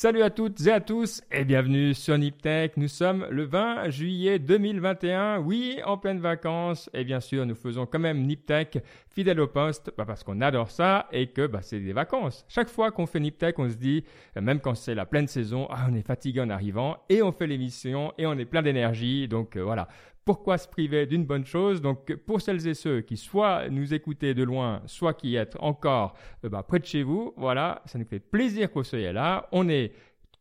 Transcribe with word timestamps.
Salut 0.00 0.22
à 0.22 0.30
toutes 0.30 0.64
et 0.64 0.70
à 0.70 0.78
tous 0.78 1.22
et 1.32 1.44
bienvenue 1.44 1.92
sur 1.92 2.16
Niptech. 2.16 2.76
Nous 2.76 2.86
sommes 2.86 3.26
le 3.30 3.42
20 3.42 3.90
juillet 3.90 4.38
2021. 4.38 5.40
Oui, 5.40 5.80
en 5.84 5.98
pleine 5.98 6.20
vacances. 6.20 6.88
Et 6.94 7.02
bien 7.02 7.18
sûr, 7.18 7.44
nous 7.44 7.56
faisons 7.56 7.84
quand 7.84 7.98
même 7.98 8.22
Niptech 8.24 8.78
fidèle 9.10 9.40
au 9.40 9.48
poste 9.48 9.90
bah, 9.98 10.04
parce 10.06 10.22
qu'on 10.22 10.40
adore 10.40 10.70
ça 10.70 11.08
et 11.10 11.26
que 11.26 11.48
bah, 11.48 11.62
c'est 11.62 11.80
des 11.80 11.92
vacances. 11.92 12.44
Chaque 12.46 12.68
fois 12.68 12.92
qu'on 12.92 13.06
fait 13.06 13.18
Niptech, 13.18 13.58
on 13.58 13.68
se 13.68 13.74
dit, 13.74 14.04
euh, 14.36 14.40
même 14.40 14.60
quand 14.60 14.76
c'est 14.76 14.94
la 14.94 15.04
pleine 15.04 15.26
saison, 15.26 15.66
ah, 15.68 15.88
on 15.90 15.94
est 15.96 16.06
fatigué 16.06 16.42
en 16.42 16.50
arrivant 16.50 16.98
et 17.08 17.20
on 17.20 17.32
fait 17.32 17.48
l'émission 17.48 18.12
et 18.18 18.26
on 18.28 18.38
est 18.38 18.44
plein 18.44 18.62
d'énergie. 18.62 19.26
Donc 19.26 19.56
euh, 19.56 19.64
voilà, 19.64 19.88
pourquoi 20.28 20.58
se 20.58 20.68
priver 20.68 21.06
d'une 21.06 21.24
bonne 21.24 21.46
chose 21.46 21.80
Donc, 21.80 22.14
pour 22.26 22.42
celles 22.42 22.68
et 22.68 22.74
ceux 22.74 23.00
qui 23.00 23.16
soit 23.16 23.70
nous 23.70 23.94
écoutez 23.94 24.34
de 24.34 24.42
loin, 24.42 24.82
soit 24.84 25.14
qui 25.14 25.36
êtes 25.36 25.56
encore 25.58 26.12
euh, 26.44 26.50
bah, 26.50 26.62
près 26.62 26.80
de 26.80 26.84
chez 26.84 27.02
vous, 27.02 27.32
voilà, 27.38 27.80
ça 27.86 27.98
nous 27.98 28.04
fait 28.04 28.18
plaisir 28.18 28.68
que 28.68 28.74
vous 28.74 28.84
soyez 28.84 29.10
là. 29.10 29.48
On 29.52 29.70
est 29.70 29.90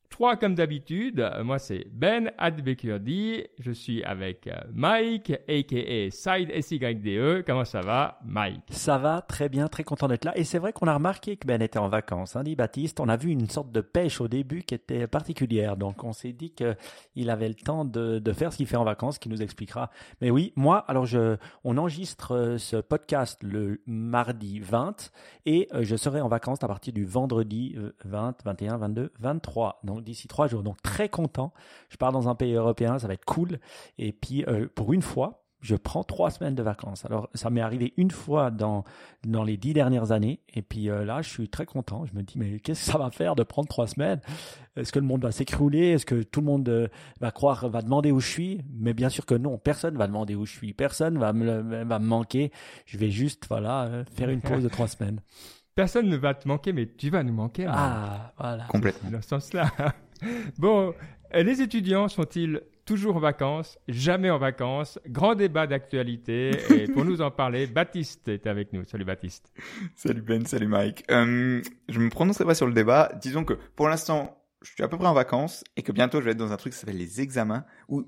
Trois 0.10 0.38
comme 0.38 0.56
d'habitude, 0.56 1.20
euh, 1.20 1.44
moi 1.44 1.60
c'est 1.60 1.86
Ben 1.92 2.32
Adbekurdi, 2.38 3.44
je 3.60 3.72
suis 3.72 4.04
avec 4.04 4.48
euh, 4.48 4.56
Mike, 4.74 5.32
aka 5.48 6.10
Side 6.10 6.52
SYDE. 6.60 7.44
Comment 7.46 7.66
ça 7.66 7.82
va, 7.82 8.18
Mike? 8.26 8.64
Ça 8.70 8.98
va 8.98 9.22
très 9.22 9.50
bien, 9.50 9.68
très 9.68 9.84
content 9.84 10.08
d'être 10.08 10.26
là. 10.26 10.36
Et 10.38 10.44
c'est 10.44 10.60
vrai 10.60 10.72
qu'on 10.74 10.88
a 10.88 10.94
remarqué 10.94 11.36
que 11.36 11.46
Ben 11.46 11.62
était 11.62 11.78
en 11.78 11.90
vacances, 11.90 12.36
hein, 12.36 12.44
dit 12.44 12.56
Baptiste. 12.56 13.00
On 13.00 13.10
a 13.10 13.18
vu 13.18 13.30
une 13.32 13.50
sorte 13.50 13.72
de 13.72 13.82
pêche 13.82 14.22
au 14.22 14.28
début 14.28 14.64
qui 14.64 14.74
était 14.74 15.08
particulière. 15.08 15.78
Donc 15.78 16.04
on 16.04 16.14
s'est 16.14 16.34
dit 16.34 16.52
qu'il 16.52 17.30
avait 17.30 17.50
le 17.50 17.56
temps 17.56 17.86
de, 17.86 18.22
faire 18.34 18.52
ce 18.52 18.58
qu'il 18.58 18.68
fait 18.68 18.78
en 18.78 18.86
vacances, 18.86 19.20
qui 19.20 19.30
nous 19.30 19.42
expliquera. 19.42 19.92
Mais 20.22 20.32
oui, 20.32 20.54
moi, 20.56 20.80
alors 20.88 21.06
on 21.64 21.78
enregistre 21.78 22.34
euh, 22.34 22.58
ce 22.58 22.78
podcast 22.78 23.44
le 23.44 23.82
mardi 23.86 24.60
20 24.60 25.12
et 25.46 25.68
je 25.80 25.96
serai 25.96 26.22
en 26.22 26.28
vacances 26.28 26.64
à 26.64 26.68
partir 26.68 26.94
du 26.94 27.06
vendredi 27.06 27.76
20, 28.06 28.44
21, 28.46 28.78
22, 28.78 29.12
23. 29.20 29.82
Donc 29.84 29.97
d'ici 30.02 30.28
trois 30.28 30.48
jours. 30.48 30.64
Donc 30.64 30.82
très 30.82 31.10
content. 31.10 31.54
Je 31.90 31.98
pars 31.98 32.12
dans 32.12 32.30
un 32.30 32.36
pays 32.36 32.54
européen, 32.54 33.00
ça 33.00 33.08
va 33.08 33.14
être 33.14 33.26
cool. 33.26 33.60
Et 33.98 34.12
puis 34.12 34.44
euh, 34.48 34.68
pour 34.74 34.94
une 34.94 35.02
fois, 35.02 35.44
je 35.60 35.76
prends 35.76 36.04
trois 36.04 36.30
semaines 36.30 36.56
de 36.56 36.62
vacances. 36.62 37.04
Alors 37.06 37.30
ça 37.34 37.50
m'est 37.50 37.62
arrivé 37.62 37.94
une 37.98 38.12
fois 38.12 38.52
dans 38.52 38.84
dans 39.26 39.44
les 39.44 39.58
dix 39.58 39.74
dernières 39.74 40.12
années. 40.12 40.40
Et 40.54 40.62
puis 40.62 40.90
euh, 40.90 41.04
là, 41.04 41.22
je 41.22 41.30
suis 41.30 41.50
très 41.50 41.66
content. 41.66 42.06
Je 42.06 42.14
me 42.14 42.22
dis 42.22 42.38
mais 42.38 42.60
qu'est-ce 42.60 42.86
que 42.86 42.92
ça 42.92 42.98
va 42.98 43.10
faire 43.10 43.36
de 43.36 43.44
prendre 43.44 43.68
trois 43.68 43.88
semaines? 43.88 44.22
Est-ce 44.76 44.92
que 44.92 45.00
le 45.00 45.06
monde 45.06 45.24
va 45.24 45.32
s'écrouler? 45.32 45.90
Est-ce 45.90 46.06
que 46.06 46.22
tout 46.22 46.42
le 46.42 46.46
monde 46.46 46.70
euh, 46.70 46.88
va 47.20 47.32
croire, 47.32 47.68
va 47.70 47.82
demander 47.82 48.12
où 48.12 48.20
je 48.20 48.30
suis? 48.30 48.62
Mais 48.72 48.94
bien 48.94 49.10
sûr 49.10 49.26
que 49.26 49.36
non. 49.36 49.58
Personne 49.58 49.98
va 49.98 50.08
demander 50.08 50.36
où 50.36 50.46
je 50.46 50.52
suis. 50.52 50.74
Personne 50.74 51.18
va 51.18 51.34
me 51.34 51.84
va 51.84 52.00
me 52.00 52.08
manquer. 52.08 52.52
Je 52.86 52.98
vais 52.98 53.10
juste 53.10 53.48
voilà 53.48 54.04
faire 54.16 54.30
une 54.30 54.42
pause 54.42 54.64
de 54.64 54.70
trois 54.70 54.88
semaines. 54.88 55.22
Personne 55.78 56.10
ne 56.10 56.18
va 56.18 56.34
te 56.34 56.48
manquer, 56.48 56.74
mais 56.74 56.88
tu 56.88 57.12
vas 57.12 57.22
nous 57.22 57.34
manquer. 57.34 57.68
Ah, 57.70 58.34
voilà. 58.40 58.64
Complètement. 58.64 59.12
Dans 59.12 59.22
ce 59.22 59.28
sens-là. 59.28 59.72
bon, 60.58 60.96
les 61.32 61.62
étudiants 61.62 62.08
sont-ils 62.08 62.64
toujours 62.84 63.18
en 63.18 63.20
vacances, 63.20 63.78
jamais 63.88 64.32
en 64.32 64.40
vacances. 64.40 64.98
Grand 65.08 65.36
débat 65.36 65.68
d'actualité. 65.68 66.50
Et 66.74 66.88
pour 66.88 67.06
nous 67.06 67.22
en 67.22 67.30
parler, 67.30 67.68
Baptiste 67.68 68.28
est 68.28 68.48
avec 68.48 68.74
nous. 68.74 68.86
Salut 68.86 69.06
Baptiste. 69.06 69.54
Salut 69.96 70.24
Ben, 70.24 70.44
salut 70.48 70.66
Mike. 70.66 71.04
Euh, 71.12 71.62
je 71.90 72.00
me 72.00 72.10
prononcerai 72.10 72.46
pas 72.46 72.56
sur 72.56 72.66
le 72.66 72.74
débat. 72.74 73.12
Disons 73.22 73.44
que 73.44 73.54
pour 73.76 73.88
l'instant, 73.88 74.36
je 74.64 74.72
suis 74.72 74.84
à 74.84 74.88
peu 74.88 74.98
près 74.98 75.06
en 75.06 75.14
vacances 75.14 75.64
et 75.76 75.84
que 75.84 75.92
bientôt 75.92 76.22
je 76.22 76.26
vais 76.26 76.32
être 76.32 76.38
dans 76.38 76.54
un 76.54 76.58
truc 76.58 76.74
qui 76.74 76.80
s'appelle 76.80 76.98
les 76.98 77.22
examens 77.22 77.66
où 77.88 78.04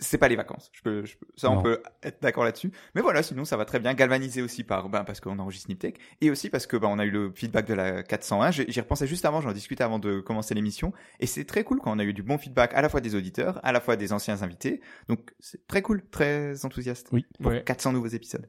c'est 0.00 0.18
pas 0.18 0.28
les 0.28 0.36
vacances. 0.36 0.70
Je 0.72 0.82
peux, 0.82 1.04
je 1.04 1.16
peux 1.16 1.26
ça, 1.36 1.50
on 1.50 1.62
peut 1.62 1.82
être 2.02 2.22
d'accord 2.22 2.44
là-dessus. 2.44 2.70
Mais 2.94 3.00
voilà, 3.00 3.22
sinon, 3.22 3.44
ça 3.44 3.56
va 3.56 3.64
très 3.64 3.80
bien. 3.80 3.94
Galvanisé 3.94 4.42
aussi 4.42 4.64
par, 4.64 4.88
ben, 4.88 5.04
parce 5.04 5.20
qu'on 5.20 5.38
enregistre 5.38 5.68
Niptech. 5.68 5.98
Et 6.20 6.30
aussi 6.30 6.50
parce 6.50 6.66
que, 6.66 6.76
ben, 6.76 6.88
on 6.88 6.98
a 6.98 7.04
eu 7.04 7.10
le 7.10 7.32
feedback 7.34 7.66
de 7.66 7.74
la 7.74 8.02
401. 8.02 8.50
J'y 8.50 8.80
repensais 8.80 9.06
juste 9.06 9.24
avant, 9.24 9.40
j'en 9.40 9.52
discutais 9.52 9.84
avant 9.84 9.98
de 9.98 10.20
commencer 10.20 10.54
l'émission. 10.54 10.92
Et 11.20 11.26
c'est 11.26 11.44
très 11.44 11.64
cool 11.64 11.80
quand 11.80 11.92
on 11.92 11.98
a 11.98 12.04
eu 12.04 12.12
du 12.12 12.22
bon 12.22 12.38
feedback 12.38 12.72
à 12.74 12.82
la 12.82 12.88
fois 12.88 13.00
des 13.00 13.14
auditeurs, 13.14 13.60
à 13.64 13.72
la 13.72 13.80
fois 13.80 13.96
des 13.96 14.12
anciens 14.12 14.42
invités. 14.42 14.80
Donc, 15.08 15.32
c'est 15.40 15.66
très 15.66 15.82
cool, 15.82 16.02
très 16.10 16.64
enthousiaste. 16.64 17.08
Oui. 17.12 17.26
Pour 17.42 17.52
400 17.64 17.92
nouveaux 17.92 18.08
épisodes. 18.08 18.48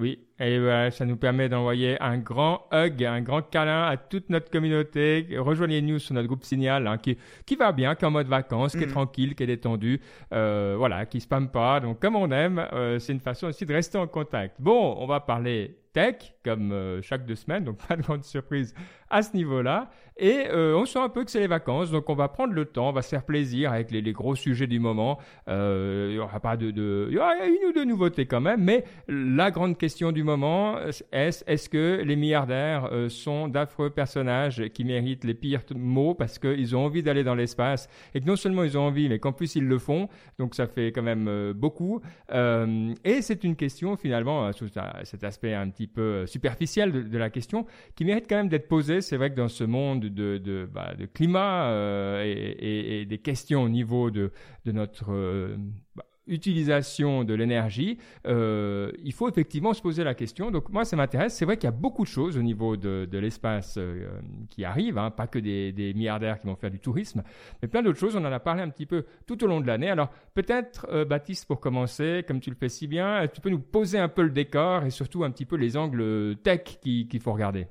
Oui, 0.00 0.18
et 0.38 0.58
voilà, 0.58 0.90
ça 0.90 1.04
nous 1.04 1.18
permet 1.18 1.50
d'envoyer 1.50 2.00
un 2.00 2.16
grand 2.16 2.62
hug, 2.72 3.04
un 3.04 3.20
grand 3.20 3.42
câlin 3.42 3.82
à 3.82 3.98
toute 3.98 4.30
notre 4.30 4.50
communauté. 4.50 5.26
Rejoignez-nous 5.36 5.98
sur 5.98 6.14
notre 6.14 6.26
groupe 6.26 6.42
Signal, 6.42 6.86
hein, 6.86 6.96
qui, 6.96 7.18
qui 7.44 7.54
va 7.54 7.70
bien, 7.70 7.94
qui 7.94 8.06
est 8.06 8.08
en 8.08 8.10
mode 8.10 8.26
vacances, 8.26 8.72
qui 8.72 8.84
est 8.84 8.86
mm. 8.86 8.92
tranquille, 8.92 9.34
qui 9.34 9.42
est 9.42 9.46
détendu, 9.46 10.00
euh, 10.32 10.74
voilà, 10.78 11.04
qui 11.04 11.20
spamme 11.20 11.50
pas. 11.50 11.80
Donc, 11.80 12.00
comme 12.00 12.16
on 12.16 12.30
aime, 12.30 12.66
euh, 12.72 12.98
c'est 12.98 13.12
une 13.12 13.20
façon 13.20 13.48
aussi 13.48 13.66
de 13.66 13.74
rester 13.74 13.98
en 13.98 14.06
contact. 14.06 14.56
Bon, 14.58 14.96
on 14.98 15.06
va 15.06 15.20
parler 15.20 15.76
tech, 15.92 16.34
comme 16.44 16.72
euh, 16.72 17.02
chaque 17.02 17.26
deux 17.26 17.34
semaines, 17.34 17.64
donc 17.64 17.78
pas 17.88 17.96
de 17.96 18.02
grande 18.02 18.24
surprise 18.24 18.74
à 19.08 19.22
ce 19.22 19.36
niveau-là. 19.36 19.90
Et 20.16 20.46
euh, 20.50 20.76
on 20.76 20.84
sent 20.84 20.98
un 20.98 21.08
peu 21.08 21.24
que 21.24 21.30
c'est 21.30 21.40
les 21.40 21.46
vacances, 21.46 21.90
donc 21.90 22.08
on 22.10 22.14
va 22.14 22.28
prendre 22.28 22.52
le 22.52 22.66
temps, 22.66 22.90
on 22.90 22.92
va 22.92 23.02
se 23.02 23.08
faire 23.08 23.24
plaisir 23.24 23.72
avec 23.72 23.90
les, 23.90 24.12
gros 24.12 24.36
sujets 24.36 24.66
du 24.66 24.78
moment. 24.78 25.18
Euh, 25.48 26.08
il 26.10 26.16
y 26.16 26.18
aura 26.18 26.40
pas 26.40 26.56
de, 26.56 27.08
y 27.10 27.16
aura 27.16 27.34
une 27.46 27.68
ou 27.68 27.72
deux 27.72 27.84
nouveautés 27.84 28.26
quand 28.26 28.40
même, 28.40 28.62
mais 28.62 28.84
la 29.08 29.50
grande 29.50 29.78
question 29.78 30.12
du 30.12 30.22
moment 30.22 30.78
est 31.10 31.42
est-ce 31.46 31.68
que 31.68 32.02
les 32.04 32.16
milliardaires 32.16 32.90
sont 33.08 33.48
d'affreux 33.48 33.90
personnages 33.90 34.68
qui 34.74 34.84
méritent 34.84 35.24
les 35.24 35.34
pires 35.34 35.62
mots 35.74 36.14
parce 36.14 36.38
qu'ils 36.38 36.76
ont 36.76 36.84
envie 36.84 37.02
d'aller 37.02 37.24
dans 37.24 37.34
l'espace? 37.34 37.88
Et 38.14 38.20
que 38.20 38.26
non 38.26 38.36
seulement 38.36 38.62
ils 38.62 38.76
ont 38.76 38.82
envie, 38.82 39.08
mais 39.08 39.18
qu'en 39.18 39.32
plus 39.32 39.56
ils 39.56 39.66
le 39.66 39.78
font. 39.78 40.08
Donc 40.38 40.54
ça 40.54 40.66
fait 40.66 40.92
quand 40.92 41.02
même 41.02 41.52
beaucoup. 41.52 42.02
Et 42.30 43.22
c'est 43.22 43.42
une 43.42 43.56
question 43.56 43.96
finalement 43.96 44.52
sous 44.52 44.68
cet 45.04 45.24
aspect 45.24 45.54
un 45.54 45.70
petit 45.70 45.79
peu 45.86 46.26
superficiel 46.26 46.92
de, 46.92 47.02
de 47.02 47.18
la 47.18 47.30
question 47.30 47.66
qui 47.94 48.04
mérite 48.04 48.26
quand 48.28 48.36
même 48.36 48.48
d'être 48.48 48.68
posée. 48.68 49.00
C'est 49.00 49.16
vrai 49.16 49.30
que 49.30 49.36
dans 49.36 49.48
ce 49.48 49.64
monde 49.64 50.00
de, 50.00 50.38
de, 50.38 50.68
bah, 50.72 50.92
climat 51.14 51.70
euh, 51.70 52.24
et, 52.24 53.00
et, 53.00 53.06
des 53.06 53.18
questions 53.18 53.62
au 53.62 53.68
niveau 53.68 54.10
de, 54.10 54.32
de 54.64 54.72
notre 54.72 55.12
euh, 55.12 55.56
bah, 55.94 56.04
utilisation 56.26 57.24
de 57.24 57.34
l'énergie, 57.34 57.98
euh, 58.26 58.92
il 59.02 59.12
faut 59.12 59.28
effectivement 59.28 59.72
se 59.74 59.82
poser 59.82 60.04
la 60.04 60.14
question. 60.14 60.50
Donc 60.50 60.68
moi, 60.70 60.84
ça 60.84 60.96
m'intéresse. 60.96 61.34
C'est 61.34 61.44
vrai 61.44 61.56
qu'il 61.56 61.64
y 61.64 61.72
a 61.72 61.76
beaucoup 61.76 62.04
de 62.04 62.08
choses 62.08 62.36
au 62.36 62.42
niveau 62.42 62.76
de, 62.76 63.08
de 63.10 63.18
l'espace 63.18 63.76
euh, 63.78 64.08
qui 64.48 64.64
arrivent, 64.64 64.98
hein, 64.98 65.10
pas 65.10 65.26
que 65.26 65.38
des, 65.38 65.72
des, 65.72 65.94
milliardaires 65.94 66.40
qui 66.40 66.46
vont 66.46 66.56
faire 66.56 66.70
du 66.70 66.78
tourisme, 66.78 67.22
mais 67.62 67.68
plein 67.68 67.82
d'autres 67.82 67.98
choses. 67.98 68.16
On 68.16 68.24
en 68.24 68.32
a 68.32 68.40
parlé 68.40 68.62
un 68.62 68.68
petit 68.68 68.86
peu 68.86 69.04
tout 69.26 69.42
au 69.44 69.46
long 69.46 69.60
de 69.60 69.66
l'année. 69.66 69.90
Alors 69.90 70.10
peut-être, 70.34 70.86
euh, 70.90 71.04
Baptiste, 71.04 71.46
pour 71.46 71.60
commencer, 71.60 72.24
comme 72.26 72.40
tu 72.40 72.50
le 72.50 72.56
fais 72.56 72.68
si 72.68 72.86
bien, 72.86 73.26
tu 73.32 73.40
peux 73.40 73.50
nous 73.50 73.60
poser 73.60 73.98
un 73.98 74.08
peu 74.08 74.22
le 74.22 74.30
décor 74.30 74.84
et 74.84 74.90
surtout 74.90 75.24
un 75.24 75.30
petit 75.30 75.46
peu 75.46 75.56
les 75.56 75.76
angles 75.76 76.36
tech 76.42 76.78
qu'il 76.80 77.20
faut 77.20 77.32
regarder. 77.32 77.66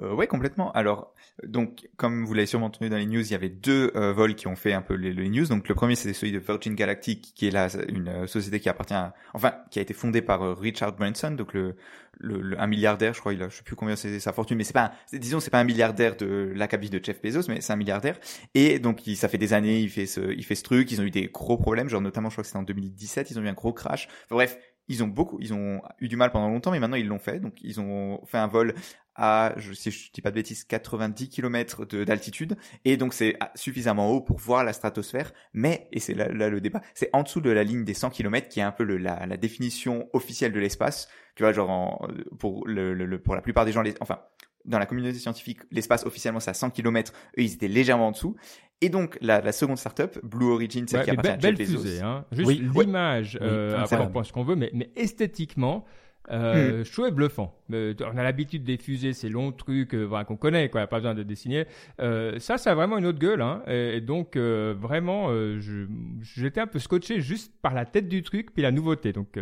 Euh, 0.00 0.14
ouais, 0.14 0.26
complètement. 0.26 0.72
Alors, 0.72 1.12
donc, 1.44 1.88
comme 1.96 2.24
vous 2.24 2.34
l'avez 2.34 2.46
sûrement 2.46 2.66
entendu 2.66 2.88
dans 2.88 2.96
les 2.96 3.06
news, 3.06 3.20
il 3.20 3.30
y 3.30 3.34
avait 3.34 3.48
deux 3.48 3.90
euh, 3.94 4.12
vols 4.12 4.34
qui 4.34 4.46
ont 4.46 4.56
fait 4.56 4.72
un 4.72 4.82
peu 4.82 4.94
les, 4.94 5.28
news. 5.28 5.46
Donc, 5.46 5.68
le 5.68 5.74
premier, 5.74 5.96
c'est 5.96 6.12
celui 6.12 6.32
de 6.32 6.38
Virgin 6.38 6.74
Galactic, 6.74 7.32
qui 7.34 7.46
est 7.46 7.50
là 7.50 7.68
une 7.88 8.08
euh, 8.08 8.26
société 8.26 8.58
qui 8.60 8.68
appartient, 8.68 8.94
à, 8.94 9.14
enfin, 9.34 9.54
qui 9.70 9.78
a 9.78 9.82
été 9.82 9.92
fondée 9.92 10.22
par 10.22 10.42
euh, 10.42 10.54
Richard 10.54 10.94
Branson, 10.94 11.32
donc 11.32 11.52
le, 11.52 11.76
le, 12.18 12.58
un 12.60 12.66
milliardaire, 12.66 13.12
je 13.14 13.20
crois, 13.20 13.34
il 13.34 13.42
a, 13.42 13.48
je 13.48 13.56
sais 13.56 13.62
plus 13.62 13.76
combien 13.76 13.96
c'est 13.96 14.18
sa 14.20 14.32
fortune, 14.32 14.56
mais 14.56 14.64
c'est 14.64 14.72
pas, 14.72 14.92
disons, 15.12 15.40
c'est 15.40 15.50
pas 15.50 15.60
un 15.60 15.64
milliardaire 15.64 16.16
de 16.16 16.52
l'acabit 16.54 16.90
de 16.90 17.00
Jeff 17.02 17.20
Bezos, 17.20 17.48
mais 17.48 17.60
c'est 17.60 17.72
un 17.72 17.76
milliardaire. 17.76 18.18
Et 18.54 18.78
donc, 18.78 19.06
il, 19.06 19.16
ça 19.16 19.28
fait 19.28 19.38
des 19.38 19.52
années, 19.52 19.80
il 19.80 19.90
fait 19.90 20.06
ce, 20.06 20.20
il 20.20 20.44
fait 20.44 20.54
ce 20.54 20.62
truc. 20.62 20.90
Ils 20.90 21.00
ont 21.00 21.04
eu 21.04 21.10
des 21.10 21.28
gros 21.28 21.58
problèmes, 21.58 21.88
genre 21.88 22.00
notamment, 22.00 22.30
je 22.30 22.34
crois 22.34 22.42
que 22.42 22.48
c'était 22.48 22.58
en 22.58 22.62
2017, 22.62 23.30
ils 23.30 23.38
ont 23.38 23.42
eu 23.42 23.48
un 23.48 23.52
gros 23.52 23.72
crash. 23.72 24.08
Enfin, 24.26 24.36
bref, 24.36 24.58
ils 24.88 25.02
ont 25.02 25.08
beaucoup, 25.08 25.38
ils 25.40 25.54
ont 25.54 25.80
eu 26.00 26.08
du 26.08 26.16
mal 26.16 26.30
pendant 26.30 26.48
longtemps, 26.48 26.70
mais 26.70 26.80
maintenant 26.80 26.96
ils 26.96 27.06
l'ont 27.06 27.18
fait. 27.18 27.40
Donc 27.40 27.54
ils 27.62 27.80
ont 27.80 28.20
fait 28.26 28.38
un 28.38 28.46
vol 28.46 28.74
à, 29.14 29.52
je, 29.56 29.72
si 29.72 29.90
je 29.90 30.10
dis 30.12 30.22
pas 30.22 30.30
de 30.30 30.36
bêtises, 30.36 30.64
90 30.64 31.28
km 31.28 31.84
d'altitude, 32.04 32.56
et 32.84 32.96
donc 32.96 33.12
c'est 33.12 33.36
suffisamment 33.54 34.10
haut 34.10 34.20
pour 34.20 34.38
voir 34.38 34.64
la 34.64 34.72
stratosphère. 34.72 35.32
Mais 35.52 35.88
et 35.92 36.00
c'est 36.00 36.14
là, 36.14 36.28
le 36.28 36.60
débat, 36.60 36.80
c'est 36.94 37.10
en 37.12 37.22
dessous 37.22 37.40
de 37.40 37.50
la 37.50 37.64
ligne 37.64 37.84
des 37.84 37.94
100 37.94 38.10
km 38.10 38.48
qui 38.48 38.60
est 38.60 38.64
un 38.64 38.72
peu 38.72 38.84
la, 38.84 39.26
définition 39.36 40.08
officielle 40.12 40.52
de 40.52 40.60
l'espace. 40.60 41.08
Tu 41.34 41.42
vois, 41.42 41.52
genre 41.52 42.08
pour 42.38 42.66
la 42.66 43.40
plupart 43.42 43.64
des 43.64 43.72
gens, 43.72 43.82
enfin 44.00 44.20
dans 44.64 44.78
la 44.78 44.86
communauté 44.86 45.18
scientifique, 45.18 45.60
l'espace 45.70 46.04
officiellement 46.06 46.40
c'est 46.40 46.50
à 46.50 46.54
100 46.54 46.70
km, 46.70 47.12
eux 47.38 47.42
ils 47.42 47.54
étaient 47.54 47.68
légèrement 47.68 48.08
en 48.08 48.12
dessous. 48.12 48.36
Et 48.80 48.88
donc 48.88 49.16
la, 49.20 49.40
la 49.40 49.52
seconde 49.52 49.78
startup, 49.78 50.18
Blue 50.24 50.46
Origin, 50.46 50.86
celle 50.88 51.04
qui 51.04 51.10
appartient 51.10 51.30
à 51.30 51.38
Jeff 51.38 51.58
Bezos. 51.58 51.82
Fusée, 51.82 52.00
hein. 52.02 52.24
Juste 52.32 52.50
l'image, 52.50 53.38
euh, 53.40 53.78
après 53.78 53.98
on 53.98 54.10
pense 54.10 54.28
ce 54.28 54.32
qu'on 54.32 54.44
veut, 54.44 54.56
mais, 54.56 54.70
mais 54.72 54.90
esthétiquement, 54.96 55.86
euh, 56.30 56.80
hmm. 56.80 56.84
je 56.84 56.92
trouvais 56.92 57.10
bluffant. 57.10 57.54
Euh, 57.72 57.94
on 58.00 58.16
a 58.16 58.22
l'habitude 58.22 58.64
des 58.64 58.76
fusées, 58.76 59.12
ces 59.12 59.28
longs 59.28 59.52
trucs 59.52 59.94
euh, 59.94 60.04
voilà, 60.04 60.24
qu'on 60.24 60.36
connaît, 60.36 60.68
quoi, 60.68 60.86
pas 60.86 60.98
besoin 60.98 61.14
de 61.14 61.22
dessiner. 61.22 61.66
Euh, 62.00 62.38
ça, 62.38 62.58
ça 62.58 62.72
a 62.72 62.74
vraiment 62.74 62.98
une 62.98 63.06
autre 63.06 63.18
gueule. 63.18 63.42
Hein. 63.42 63.62
Et, 63.66 64.00
donc, 64.00 64.36
euh, 64.36 64.74
vraiment, 64.78 65.30
j'étais 66.20 66.60
un 66.60 66.66
peu 66.66 66.78
scotché 66.78 67.20
juste 67.20 67.52
par 67.60 67.74
la 67.74 67.84
tête 67.84 68.08
du 68.08 68.22
truc, 68.22 68.52
puis 68.52 68.62
la 68.62 68.70
nouveauté. 68.70 69.12
Donc, 69.12 69.38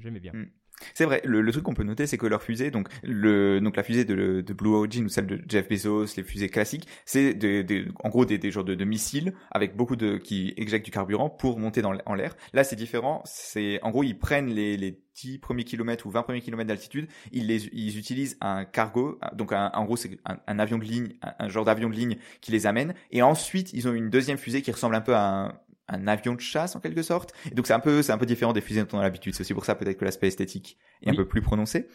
j'aimais 0.00 0.20
bien. 0.20 0.32
Hmm. 0.32 0.46
C'est 0.94 1.04
vrai. 1.04 1.20
Le, 1.24 1.40
le 1.40 1.52
truc 1.52 1.64
qu'on 1.64 1.74
peut 1.74 1.84
noter, 1.84 2.06
c'est 2.06 2.18
que 2.18 2.26
leur 2.26 2.42
fusée, 2.42 2.70
donc 2.70 2.88
le 3.02 3.60
donc 3.60 3.76
la 3.76 3.82
fusée 3.82 4.04
de, 4.04 4.40
de 4.40 4.52
Blue 4.52 4.70
Origin 4.70 5.04
ou 5.04 5.08
celle 5.08 5.26
de 5.26 5.40
Jeff 5.48 5.68
Bezos, 5.68 6.06
les 6.16 6.22
fusées 6.22 6.48
classiques, 6.48 6.86
c'est 7.04 7.34
des, 7.34 7.64
des, 7.64 7.86
en 8.02 8.08
gros 8.08 8.24
des, 8.24 8.38
des 8.38 8.50
genres 8.50 8.64
de, 8.64 8.74
de, 8.74 8.84
missiles 8.84 9.34
avec 9.50 9.76
beaucoup 9.76 9.96
de 9.96 10.16
qui 10.16 10.52
éjectent 10.56 10.84
du 10.84 10.90
carburant 10.90 11.30
pour 11.30 11.58
monter 11.58 11.82
dans, 11.82 11.94
en 12.06 12.14
l'air. 12.14 12.36
Là, 12.52 12.64
c'est 12.64 12.76
différent. 12.76 13.22
C'est 13.24 13.80
en 13.82 13.90
gros 13.90 14.02
ils 14.02 14.18
prennent 14.18 14.48
les, 14.48 14.76
les 14.76 15.00
10 15.14 15.38
premiers 15.38 15.64
kilomètres 15.64 16.06
ou 16.06 16.10
20 16.10 16.22
premiers 16.22 16.40
kilomètres 16.40 16.68
d'altitude, 16.68 17.08
ils, 17.32 17.46
les, 17.46 17.66
ils 17.72 17.98
utilisent 17.98 18.36
un 18.40 18.64
cargo, 18.64 19.18
donc 19.34 19.52
un, 19.52 19.70
en 19.74 19.84
gros 19.84 19.96
c'est 19.96 20.18
un, 20.24 20.58
avion 20.58 20.78
de 20.78 20.84
ligne, 20.84 21.14
un, 21.22 21.34
un 21.38 21.48
genre 21.48 21.64
d'avion 21.64 21.88
de 21.88 21.94
ligne 21.94 22.16
qui 22.40 22.52
les 22.52 22.66
amène, 22.66 22.94
et 23.10 23.22
ensuite 23.22 23.72
ils 23.72 23.86
ont 23.88 23.94
une 23.94 24.10
deuxième 24.10 24.38
fusée 24.38 24.62
qui 24.62 24.72
ressemble 24.72 24.94
un 24.94 25.00
peu 25.00 25.14
à 25.14 25.22
un, 25.22 25.52
un 25.88 26.06
avion 26.06 26.34
de 26.34 26.40
chasse 26.40 26.76
en 26.76 26.80
quelque 26.80 27.02
sorte. 27.02 27.34
Et 27.50 27.54
donc 27.54 27.66
c'est 27.66 27.74
un 27.74 27.80
peu 27.80 28.02
c'est 28.02 28.12
un 28.12 28.18
peu 28.18 28.26
différent 28.26 28.52
des 28.52 28.60
fusées 28.60 28.82
dont 28.82 28.96
on 28.96 29.00
a 29.00 29.02
l'habitude. 29.02 29.34
C'est 29.34 29.42
aussi 29.42 29.54
pour 29.54 29.64
ça 29.64 29.74
peut-être 29.74 29.98
que 29.98 30.04
l'aspect 30.04 30.28
esthétique 30.28 30.78
est 31.02 31.10
un 31.10 31.14
peu 31.14 31.26
plus 31.26 31.42
prononcé. 31.42 31.88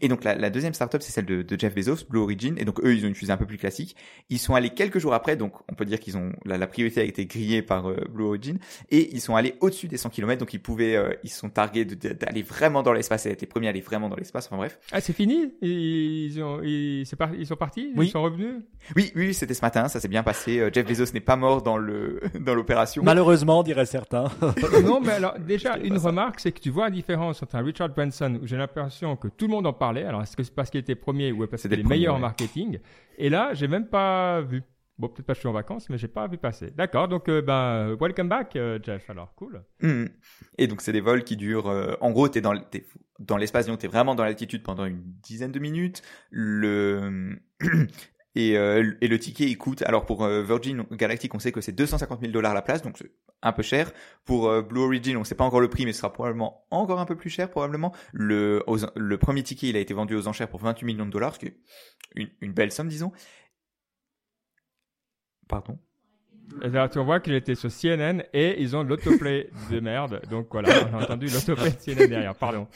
Et 0.00 0.08
donc 0.08 0.24
la, 0.24 0.34
la 0.34 0.50
deuxième 0.50 0.72
startup 0.72 1.02
c'est 1.02 1.12
celle 1.12 1.26
de, 1.26 1.42
de, 1.42 1.58
Jeff 1.58 1.74
Bezos, 1.74 2.06
Blue 2.08 2.20
Origin. 2.20 2.56
Et 2.58 2.64
donc 2.64 2.80
eux 2.82 2.94
ils 2.94 3.04
ont 3.04 3.08
une 3.08 3.14
fusée 3.14 3.32
un 3.32 3.36
peu 3.36 3.46
plus 3.46 3.58
classique. 3.58 3.96
Ils 4.30 4.38
sont 4.38 4.54
allés 4.54 4.70
quelques 4.70 4.98
jours 4.98 5.12
après, 5.12 5.36
donc 5.36 5.54
on 5.70 5.74
peut 5.74 5.84
dire 5.84 6.00
qu'ils 6.00 6.16
ont 6.16 6.32
la, 6.46 6.56
la, 6.56 6.66
priorité 6.66 7.00
a 7.00 7.04
été 7.04 7.26
grillée 7.26 7.60
par 7.60 7.90
euh, 7.90 7.96
Blue 8.08 8.24
Origin 8.24 8.58
et 8.90 9.14
ils 9.14 9.20
sont 9.20 9.36
allés 9.36 9.56
au-dessus 9.60 9.88
des 9.88 9.98
100 9.98 10.10
km. 10.10 10.38
Donc 10.38 10.54
ils 10.54 10.62
pouvaient 10.62 10.96
euh, 10.96 11.12
ils 11.22 11.30
sont 11.30 11.50
targués 11.50 11.84
d'aller 11.84 12.42
vraiment 12.42 12.82
dans 12.82 12.92
l'espace. 12.92 13.26
Ils 13.26 13.32
étaient 13.32 13.46
premiers 13.46 13.66
à 13.66 13.70
aller 13.70 13.82
vraiment 13.82 14.08
dans 14.08 14.16
l'espace. 14.16 14.46
Enfin 14.46 14.56
bref. 14.56 14.78
Ah 14.90 15.02
c'est 15.02 15.12
fini? 15.12 15.52
Ils 15.60 16.42
ont 16.42 16.62
ils, 16.62 17.04
par... 17.18 17.34
ils 17.34 17.46
sont 17.46 17.56
partis? 17.56 17.92
Oui. 17.94 18.06
ils 18.06 18.10
sont 18.10 18.22
revenus? 18.22 18.54
Oui 18.96 19.12
oui 19.14 19.34
c'était 19.34 19.54
ce 19.54 19.62
matin 19.62 19.88
ça 19.88 20.00
s'est 20.00 20.08
bien 20.08 20.22
passé. 20.22 20.60
Euh, 20.60 20.70
Jeff 20.72 20.86
Bezos 20.86 21.12
n'est 21.12 21.20
pas 21.20 21.36
mort 21.36 21.62
dans 21.62 21.76
le 21.76 22.20
dans 22.40 22.54
l'opération. 22.54 23.02
Malheureusement 23.04 23.33
dirait 23.64 23.86
certains. 23.86 24.24
non, 24.84 25.00
mais 25.00 25.12
alors 25.12 25.38
déjà 25.38 25.76
une 25.78 25.98
remarque, 25.98 26.40
c'est 26.40 26.52
que 26.52 26.60
tu 26.60 26.70
vois 26.70 26.84
la 26.84 26.90
différence 26.90 27.42
entre 27.42 27.56
un 27.56 27.62
Richard 27.62 27.90
Branson 27.90 28.38
où 28.42 28.46
j'ai 28.46 28.56
l'impression 28.56 29.16
que 29.16 29.28
tout 29.28 29.46
le 29.46 29.52
monde 29.52 29.66
en 29.66 29.72
parlait. 29.72 30.04
Alors 30.04 30.22
est-ce 30.22 30.36
que 30.36 30.42
c'est 30.42 30.54
parce 30.54 30.70
qu'il 30.70 30.80
était 30.80 30.94
premier 30.94 31.32
ou 31.32 31.46
parce 31.46 31.62
qu'il 31.62 31.72
était 31.72 31.82
le 31.82 31.88
meilleur 31.88 32.14
en 32.14 32.18
marketing? 32.18 32.78
Et 33.18 33.28
là, 33.28 33.54
j'ai 33.54 33.68
même 33.68 33.86
pas 33.86 34.40
vu. 34.40 34.62
Bon, 34.96 35.08
peut-être 35.08 35.26
pas 35.26 35.32
que 35.32 35.38
je 35.38 35.40
suis 35.40 35.48
en 35.48 35.52
vacances, 35.52 35.90
mais 35.90 35.98
j'ai 35.98 36.08
pas 36.08 36.28
vu 36.28 36.38
passer. 36.38 36.70
D'accord, 36.70 37.08
donc 37.08 37.28
euh, 37.28 37.42
ben 37.42 37.96
welcome 38.00 38.28
back, 38.28 38.54
euh, 38.54 38.78
Jeff. 38.80 39.10
Alors 39.10 39.34
cool. 39.34 39.64
Mmh. 39.80 40.04
Et 40.58 40.68
donc 40.68 40.82
c'est 40.82 40.92
des 40.92 41.00
vols 41.00 41.24
qui 41.24 41.36
durent. 41.36 41.68
Euh, 41.68 41.96
en 42.00 42.12
gros, 42.12 42.28
t'es 42.28 42.40
dans 42.40 42.54
es 42.54 42.86
dans 43.18 43.36
l'espace, 43.36 43.66
donc 43.66 43.80
t'es 43.80 43.88
vraiment 43.88 44.14
dans 44.14 44.24
l'altitude 44.24 44.62
pendant 44.62 44.84
une 44.84 45.02
dizaine 45.20 45.50
de 45.50 45.58
minutes. 45.58 46.02
Le 46.30 47.40
Et, 48.36 48.56
euh, 48.56 48.96
et, 49.00 49.06
le 49.06 49.18
ticket, 49.18 49.44
il 49.44 49.56
coûte. 49.56 49.82
Alors 49.82 50.06
pour 50.06 50.24
euh, 50.24 50.42
Virgin 50.42 50.84
Galactic, 50.90 51.34
on 51.34 51.38
sait 51.38 51.52
que 51.52 51.60
c'est 51.60 51.72
250 51.72 52.20
000 52.20 52.32
dollars 52.32 52.52
la 52.52 52.62
place, 52.62 52.82
donc 52.82 52.98
c'est 52.98 53.12
un 53.42 53.52
peu 53.52 53.62
cher. 53.62 53.92
Pour 54.24 54.48
euh, 54.48 54.62
Blue 54.62 54.80
Origin, 54.80 55.16
on 55.16 55.24
sait 55.24 55.36
pas 55.36 55.44
encore 55.44 55.60
le 55.60 55.68
prix, 55.68 55.84
mais 55.84 55.92
ce 55.92 55.98
sera 56.00 56.12
probablement 56.12 56.66
encore 56.70 56.98
un 56.98 57.06
peu 57.06 57.16
plus 57.16 57.30
cher 57.30 57.48
probablement. 57.48 57.94
Le, 58.12 58.64
premier 59.20 59.44
ticket, 59.44 59.68
il 59.68 59.76
a 59.76 59.80
été 59.80 59.94
vendu 59.94 60.16
aux 60.16 60.26
enchères 60.26 60.48
pour 60.48 60.60
28 60.60 60.84
millions 60.84 61.06
de 61.06 61.10
dollars, 61.10 61.34
ce 61.34 61.38
qui 61.40 61.46
est 61.46 61.56
une, 62.40 62.52
belle 62.52 62.72
somme, 62.72 62.88
disons. 62.88 63.12
Pardon. 65.48 65.78
Alors, 66.62 66.90
tu 66.90 66.98
vois 66.98 67.20
qu'il 67.20 67.34
était 67.34 67.54
sur 67.54 67.70
CNN 67.70 68.22
et 68.32 68.60
ils 68.60 68.76
ont 68.76 68.82
l'autoplay 68.82 69.50
de 69.70 69.80
merde. 69.80 70.20
Donc 70.28 70.48
voilà, 70.50 70.70
on 70.90 70.98
a 70.98 71.04
entendu 71.04 71.26
l'autoplay 71.26 71.70
de 71.70 71.76
CNN 71.76 72.08
derrière. 72.08 72.34
Pardon. 72.34 72.66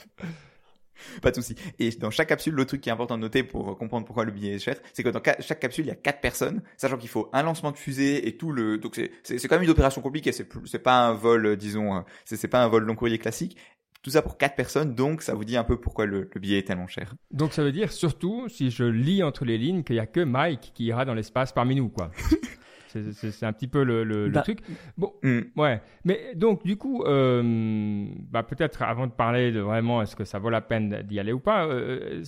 Pas 1.21 1.31
de 1.31 1.35
souci. 1.35 1.55
Et 1.79 1.89
dans 1.91 2.11
chaque 2.11 2.29
capsule, 2.29 2.53
le 2.53 2.65
truc 2.65 2.81
qui 2.81 2.89
est 2.89 2.91
important 2.91 3.17
de 3.17 3.21
noter 3.21 3.43
pour 3.43 3.77
comprendre 3.77 4.05
pourquoi 4.05 4.25
le 4.25 4.31
billet 4.31 4.55
est 4.55 4.59
cher, 4.59 4.75
c'est 4.93 5.03
que 5.03 5.09
dans 5.09 5.21
chaque 5.39 5.59
capsule, 5.59 5.85
il 5.85 5.89
y 5.89 5.91
a 5.91 5.95
quatre 5.95 6.21
personnes, 6.21 6.61
sachant 6.77 6.97
qu'il 6.97 7.09
faut 7.09 7.29
un 7.33 7.43
lancement 7.43 7.71
de 7.71 7.77
fusée 7.77 8.27
et 8.27 8.37
tout 8.37 8.51
le. 8.51 8.77
Donc 8.77 8.99
c'est 9.23 9.47
quand 9.47 9.55
même 9.55 9.63
une 9.63 9.69
opération 9.69 10.01
compliquée. 10.01 10.31
C'est 10.31 10.47
c'est 10.65 10.79
pas 10.79 11.07
un 11.07 11.13
vol, 11.13 11.45
euh, 11.45 11.55
disons, 11.55 11.97
euh, 11.97 12.01
c'est 12.25 12.47
pas 12.47 12.63
un 12.63 12.67
vol 12.67 12.83
long 12.83 12.95
courrier 12.95 13.17
classique. 13.17 13.57
Tout 14.01 14.11
ça 14.11 14.21
pour 14.21 14.37
quatre 14.37 14.55
personnes, 14.55 14.95
donc 14.95 15.21
ça 15.21 15.33
vous 15.33 15.43
dit 15.43 15.57
un 15.57 15.65
peu 15.65 15.77
pourquoi 15.77 16.05
le, 16.05 16.29
le, 16.33 16.39
billet 16.39 16.59
est 16.59 16.67
tellement 16.67 16.87
cher. 16.87 17.15
Donc 17.31 17.51
ça 17.51 17.63
veut 17.63 17.73
dire 17.73 17.91
surtout, 17.91 18.47
si 18.47 18.71
je 18.71 18.85
lis 18.85 19.23
entre 19.23 19.43
les 19.43 19.57
lignes, 19.57 19.83
qu'il 19.83 19.97
y 19.97 19.99
a 19.99 20.05
que 20.05 20.21
Mike 20.21 20.71
qui 20.73 20.85
ira 20.85 21.03
dans 21.03 21.13
l'espace 21.13 21.51
parmi 21.51 21.75
nous, 21.75 21.89
quoi. 21.89 22.09
C'est 22.89 23.45
un 23.45 23.53
petit 23.53 23.67
peu 23.67 23.83
le, 23.83 24.03
le, 24.03 24.29
bah, 24.29 24.41
truc. 24.41 24.59
Bon, 24.97 25.13
mm. 25.23 25.39
ouais. 25.57 25.81
Mais 26.05 26.33
donc, 26.35 26.63
du 26.63 26.77
coup, 26.77 27.03
euh, 27.03 28.07
bah, 28.29 28.43
peut-être 28.43 28.81
avant 28.81 29.07
de 29.07 29.11
parler 29.11 29.51
de 29.51 29.59
vraiment 29.59 30.01
est-ce 30.01 30.15
que 30.15 30.25
ça 30.25 30.39
vaut 30.39 30.49
la 30.49 30.61
peine 30.61 31.03
d'y 31.03 31.19
aller 31.19 31.31
ou 31.31 31.39
pas, 31.39 31.65
euh, 31.67 32.23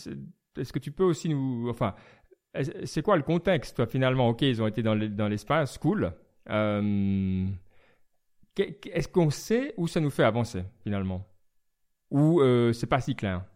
est-ce 0.58 0.74
que 0.74 0.80
tu 0.80 0.92
peux 0.92 1.04
aussi 1.04 1.30
nous. 1.30 1.68
Enfin, 1.70 1.96
c'est 2.84 3.02
quoi 3.02 3.18
le 3.18 3.24
contexte, 3.24 3.78
toi, 3.78 3.88
finalement? 3.88 4.30
Ok, 4.30 4.44
ils 4.44 4.62
ont 4.62 4.68
été 4.68 4.84
dans 4.84 5.28
l'espace, 5.28 5.78
cool. 5.78 6.14
Euh, 6.50 7.46
est-ce 8.58 9.08
qu'on 9.08 9.30
sait 9.30 9.74
où 9.78 9.88
ça 9.88 10.00
nous 10.00 10.10
fait 10.10 10.24
avancer, 10.24 10.64
finalement? 10.84 11.28
Ou 12.12 12.42
c'est 12.74 12.88
pas 12.88 13.02
si 13.02 13.16
clair? 13.16 13.38
Hmm, 13.38 13.51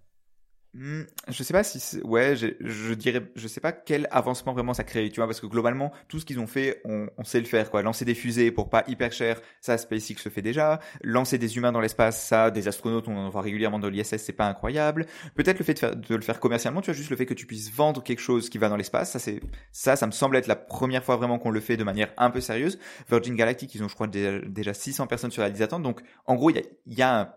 je 0.78 1.44
sais 1.44 1.54
pas 1.54 1.64
si 1.64 2.02
ouais 2.04 2.36
je, 2.36 2.94
dirais 2.94 3.22
je 3.36 3.48
sais 3.48 3.62
pas 3.62 3.72
quel 3.72 4.10
avancement 4.12 4.52
vraiment 4.52 4.74
ça 4.74 4.84
crée 4.84 5.10
tu 5.10 5.22
vois 5.22 5.28
parce 5.28 5.40
que 5.40 5.46
globalement 5.46 5.94
tout 6.10 6.20
ce 6.20 6.26
qu'ils 6.26 6.40
ont 6.40 6.48
fait 6.48 6.82
on, 6.84 7.08
sait 7.24 7.40
le 7.40 7.46
faire 7.46 7.72
quoi. 7.72 7.82
Lancer 7.82 8.04
des 8.04 8.14
fusées 8.14 8.52
pour 8.52 8.70
pas 8.70 8.84
hyper 8.88 9.14
cher 9.14 9.42
ça 9.62 9.78
SpaceX 9.78 10.16
le 10.26 10.32
fait 10.32 10.42
déjà. 10.42 10.80
Lancer 11.02 11.38
des 11.38 11.56
humains 11.56 11.72
dans 11.72 11.80
l'espace 11.80 12.22
ça 12.22 12.52
des 12.52 12.68
astronautes 12.68 13.08
on 13.08 13.16
en 13.16 13.30
voit 13.30 13.42
régulièrement 13.42 13.80
dans 13.80 13.88
l'ISS 13.88 14.18
c'est 14.18 14.34
pas 14.34 14.48
incroyable. 14.48 15.06
Peut-être 15.36 15.60
le 15.60 15.66
fait 15.66 15.86
de, 15.86 16.16
le 16.16 16.22
faire 16.22 16.42
commercialement 16.42 16.82
tu 16.82 16.92
vois 16.92 16.98
juste 16.98 17.10
le 17.10 17.16
fait 17.16 17.26
que 17.26 17.34
tu 17.34 17.46
puisses 17.46 17.72
vendre 17.72 18.04
quelque 18.04 18.22
chose 18.22 18.50
qui 18.50 18.58
va 18.58 18.68
dans 18.68 18.76
l'espace 18.76 19.12
ça 19.12 19.20
c'est 19.20 19.40
ça 19.72 19.96
ça 19.96 20.08
me 20.08 20.12
semble 20.12 20.36
être 20.36 20.48
la 20.48 20.58
première 20.58 21.06
fois 21.06 21.16
vraiment 21.16 21.40
qu'on 21.40 21.52
le 21.52 21.62
fait 21.62 21.78
de 21.78 21.86
manière 21.86 22.12
un 22.18 22.30
peu 22.30 22.42
sérieuse. 22.42 22.80
Virgin 23.10 23.36
Galactic 23.36 23.74
ils 23.76 23.84
ont 23.84 23.88
je 23.88 23.96
crois 23.96 24.08
déjà, 24.08 24.40
déjà 24.40 24.74
600 24.74 25.08
personnes 25.08 25.32
sur 25.32 25.42
la 25.42 25.48
liste 25.48 25.62
d'attente 25.62 25.84
donc 25.84 26.02
en 26.26 26.36
gros 26.36 26.50
il 26.50 26.62
y 26.88 27.02
a, 27.02 27.22
un, 27.22 27.30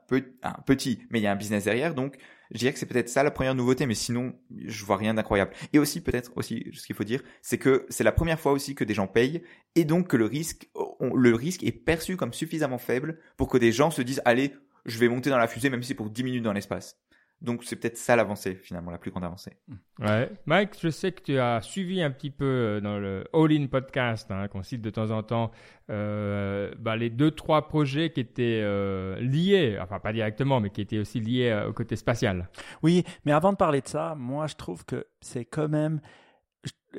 un 0.43 0.57
petit 0.67 1.07
mais 1.11 1.21
il 1.21 1.23
y 1.23 1.29
a 1.29 1.33
un 1.33 1.37
business 1.37 1.65
derrière 1.65 1.95
donc 1.95 2.19
je 2.51 2.59
dirais 2.59 2.73
que 2.73 2.79
c'est 2.79 2.87
peut-être 2.87 3.09
ça 3.09 3.23
la 3.23 3.31
première 3.31 3.55
nouveauté, 3.55 3.87
mais 3.87 3.95
sinon, 3.95 4.35
je 4.65 4.85
vois 4.85 4.97
rien 4.97 5.15
d'incroyable. 5.15 5.53
Et 5.73 5.79
aussi, 5.79 6.01
peut-être 6.01 6.33
aussi, 6.37 6.67
ce 6.73 6.87
qu'il 6.87 6.97
faut 6.97 7.05
dire, 7.05 7.23
c'est 7.43 7.59
que 7.59 7.87
c'est 7.89 8.05
la 8.05 8.13
première 8.13 8.41
fois 8.41 8.53
aussi 8.53 8.75
que 8.75 8.85
des 8.85 8.95
gens 8.95 9.07
payent, 9.07 9.43
et 9.75 9.85
donc 9.85 10.09
que 10.09 10.17
le 10.17 10.27
risque, 10.27 10.69
le 11.01 11.35
risque 11.35 11.63
est 11.65 11.73
perçu 11.73 12.17
comme 12.17 12.33
suffisamment 12.33 12.79
faible 12.79 13.19
pour 13.37 13.49
que 13.49 13.59
des 13.59 13.73
gens 13.73 13.91
se 13.91 14.03
disent, 14.03 14.23
allez, 14.25 14.55
je 14.87 14.99
vais 14.99 15.09
monter 15.09 15.31
dans 15.31 15.39
la 15.39 15.49
fusée, 15.49 15.71
même 15.71 15.83
si 15.83 15.89
c'est 15.89 15.95
pour 15.95 16.11
10 16.11 16.25
minutes 16.25 16.43
dans 16.43 16.53
l'espace. 16.53 16.99
Donc 17.41 17.63
c'est 17.65 17.77
peut-être 17.77 17.97
ça 17.97 18.17
l'avancée 18.17 18.57
finalement, 18.57 18.91
la 18.91 18.99
plus 18.99 19.11
grande 19.11 19.25
avancée. 19.25 19.57
Ouais. 20.01 20.31
Mike, 20.47 20.77
je 20.81 20.89
sais 20.89 21.13
que 21.13 21.23
tu 21.23 21.39
as 21.39 21.61
suivi 21.61 22.03
un 22.03 22.11
petit 22.11 22.31
peu 22.31 22.45
euh, 22.45 22.81
dans 22.81 22.99
le 22.99 23.25
All 23.33 23.53
In 23.53 23.67
podcast 23.67 24.29
hein, 24.31 24.49
qu'on 24.49 24.63
cite 24.63 24.83
de 24.83 24.91
temps 24.91 25.11
en 25.11 25.23
temps 25.23 25.53
euh, 25.91 26.71
bah, 26.79 26.97
les 26.97 27.09
deux 27.09 27.31
trois 27.31 27.69
projets 27.69 28.11
qui 28.11 28.21
étaient 28.21 28.61
euh, 28.63 29.19
liés, 29.21 29.79
enfin 29.81 30.01
pas 30.01 30.13
directement, 30.13 30.61
mais 30.61 30.71
qui 30.71 30.83
étaient 30.83 30.99
aussi 30.99 31.21
liés 31.21 31.49
euh, 31.49 31.69
au 31.69 31.73
côté 31.73 31.97
spatial. 31.97 32.51
Oui, 32.83 33.05
mais 33.25 33.33
avant 33.33 33.53
de 33.53 33.57
parler 33.57 33.81
de 33.81 33.89
ça, 33.89 34.15
moi 34.17 34.47
je 34.47 34.57
trouve 34.57 34.85
que 34.85 35.07
c'est 35.21 35.45
quand 35.45 35.69
même 35.69 36.01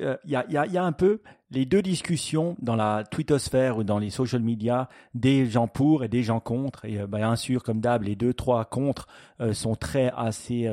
il 0.00 0.06
euh, 0.06 0.16
y, 0.24 0.36
a, 0.36 0.66
y, 0.66 0.78
a, 0.78 0.84
un 0.84 0.92
peu 0.92 1.20
les 1.50 1.66
deux 1.66 1.82
discussions 1.82 2.56
dans 2.60 2.76
la 2.76 3.04
twittosphère 3.04 3.76
ou 3.76 3.84
dans 3.84 3.98
les 3.98 4.08
social 4.08 4.40
media, 4.40 4.88
des 5.14 5.46
gens 5.46 5.68
pour 5.68 6.04
et 6.04 6.08
des 6.08 6.22
gens 6.22 6.40
contre. 6.40 6.86
Et 6.86 7.00
euh, 7.00 7.06
bien 7.06 7.36
sûr, 7.36 7.62
comme 7.62 7.80
d'hab, 7.80 8.02
les 8.02 8.16
deux, 8.16 8.32
trois 8.32 8.64
contre 8.64 9.08
euh, 9.40 9.52
sont 9.52 9.74
très 9.74 10.10
assez 10.16 10.68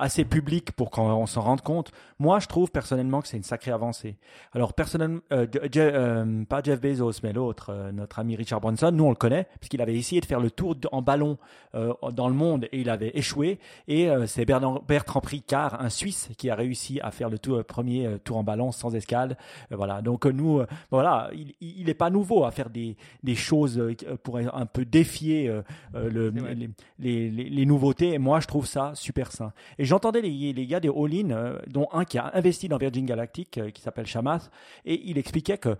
assez 0.00 0.24
public 0.24 0.72
pour 0.72 0.90
qu'on 0.90 1.26
s'en 1.26 1.42
rende 1.42 1.60
compte. 1.60 1.92
Moi, 2.18 2.40
je 2.40 2.46
trouve 2.46 2.70
personnellement 2.70 3.20
que 3.20 3.28
c'est 3.28 3.36
une 3.36 3.42
sacrée 3.42 3.70
avancée. 3.70 4.16
Alors, 4.52 4.72
personnellement, 4.72 5.20
euh, 5.32 5.46
euh, 5.76 6.44
pas 6.44 6.62
Jeff 6.62 6.80
Bezos, 6.80 7.20
mais 7.22 7.32
l'autre, 7.32 7.70
euh, 7.70 7.92
notre 7.92 8.18
ami 8.18 8.34
Richard 8.36 8.60
Branson, 8.60 8.90
nous 8.92 9.04
on 9.04 9.10
le 9.10 9.16
connaît, 9.16 9.46
puisqu'il 9.58 9.80
avait 9.80 9.94
essayé 9.94 10.20
de 10.20 10.26
faire 10.26 10.40
le 10.40 10.50
tour 10.50 10.76
en 10.92 11.02
ballon 11.02 11.38
dans 11.72 12.28
le 12.28 12.34
monde 12.34 12.64
et 12.72 12.80
il 12.80 12.90
avait 12.90 13.12
échoué. 13.14 13.58
Et 13.86 14.08
c'est 14.26 14.44
Bertrand 14.44 15.20
Pricard, 15.20 15.80
un 15.80 15.88
Suisse, 15.88 16.30
qui 16.36 16.50
a 16.50 16.54
réussi 16.54 17.00
à 17.00 17.10
faire 17.10 17.28
le 17.28 17.38
tour, 17.38 17.62
premier 17.64 18.18
tour 18.24 18.38
en 18.38 18.44
ballon 18.44 18.72
sans 18.72 18.94
escale. 18.94 19.36
voilà. 19.70 20.02
Donc 20.02 20.26
nous, 20.26 20.62
voilà, 20.90 21.30
il 21.60 21.84
n'est 21.84 21.94
pas 21.94 22.10
nouveau 22.10 22.44
à 22.44 22.50
faire 22.50 22.70
des, 22.70 22.96
des 23.22 23.34
choses 23.34 23.82
pour 24.22 24.38
un 24.38 24.66
peu 24.66 24.84
défier 24.84 25.52
le, 25.94 26.30
les, 26.30 26.70
les, 26.98 27.30
les, 27.30 27.66
nouveautés. 27.66 28.14
Et 28.14 28.18
moi, 28.18 28.40
je 28.40 28.46
trouve 28.46 28.66
ça 28.66 28.92
super 28.94 29.32
sain. 29.32 29.52
Et 29.78 29.84
j'entendais 29.90 30.20
les, 30.22 30.66
gars 30.66 30.78
des 30.78 30.88
All-In, 30.88 31.30
euh, 31.30 31.58
dont 31.66 31.88
un 31.92 32.04
qui 32.04 32.16
a 32.16 32.30
investi 32.34 32.68
dans 32.68 32.78
Virgin 32.78 33.04
Galactic, 33.04 33.58
euh, 33.58 33.70
qui 33.70 33.82
s'appelle 33.82 34.06
Chamath, 34.06 34.50
et 34.84 35.02
il 35.10 35.18
expliquait 35.18 35.58
que 35.58 35.76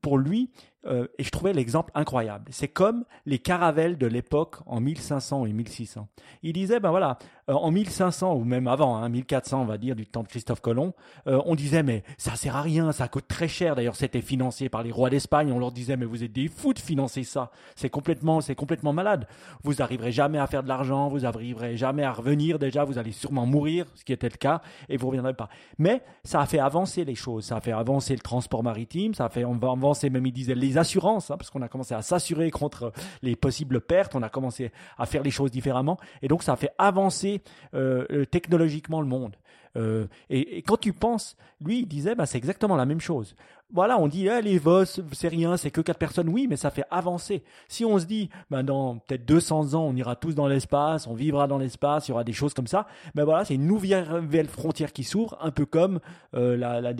pour 0.00 0.16
lui, 0.16 0.50
euh, 0.86 1.06
et 1.18 1.24
je 1.24 1.30
trouvais 1.30 1.52
l'exemple 1.52 1.90
incroyable. 1.94 2.46
C'est 2.50 2.68
comme 2.68 3.04
les 3.26 3.38
caravelles 3.38 3.98
de 3.98 4.06
l'époque 4.06 4.56
en 4.66 4.80
1500 4.80 5.46
et 5.46 5.52
1600. 5.52 6.08
Il 6.42 6.52
disait, 6.52 6.80
ben 6.80 6.90
voilà, 6.90 7.18
euh, 7.48 7.54
en 7.54 7.70
1500 7.70 8.34
ou 8.34 8.44
même 8.44 8.66
avant, 8.68 8.96
hein, 8.96 9.08
1400 9.08 9.62
on 9.62 9.64
va 9.64 9.78
dire, 9.78 9.96
du 9.96 10.06
temps 10.06 10.22
de 10.22 10.28
Christophe 10.28 10.60
Colomb, 10.60 10.94
euh, 11.26 11.40
on 11.44 11.54
disait, 11.54 11.82
mais 11.82 12.04
ça 12.18 12.36
sert 12.36 12.56
à 12.56 12.62
rien, 12.62 12.92
ça 12.92 13.08
coûte 13.08 13.26
très 13.28 13.48
cher. 13.48 13.74
D'ailleurs, 13.74 13.96
c'était 13.96 14.20
financé 14.20 14.68
par 14.68 14.82
les 14.82 14.92
rois 14.92 15.10
d'Espagne. 15.10 15.52
On 15.52 15.58
leur 15.58 15.72
disait, 15.72 15.96
mais 15.96 16.06
vous 16.06 16.22
êtes 16.22 16.32
des 16.32 16.48
fous 16.48 16.74
de 16.74 16.78
financer 16.78 17.24
ça. 17.24 17.50
C'est 17.74 17.90
complètement, 17.90 18.40
c'est 18.40 18.54
complètement 18.54 18.92
malade. 18.92 19.26
Vous 19.64 19.74
n'arriverez 19.74 20.12
jamais 20.12 20.38
à 20.38 20.46
faire 20.46 20.62
de 20.62 20.68
l'argent, 20.68 21.08
vous 21.08 21.20
n'arriverez 21.20 21.76
jamais 21.76 22.04
à 22.04 22.12
revenir. 22.12 22.58
Déjà, 22.58 22.84
vous 22.84 22.98
allez 22.98 23.12
sûrement 23.12 23.46
mourir, 23.46 23.86
ce 23.94 24.04
qui 24.04 24.12
était 24.12 24.28
le 24.28 24.36
cas, 24.36 24.62
et 24.88 24.96
vous 24.96 25.08
reviendrez 25.08 25.32
mais 25.78 26.02
ça 26.24 26.40
a 26.40 26.46
fait 26.46 26.58
avancer 26.58 27.04
les 27.04 27.14
choses, 27.14 27.44
ça 27.44 27.56
a 27.56 27.60
fait 27.60 27.72
avancer 27.72 28.14
le 28.14 28.20
transport 28.20 28.62
maritime, 28.62 29.14
ça 29.14 29.26
a 29.26 29.28
fait 29.28 29.44
avancer, 29.44 30.10
même 30.10 30.26
il 30.26 30.32
disait, 30.32 30.54
assurances, 30.78 31.30
hein, 31.30 31.36
parce 31.36 31.50
qu'on 31.50 31.62
a 31.62 31.68
commencé 31.68 31.94
à 31.94 32.02
s'assurer 32.02 32.50
contre 32.50 32.92
les 33.22 33.36
possibles 33.36 33.80
pertes, 33.80 34.14
on 34.14 34.22
a 34.22 34.28
commencé 34.28 34.72
à 34.98 35.06
faire 35.06 35.22
les 35.22 35.30
choses 35.30 35.50
différemment, 35.50 35.98
et 36.22 36.28
donc 36.28 36.42
ça 36.42 36.52
a 36.52 36.56
fait 36.56 36.72
avancer 36.78 37.42
euh, 37.74 38.24
technologiquement 38.26 39.00
le 39.00 39.06
monde. 39.06 39.36
Euh, 39.76 40.06
et, 40.30 40.58
et, 40.58 40.62
quand 40.62 40.76
tu 40.76 40.92
penses, 40.92 41.36
lui, 41.60 41.80
il 41.80 41.86
disait, 41.86 42.14
bah, 42.14 42.26
c'est 42.26 42.38
exactement 42.38 42.76
la 42.76 42.86
même 42.86 43.00
chose 43.00 43.34
voilà, 43.72 43.98
on 43.98 44.06
dit, 44.06 44.28
eh, 44.28 44.42
les 44.42 44.58
VOS, 44.58 45.00
c'est 45.12 45.28
rien, 45.28 45.56
c'est 45.56 45.70
que 45.70 45.80
quatre 45.80 45.98
personnes. 45.98 46.28
Oui, 46.28 46.46
mais 46.48 46.56
ça 46.56 46.70
fait 46.70 46.84
avancer. 46.90 47.42
Si 47.68 47.84
on 47.84 47.98
se 47.98 48.04
dit, 48.04 48.28
ben, 48.50 48.62
dans 48.62 48.98
peut-être 48.98 49.24
200 49.24 49.74
ans, 49.74 49.86
on 49.86 49.96
ira 49.96 50.14
tous 50.14 50.34
dans 50.34 50.46
l'espace, 50.46 51.06
on 51.06 51.14
vivra 51.14 51.46
dans 51.46 51.58
l'espace, 51.58 52.08
il 52.08 52.10
y 52.10 52.14
aura 52.14 52.24
des 52.24 52.34
choses 52.34 52.52
comme 52.52 52.66
ça, 52.66 52.86
ben 53.14 53.24
voilà, 53.24 53.44
c'est 53.44 53.54
une 53.54 53.66
nouvelle 53.66 54.48
frontière 54.48 54.92
qui 54.92 55.04
s'ouvre, 55.04 55.38
un 55.40 55.50
peu 55.50 55.64
comme 55.64 56.00
euh, 56.34 56.56
la, 56.56 56.80
la, 56.80 56.92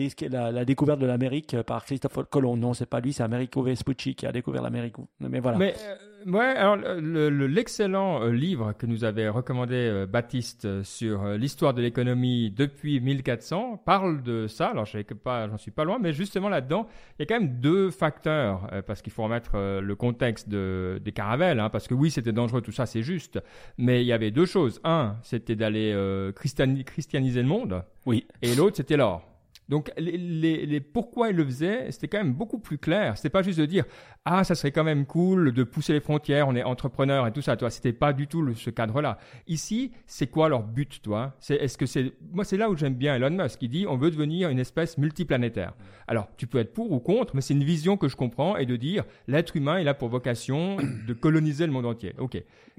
la, 0.51 0.65
découverte 0.65 0.99
de 0.99 1.05
l'Amérique 1.05 1.55
par 1.61 1.85
Christophe 1.85 2.17
Colomb. 2.29 2.57
Non, 2.57 2.73
c'est 2.73 2.87
pas 2.87 2.99
lui, 2.99 3.13
c'est 3.13 3.23
Americo 3.23 3.61
Vespucci 3.61 4.15
qui 4.15 4.25
a 4.25 4.31
découvert 4.31 4.63
l'Amérique. 4.63 4.95
Mais 5.19 5.39
voilà. 5.39 5.57
Mais, 5.57 5.75
euh, 5.77 5.95
Ouais, 6.25 6.45
alors 6.45 6.75
l'excellent 6.75 8.19
le, 8.19 8.25
euh, 8.27 8.31
livre 8.31 8.73
que 8.73 8.85
nous 8.85 9.03
avait 9.03 9.27
recommandé 9.29 9.75
euh, 9.75 10.05
Baptiste 10.05 10.65
euh, 10.65 10.83
sur 10.83 11.25
l'histoire 11.33 11.73
de 11.73 11.81
l'économie 11.81 12.51
depuis 12.51 12.99
1400 12.99 13.81
parle 13.85 14.23
de 14.23 14.47
ça. 14.47 14.67
Alors 14.67 14.85
je 14.85 14.91
sais 14.91 15.03
pas, 15.03 15.47
j'en 15.49 15.57
suis 15.57 15.71
pas 15.71 15.83
loin, 15.83 15.97
mais 15.99 16.13
justement 16.13 16.49
là-dedans, 16.49 16.87
il 17.17 17.21
y 17.21 17.23
a 17.23 17.25
quand 17.25 17.39
même 17.39 17.59
deux 17.59 17.89
facteurs 17.89 18.69
parce 18.87 19.01
qu'il 19.01 19.11
faut 19.11 19.23
remettre 19.23 19.57
le 19.57 19.95
contexte 19.95 20.49
de, 20.49 21.01
des 21.03 21.11
caravelles, 21.11 21.59
hein, 21.59 21.69
parce 21.69 21.87
que 21.87 21.93
oui, 21.93 22.11
c'était 22.11 22.31
dangereux, 22.31 22.61
tout 22.61 22.71
ça, 22.71 22.85
c'est 22.85 23.03
juste, 23.03 23.39
mais 23.77 24.03
il 24.03 24.07
y 24.07 24.13
avait 24.13 24.31
deux 24.31 24.45
choses. 24.45 24.79
Un, 24.83 25.15
c'était 25.23 25.55
d'aller 25.55 25.95
christianiser 26.35 27.41
le 27.41 27.47
monde. 27.47 27.83
Oui. 28.05 28.27
Et 28.41 28.55
l'autre, 28.55 28.77
c'était 28.77 28.97
l'or. 28.97 29.32
Donc 29.73 29.91
les, 29.97 30.19
les, 30.19 30.67
les, 30.67 30.79
pourquoi 30.81 31.31
il 31.31 31.35
le 31.35 31.43
faisait, 31.43 31.89
c'était 31.89 32.07
quand 32.07 32.19
même 32.19 32.33
beaucoup 32.33 32.59
plus 32.59 32.77
clair. 32.77 33.17
C'était 33.17 33.31
pas 33.31 33.41
juste 33.41 33.57
de 33.57 33.65
dire 33.65 33.85
ah 34.23 34.43
ça 34.43 34.53
serait 34.53 34.71
quand 34.71 34.83
même 34.83 35.07
cool 35.07 35.51
de 35.51 35.63
pousser 35.63 35.93
les 35.93 35.99
frontières, 35.99 36.47
on 36.47 36.55
est 36.55 36.61
entrepreneur 36.61 37.25
et 37.25 37.31
tout 37.31 37.41
ça. 37.41 37.57
Toi, 37.57 37.71
c'était 37.71 37.91
pas 37.91 38.13
du 38.13 38.27
tout 38.27 38.53
ce 38.53 38.69
cadre-là. 38.69 39.17
Ici, 39.47 39.91
c'est 40.05 40.27
quoi 40.27 40.47
leur 40.47 40.61
but, 40.61 41.01
toi 41.01 41.33
C'est 41.39 41.55
est-ce 41.55 41.79
que 41.79 41.87
c'est 41.87 42.13
moi 42.31 42.45
c'est 42.45 42.55
là 42.55 42.69
où 42.69 42.77
j'aime 42.77 42.93
bien 42.93 43.15
Elon 43.15 43.31
Musk 43.31 43.57
qui 43.57 43.67
dit 43.67 43.87
on 43.89 43.97
veut 43.97 44.11
devenir 44.11 44.49
une 44.49 44.59
espèce 44.59 44.99
multiplanétaire. 44.99 45.73
Alors 46.07 46.27
tu 46.37 46.45
peux 46.45 46.59
être 46.59 46.71
pour 46.71 46.91
ou 46.91 46.99
contre, 46.99 47.35
mais 47.35 47.41
c'est 47.41 47.55
une 47.55 47.63
vision 47.63 47.97
que 47.97 48.07
je 48.07 48.15
comprends 48.15 48.57
et 48.57 48.67
de 48.67 48.75
dire 48.75 49.05
l'être 49.27 49.55
humain 49.55 49.79
il 49.79 49.87
a 49.87 49.95
pour 49.95 50.09
vocation 50.09 50.77
de 51.07 51.13
coloniser 51.13 51.65
le 51.65 51.71
monde 51.71 51.87
entier. 51.87 52.13
Ok. 52.19 52.37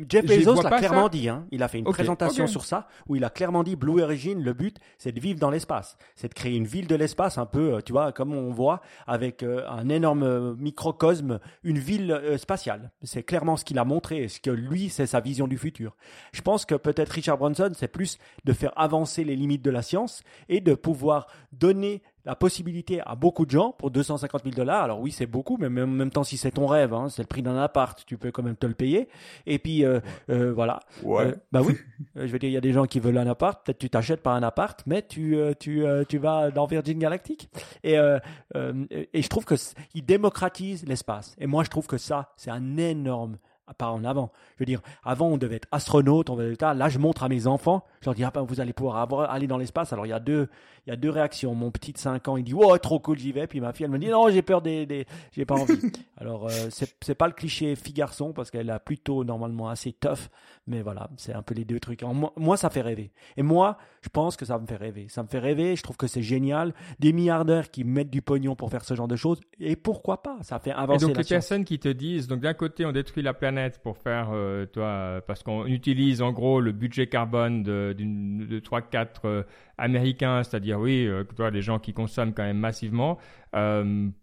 Jeff 0.09 0.27
Bezos 0.27 0.63
l'a 0.63 0.71
clairement 0.79 1.09
dit. 1.09 1.29
Hein. 1.29 1.47
Il 1.51 1.63
a 1.65 1.69
fait 1.69 1.79
une 1.79 1.85
présentation 1.85 2.47
sur 2.47 2.65
ça 2.65 2.87
où 3.09 3.17
il 3.17 3.25
a 3.25 3.31
clairement 3.31 3.65
dit 3.65 3.75
Blue 3.75 4.01
Origin, 4.01 4.41
le 4.41 4.53
but 4.53 4.77
c'est 4.97 5.11
de 5.11 5.19
vivre 5.19 5.41
dans 5.41 5.51
l'espace, 5.51 5.97
c'est 6.15 6.29
de 6.29 6.35
créer 6.35 6.57
une 6.57 6.67
ville 6.67 6.84
de 6.87 6.95
l'espace, 6.95 7.39
un 7.39 7.47
peu, 7.47 7.75
euh, 7.75 7.81
tu 7.81 7.93
vois, 7.93 8.13
comme 8.13 8.35
on 8.35 8.51
voit, 8.51 8.81
avec 9.07 9.43
euh, 9.43 9.69
un 9.69 9.89
énorme 9.89 10.23
euh, 10.23 10.55
microcosme, 10.57 11.41
une 11.63 11.79
ville 11.79 12.21
spatiale. 12.37 12.91
C'est 13.03 13.23
clairement 13.23 13.57
ce 13.57 13.65
qu'il 13.65 13.79
a 13.79 13.85
montré, 13.85 14.29
ce 14.29 14.41
que 14.41 14.51
lui, 14.51 14.89
c'est 14.89 15.07
sa 15.07 15.21
vision 15.21 15.47
du 15.47 15.59
futur. 15.59 15.97
Je 16.33 16.43
pense 16.43 16.65
que 16.65 16.75
peut-être 16.75 17.11
Richard 17.11 17.39
Branson, 17.39 17.71
c'est 17.75 17.89
plus 17.89 18.19
de 18.45 18.53
faire 18.53 18.73
avancer 18.77 19.25
les 19.25 19.37
limites 19.37 19.63
de 19.63 19.71
la 19.71 19.83
science 19.83 20.23
et 20.49 20.61
de 20.61 20.75
pouvoir 20.75 21.27
donner 21.53 22.03
la 22.25 22.35
possibilité 22.35 23.01
à 23.05 23.15
beaucoup 23.15 23.45
de 23.45 23.51
gens 23.51 23.73
pour 23.73 23.91
250 23.91 24.45
000 24.45 24.55
dollars. 24.55 24.85
Alors 24.85 25.01
oui, 25.01 25.13
c'est 25.13 25.27
beaucoup, 25.27 25.57
mais 25.59 25.67
en 25.67 25.87
même 25.87 26.11
temps, 26.11 26.25
si 26.25 26.37
c'est 26.37 26.53
ton 26.53 26.67
rêve, 26.67 26.95
hein, 26.95 27.09
c'est 27.09 27.23
le 27.23 27.27
prix 27.27 27.43
d'un 27.43 27.57
appart, 27.57 28.03
tu 28.07 28.17
peux 28.17 28.31
quand 28.31 28.43
même 28.43 28.57
te 28.57 28.67
le 28.67 28.75
payer. 28.75 29.09
Et 29.47 29.59
puis 29.59 29.85
euh, 29.85 30.01
euh, 30.31 30.53
voilà. 30.53 30.81
Ouais. 31.03 31.27
Euh, 31.27 31.35
bah 31.53 31.61
oui. 31.63 31.77
je 32.17 32.27
veux 32.27 32.39
dire, 32.39 32.49
il 32.49 32.55
y 32.55 32.57
a 32.57 32.63
des 32.63 32.73
gens 32.73 32.87
qui 32.87 33.01
veulent 33.01 33.19
un 33.19 33.27
appart. 33.27 33.65
Peut-être 33.65 33.79
tu 33.79 33.91
t'achètes 33.91 34.23
pas 34.23 34.33
un 34.33 34.43
appart, 34.43 34.83
mais 34.87 35.03
tu 35.03 35.39
tu 35.61 35.85
tu 36.09 36.19
vas 36.19 36.51
dans 36.51 36.67
Virgin 36.67 36.99
Galactic. 36.99 37.49
Et 37.83 37.95
et 37.95 39.23
je 39.23 39.29
trouve 39.29 39.45
que 39.45 39.55
il 39.95 40.05
démocratise 40.05 40.87
l'espace. 40.87 41.37
Et 41.39 41.47
moi, 41.47 41.65
je 41.65 41.71
trouve 41.71 41.87
que 41.87 41.99
ça, 41.99 42.33
c'est 42.37 42.51
un 42.51 42.77
énorme 42.77 43.39
pas 43.73 43.91
en 43.91 44.05
avant. 44.05 44.31
Je 44.57 44.61
veux 44.61 44.67
dire, 44.67 44.83
avant, 45.05 45.29
on 45.29 45.39
devait 45.39 45.57
être 45.57 45.69
astronaute, 45.73 46.29
on 46.29 46.37
devait 46.37 46.53
être 46.53 46.63
là. 46.63 46.75
Là, 46.75 46.89
je 46.89 46.99
montre 46.99 47.23
à 47.23 47.29
mes 47.29 47.47
enfants, 47.47 47.85
je 48.01 48.07
leur 48.07 48.15
dis, 48.15 48.25
ah 48.25 48.31
ben, 48.33 48.43
vous 48.43 48.61
allez 48.61 48.73
pouvoir 48.73 48.97
avoir, 48.97 49.31
aller 49.31 49.47
dans 49.47 49.57
l'espace. 49.57 49.93
Alors, 49.93 50.05
il 50.05 50.11
y 50.11 50.13
a 50.13 50.21
deux, 50.21 50.49
il 50.87 50.91
y 50.91 50.93
a 50.93 50.97
deux 50.97 51.11
réactions. 51.11 51.55
Mon 51.55 51.71
petit 51.71 51.93
de 51.93 51.99
5 51.99 52.29
ans, 52.29 52.37
il 52.37 52.45
dit, 52.45 52.55
oh, 52.55 52.77
trop 52.79 52.99
cool, 52.99 53.19
j'y 53.19 53.33
vais. 53.33 53.47
Puis 53.47 53.61
ma 53.61 53.73
fille, 53.73 53.85
elle 53.85 53.91
me 53.91 53.99
dit, 53.99 54.09
non, 54.09 54.29
j'ai 54.29 54.43
peur 54.43 54.61
des, 54.61 54.85
des... 54.85 55.07
j'ai 55.33 55.47
pas 55.47 55.55
envie. 55.55 55.81
Alors, 56.19 56.49
euh, 56.49 56.69
c'est 56.71 57.15
pas 57.15 57.27
le 57.27 57.33
cliché 57.33 57.75
fille-garçon, 57.77 58.33
parce 58.33 58.51
qu'elle 58.51 58.71
a 58.71 58.79
plutôt, 58.79 59.25
normalement, 59.25 59.69
assez 59.69 59.93
tough. 59.93 60.29
Mais 60.67 60.83
voilà, 60.83 61.09
c'est 61.17 61.33
un 61.33 61.43
peu 61.43 61.55
les 61.55 61.65
deux 61.65 61.81
trucs. 61.81 62.03
moi, 62.03 62.33
moi, 62.37 62.57
ça 62.57 62.71
fait 62.71 62.83
rêver. 62.83 63.13
Et 63.37 63.43
moi, 63.43 63.79
je 64.05 64.11
pense 64.11 64.37
que 64.37 64.45
ça 64.45 64.59
me 64.59 64.67
fait 64.67 64.77
rêver. 64.77 65.07
Ça 65.09 65.23
me 65.23 65.29
fait 65.29 65.39
rêver, 65.39 65.77
je 65.77 65.83
trouve 65.83 65.97
que 65.97 66.07
c'est 66.07 66.23
génial. 66.23 66.75
Des 66.99 67.15
milliardaires 67.15 67.71
qui 67.71 67.85
mettent 67.85 68.11
du 68.11 68.21
pognon 68.21 68.55
pour 68.55 68.71
faire 68.71 68.85
ce 68.85 68.93
genre 68.95 69.09
de 69.09 69.17
choses. 69.17 69.41
Et 69.59 69.77
pourquoi 69.77 70.23
pas? 70.23 70.37
Ça 70.43 70.59
fait 70.59 70.73
avancer 70.73 71.07
Et 71.07 71.09
donc, 71.09 71.17
les 71.17 71.25
personnes 71.25 71.65
qui 71.65 71.79
te 71.79 71.89
disent, 71.89 72.29
donc 72.29 72.41
d'un 72.41 72.53
côté, 72.53 72.85
on 72.85 72.93
détruit 72.93 73.23
la 73.23 73.33
planète, 73.33 73.81
pour 73.83 73.97
faire, 73.97 74.29
euh, 74.35 74.67
toi, 74.67 75.23
parce 75.27 75.43
qu'on 75.43 75.65
utilise 75.65 76.21
en 76.21 76.33
gros 76.33 76.61
le 76.61 76.73
budget 76.73 77.07
carbone 77.07 77.63
de, 77.63 77.97
de 77.99 78.61
3-4 78.61 79.09
euh, 79.25 79.43
américains, 79.79 80.43
c'est-à-dire, 80.43 80.79
oui, 80.79 81.07
euh, 81.07 81.25
toi, 81.25 81.51
des 81.51 81.63
gens 81.63 81.79
qui 81.79 81.95
consomment 81.95 82.35
quand 82.35 82.45
même 82.45 82.59
massivement, 82.59 83.17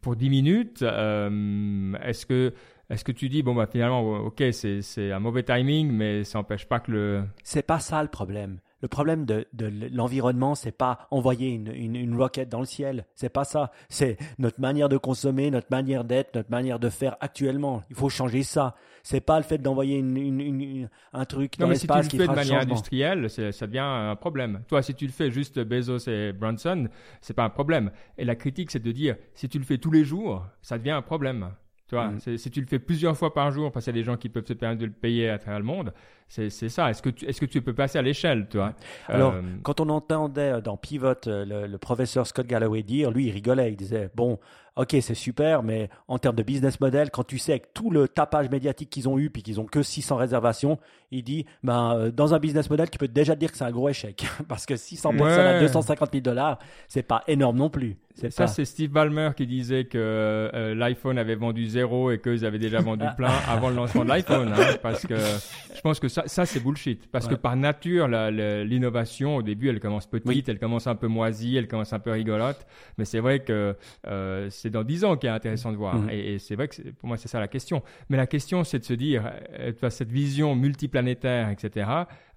pour 0.01 0.15
10 0.15 0.29
minutes, 0.29 0.81
est-ce 0.83 2.25
que 2.25 2.53
est-ce 2.89 3.05
que 3.05 3.13
tu 3.13 3.29
dis, 3.29 3.41
bon, 3.41 3.55
bah, 3.55 3.67
finalement, 3.71 4.01
ok, 4.25 4.43
c'est 4.51 5.11
un 5.11 5.19
mauvais 5.19 5.43
timing, 5.43 5.89
mais 5.91 6.25
ça 6.25 6.39
n'empêche 6.39 6.67
pas 6.67 6.81
que 6.81 6.91
le... 6.91 7.23
C'est 7.41 7.65
pas 7.65 7.79
ça 7.79 8.03
le 8.03 8.09
problème. 8.09 8.59
Le 8.81 8.87
problème 8.87 9.25
de, 9.25 9.47
de 9.53 9.71
l'environnement, 9.91 10.55
c'est 10.55 10.71
pas 10.71 11.07
envoyer 11.11 11.49
une, 11.49 11.71
une, 11.73 11.95
une 11.95 12.15
roquette 12.15 12.49
dans 12.49 12.59
le 12.59 12.65
ciel. 12.65 13.05
C'est 13.15 13.29
pas 13.29 13.43
ça. 13.43 13.71
C'est 13.89 14.17
notre 14.39 14.59
manière 14.59 14.89
de 14.89 14.97
consommer, 14.97 15.51
notre 15.51 15.67
manière 15.69 16.03
d'être, 16.03 16.35
notre 16.35 16.51
manière 16.51 16.79
de 16.79 16.89
faire 16.89 17.15
actuellement. 17.19 17.81
Il 17.89 17.95
faut 17.95 18.09
changer 18.09 18.43
ça. 18.43 18.75
C'est 19.03 19.21
pas 19.21 19.37
le 19.37 19.43
fait 19.43 19.57
d'envoyer 19.57 19.97
une, 19.97 20.89
un 21.13 21.25
truc 21.25 21.57
dans 21.57 21.67
l'espace 21.67 22.07
qui 22.07 22.17
fera 22.17 22.17
si 22.17 22.17
tu 22.17 22.17
le 22.17 22.23
fais 22.23 22.31
de 22.31 22.35
manière 22.35 22.61
industrielle, 22.61 23.29
ça 23.29 23.67
devient 23.67 23.79
un 23.79 24.15
problème. 24.15 24.63
Toi, 24.67 24.81
si 24.81 24.93
tu 24.93 25.05
le 25.05 25.11
fais 25.11 25.31
juste 25.31 25.59
Bezos 25.59 26.07
et 26.07 26.33
Brunson, 26.33 26.87
c'est 27.19 27.33
pas 27.33 27.43
un 27.43 27.49
problème. 27.49 27.91
Et 28.17 28.25
la 28.25 28.35
critique, 28.35 28.71
c'est 28.71 28.79
de 28.79 28.91
dire, 28.91 29.15
si 29.33 29.49
tu 29.49 29.57
le 29.57 29.65
fais 29.65 29.77
tous 29.79 29.91
les 29.91 30.03
jours, 30.03 30.45
ça 30.61 30.77
devient 30.77 30.91
un 30.91 31.01
problème. 31.01 31.51
Tu 31.91 31.95
vois, 31.95 32.07
mm. 32.07 32.37
si 32.37 32.49
tu 32.49 32.61
le 32.61 32.67
fais 32.67 32.79
plusieurs 32.79 33.17
fois 33.17 33.33
par 33.33 33.51
jour, 33.51 33.69
parce 33.69 33.83
qu'il 33.83 33.93
y 33.93 33.99
a 33.99 34.01
des 34.01 34.05
gens 34.05 34.15
qui 34.15 34.29
peuvent 34.29 34.45
se 34.45 34.53
permettre 34.53 34.79
de 34.79 34.85
le 34.85 34.93
payer 34.93 35.29
à 35.29 35.37
travers 35.37 35.59
le 35.59 35.65
monde, 35.65 35.93
c'est 36.29 36.49
ça. 36.49 36.89
Est-ce 36.89 37.01
que, 37.01 37.09
tu, 37.09 37.25
est-ce 37.25 37.41
que 37.41 37.45
tu 37.45 37.61
peux 37.61 37.73
passer 37.73 37.99
à 37.99 38.01
l'échelle, 38.01 38.47
tu 38.49 38.55
vois 38.55 38.73
Alors, 39.09 39.33
euh, 39.33 39.41
quand 39.61 39.81
on 39.81 39.89
entendait 39.89 40.61
dans 40.61 40.77
Pivot 40.77 41.27
euh, 41.27 41.43
le, 41.43 41.67
le, 41.67 41.77
professeur 41.77 42.25
Scott 42.25 42.47
Galloway 42.47 42.83
dire, 42.83 43.11
lui, 43.11 43.25
il 43.25 43.31
rigolait. 43.31 43.73
Il 43.73 43.75
disait, 43.75 44.09
bon, 44.15 44.39
ok, 44.81 44.97
c'est 45.01 45.13
super, 45.13 45.61
mais 45.61 45.89
en 46.07 46.17
termes 46.17 46.35
de 46.35 46.43
business 46.43 46.79
model, 46.79 47.11
quand 47.11 47.23
tu 47.23 47.37
sais 47.37 47.53
avec 47.53 47.73
tout 47.73 47.91
le 47.91 48.07
tapage 48.07 48.49
médiatique 48.49 48.89
qu'ils 48.89 49.07
ont 49.07 49.19
eu, 49.19 49.29
puis 49.29 49.43
qu'ils 49.43 49.59
ont 49.59 49.65
que 49.65 49.83
600 49.83 50.15
réservations, 50.15 50.79
il 51.11 51.23
dit, 51.23 51.45
ben, 51.63 51.95
euh, 51.95 52.11
dans 52.11 52.33
un 52.33 52.39
business 52.39 52.69
model, 52.69 52.89
tu 52.89 52.97
peux 52.97 53.07
déjà 53.07 53.35
te 53.35 53.39
dire 53.39 53.51
que 53.51 53.57
c'est 53.57 53.63
un 53.63 53.71
gros 53.71 53.89
échec. 53.89 54.25
Parce 54.47 54.65
que 54.65 54.75
600 54.75 55.11
personnes 55.13 55.45
à 55.45 55.59
250 55.59 56.09
000 56.11 56.21
dollars, 56.21 56.57
c'est 56.87 57.03
pas 57.03 57.23
énorme 57.27 57.57
non 57.57 57.69
plus. 57.69 57.97
Ça, 58.29 58.47
c'est 58.47 58.65
Steve 58.65 58.91
Ballmer 58.91 59.31
qui 59.35 59.47
disait 59.47 59.85
que 59.85 59.97
euh, 59.97 60.75
l'iPhone 60.75 61.17
avait 61.17 61.35
vendu 61.35 61.65
zéro 61.65 62.11
et 62.11 62.19
qu'ils 62.19 62.45
avaient 62.45 62.59
déjà 62.59 62.79
vendu 62.79 63.05
plein 63.17 63.31
avant 63.47 63.69
le 63.69 63.75
lancement 63.75 64.03
de 64.03 64.09
l'iPhone. 64.09 64.53
Hein, 64.53 64.75
parce 64.81 65.05
que 65.05 65.15
je 65.15 65.81
pense 65.81 65.99
que 65.99 66.07
ça, 66.07 66.23
ça 66.25 66.45
c'est 66.45 66.59
bullshit. 66.59 67.09
Parce 67.09 67.27
que 67.27 67.35
par 67.35 67.55
nature, 67.55 68.07
l'innovation, 68.07 69.37
au 69.37 69.41
début, 69.41 69.69
elle 69.69 69.79
commence 69.79 70.07
petite, 70.07 70.49
elle 70.49 70.59
commence 70.59 70.87
un 70.87 70.95
peu 70.95 71.07
moisie, 71.07 71.57
elle 71.57 71.67
commence 71.67 71.93
un 71.93 71.99
peu 71.99 72.11
rigolote. 72.11 72.65
Mais 72.97 73.05
c'est 73.05 73.19
vrai 73.19 73.39
que 73.39 73.75
euh, 74.07 74.47
c'est 74.49 74.69
dans 74.71 74.83
dix 74.83 75.03
ans 75.03 75.15
qu'il 75.17 75.29
est 75.29 75.33
intéressant 75.33 75.71
de 75.71 75.77
voir. 75.77 75.95
Mhm. 75.95 76.09
Et, 76.09 76.39
c'est 76.39 76.55
vrai 76.55 76.67
que 76.67 76.89
pour 76.91 77.07
moi, 77.07 77.17
c'est 77.17 77.27
ça 77.27 77.39
la 77.39 77.47
question. 77.47 77.83
Mais 78.09 78.17
la 78.17 78.27
question, 78.27 78.63
c'est 78.63 78.79
de 78.79 78.83
se 78.83 78.93
dire, 78.93 79.31
euh, 79.59 79.89
cette 79.89 80.11
vision 80.11 80.55
multiplanétaire, 80.55 81.49
etc., 81.49 81.89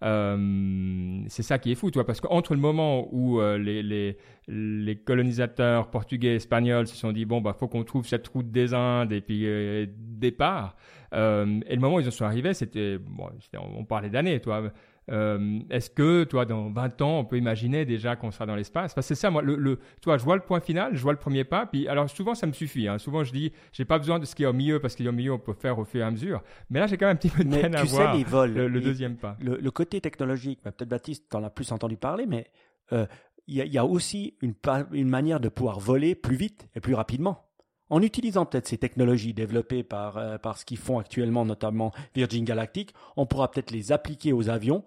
euh, 0.04 1.22
c'est 1.28 1.42
ça 1.42 1.58
qui 1.58 1.72
est 1.72 1.74
fou, 1.74 1.90
toi, 1.90 2.04
parce 2.04 2.20
qu'entre 2.20 2.54
le 2.54 2.60
moment 2.60 3.08
où 3.12 3.40
euh, 3.40 3.56
les, 3.56 3.82
les, 3.82 4.18
les, 4.48 4.96
colonisateurs 4.96 5.88
portugais, 5.88 6.34
espagnols 6.34 6.86
se 6.86 6.96
sont 6.96 7.12
dit, 7.12 7.24
bon, 7.24 7.40
bah, 7.40 7.54
faut 7.58 7.68
qu'on 7.68 7.84
trouve 7.84 8.06
cette 8.06 8.28
route 8.28 8.50
des 8.50 8.74
Indes 8.74 9.12
et 9.12 9.22
puis 9.22 9.46
euh, 9.46 9.86
départ, 9.88 10.76
et 11.12 11.16
le 11.16 11.76
moment 11.78 11.96
où 11.96 12.00
ils 12.00 12.08
en 12.08 12.10
sont 12.10 12.24
arrivés, 12.24 12.54
c'était, 12.54 12.98
bon, 12.98 13.30
on 13.76 13.84
parlait 13.84 14.10
d'années, 14.10 14.40
toi. 14.40 14.72
Euh, 15.10 15.60
est-ce 15.70 15.90
que, 15.90 16.24
toi, 16.24 16.44
dans 16.46 16.70
20 16.70 17.02
ans, 17.02 17.18
on 17.18 17.24
peut 17.24 17.36
imaginer 17.36 17.84
déjà 17.84 18.16
qu'on 18.16 18.30
sera 18.30 18.46
dans 18.46 18.56
l'espace? 18.56 18.94
Parce 18.94 19.06
que 19.06 19.14
c'est 19.14 19.20
ça, 19.20 19.30
moi, 19.30 19.42
le, 19.42 19.56
le, 19.56 19.78
toi, 20.00 20.16
je 20.16 20.24
vois 20.24 20.36
le 20.36 20.42
point 20.42 20.60
final, 20.60 20.94
je 20.94 21.02
vois 21.02 21.12
le 21.12 21.18
premier 21.18 21.44
pas, 21.44 21.66
puis 21.66 21.88
alors 21.88 22.08
souvent, 22.08 22.34
ça 22.34 22.46
me 22.46 22.52
suffit. 22.52 22.88
Hein. 22.88 22.98
Souvent, 22.98 23.24
je 23.24 23.32
dis, 23.32 23.52
j'ai 23.72 23.84
pas 23.84 23.98
besoin 23.98 24.18
de 24.18 24.24
ce 24.24 24.34
qui 24.34 24.44
est 24.44 24.46
au 24.46 24.52
milieu, 24.52 24.80
parce 24.80 24.94
qu'il 24.94 25.04
y 25.04 25.08
a 25.08 25.10
au 25.10 25.14
milieu, 25.14 25.32
on 25.32 25.38
peut 25.38 25.52
faire 25.52 25.78
au 25.78 25.84
fur 25.84 26.00
et 26.00 26.04
à 26.04 26.10
mesure. 26.10 26.42
Mais 26.70 26.80
là, 26.80 26.86
j'ai 26.86 26.96
quand 26.96 27.06
même 27.06 27.14
un 27.14 27.18
petit 27.18 27.28
peu 27.28 27.44
de 27.44 27.50
peine 27.50 27.74
à 27.74 27.84
voir 27.84 28.14
les 28.14 28.24
vols, 28.24 28.52
le, 28.52 28.80
deuxième 28.80 29.16
pas. 29.16 29.36
Le, 29.40 29.70
côté 29.70 30.00
technologique, 30.00 30.60
bah, 30.64 30.72
peut-être 30.72 30.88
Baptiste, 30.88 31.28
t'en 31.28 31.42
as 31.44 31.50
plus 31.50 31.70
entendu 31.72 31.96
parler, 31.96 32.26
mais 32.26 32.46
euh, 32.92 33.06
il 33.46 33.62
y, 33.62 33.68
y, 33.68 33.78
a 33.78 33.84
aussi 33.84 34.36
une, 34.40 34.54
une 34.92 35.08
manière 35.08 35.40
de 35.40 35.48
pouvoir 35.48 35.78
voler 35.80 36.14
plus 36.14 36.36
vite 36.36 36.68
et 36.74 36.80
plus 36.80 36.94
rapidement 36.94 37.43
en 37.90 38.02
utilisant 38.02 38.46
peut-être 38.46 38.66
ces 38.66 38.78
technologies 38.78 39.34
développées 39.34 39.82
par, 39.82 40.16
euh, 40.16 40.38
par 40.38 40.58
ce 40.58 40.64
qu'ils 40.64 40.78
font 40.78 40.98
actuellement, 40.98 41.44
notamment 41.44 41.92
Virgin 42.14 42.44
Galactic, 42.44 42.94
on 43.16 43.26
pourra 43.26 43.50
peut-être 43.50 43.70
les 43.70 43.92
appliquer 43.92 44.32
aux 44.32 44.48
avions 44.48 44.84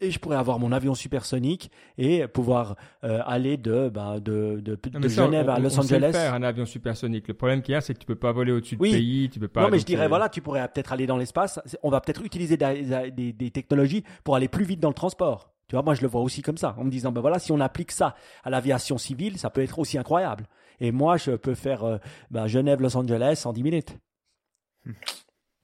et 0.00 0.10
je 0.10 0.18
pourrais 0.18 0.36
avoir 0.36 0.58
mon 0.58 0.72
avion 0.72 0.94
supersonique 0.94 1.70
et 1.98 2.26
pouvoir 2.26 2.76
euh, 3.04 3.20
aller 3.26 3.56
de, 3.56 3.88
bah, 3.88 4.20
de, 4.20 4.60
de, 4.60 4.76
de 4.76 5.08
Genève 5.08 5.48
à 5.48 5.58
Los 5.58 5.76
on 5.76 5.82
Angeles. 5.82 6.12
Sait 6.12 6.18
faire 6.18 6.34
un 6.34 6.42
avion 6.42 6.66
supersonique. 6.66 7.28
Le 7.28 7.34
problème 7.34 7.62
qu'il 7.62 7.72
y 7.72 7.76
a, 7.76 7.80
c'est 7.80 7.94
que 7.94 7.98
tu 7.98 8.06
peux 8.06 8.14
pas 8.14 8.32
voler 8.32 8.52
au-dessus 8.52 8.76
oui. 8.78 8.90
du 8.90 8.96
pays, 8.96 9.30
tu 9.30 9.40
peux 9.40 9.48
pas. 9.48 9.62
Non, 9.62 9.70
mais 9.70 9.78
je 9.78 9.86
dirais, 9.86 10.08
voilà, 10.08 10.28
tu 10.28 10.42
pourrais 10.42 10.66
peut-être 10.68 10.92
aller 10.92 11.06
dans 11.06 11.16
l'espace. 11.16 11.60
On 11.82 11.90
va 11.90 12.00
peut-être 12.00 12.22
utiliser 12.22 12.56
des, 12.56 13.10
des, 13.10 13.32
des, 13.32 13.50
technologies 13.50 14.04
pour 14.24 14.36
aller 14.36 14.48
plus 14.48 14.64
vite 14.64 14.80
dans 14.80 14.88
le 14.88 14.94
transport. 14.94 15.52
Tu 15.68 15.76
vois, 15.76 15.82
moi, 15.82 15.94
je 15.94 16.02
le 16.02 16.08
vois 16.08 16.20
aussi 16.20 16.42
comme 16.42 16.58
ça, 16.58 16.74
en 16.78 16.84
me 16.84 16.90
disant, 16.90 17.10
ben 17.10 17.20
voilà, 17.20 17.38
si 17.38 17.52
on 17.52 17.60
applique 17.60 17.92
ça 17.92 18.14
à 18.42 18.50
l'aviation 18.50 18.98
civile, 18.98 19.38
ça 19.38 19.48
peut 19.48 19.62
être 19.62 19.78
aussi 19.78 19.96
incroyable. 19.96 20.46
Et 20.80 20.92
moi, 20.92 21.16
je 21.16 21.32
peux 21.32 21.54
faire 21.54 21.84
euh, 21.84 21.98
ben, 22.30 22.46
Genève-Los 22.46 22.96
Angeles 22.96 23.42
en 23.44 23.52
10 23.52 23.62
minutes. 23.62 23.98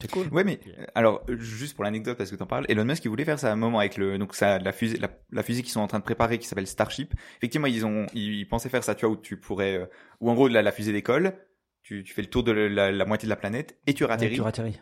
C'est 0.00 0.10
cool. 0.10 0.28
Ouais, 0.28 0.44
mais 0.44 0.58
alors 0.94 1.22
juste 1.28 1.74
pour 1.74 1.84
l'anecdote 1.84 2.16
parce 2.16 2.30
que 2.30 2.36
t'en 2.36 2.46
parles, 2.46 2.64
Elon 2.70 2.86
Musk 2.86 3.04
il 3.04 3.08
voulait 3.08 3.26
faire 3.26 3.38
ça 3.38 3.50
à 3.50 3.52
un 3.52 3.56
moment 3.56 3.80
avec 3.80 3.98
le 3.98 4.16
donc 4.16 4.34
ça 4.34 4.58
la 4.58 4.72
fusée 4.72 4.98
la, 5.30 5.42
fusée 5.42 5.60
qu'ils 5.62 5.72
sont 5.72 5.80
en 5.80 5.88
train 5.88 5.98
de 5.98 6.04
préparer 6.04 6.38
qui 6.38 6.46
s'appelle 6.46 6.66
Starship. 6.66 7.12
Effectivement, 7.36 7.66
ils 7.66 7.84
ont 7.84 8.06
ils, 8.14 8.48
pensaient 8.48 8.70
faire 8.70 8.82
ça, 8.82 8.94
tu 8.94 9.04
vois, 9.04 9.14
où 9.14 9.20
tu 9.20 9.38
pourrais 9.38 9.76
euh, 9.76 9.86
ou 10.20 10.30
en 10.30 10.34
gros 10.34 10.48
la, 10.48 10.62
la 10.62 10.72
fusée 10.72 10.92
d'école, 10.92 11.34
tu, 11.82 12.02
tu 12.02 12.14
fais 12.14 12.22
le 12.22 12.30
tour 12.30 12.42
de 12.44 12.52
la, 12.52 12.90
la, 12.90 13.04
moitié 13.04 13.26
de 13.26 13.30
la 13.30 13.36
planète 13.36 13.78
et 13.86 13.92
tu 13.92 14.04
ratterris. 14.04 14.36
tu 14.36 14.40
ratterris. 14.40 14.80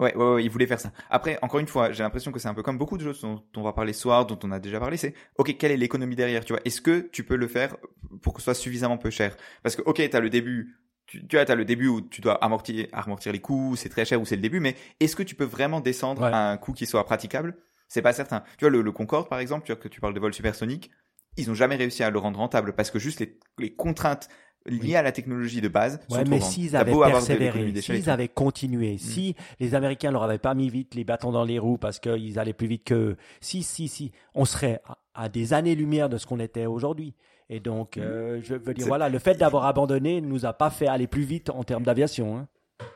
Ouais, 0.00 0.14
ouais, 0.14 0.34
ouais, 0.34 0.44
il 0.44 0.50
voulait 0.50 0.66
faire 0.66 0.78
ça. 0.78 0.92
Après, 1.10 1.38
encore 1.42 1.58
une 1.58 1.66
fois, 1.66 1.90
j'ai 1.90 2.04
l'impression 2.04 2.30
que 2.30 2.38
c'est 2.38 2.48
un 2.48 2.54
peu 2.54 2.62
comme 2.62 2.78
beaucoup 2.78 2.96
de 2.96 3.02
choses 3.02 3.20
dont 3.20 3.42
on 3.56 3.62
va 3.62 3.72
parler 3.72 3.92
ce 3.92 4.02
soir, 4.02 4.26
dont 4.26 4.38
on 4.44 4.52
a 4.52 4.60
déjà 4.60 4.78
parlé, 4.78 4.96
c'est, 4.96 5.14
ok, 5.38 5.56
quelle 5.58 5.72
est 5.72 5.76
l'économie 5.76 6.14
derrière, 6.14 6.44
tu 6.44 6.52
vois? 6.52 6.62
Est-ce 6.64 6.80
que 6.80 7.00
tu 7.00 7.24
peux 7.24 7.34
le 7.34 7.48
faire 7.48 7.76
pour 8.22 8.32
que 8.32 8.40
ce 8.40 8.44
soit 8.44 8.54
suffisamment 8.54 8.96
peu 8.96 9.10
cher? 9.10 9.36
Parce 9.62 9.74
que, 9.74 9.82
ok, 9.82 10.08
t'as 10.08 10.20
le 10.20 10.30
début, 10.30 10.76
tu, 11.06 11.26
tu 11.26 11.36
as, 11.36 11.42
as 11.42 11.54
le 11.56 11.64
début 11.64 11.88
où 11.88 12.00
tu 12.00 12.20
dois 12.20 12.34
amortir, 12.44 12.86
amortir 12.92 13.32
les 13.32 13.40
coûts, 13.40 13.74
c'est 13.74 13.88
très 13.88 14.04
cher 14.04 14.20
ou 14.20 14.24
c'est 14.24 14.36
le 14.36 14.42
début, 14.42 14.60
mais 14.60 14.76
est-ce 15.00 15.16
que 15.16 15.24
tu 15.24 15.34
peux 15.34 15.44
vraiment 15.44 15.80
descendre 15.80 16.22
à 16.22 16.52
un 16.52 16.56
coût 16.58 16.72
qui 16.72 16.86
soit 16.86 17.04
praticable? 17.04 17.56
C'est 17.88 18.02
pas 18.02 18.12
certain. 18.12 18.44
Tu 18.56 18.66
vois, 18.66 18.70
le, 18.70 18.82
le, 18.82 18.92
Concorde, 18.92 19.28
par 19.28 19.40
exemple, 19.40 19.66
tu 19.66 19.72
vois 19.72 19.80
que 19.80 19.88
tu 19.88 20.00
parles 20.00 20.14
de 20.14 20.20
vol 20.20 20.32
supersonique, 20.32 20.90
ils 21.36 21.50
ont 21.50 21.54
jamais 21.54 21.76
réussi 21.76 22.02
à 22.02 22.10
le 22.10 22.18
rendre 22.18 22.38
rentable 22.38 22.74
parce 22.74 22.90
que 22.90 22.98
juste 22.98 23.20
les, 23.20 23.38
les 23.58 23.74
contraintes 23.74 24.28
liées 24.66 24.96
à 24.96 25.02
la 25.02 25.12
technologie 25.12 25.60
de 25.60 25.68
base 25.68 26.00
ouais, 26.10 26.24
mais 26.24 26.40
s'ils 26.40 26.76
avaient 26.76 26.92
persévéré, 26.92 27.72
s'ils 27.80 28.10
avaient 28.10 28.28
continué, 28.28 28.94
mm. 28.94 28.98
si 28.98 29.36
les 29.60 29.74
Américains 29.74 30.10
leur 30.10 30.22
avaient 30.22 30.38
pas 30.38 30.54
mis 30.54 30.68
vite 30.68 30.94
les 30.94 31.04
bâtons 31.04 31.32
dans 31.32 31.44
les 31.44 31.58
roues 31.58 31.78
parce 31.78 31.98
qu'ils 31.98 32.38
allaient 32.38 32.52
plus 32.52 32.66
vite 32.66 32.84
que 32.84 33.16
si, 33.40 33.62
si, 33.62 33.88
si, 33.88 34.12
on 34.34 34.44
serait 34.44 34.80
à 35.14 35.28
des 35.28 35.52
années-lumière 35.52 36.08
de 36.08 36.18
ce 36.18 36.26
qu'on 36.26 36.40
était 36.40 36.66
aujourd'hui. 36.66 37.14
Et 37.50 37.60
donc, 37.60 37.96
mm. 37.96 38.00
euh, 38.00 38.40
je 38.42 38.54
veux 38.54 38.74
dire, 38.74 38.86
voilà, 38.86 39.08
le 39.08 39.18
fait 39.18 39.34
d'avoir 39.34 39.64
abandonné 39.64 40.20
nous 40.20 40.44
a 40.44 40.52
pas 40.52 40.70
fait 40.70 40.86
aller 40.86 41.06
plus 41.06 41.22
vite 41.22 41.50
en 41.50 41.64
termes 41.64 41.84
d'aviation. 41.84 42.36
Hein. 42.36 42.48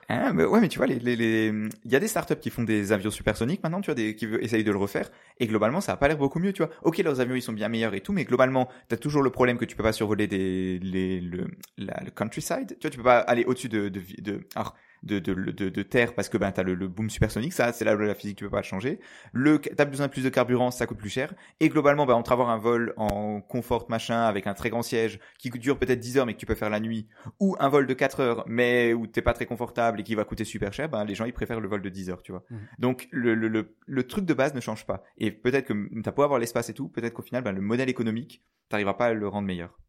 Ah, 0.08 0.32
mais 0.32 0.44
ouais, 0.44 0.60
mais 0.60 0.68
tu 0.68 0.78
vois, 0.78 0.86
les, 0.86 0.98
les, 0.98 1.16
les... 1.16 1.46
il 1.84 1.90
y 1.92 1.96
a 1.96 2.00
des 2.00 2.06
startups 2.06 2.36
qui 2.36 2.50
font 2.50 2.62
des 2.62 2.92
avions 2.92 3.10
supersoniques 3.10 3.62
maintenant, 3.62 3.80
tu 3.80 3.86
vois, 3.86 3.94
des, 3.94 4.14
qui 4.14 4.26
essayent 4.40 4.62
de 4.64 4.70
le 4.70 4.76
refaire, 4.78 5.10
et 5.40 5.46
globalement, 5.46 5.80
ça 5.80 5.92
a 5.92 5.96
pas 5.96 6.06
l'air 6.08 6.18
beaucoup 6.18 6.38
mieux, 6.38 6.52
tu 6.52 6.62
vois. 6.62 6.70
Ok, 6.82 6.98
leurs 6.98 7.18
avions, 7.20 7.34
ils 7.34 7.42
sont 7.42 7.52
bien 7.52 7.68
meilleurs 7.68 7.94
et 7.94 8.00
tout, 8.00 8.12
mais 8.12 8.24
globalement, 8.24 8.68
t'as 8.88 8.96
toujours 8.96 9.22
le 9.22 9.30
problème 9.30 9.58
que 9.58 9.64
tu 9.64 9.74
peux 9.74 9.82
pas 9.82 9.92
survoler 9.92 10.26
des, 10.28 10.78
les, 10.80 11.20
le, 11.20 11.48
le 11.78 12.10
countryside, 12.10 12.76
tu 12.78 12.82
vois, 12.82 12.90
tu 12.90 12.98
peux 12.98 13.02
pas 13.02 13.18
aller 13.18 13.44
au-dessus 13.44 13.68
de, 13.68 13.88
de, 13.88 14.00
de, 14.20 14.46
alors, 14.54 14.76
de, 15.02 15.18
de, 15.18 15.34
de, 15.34 15.68
de 15.68 15.82
terre 15.82 16.14
parce 16.14 16.28
que 16.28 16.38
ben 16.38 16.52
t'as 16.52 16.62
le, 16.62 16.74
le 16.74 16.88
boom 16.88 17.10
supersonique, 17.10 17.52
ça 17.52 17.72
c'est 17.72 17.84
là 17.84 17.94
où 17.94 17.98
la 17.98 18.14
physique 18.14 18.38
tu 18.38 18.44
peux 18.44 18.50
pas 18.50 18.58
le 18.58 18.64
changer. 18.64 19.00
Le 19.32 19.58
t'as 19.58 19.84
besoin 19.84 20.06
de 20.06 20.12
plus 20.12 20.24
de 20.24 20.28
carburant, 20.28 20.70
ça 20.70 20.86
coûte 20.86 20.98
plus 20.98 21.10
cher. 21.10 21.34
Et 21.60 21.68
globalement, 21.68 22.06
ben 22.06 22.14
entre 22.14 22.32
avoir 22.32 22.50
un 22.50 22.58
vol 22.58 22.94
en 22.96 23.40
confort 23.40 23.86
machin 23.88 24.22
avec 24.22 24.46
un 24.46 24.54
très 24.54 24.70
grand 24.70 24.82
siège 24.82 25.18
qui 25.38 25.50
dure 25.50 25.78
peut-être 25.78 26.00
10 26.00 26.18
heures 26.18 26.26
mais 26.26 26.34
que 26.34 26.38
tu 26.38 26.46
peux 26.46 26.54
faire 26.54 26.70
la 26.70 26.80
nuit, 26.80 27.08
ou 27.40 27.56
un 27.58 27.68
vol 27.68 27.86
de 27.86 27.94
4 27.94 28.20
heures 28.20 28.44
mais 28.46 28.92
où 28.92 29.06
t'es 29.06 29.22
pas 29.22 29.32
très 29.32 29.46
confortable 29.46 30.00
et 30.00 30.02
qui 30.02 30.14
va 30.14 30.24
coûter 30.24 30.44
super 30.44 30.72
cher, 30.72 30.88
ben 30.88 31.04
les 31.04 31.14
gens 31.14 31.24
ils 31.24 31.32
préfèrent 31.32 31.60
le 31.60 31.68
vol 31.68 31.82
de 31.82 31.88
10 31.88 32.10
heures, 32.10 32.22
tu 32.22 32.32
vois. 32.32 32.44
Mmh. 32.50 32.56
Donc 32.78 33.08
le, 33.10 33.34
le, 33.34 33.48
le, 33.48 33.74
le, 33.86 34.06
truc 34.06 34.24
de 34.24 34.34
base 34.34 34.54
ne 34.54 34.60
change 34.60 34.86
pas. 34.86 35.02
Et 35.18 35.30
peut-être 35.30 35.66
que 35.66 36.00
t'as 36.02 36.12
beau 36.12 36.22
avoir 36.22 36.38
l'espace 36.38 36.68
et 36.68 36.74
tout, 36.74 36.88
peut-être 36.88 37.14
qu'au 37.14 37.22
final 37.22 37.42
ben, 37.42 37.52
le 37.52 37.60
modèle 37.60 37.88
économique 37.88 38.42
t'arriveras 38.68 38.94
pas 38.94 39.06
à 39.06 39.12
le 39.12 39.28
rendre 39.28 39.46
meilleur. 39.46 39.81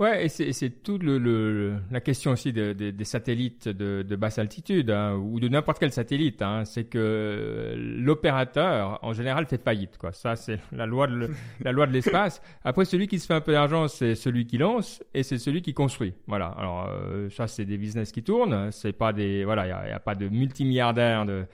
Ouais, 0.00 0.24
et 0.24 0.28
c'est 0.28 0.70
toute 0.82 1.04
le, 1.04 1.18
le, 1.18 1.76
la 1.92 2.00
question 2.00 2.32
aussi 2.32 2.52
de, 2.52 2.72
de, 2.72 2.90
des 2.90 3.04
satellites 3.04 3.68
de, 3.68 4.02
de 4.02 4.16
basse 4.16 4.40
altitude 4.40 4.90
hein, 4.90 5.14
ou 5.14 5.38
de 5.38 5.46
n'importe 5.46 5.78
quel 5.78 5.92
satellite. 5.92 6.42
Hein, 6.42 6.64
c'est 6.64 6.82
que 6.82 7.74
l'opérateur, 7.76 8.98
en 9.02 9.12
général, 9.12 9.46
fait 9.46 9.62
faillite. 9.62 9.96
Quoi. 9.96 10.10
Ça, 10.10 10.34
c'est 10.34 10.58
la 10.72 10.86
loi 10.86 11.06
de 11.06 11.30
la 11.60 11.70
loi 11.70 11.86
de 11.86 11.92
l'espace. 11.92 12.42
Après, 12.64 12.84
celui 12.84 13.06
qui 13.06 13.20
se 13.20 13.26
fait 13.26 13.34
un 13.34 13.40
peu 13.40 13.52
d'argent, 13.52 13.86
c'est 13.86 14.16
celui 14.16 14.46
qui 14.46 14.58
lance 14.58 15.00
et 15.14 15.22
c'est 15.22 15.38
celui 15.38 15.62
qui 15.62 15.74
construit. 15.74 16.14
Voilà. 16.26 16.46
Alors 16.46 16.88
euh, 16.90 17.30
ça, 17.30 17.46
c'est 17.46 17.64
des 17.64 17.78
business 17.78 18.10
qui 18.10 18.24
tournent. 18.24 18.72
C'est 18.72 18.94
pas 18.94 19.12
des 19.12 19.44
voilà, 19.44 19.64
il 19.64 19.68
y 19.68 19.92
a, 19.92 19.94
a, 19.94 20.00
pas 20.00 20.16
de 20.16 20.28
multimilliardaires 20.28 21.24
de 21.24 21.44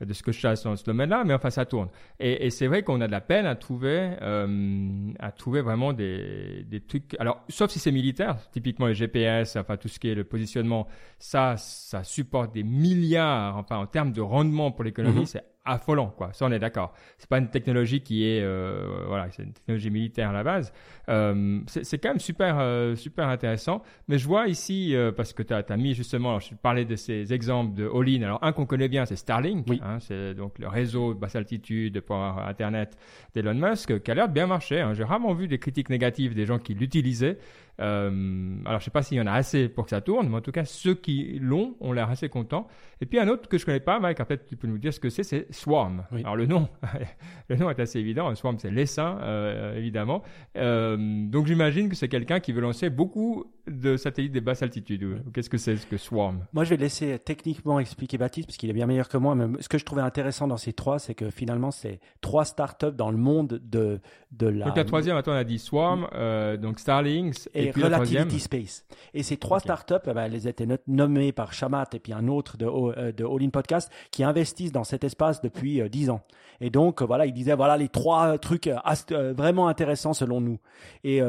de 0.00 0.12
ce 0.12 0.22
que 0.22 0.32
je 0.32 0.38
chasse 0.38 0.62
dans 0.62 0.76
ce 0.76 0.84
domaine-là, 0.84 1.24
mais 1.24 1.34
enfin 1.34 1.50
ça 1.50 1.64
tourne. 1.64 1.88
Et, 2.20 2.46
et 2.46 2.50
c'est 2.50 2.66
vrai 2.66 2.82
qu'on 2.82 3.00
a 3.00 3.06
de 3.06 3.12
la 3.12 3.20
peine 3.20 3.46
à 3.46 3.54
trouver, 3.54 4.10
euh, 4.22 5.12
à 5.18 5.32
trouver 5.32 5.60
vraiment 5.60 5.92
des, 5.92 6.64
des 6.68 6.80
trucs. 6.80 7.16
Alors, 7.18 7.44
sauf 7.48 7.70
si 7.70 7.78
c'est 7.78 7.92
militaire, 7.92 8.36
typiquement 8.52 8.86
les 8.86 8.94
GPS, 8.94 9.56
enfin 9.56 9.76
tout 9.76 9.88
ce 9.88 9.98
qui 9.98 10.08
est 10.08 10.14
le 10.14 10.24
positionnement, 10.24 10.86
ça, 11.18 11.56
ça 11.56 12.04
supporte 12.04 12.54
des 12.54 12.62
milliards, 12.62 13.56
enfin 13.56 13.78
en 13.78 13.86
termes 13.86 14.12
de 14.12 14.20
rendement 14.20 14.70
pour 14.70 14.84
l'économie, 14.84 15.20
mhm. 15.20 15.26
c'est 15.26 15.44
affolant, 15.68 16.08
quoi. 16.16 16.32
Ça, 16.32 16.46
on 16.46 16.52
est 16.52 16.58
d'accord. 16.58 16.94
C'est 17.18 17.28
pas 17.28 17.38
une 17.38 17.48
technologie 17.48 18.00
qui 18.00 18.24
est, 18.24 18.42
euh, 18.42 19.04
voilà, 19.06 19.30
c'est 19.30 19.42
une 19.42 19.52
technologie 19.52 19.90
militaire 19.90 20.30
à 20.30 20.32
la 20.32 20.42
base. 20.42 20.72
Euh, 21.08 21.60
c'est 21.66 21.98
quand 21.98 22.10
même 22.10 22.20
super, 22.20 22.58
euh, 22.58 22.94
super 22.96 23.28
intéressant. 23.28 23.82
Mais 24.08 24.18
je 24.18 24.26
vois 24.26 24.48
ici, 24.48 24.94
parce 25.16 25.32
que 25.32 25.42
tu 25.42 25.54
as, 25.54 25.64
as, 25.68 25.76
mis 25.76 25.94
justement, 25.94 26.30
alors 26.30 26.40
je 26.40 26.54
parlais 26.54 26.84
de 26.84 26.96
ces 26.96 27.32
exemples 27.32 27.74
de 27.74 27.88
all-in. 27.88 28.22
Alors, 28.22 28.42
un 28.42 28.52
qu'on 28.52 28.66
connaît 28.66 28.88
bien, 28.88 29.04
c'est 29.06 29.16
Starlink. 29.16 29.66
Oui. 29.68 29.80
Hein, 29.84 29.98
c'est 30.00 30.34
donc 30.34 30.58
le 30.58 30.68
réseau 30.68 31.14
de 31.14 31.18
basse 31.18 31.36
altitude 31.36 32.00
pour 32.00 32.16
Internet 32.16 32.96
d'Elon 33.34 33.54
Musk, 33.54 34.02
qui 34.02 34.10
a 34.10 34.14
l'air 34.14 34.28
de 34.28 34.34
bien 34.34 34.46
marcher. 34.46 34.80
Hein. 34.80 34.94
J'ai 34.94 35.04
rarement 35.04 35.34
vu 35.34 35.48
des 35.48 35.58
critiques 35.58 35.90
négatives 35.90 36.34
des 36.34 36.46
gens 36.46 36.58
qui 36.58 36.74
l'utilisaient. 36.74 37.38
Euh, 37.80 38.56
alors, 38.64 38.80
je 38.80 38.84
sais 38.84 38.90
pas 38.90 39.02
s'il 39.02 39.18
y 39.18 39.20
en 39.20 39.26
a 39.26 39.32
assez 39.32 39.68
pour 39.68 39.84
que 39.84 39.90
ça 39.90 40.00
tourne, 40.00 40.28
mais 40.28 40.36
en 40.36 40.40
tout 40.40 40.52
cas, 40.52 40.64
ceux 40.64 40.94
qui 40.94 41.38
l'ont 41.40 41.76
ont 41.80 41.92
l'air 41.92 42.10
assez 42.10 42.28
contents. 42.28 42.66
Et 43.00 43.06
puis, 43.06 43.18
un 43.18 43.28
autre 43.28 43.48
que 43.48 43.58
je 43.58 43.64
connais 43.64 43.80
pas, 43.80 44.00
Mike, 44.00 44.18
peut-être 44.18 44.46
tu 44.46 44.56
peux 44.56 44.66
nous 44.66 44.78
dire 44.78 44.92
ce 44.92 45.00
que 45.00 45.10
c'est, 45.10 45.22
c'est 45.22 45.52
Swarm. 45.52 46.04
Alors, 46.12 46.36
le 46.36 46.46
nom, 46.46 46.68
le 47.48 47.56
nom 47.56 47.70
est 47.70 47.78
assez 47.78 47.98
évident. 47.98 48.34
Swarm, 48.34 48.58
c'est 48.58 48.70
l'essaim, 48.70 49.18
euh, 49.22 49.76
évidemment. 49.76 50.22
Euh, 50.56 50.96
donc, 51.28 51.46
j'imagine 51.46 51.88
que 51.88 51.94
c'est 51.94 52.08
quelqu'un 52.08 52.40
qui 52.40 52.52
veut 52.52 52.60
lancer 52.60 52.90
beaucoup 52.90 53.52
de 53.68 53.96
satellites 53.96 54.32
des 54.32 54.40
basses 54.40 54.62
altitudes. 54.62 55.22
Qu'est-ce 55.32 55.50
que 55.50 55.58
c'est 55.58 55.76
ce 55.76 55.86
que 55.86 55.96
Swarm? 55.96 56.46
Moi, 56.52 56.64
je 56.64 56.70
vais 56.70 56.76
laisser 56.76 57.18
techniquement 57.18 57.78
expliquer 57.80 58.18
Baptiste, 58.18 58.48
parce 58.48 58.56
qu'il 58.56 58.70
est 58.70 58.74
bien 58.74 58.86
meilleur 58.86 59.08
que 59.08 59.16
moi. 59.16 59.34
Mais 59.34 59.60
ce 59.60 59.68
que 59.68 59.78
je 59.78 59.84
trouvais 59.84 60.02
intéressant 60.02 60.48
dans 60.48 60.56
ces 60.56 60.72
trois, 60.72 60.98
c'est 60.98 61.14
que 61.14 61.30
finalement, 61.30 61.70
c'est 61.70 62.00
trois 62.20 62.44
startups 62.44 62.92
dans 62.96 63.10
le 63.10 63.16
monde 63.16 63.60
de, 63.62 64.00
de 64.32 64.46
la. 64.46 64.66
Donc, 64.66 64.76
la 64.76 64.84
troisième, 64.84 65.16
attends, 65.16 65.32
on 65.32 65.36
a 65.36 65.44
dit 65.44 65.58
Swarm, 65.58 66.08
euh, 66.14 66.56
donc 66.56 66.78
Starlink 66.78 67.34
et 67.54 67.70
Relativity 67.70 68.40
Space. 68.40 68.84
Et 69.14 69.22
ces 69.22 69.36
trois 69.36 69.60
startups, 69.60 69.94
eh 70.06 70.12
ben, 70.12 70.24
elles 70.24 70.46
étaient 70.46 70.66
nommées 70.86 71.32
par 71.32 71.52
Shamat 71.52 71.88
et 71.94 71.98
puis 71.98 72.12
un 72.12 72.28
autre 72.28 72.56
de, 72.56 72.66
euh, 72.66 73.12
de 73.12 73.24
All 73.24 73.42
In 73.42 73.50
Podcast 73.50 73.90
qui 74.10 74.24
investissent 74.24 74.72
dans 74.72 74.84
cet 74.84 75.04
espace 75.04 75.40
depuis 75.40 75.80
euh, 75.80 75.88
dix 75.88 76.10
ans. 76.10 76.22
Et 76.60 76.70
donc, 76.70 77.02
voilà, 77.02 77.26
il 77.26 77.32
disait, 77.32 77.54
voilà 77.54 77.76
les 77.76 77.88
trois 77.88 78.36
trucs 78.38 78.66
euh, 78.66 79.32
vraiment 79.36 79.68
intéressants 79.68 80.12
selon 80.12 80.40
nous. 80.40 80.58
Et 81.04 81.20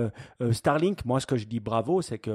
Starlink, 0.52 1.06
moi, 1.06 1.20
ce 1.20 1.28
que 1.28 1.38
je 1.38 1.46
dis 1.46 1.60
bravo, 1.60 2.02
c'est 2.02 2.18
que 2.18 2.29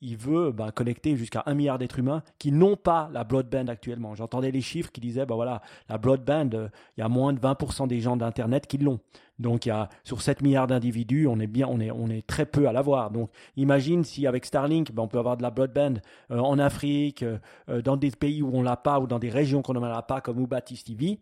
il 0.00 0.16
veut 0.16 0.52
bah, 0.52 0.70
connecter 0.72 1.16
jusqu'à 1.16 1.42
un 1.46 1.54
milliard 1.54 1.78
d'êtres 1.78 1.98
humains 1.98 2.22
qui 2.38 2.52
n'ont 2.52 2.76
pas 2.76 3.08
la 3.12 3.24
broadband 3.24 3.68
actuellement. 3.68 4.14
J'entendais 4.14 4.50
les 4.50 4.60
chiffres 4.60 4.90
qui 4.92 5.00
disaient, 5.00 5.26
bah 5.26 5.34
voilà, 5.34 5.62
la 5.88 5.98
broadband, 5.98 6.50
il 6.96 7.00
y 7.00 7.02
a 7.02 7.08
moins 7.08 7.32
de 7.32 7.40
20% 7.40 7.86
des 7.88 8.00
gens 8.00 8.16
d'Internet 8.16 8.66
qui 8.66 8.78
l'ont. 8.78 9.00
Donc 9.38 9.66
y 9.66 9.70
a 9.70 9.88
sur 10.04 10.22
7 10.22 10.42
milliards 10.42 10.66
d'individus, 10.66 11.26
on 11.26 11.40
est 11.40 11.46
bien, 11.46 11.66
on 11.68 11.80
est, 11.80 11.90
on 11.90 12.08
est 12.08 12.26
très 12.26 12.46
peu 12.46 12.68
à 12.68 12.72
l'avoir. 12.72 13.10
Donc 13.10 13.30
imagine 13.56 14.04
si 14.04 14.26
avec 14.26 14.44
Starlink, 14.44 14.92
ben, 14.92 15.02
on 15.02 15.08
peut 15.08 15.18
avoir 15.18 15.36
de 15.36 15.42
la 15.42 15.50
broadband 15.50 15.94
euh, 16.30 16.38
en 16.38 16.58
Afrique, 16.58 17.22
euh, 17.22 17.38
euh, 17.68 17.82
dans 17.82 17.96
des 17.96 18.10
pays 18.10 18.42
où 18.42 18.50
on 18.52 18.62
l'a 18.62 18.76
pas 18.76 19.00
ou 19.00 19.06
dans 19.06 19.18
des 19.18 19.30
régions 19.30 19.62
qu'on 19.62 19.74
n'en 19.74 19.82
a 19.82 20.02
pas, 20.02 20.20
comme 20.20 20.40
Ubatis 20.40 20.82
TV. 20.84 21.18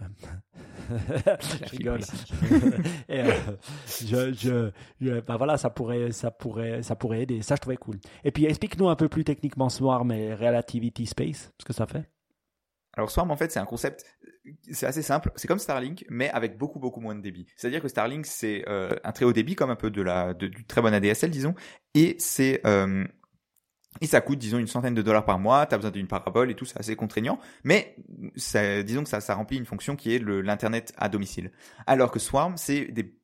Je 0.00 1.70
rigole. 1.70 2.00
Et, 3.08 3.22
je, 4.04 4.32
je, 4.32 5.20
ben 5.20 5.36
voilà, 5.36 5.56
ça 5.56 5.70
pourrait, 5.70 6.12
ça 6.12 6.30
pourrait, 6.30 6.82
ça 6.82 6.96
pourrait 6.96 7.22
aider. 7.22 7.42
Ça, 7.42 7.54
je 7.54 7.60
trouvais 7.60 7.76
cool. 7.76 7.98
Et 8.24 8.30
puis, 8.30 8.44
explique-nous 8.46 8.88
un 8.88 8.96
peu 8.96 9.08
plus 9.08 9.24
techniquement 9.24 9.68
Swarm 9.68 10.10
et 10.12 10.34
Relativity 10.34 11.06
Space, 11.06 11.52
ce 11.58 11.64
que 11.64 11.72
ça 11.72 11.86
fait. 11.86 12.10
Alors 12.96 13.10
Swarm 13.10 13.30
en 13.30 13.36
fait 13.36 13.50
c'est 13.50 13.58
un 13.58 13.64
concept, 13.64 14.04
c'est 14.70 14.86
assez 14.86 15.02
simple, 15.02 15.32
c'est 15.36 15.48
comme 15.48 15.58
Starlink 15.58 16.04
mais 16.08 16.30
avec 16.30 16.56
beaucoup 16.56 16.78
beaucoup 16.78 17.00
moins 17.00 17.14
de 17.14 17.20
débit. 17.20 17.46
C'est-à-dire 17.56 17.82
que 17.82 17.88
Starlink 17.88 18.24
c'est 18.24 18.64
euh, 18.68 18.94
un 19.02 19.12
très 19.12 19.24
haut 19.24 19.32
débit 19.32 19.56
comme 19.56 19.70
un 19.70 19.76
peu 19.76 19.90
de 19.90 20.00
la 20.00 20.32
de, 20.32 20.46
du 20.46 20.64
très 20.64 20.80
bon 20.80 20.94
ADSL 20.94 21.30
disons 21.30 21.54
et 21.94 22.14
c'est 22.18 22.60
euh, 22.66 23.04
et 24.00 24.06
ça 24.06 24.20
coûte 24.20 24.38
disons 24.38 24.58
une 24.58 24.66
centaine 24.66 24.94
de 24.94 25.02
dollars 25.02 25.24
par 25.24 25.38
mois, 25.38 25.66
tu 25.66 25.74
as 25.74 25.78
besoin 25.78 25.90
d'une 25.90 26.08
parabole 26.08 26.50
et 26.50 26.54
tout, 26.54 26.64
c'est 26.64 26.78
assez 26.78 26.96
contraignant, 26.96 27.38
mais 27.62 27.96
ça, 28.36 28.82
disons 28.82 29.02
que 29.02 29.08
ça, 29.08 29.20
ça 29.20 29.34
remplit 29.34 29.58
une 29.58 29.66
fonction 29.66 29.96
qui 29.96 30.14
est 30.14 30.18
l'internet 30.18 30.92
à 30.96 31.08
domicile. 31.08 31.50
Alors 31.86 32.10
que 32.10 32.18
Swarm 32.18 32.56
c'est 32.56 32.86
des 32.86 33.14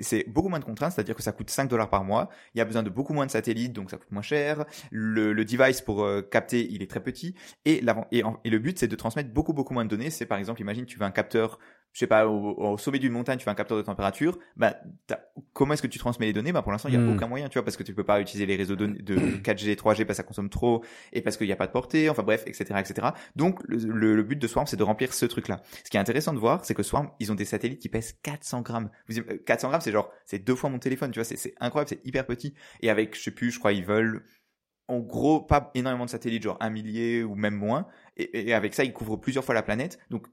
c'est 0.00 0.28
beaucoup 0.28 0.48
moins 0.48 0.58
de 0.58 0.64
contraintes, 0.64 0.92
c'est-à-dire 0.92 1.14
que 1.14 1.22
ça 1.22 1.32
coûte 1.32 1.50
5 1.50 1.68
dollars 1.68 1.88
par 1.88 2.04
mois. 2.04 2.28
Il 2.54 2.58
y 2.58 2.60
a 2.60 2.64
besoin 2.64 2.82
de 2.82 2.90
beaucoup 2.90 3.14
moins 3.14 3.26
de 3.26 3.30
satellites, 3.30 3.72
donc 3.72 3.90
ça 3.90 3.96
coûte 3.96 4.10
moins 4.12 4.22
cher. 4.22 4.64
Le, 4.90 5.32
le 5.32 5.44
device 5.44 5.80
pour 5.80 6.04
euh, 6.04 6.22
capter, 6.22 6.68
il 6.70 6.82
est 6.82 6.90
très 6.90 7.00
petit. 7.00 7.34
Et, 7.64 7.82
et, 8.12 8.22
et 8.44 8.50
le 8.50 8.58
but, 8.58 8.78
c'est 8.78 8.88
de 8.88 8.96
transmettre 8.96 9.30
beaucoup, 9.30 9.52
beaucoup 9.52 9.74
moins 9.74 9.84
de 9.84 9.90
données. 9.90 10.10
C'est 10.10 10.26
par 10.26 10.38
exemple, 10.38 10.60
imagine, 10.60 10.84
tu 10.84 10.98
veux 10.98 11.04
un 11.04 11.10
capteur 11.10 11.58
je 11.94 12.00
sais 12.00 12.08
pas, 12.08 12.26
au, 12.26 12.76
sommet 12.76 12.98
d'une 12.98 13.12
montagne, 13.12 13.38
tu 13.38 13.44
fais 13.44 13.50
un 13.50 13.54
capteur 13.54 13.78
de 13.78 13.82
température, 13.82 14.36
bah, 14.56 14.76
comment 15.52 15.74
est-ce 15.74 15.82
que 15.82 15.86
tu 15.86 16.00
transmets 16.00 16.26
les 16.26 16.32
données? 16.32 16.50
Bah, 16.50 16.60
pour 16.60 16.72
l'instant, 16.72 16.88
il 16.88 16.94
y 16.94 16.98
a 16.98 17.00
hmm. 17.00 17.14
aucun 17.14 17.28
moyen, 17.28 17.48
tu 17.48 17.54
vois, 17.54 17.64
parce 17.64 17.76
que 17.76 17.84
tu 17.84 17.94
peux 17.94 18.02
pas 18.02 18.20
utiliser 18.20 18.46
les 18.46 18.56
réseaux 18.56 18.74
de, 18.74 18.86
de 18.86 19.14
4G, 19.14 19.76
3G 19.76 20.04
parce 20.04 20.06
que 20.06 20.14
ça 20.14 20.22
consomme 20.24 20.50
trop 20.50 20.84
et 21.12 21.22
parce 21.22 21.36
qu'il 21.36 21.46
n'y 21.46 21.52
a 21.52 21.56
pas 21.56 21.68
de 21.68 21.72
portée. 21.72 22.10
Enfin 22.10 22.24
bref, 22.24 22.42
etc., 22.46 22.80
etc. 22.80 23.08
Donc, 23.36 23.60
le, 23.68 24.22
but 24.24 24.36
de 24.36 24.46
Swarm, 24.48 24.66
c'est 24.66 24.76
de 24.76 24.82
remplir 24.82 25.14
ce 25.14 25.24
truc-là. 25.24 25.62
Ce 25.84 25.90
qui 25.90 25.96
est 25.96 26.00
intéressant 26.00 26.34
de 26.34 26.40
voir, 26.40 26.64
c'est 26.64 26.74
que 26.74 26.82
Swarm, 26.82 27.10
ils 27.20 27.30
ont 27.30 27.36
des 27.36 27.44
satellites 27.44 27.80
qui 27.80 27.88
pèsent 27.88 28.18
400 28.24 28.62
grammes. 28.62 28.90
400 29.46 29.68
grammes, 29.68 29.80
c'est 29.80 29.92
genre, 29.92 30.10
c'est 30.26 30.40
deux 30.40 30.56
fois 30.56 30.70
mon 30.70 30.80
téléphone, 30.80 31.12
tu 31.12 31.20
vois, 31.20 31.24
c'est 31.24 31.54
incroyable, 31.60 31.90
c'est 31.90 32.04
hyper 32.04 32.26
petit. 32.26 32.54
Et 32.80 32.90
avec, 32.90 33.16
je 33.16 33.22
sais 33.22 33.30
plus, 33.30 33.52
je 33.52 33.60
crois, 33.60 33.72
ils 33.72 33.84
veulent 33.84 34.24
en 34.88 35.00
gros 35.00 35.40
pas 35.40 35.70
énormément 35.74 36.04
de 36.04 36.10
satellites, 36.10 36.42
genre 36.42 36.58
un 36.60 36.70
millier 36.70 37.22
ou 37.22 37.34
même 37.34 37.54
moins. 37.54 37.86
Et, 38.16 38.54
avec 38.54 38.74
ça, 38.74 38.84
ils 38.84 38.92
couvrent 38.92 39.16
plusieurs 39.16 39.44
fois 39.44 39.54
la 39.54 39.62
planète. 39.62 39.98
Donc, 40.10 40.26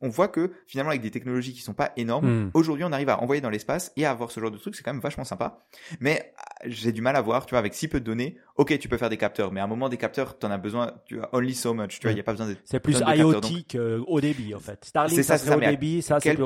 on 0.00 0.08
voit 0.08 0.28
que 0.28 0.52
finalement, 0.66 0.90
avec 0.90 1.02
des 1.02 1.10
technologies 1.10 1.52
qui 1.52 1.62
sont 1.62 1.74
pas 1.74 1.92
énormes, 1.96 2.44
hmm. 2.44 2.50
aujourd'hui, 2.54 2.84
on 2.84 2.92
arrive 2.92 3.08
à 3.08 3.20
envoyer 3.20 3.40
dans 3.40 3.50
l'espace 3.50 3.92
et 3.96 4.04
à 4.04 4.10
avoir 4.10 4.30
ce 4.30 4.38
genre 4.40 4.50
de 4.50 4.58
truc. 4.58 4.76
C'est 4.76 4.82
quand 4.82 4.92
même 4.92 5.02
vachement 5.02 5.24
sympa. 5.24 5.64
Mais 6.00 6.32
j'ai 6.64 6.92
du 6.92 7.02
mal 7.02 7.16
à 7.16 7.20
voir, 7.20 7.46
tu 7.46 7.50
vois, 7.50 7.58
avec 7.58 7.74
si 7.74 7.88
peu 7.88 8.00
de 8.00 8.04
données. 8.04 8.36
Ok, 8.56 8.78
tu 8.78 8.88
peux 8.88 8.96
faire 8.96 9.10
des 9.10 9.16
capteurs, 9.16 9.52
mais 9.52 9.60
à 9.60 9.64
un 9.64 9.68
moment, 9.68 9.88
des 9.88 9.96
capteurs, 9.96 10.38
tu 10.38 10.46
en 10.46 10.50
as 10.50 10.58
besoin. 10.58 10.92
Tu 11.06 11.20
as 11.20 11.28
only 11.32 11.54
so 11.54 11.74
much. 11.74 11.98
Tu 11.98 12.06
vois, 12.06 12.12
il 12.12 12.16
y 12.16 12.20
a 12.20 12.24
pas 12.24 12.32
besoin 12.32 12.48
de. 12.48 12.56
C'est 12.64 12.80
plus 12.80 13.00
IoT 13.00 13.40
qu'au 13.70 14.20
débit, 14.20 14.54
en 14.54 14.60
fait. 14.60 14.84
Starlink, 14.84 15.24
ça, 15.24 15.38
ça, 15.38 15.44
serait 15.44 15.56
au 15.56 15.70
débit, 15.70 16.02
ça, 16.02 16.20
c'est 16.20 16.34
plus 16.34 16.44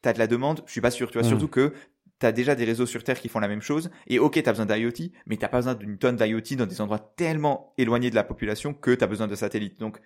T'as 0.00 0.12
de 0.12 0.20
la 0.20 0.28
demande, 0.28 0.62
je 0.64 0.70
suis 0.70 0.80
pas 0.80 0.92
sûr, 0.92 1.10
tu 1.10 1.18
vois, 1.18 1.26
hmm. 1.26 1.30
surtout 1.30 1.48
que 1.48 1.72
t'as 2.18 2.32
déjà 2.32 2.54
des 2.54 2.64
réseaux 2.64 2.86
sur 2.86 3.04
Terre 3.04 3.20
qui 3.20 3.28
font 3.28 3.38
la 3.38 3.48
même 3.48 3.62
chose. 3.62 3.90
Et 4.06 4.18
ok, 4.18 4.42
t'as 4.42 4.52
besoin 4.52 4.66
d'IoT, 4.66 5.10
mais 5.26 5.36
t'as 5.36 5.48
pas 5.48 5.58
besoin 5.58 5.74
d'une 5.74 5.98
tonne 5.98 6.16
d'IoT 6.16 6.56
dans 6.56 6.66
des 6.66 6.80
endroits 6.80 6.98
tellement 6.98 7.72
éloignés 7.78 8.10
de 8.10 8.14
la 8.14 8.24
population 8.24 8.74
que 8.74 8.94
t'as 8.94 9.06
besoin 9.06 9.28
de 9.28 9.34
satellites. 9.34 9.78
Donc, 9.78 9.98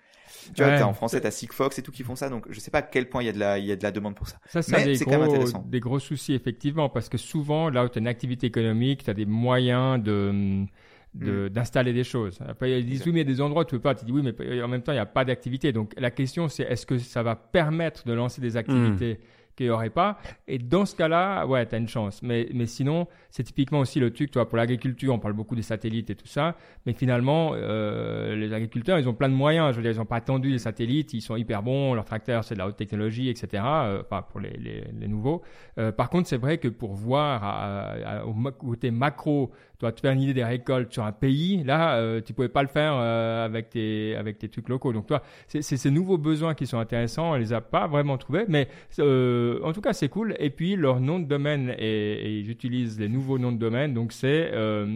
tu 0.54 0.62
vois, 0.62 0.82
en 0.82 0.92
français, 0.92 1.20
t'as 1.20 1.30
Sigfox 1.30 1.78
et 1.78 1.82
tout 1.82 1.92
qui 1.92 2.02
font 2.02 2.16
ça. 2.16 2.28
Donc, 2.28 2.46
je 2.50 2.60
sais 2.60 2.70
pas 2.70 2.78
à 2.78 2.82
quel 2.82 3.08
point 3.08 3.22
il 3.22 3.26
y 3.26 3.28
a 3.28 3.32
de 3.32 3.38
la, 3.38 3.58
il 3.58 3.66
y 3.66 3.72
a 3.72 3.76
de 3.76 3.82
la 3.82 3.90
demande 3.90 4.14
pour 4.14 4.28
ça. 4.28 4.38
Ça, 4.46 4.62
c'est 4.62 4.84
des, 4.84 4.98
gros, 4.98 5.62
des 5.64 5.80
gros 5.80 5.98
soucis, 5.98 6.34
effectivement, 6.34 6.88
parce 6.88 7.08
que 7.08 7.18
souvent, 7.18 7.70
là 7.70 7.84
où 7.84 7.88
t'as 7.88 8.00
une 8.00 8.08
activité 8.08 8.46
économique, 8.46 9.04
t'as 9.04 9.14
des 9.14 9.26
moyens 9.26 10.02
de, 10.02 10.66
hmm. 11.14 11.48
d'installer 11.48 11.92
des 11.92 12.04
choses. 12.04 12.38
Après, 12.46 12.80
ils 12.80 12.86
disent 12.86 13.04
oui, 13.06 13.12
mais 13.12 13.20
il 13.20 13.28
y 13.28 13.30
a 13.30 13.34
des 13.34 13.40
endroits 13.40 13.62
où 13.62 13.66
tu 13.66 13.76
peux 13.76 13.82
pas. 13.82 13.94
Tu 13.94 14.04
dis 14.04 14.12
oui, 14.12 14.22
mais 14.22 14.62
en 14.62 14.68
même 14.68 14.82
temps, 14.82 14.92
il 14.92 14.96
n'y 14.96 15.00
a 15.00 15.06
pas 15.06 15.24
d'activité. 15.24 15.72
Donc, 15.72 15.92
la 15.96 16.10
question, 16.10 16.48
c'est 16.48 16.64
est-ce 16.64 16.84
que 16.84 16.98
ça 16.98 17.22
va 17.22 17.36
permettre 17.36 18.04
de 18.06 18.12
lancer 18.12 18.40
des 18.40 18.56
activités 18.56 19.14
hmm 19.14 19.41
qu'il 19.56 19.66
n'y 19.66 19.70
aurait 19.70 19.90
pas. 19.90 20.18
Et 20.48 20.58
dans 20.58 20.86
ce 20.86 20.96
cas-là, 20.96 21.46
ouais, 21.46 21.66
tu 21.66 21.74
as 21.74 21.78
une 21.78 21.88
chance. 21.88 22.22
Mais, 22.22 22.48
mais 22.52 22.66
sinon, 22.66 23.06
c'est 23.30 23.42
typiquement 23.42 23.80
aussi 23.80 24.00
le 24.00 24.12
truc, 24.12 24.30
toi, 24.30 24.48
pour 24.48 24.58
l'agriculture, 24.58 25.14
on 25.14 25.18
parle 25.18 25.34
beaucoup 25.34 25.54
des 25.54 25.62
satellites 25.62 26.10
et 26.10 26.14
tout 26.14 26.26
ça. 26.26 26.56
Mais 26.86 26.92
finalement, 26.92 27.52
euh, 27.54 28.34
les 28.36 28.52
agriculteurs, 28.52 28.98
ils 28.98 29.08
ont 29.08 29.14
plein 29.14 29.28
de 29.28 29.34
moyens. 29.34 29.72
Je 29.72 29.76
veux 29.76 29.82
dire, 29.82 29.92
ils 29.92 29.98
n'ont 29.98 30.04
pas 30.04 30.16
attendu 30.16 30.50
les 30.50 30.58
satellites, 30.58 31.12
ils 31.14 31.20
sont 31.20 31.36
hyper 31.36 31.62
bons, 31.62 31.94
leurs 31.94 32.04
tracteurs, 32.04 32.44
c'est 32.44 32.54
de 32.54 32.58
la 32.58 32.66
haute 32.66 32.76
technologie, 32.76 33.28
etc. 33.28 33.62
Euh, 33.64 34.02
enfin, 34.02 34.22
pour 34.22 34.40
les, 34.40 34.56
les, 34.58 34.84
les 34.98 35.08
nouveaux. 35.08 35.42
Euh, 35.78 35.92
par 35.92 36.10
contre, 36.10 36.28
c'est 36.28 36.36
vrai 36.36 36.58
que 36.58 36.68
pour 36.68 36.94
voir 36.94 37.42
à, 37.44 38.26
au 38.26 38.34
côté 38.52 38.90
macro 38.90 39.50
tu 39.82 39.86
vas 39.86 39.92
te 39.92 40.00
faire 40.00 40.12
une 40.12 40.20
idée 40.20 40.34
des 40.34 40.44
récoltes 40.44 40.92
sur 40.92 41.02
un 41.02 41.10
pays. 41.10 41.64
Là, 41.64 41.96
euh, 41.96 42.20
tu 42.20 42.32
pouvais 42.32 42.48
pas 42.48 42.62
le 42.62 42.68
faire 42.68 42.92
euh, 42.94 43.44
avec 43.44 43.70
tes 43.70 44.14
avec 44.14 44.38
tes 44.38 44.48
trucs 44.48 44.68
locaux. 44.68 44.92
Donc 44.92 45.06
toi, 45.08 45.22
c'est 45.48 45.62
ces 45.62 45.90
nouveaux 45.90 46.18
besoins 46.18 46.54
qui 46.54 46.68
sont 46.68 46.78
intéressants. 46.78 47.32
On 47.32 47.34
les 47.34 47.52
a 47.52 47.60
pas 47.60 47.88
vraiment 47.88 48.16
trouvés, 48.16 48.44
mais 48.46 48.68
euh, 49.00 49.60
en 49.64 49.72
tout 49.72 49.80
cas 49.80 49.92
c'est 49.92 50.08
cool. 50.08 50.36
Et 50.38 50.50
puis 50.50 50.76
leur 50.76 51.00
nom 51.00 51.18
de 51.18 51.24
domaine 51.24 51.74
et, 51.78 52.42
j'utilise 52.44 52.98
les 53.00 53.08
nouveaux 53.08 53.38
noms 53.38 53.50
de 53.50 53.58
domaine. 53.58 53.92
Donc 53.92 54.12
c'est 54.12 54.52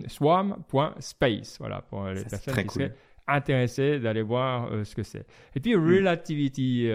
swarm.space. 0.07 1.57
Voilà 1.59 1.81
pour 1.81 2.07
les 2.07 2.23
personnes 2.23 2.55
qui 2.55 2.75
seraient 2.75 2.95
intéressées 3.27 3.99
d'aller 3.99 4.23
voir 4.23 4.71
ce 4.85 4.95
que 4.95 5.03
c'est. 5.03 5.27
Et 5.57 5.61
puis 5.61 5.75
hmm. 5.75 5.85
relativity 5.85 6.89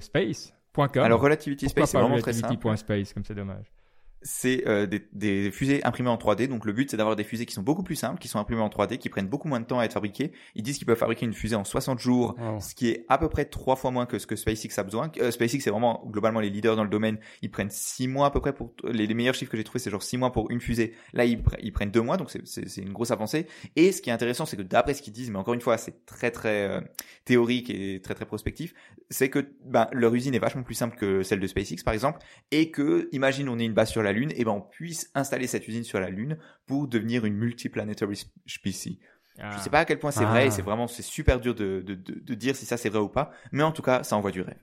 space.com. 0.00 1.02
Alors 1.02 1.20
relativity 1.20 1.68
space 1.68 1.90
c'est 1.90 1.98
vraiment 1.98 2.18
très 2.18 2.32
simple. 2.32 2.76
Space 2.78 3.12
comme 3.12 3.24
c'est 3.24 3.34
dommage 3.34 3.75
c'est 4.22 4.66
euh, 4.66 4.86
des, 4.86 5.06
des, 5.12 5.50
fusées 5.50 5.84
imprimées 5.84 6.10
en 6.10 6.16
3D. 6.16 6.48
Donc 6.48 6.64
le 6.64 6.72
but, 6.72 6.90
c'est 6.90 6.96
d'avoir 6.96 7.16
des 7.16 7.24
fusées 7.24 7.46
qui 7.46 7.54
sont 7.54 7.62
beaucoup 7.62 7.82
plus 7.82 7.96
simples, 7.96 8.18
qui 8.18 8.28
sont 8.28 8.38
imprimées 8.38 8.62
en 8.62 8.68
3D, 8.68 8.98
qui 8.98 9.08
prennent 9.08 9.28
beaucoup 9.28 9.48
moins 9.48 9.60
de 9.60 9.66
temps 9.66 9.78
à 9.78 9.84
être 9.84 9.92
fabriquées. 9.92 10.32
Ils 10.54 10.62
disent 10.62 10.78
qu'ils 10.78 10.86
peuvent 10.86 10.98
fabriquer 10.98 11.26
une 11.26 11.32
fusée 11.32 11.56
en 11.56 11.64
60 11.64 11.98
jours, 11.98 12.36
ce 12.60 12.74
qui 12.74 12.88
est 12.88 13.04
à 13.08 13.18
peu 13.18 13.28
près 13.28 13.44
trois 13.44 13.76
fois 13.76 13.90
moins 13.90 14.06
que 14.06 14.18
ce 14.18 14.26
que 14.26 14.36
SpaceX 14.36 14.78
a 14.78 14.82
besoin. 14.82 15.10
Euh, 15.20 15.30
SpaceX, 15.30 15.60
c'est 15.60 15.70
vraiment 15.70 16.04
globalement 16.06 16.40
les 16.40 16.50
leaders 16.50 16.76
dans 16.76 16.84
le 16.84 16.90
domaine. 16.90 17.18
Ils 17.42 17.50
prennent 17.50 17.70
six 17.70 18.08
mois 18.08 18.26
à 18.26 18.30
peu 18.30 18.40
près 18.40 18.52
pour 18.52 18.74
les, 18.84 19.06
meilleurs 19.14 19.34
chiffres 19.34 19.50
que 19.50 19.56
j'ai 19.56 19.64
trouvés, 19.64 19.78
c'est 19.78 19.90
genre 19.90 20.02
six 20.02 20.18
mois 20.18 20.32
pour 20.32 20.50
une 20.50 20.60
fusée. 20.60 20.94
Là, 21.12 21.24
ils, 21.24 21.42
ils 21.60 21.72
prennent 21.72 21.90
deux 21.90 22.02
mois, 22.02 22.16
donc 22.16 22.30
c'est 22.30 22.76
une 22.76 22.92
grosse 22.92 23.10
avancée. 23.10 23.46
Et 23.76 23.92
ce 23.92 24.02
qui 24.02 24.10
est 24.10 24.12
intéressant, 24.12 24.46
c'est 24.46 24.56
que 24.56 24.62
d'après 24.62 24.94
ce 24.94 25.02
qu'ils 25.02 25.12
disent, 25.12 25.30
mais 25.30 25.38
encore 25.38 25.54
une 25.54 25.60
fois, 25.60 25.78
c'est 25.78 26.04
très 26.06 26.30
très 26.30 26.68
euh, 26.68 26.80
théorique 27.24 27.70
et 27.70 28.00
très 28.02 28.14
très 28.14 28.26
prospectif, 28.26 28.74
c'est 29.10 29.30
que 29.30 29.46
ben, 29.64 29.88
leur 29.92 30.14
usine 30.14 30.34
est 30.34 30.38
vachement 30.38 30.62
plus 30.62 30.74
simple 30.74 30.96
que 30.96 31.22
celle 31.22 31.40
de 31.40 31.46
SpaceX 31.46 31.82
par 31.84 31.94
exemple, 31.94 32.20
et 32.50 32.70
que 32.70 33.08
imagine 33.12 33.48
on 33.48 33.58
est 33.58 33.64
une 33.64 33.74
base 33.74 33.90
sur 33.90 34.02
la 34.06 34.12
Lune, 34.12 34.32
et 34.34 34.44
ben 34.44 34.52
on 34.52 34.60
puisse 34.60 35.10
installer 35.14 35.46
cette 35.46 35.68
usine 35.68 35.84
sur 35.84 36.00
la 36.00 36.08
Lune 36.08 36.38
pour 36.66 36.88
devenir 36.88 37.24
une 37.26 37.34
multiplanetary 37.34 38.26
species. 38.46 38.98
Je 39.38 39.44
Je 39.52 39.58
sais 39.58 39.70
pas 39.70 39.80
à 39.80 39.84
quel 39.84 39.98
point 39.98 40.10
c'est 40.10 40.24
vrai, 40.24 40.46
et 40.46 40.50
c'est 40.50 40.62
ah. 40.62 40.64
vraiment 40.64 40.86
c'est 40.86 41.02
super 41.02 41.40
dur 41.40 41.54
de, 41.54 41.82
de, 41.84 41.94
de, 41.94 42.34
dire 42.34 42.56
si 42.56 42.64
ça 42.64 42.76
c'est 42.78 42.88
vrai 42.88 43.00
ou 43.00 43.08
pas, 43.08 43.30
mais 43.52 43.62
en 43.62 43.72
tout 43.72 43.82
cas 43.82 44.02
ça 44.02 44.16
envoie 44.16 44.30
du 44.30 44.40
rêve. 44.40 44.56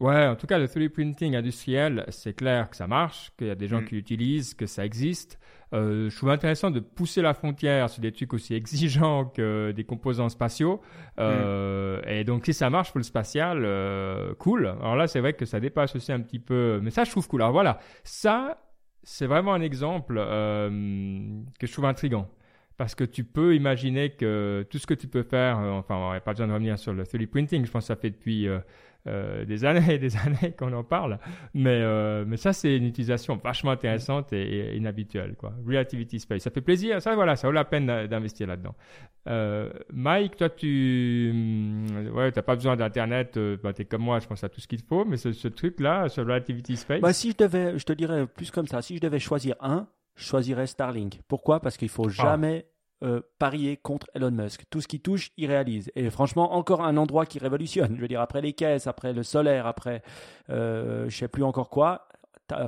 Ouais, 0.00 0.26
en 0.26 0.36
tout 0.36 0.46
cas 0.46 0.58
le 0.58 0.66
3D 0.66 0.90
printing 0.90 1.34
industriel, 1.34 2.04
c'est 2.08 2.32
clair 2.32 2.70
que 2.70 2.76
ça 2.76 2.86
marche, 2.86 3.32
qu'il 3.36 3.48
y 3.48 3.50
a 3.50 3.56
des 3.56 3.66
gens 3.66 3.80
mm. 3.80 3.84
qui 3.84 3.94
l'utilisent, 3.96 4.54
que 4.54 4.66
ça 4.66 4.84
existe. 4.84 5.40
Euh, 5.74 6.08
je 6.08 6.16
trouve 6.16 6.30
intéressant 6.30 6.70
de 6.70 6.80
pousser 6.80 7.20
la 7.20 7.34
frontière 7.34 7.90
sur 7.90 8.00
des 8.00 8.12
trucs 8.12 8.32
aussi 8.32 8.54
exigeants 8.54 9.26
que 9.26 9.72
des 9.72 9.84
composants 9.84 10.28
spatiaux. 10.28 10.80
Euh, 11.18 12.00
Et 12.06 12.24
donc, 12.24 12.46
si 12.46 12.54
ça 12.54 12.70
marche 12.70 12.90
pour 12.92 12.98
le 12.98 13.04
spatial, 13.04 13.64
euh, 13.64 14.34
cool. 14.36 14.66
Alors 14.66 14.96
là, 14.96 15.08
c'est 15.08 15.20
vrai 15.20 15.32
que 15.32 15.44
ça 15.44 15.58
dépasse 15.60 15.94
aussi 15.96 16.12
un 16.12 16.20
petit 16.20 16.38
peu. 16.38 16.80
Mais 16.82 16.90
ça, 16.90 17.04
je 17.04 17.10
trouve 17.10 17.26
cool. 17.28 17.42
Alors 17.42 17.52
voilà, 17.52 17.80
ça, 18.04 18.58
c'est 19.02 19.26
vraiment 19.26 19.52
un 19.52 19.60
exemple 19.60 20.14
que 20.14 21.66
je 21.66 21.72
trouve 21.72 21.86
intrigant. 21.86 22.28
Parce 22.78 22.94
que 22.94 23.02
tu 23.02 23.24
peux 23.24 23.56
imaginer 23.56 24.10
que 24.10 24.64
tout 24.70 24.78
ce 24.78 24.86
que 24.86 24.94
tu 24.94 25.08
peux 25.08 25.24
faire, 25.24 25.58
euh, 25.58 25.72
enfin, 25.72 25.96
on 25.96 26.04
n'aurait 26.04 26.20
pas 26.20 26.30
besoin 26.30 26.46
de 26.46 26.52
revenir 26.52 26.78
sur 26.78 26.92
le 26.92 27.02
3D 27.02 27.26
printing, 27.26 27.66
je 27.66 27.70
pense 27.72 27.82
que 27.82 27.88
ça 27.88 27.96
fait 27.96 28.10
depuis 28.10 28.46
euh, 28.46 28.60
des 29.06 29.64
années 29.64 29.94
et 29.94 29.98
des 29.98 30.16
années 30.26 30.52
qu'on 30.58 30.72
en 30.72 30.84
parle. 30.84 31.18
Mais, 31.54 31.80
euh, 31.82 32.24
mais 32.26 32.36
ça, 32.36 32.52
c'est 32.52 32.76
une 32.76 32.84
utilisation 32.84 33.36
vachement 33.36 33.70
intéressante 33.70 34.32
et, 34.32 34.76
inhabituelle. 34.76 35.34
Quoi. 35.36 35.52
Relativity 35.66 36.20
Space, 36.20 36.42
ça 36.42 36.50
fait 36.50 36.60
plaisir. 36.60 37.00
Ça, 37.00 37.14
voilà, 37.14 37.36
ça 37.36 37.48
vaut 37.48 37.52
la 37.52 37.64
peine 37.64 37.86
d'investir 38.06 38.46
là-dedans. 38.46 38.74
Euh, 39.28 39.70
Mike, 39.92 40.36
toi, 40.36 40.50
tu 40.50 41.30
hum, 41.32 42.10
ouais, 42.14 42.32
t'as 42.32 42.42
pas 42.42 42.54
besoin 42.54 42.76
d'Internet. 42.76 43.38
Bah, 43.62 43.72
tu 43.72 43.82
es 43.82 43.84
comme 43.84 44.02
moi, 44.02 44.20
je 44.20 44.26
pense 44.26 44.44
à 44.44 44.48
tout 44.48 44.60
ce 44.60 44.68
qu'il 44.68 44.82
faut. 44.82 45.04
Mais 45.04 45.16
ce, 45.16 45.48
truc-là, 45.48 46.08
sur 46.08 46.24
Relativity 46.24 46.76
Space... 46.76 47.00
Bah, 47.00 47.12
si 47.12 47.30
je 47.30 47.36
devais, 47.36 47.78
je 47.78 47.84
te 47.84 47.92
dirais 47.92 48.26
plus 48.26 48.50
comme 48.50 48.66
ça, 48.66 48.82
si 48.82 48.96
je 48.96 49.00
devais 49.00 49.18
choisir 49.18 49.56
un, 49.60 49.88
je 50.16 50.24
choisirais 50.24 50.66
Starlink. 50.66 51.20
Pourquoi? 51.28 51.60
Parce 51.60 51.76
qu'il 51.76 51.88
faut 51.88 52.06
ah. 52.06 52.10
jamais 52.10 52.66
euh, 53.04 53.20
parier 53.38 53.76
contre 53.76 54.08
Elon 54.14 54.32
Musk. 54.32 54.64
Tout 54.70 54.80
ce 54.80 54.88
qui 54.88 54.98
touche, 54.98 55.30
il 55.36 55.46
réalise. 55.46 55.90
Et 55.94 56.10
franchement, 56.10 56.54
encore 56.54 56.84
un 56.84 56.96
endroit 56.96 57.26
qui 57.26 57.38
révolutionne. 57.38 57.94
Je 57.94 58.00
veux 58.00 58.08
dire, 58.08 58.20
après 58.20 58.40
les 58.40 58.52
caisses, 58.54 58.88
après 58.88 59.12
le 59.12 59.22
solaire, 59.22 59.66
après 59.66 60.02
euh, 60.50 61.08
je 61.08 61.16
sais 61.16 61.28
plus 61.28 61.44
encore 61.44 61.70
quoi, 61.70 62.08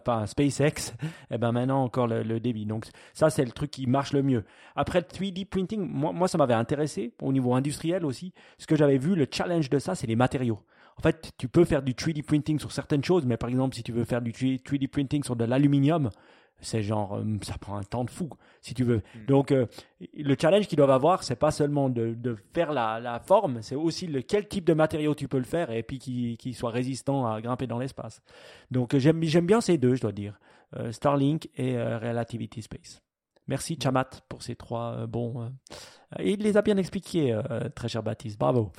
pas 0.04 0.26
SpaceX, 0.26 0.92
et 0.92 1.06
eh 1.32 1.38
ben 1.38 1.52
maintenant 1.52 1.82
encore 1.82 2.06
le, 2.06 2.38
débit. 2.38 2.66
Donc 2.66 2.86
ça, 3.12 3.30
c'est 3.30 3.44
le 3.44 3.50
truc 3.50 3.70
qui 3.70 3.86
marche 3.86 4.12
le 4.12 4.22
mieux. 4.22 4.44
Après 4.76 5.00
le 5.00 5.06
3D 5.06 5.46
printing, 5.46 5.80
moi, 5.80 6.12
moi 6.12 6.28
ça 6.28 6.38
m'avait 6.38 6.54
intéressé 6.54 7.12
au 7.20 7.32
niveau 7.32 7.54
industriel 7.54 8.04
aussi. 8.04 8.32
Ce 8.58 8.66
que 8.66 8.76
j'avais 8.76 8.98
vu, 8.98 9.16
le 9.16 9.26
challenge 9.30 9.68
de 9.68 9.78
ça, 9.78 9.94
c'est 9.94 10.06
les 10.06 10.16
matériaux. 10.16 10.60
En 10.96 11.02
fait, 11.02 11.32
tu 11.38 11.48
peux 11.48 11.64
faire 11.64 11.82
du 11.82 11.94
3D 11.94 12.22
printing 12.22 12.58
sur 12.58 12.72
certaines 12.72 13.02
choses, 13.02 13.24
mais 13.24 13.36
par 13.36 13.48
exemple, 13.48 13.74
si 13.74 13.82
tu 13.82 13.90
veux 13.90 14.04
faire 14.04 14.20
du 14.20 14.32
3D 14.32 14.86
printing 14.86 15.24
sur 15.24 15.34
de 15.34 15.44
l'aluminium, 15.44 16.10
c'est 16.60 16.82
genre 16.82 17.16
euh, 17.16 17.24
ça 17.42 17.58
prend 17.58 17.76
un 17.76 17.82
temps 17.82 18.04
de 18.04 18.10
fou 18.10 18.30
si 18.60 18.74
tu 18.74 18.84
veux. 18.84 18.98
Mm. 19.14 19.26
donc 19.26 19.52
euh, 19.52 19.66
le 20.14 20.34
challenge 20.40 20.66
qu'ils 20.66 20.76
doivent 20.76 20.90
avoir 20.90 21.22
c'est 21.22 21.36
pas 21.36 21.50
seulement 21.50 21.88
de, 21.88 22.14
de 22.14 22.36
faire 22.54 22.72
la, 22.72 23.00
la 23.00 23.20
forme 23.20 23.62
c'est 23.62 23.74
aussi 23.74 24.06
le 24.06 24.22
quel 24.22 24.48
type 24.48 24.64
de 24.64 24.74
matériau 24.74 25.14
tu 25.14 25.28
peux 25.28 25.38
le 25.38 25.44
faire 25.44 25.70
et 25.70 25.82
puis 25.82 25.98
qui, 25.98 26.36
qui 26.38 26.54
soit 26.54 26.70
résistant 26.70 27.26
à 27.26 27.40
grimper 27.40 27.66
dans 27.66 27.78
l'espace. 27.78 28.22
Donc 28.70 28.96
j'aime 28.96 29.22
j'aime 29.22 29.46
bien 29.46 29.60
ces 29.60 29.78
deux 29.78 29.94
je 29.94 30.02
dois 30.02 30.12
dire 30.12 30.38
euh, 30.76 30.92
Starlink 30.92 31.48
et 31.56 31.76
Relativity 31.80 32.62
Space. 32.62 33.02
Merci 33.46 33.78
Chamat 33.82 34.10
pour 34.28 34.42
ces 34.42 34.54
trois 34.54 35.06
bons 35.06 35.52
il 36.20 36.40
les 36.40 36.56
a 36.56 36.62
bien 36.62 36.76
expliqués 36.76 37.38
très 37.74 37.88
cher 37.88 38.02
Baptiste. 38.02 38.38
Bravo 38.38 38.72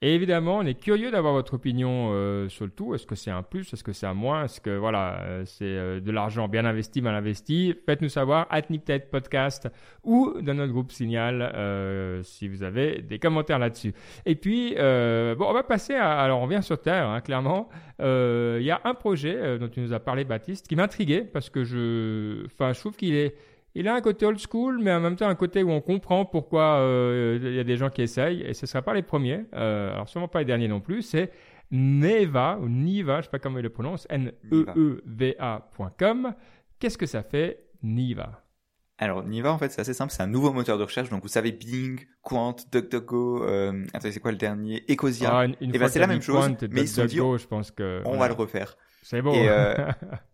et 0.00 0.14
évidemment, 0.14 0.58
on 0.58 0.62
est 0.64 0.78
curieux 0.78 1.10
d'avoir 1.10 1.32
votre 1.32 1.54
opinion 1.54 2.10
euh, 2.12 2.48
sur 2.48 2.64
le 2.64 2.70
tout. 2.70 2.94
Est-ce 2.94 3.04
que 3.04 3.16
c'est 3.16 3.32
un 3.32 3.42
plus? 3.42 3.72
Est-ce 3.72 3.82
que 3.82 3.92
c'est 3.92 4.06
un 4.06 4.14
moins? 4.14 4.44
Est-ce 4.44 4.60
que 4.60 4.76
voilà, 4.76 5.22
euh, 5.22 5.42
c'est 5.44 5.64
euh, 5.64 5.98
de 5.98 6.12
l'argent 6.12 6.46
bien 6.46 6.64
investi, 6.64 7.02
mal 7.02 7.16
investi? 7.16 7.74
Faites-nous 7.84 8.08
savoir 8.08 8.46
at 8.48 8.62
Podcast 9.10 9.68
ou 10.04 10.34
dans 10.40 10.54
notre 10.54 10.72
groupe 10.72 10.92
Signal 10.92 12.22
si 12.22 12.46
vous 12.46 12.62
avez 12.62 13.02
des 13.02 13.18
commentaires 13.18 13.58
là-dessus. 13.58 13.92
Et 14.24 14.36
puis, 14.36 14.74
bon, 14.76 15.46
on 15.46 15.52
va 15.52 15.64
passer 15.64 15.94
à. 15.94 16.20
Alors, 16.20 16.40
on 16.42 16.46
vient 16.46 16.62
sur 16.62 16.80
Terre, 16.80 17.08
hein, 17.08 17.20
clairement. 17.20 17.68
Il 17.98 18.62
y 18.62 18.70
a 18.70 18.80
un 18.84 18.94
projet 18.94 19.58
dont 19.58 19.68
tu 19.68 19.80
nous 19.80 19.92
as 19.92 20.00
parlé, 20.00 20.24
Baptiste, 20.24 20.68
qui 20.68 20.76
m'intriguait 20.76 21.22
parce 21.22 21.50
que 21.50 21.64
je, 21.64 22.46
enfin, 22.46 22.72
je 22.72 22.78
trouve 22.78 22.96
qu'il 22.96 23.14
est 23.14 23.34
il 23.78 23.86
a 23.86 23.94
un 23.94 24.00
côté 24.00 24.26
old 24.26 24.40
school, 24.40 24.80
mais 24.82 24.92
en 24.92 24.98
même 24.98 25.14
temps 25.14 25.28
un 25.28 25.36
côté 25.36 25.62
où 25.62 25.70
on 25.70 25.80
comprend 25.80 26.24
pourquoi 26.24 26.78
euh, 26.78 27.38
il 27.40 27.54
y 27.54 27.60
a 27.60 27.64
des 27.64 27.76
gens 27.76 27.90
qui 27.90 28.02
essayent, 28.02 28.42
et 28.42 28.52
ce 28.52 28.64
ne 28.64 28.68
sera 28.68 28.82
pas 28.82 28.92
les 28.92 29.02
premiers, 29.02 29.44
euh, 29.54 29.92
alors 29.92 30.08
sûrement 30.08 30.26
pas 30.26 30.40
les 30.40 30.44
derniers 30.44 30.66
non 30.66 30.80
plus, 30.80 31.02
c'est 31.02 31.30
Neva, 31.70 32.58
ou 32.60 32.68
Niva, 32.68 33.20
je 33.20 33.26
sais 33.26 33.30
pas 33.30 33.38
comment 33.38 33.58
il 33.58 33.62
le 33.62 33.70
prononce, 33.70 34.08
N-E-E-V-A.com. 34.10 35.54
Qu'est-ce 36.80 36.98
que 36.98 37.06
ça 37.06 37.22
fait, 37.22 37.66
Niva? 37.82 38.42
Alors, 39.00 39.22
Niva, 39.22 39.52
en 39.52 39.58
fait, 39.58 39.70
c'est 39.70 39.80
assez 39.80 39.94
simple. 39.94 40.12
C'est 40.12 40.24
un 40.24 40.26
nouveau 40.26 40.52
moteur 40.52 40.76
de 40.76 40.82
recherche. 40.82 41.08
Donc, 41.08 41.22
vous 41.22 41.28
savez, 41.28 41.52
Bing, 41.52 42.00
Quant, 42.22 42.56
DuckDuckGo, 42.72 43.44
euh, 43.44 43.84
attendez, 43.94 44.10
c'est 44.10 44.18
quoi 44.18 44.32
le 44.32 44.38
dernier? 44.38 44.82
Ecosia. 44.90 45.30
Ah, 45.32 45.44
une, 45.44 45.54
une 45.60 45.70
et 45.70 45.78
fois 45.78 45.86
ben, 45.86 45.92
c'est 45.92 46.00
la 46.00 46.08
même 46.08 46.20
chose. 46.20 46.48
Quant 46.48 46.56
mais 46.72 46.80
ils 46.80 46.88
se 46.88 46.96
sont 46.96 47.02
dit, 47.02 47.14
DuckDuckGo, 47.14 47.38
je 47.38 47.46
pense 47.46 47.70
que 47.70 48.02
on 48.06 48.16
va 48.16 48.26
le 48.26 48.34
refaire. 48.34 48.76
C'est 49.02 49.22
bon. 49.22 49.32
Et, 49.32 49.48
euh, 49.48 49.74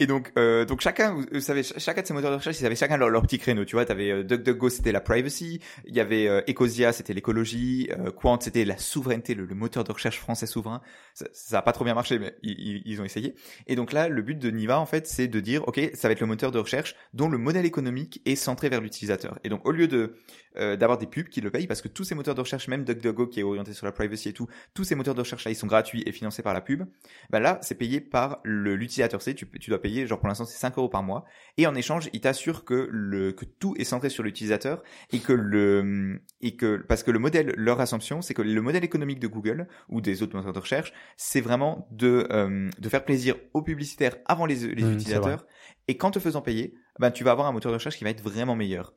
Et 0.00 0.06
donc, 0.06 0.32
euh, 0.38 0.64
donc 0.64 0.80
chacun, 0.80 1.14
vous 1.32 1.40
savez, 1.40 1.62
ch- 1.62 1.82
chacun 1.82 2.02
de 2.02 2.06
ces 2.06 2.14
moteurs 2.14 2.30
de 2.30 2.36
recherche, 2.36 2.60
ils 2.60 2.66
avaient 2.66 2.76
chacun 2.76 2.96
leur, 2.96 3.22
petit 3.22 3.38
créneau. 3.38 3.64
Tu 3.64 3.74
vois, 3.74 3.84
t'avais 3.84 4.10
euh, 4.10 4.22
DuckDuckGo, 4.22 4.68
c'était 4.68 4.92
la 4.92 5.00
privacy. 5.00 5.60
Il 5.86 5.94
y 5.94 6.00
avait 6.00 6.28
euh, 6.28 6.40
Ecosia, 6.48 6.92
c'était 6.92 7.14
l'écologie. 7.14 7.88
Euh, 7.98 8.10
Quant, 8.10 8.38
c'était 8.40 8.64
la 8.64 8.78
souveraineté, 8.78 9.34
le, 9.34 9.46
moteur 9.54 9.84
de 9.84 9.92
recherche 9.92 10.18
français 10.18 10.46
souverain. 10.46 10.80
Ça, 11.14 11.26
ça 11.32 11.58
a 11.58 11.62
pas 11.62 11.72
trop 11.72 11.84
bien 11.84 11.94
marché, 11.94 12.18
mais 12.18 12.34
ils 12.42 13.00
ont 13.00 13.04
essayé. 13.04 13.34
Et 13.66 13.74
donc 13.74 13.92
là, 13.92 14.08
le 14.08 14.22
but 14.22 14.38
de 14.38 14.50
Niva, 14.50 14.78
en 14.78 14.86
fait, 14.86 15.06
c'est 15.06 15.28
de 15.28 15.40
dire, 15.40 15.66
ok, 15.66 15.80
ça 15.94 16.08
va 16.08 16.12
être 16.12 16.20
le 16.20 16.26
moteur 16.26 16.52
de 16.52 16.58
recherche 16.58 16.94
dont 17.12 17.28
le 17.28 17.38
modèle 17.38 17.66
économique 17.66 18.22
est 18.24 18.36
centré 18.36 18.68
vers 18.68 18.80
l'utilisateur. 18.80 19.38
Et 19.44 19.48
donc, 19.48 19.66
au 19.66 19.72
lieu 19.72 19.88
de 19.88 20.14
euh, 20.58 20.76
d'avoir 20.76 20.98
des 20.98 21.06
pubs 21.06 21.28
qui 21.28 21.40
le 21.40 21.50
payent, 21.50 21.66
parce 21.66 21.80
que 21.80 21.88
tous 21.88 22.04
ces 22.04 22.14
moteurs 22.14 22.34
de 22.34 22.40
recherche, 22.40 22.66
même 22.68 22.84
DuckDuckGo 22.84 23.28
qui 23.28 23.40
est 23.40 23.42
orienté 23.42 23.72
sur 23.72 23.86
la 23.86 23.92
privacy 23.92 24.30
et 24.30 24.32
tout, 24.32 24.48
tous 24.74 24.84
ces 24.84 24.96
moteurs 24.96 25.14
de 25.14 25.20
recherche 25.20 25.44
là, 25.44 25.50
ils 25.50 25.56
sont 25.56 25.66
gratuits 25.66 26.02
et 26.04 26.12
financés 26.12 26.42
par 26.42 26.54
la 26.54 26.60
pub. 26.60 26.84
Bah 27.30 27.38
là, 27.38 27.58
c'est 27.62 27.76
payé 27.76 28.00
par 28.00 28.40
l'utilisateur. 28.44 29.22
C'est 29.22 29.34
tu, 29.34 29.48
tu 29.48 29.70
dois 29.70 29.80
payer, 29.80 30.06
genre 30.06 30.18
pour 30.18 30.28
l'instant, 30.28 30.44
c'est 30.44 30.58
5 30.58 30.76
euros 30.78 30.88
par 30.88 31.02
mois. 31.02 31.24
Et 31.56 31.66
en 31.66 31.74
échange, 31.74 32.10
il 32.12 32.20
t'assure 32.20 32.64
que 32.64 32.88
le 32.90 33.32
que 33.32 33.44
tout 33.44 33.74
est 33.78 33.84
centré 33.84 34.10
sur 34.10 34.24
l'utilisateur 34.24 34.82
et 35.12 35.20
que 35.20 35.32
le 35.32 36.20
et 36.40 36.56
que 36.56 36.76
parce 36.88 37.02
que 37.02 37.12
le 37.12 37.20
modèle, 37.20 37.54
leur 37.56 37.80
assumption, 37.80 38.20
c'est 38.20 38.34
que 38.34 38.42
le 38.42 38.60
modèle 38.60 38.84
économique 38.84 39.20
de 39.20 39.28
Google 39.28 39.68
ou 39.88 40.00
des 40.00 40.22
autres 40.22 40.36
moteurs 40.36 40.52
de 40.52 40.58
recherche, 40.58 40.92
c'est 41.16 41.40
vraiment 41.40 41.88
de 41.92 42.26
euh, 42.30 42.68
de 42.78 42.88
faire 42.88 43.04
plaisir 43.04 43.36
aux 43.54 43.62
publicitaires 43.62 44.16
avant 44.26 44.44
les, 44.44 44.56
les 44.74 44.88
Mmh, 44.88 44.94
utilisateurs. 44.94 45.46
Et 45.86 45.96
qu'en 45.96 46.10
te 46.10 46.18
faisant 46.18 46.42
payer, 46.42 46.74
ben 46.98 47.10
tu 47.10 47.24
vas 47.24 47.30
avoir 47.32 47.46
un 47.46 47.52
moteur 47.52 47.72
de 47.72 47.76
recherche 47.76 47.96
qui 47.96 48.04
va 48.04 48.10
être 48.10 48.22
vraiment 48.22 48.56
meilleur. 48.56 48.94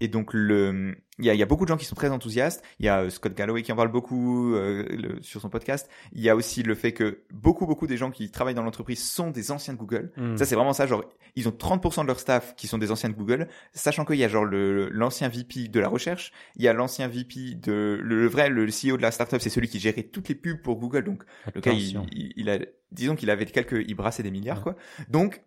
Et 0.00 0.08
donc 0.08 0.30
le, 0.32 0.94
il 1.18 1.26
y 1.26 1.30
a, 1.30 1.34
y 1.34 1.42
a 1.42 1.46
beaucoup 1.46 1.64
de 1.64 1.68
gens 1.68 1.76
qui 1.76 1.84
sont 1.84 1.94
très 1.94 2.08
enthousiastes. 2.08 2.64
Il 2.78 2.86
y 2.86 2.88
a 2.88 3.02
euh, 3.02 3.10
Scott 3.10 3.34
Galloway 3.34 3.62
qui 3.62 3.70
en 3.72 3.76
parle 3.76 3.90
beaucoup 3.92 4.54
euh, 4.54 4.84
le- 4.90 5.22
sur 5.22 5.40
son 5.42 5.50
podcast. 5.50 5.88
Il 6.12 6.22
y 6.22 6.30
a 6.30 6.36
aussi 6.36 6.62
le 6.62 6.74
fait 6.74 6.92
que 6.92 7.20
beaucoup 7.32 7.66
beaucoup 7.66 7.86
des 7.86 7.96
gens 7.98 8.10
qui 8.10 8.30
travaillent 8.30 8.54
dans 8.54 8.62
l'entreprise 8.62 9.02
sont 9.04 9.30
des 9.30 9.50
anciens 9.50 9.74
de 9.74 9.78
Google. 9.78 10.12
Mm. 10.16 10.36
Ça 10.36 10.44
c'est 10.46 10.54
vraiment 10.54 10.72
ça. 10.72 10.86
Genre 10.86 11.04
ils 11.36 11.46
ont 11.48 11.52
30% 11.52 12.02
de 12.02 12.06
leur 12.08 12.18
staff 12.18 12.56
qui 12.56 12.66
sont 12.66 12.78
des 12.78 12.90
anciens 12.90 13.08
de 13.10 13.14
Google, 13.14 13.46
sachant 13.72 14.04
qu'il 14.04 14.16
y 14.16 14.24
a 14.24 14.28
genre 14.28 14.44
le 14.44 14.88
l'ancien 14.88 15.28
VP 15.28 15.68
de 15.68 15.78
la 15.80 15.88
recherche, 15.88 16.32
il 16.56 16.62
y 16.64 16.68
a 16.68 16.72
l'ancien 16.72 17.06
VP 17.06 17.54
de 17.54 17.98
le, 18.02 18.20
le 18.22 18.26
vrai 18.26 18.48
le 18.48 18.66
CEO 18.66 18.96
de 18.96 19.02
la 19.02 19.10
startup, 19.10 19.40
c'est 19.40 19.50
celui 19.50 19.68
qui 19.68 19.78
gérait 19.78 20.02
toutes 20.04 20.28
les 20.28 20.34
pubs 20.34 20.60
pour 20.62 20.76
Google. 20.76 21.04
Donc 21.04 21.22
le 21.54 21.60
gars, 21.60 21.72
il, 21.72 21.90
Attention. 21.96 22.06
il, 22.10 22.32
il 22.36 22.50
a, 22.50 22.58
disons 22.90 23.14
qu'il 23.14 23.30
avait 23.30 23.44
quelques, 23.46 23.84
il 23.86 23.94
brassait 23.94 24.22
des 24.22 24.30
milliards, 24.32 24.56
Ouais. 24.58 24.62
quoi. 24.74 24.76
Donc, 25.08 25.42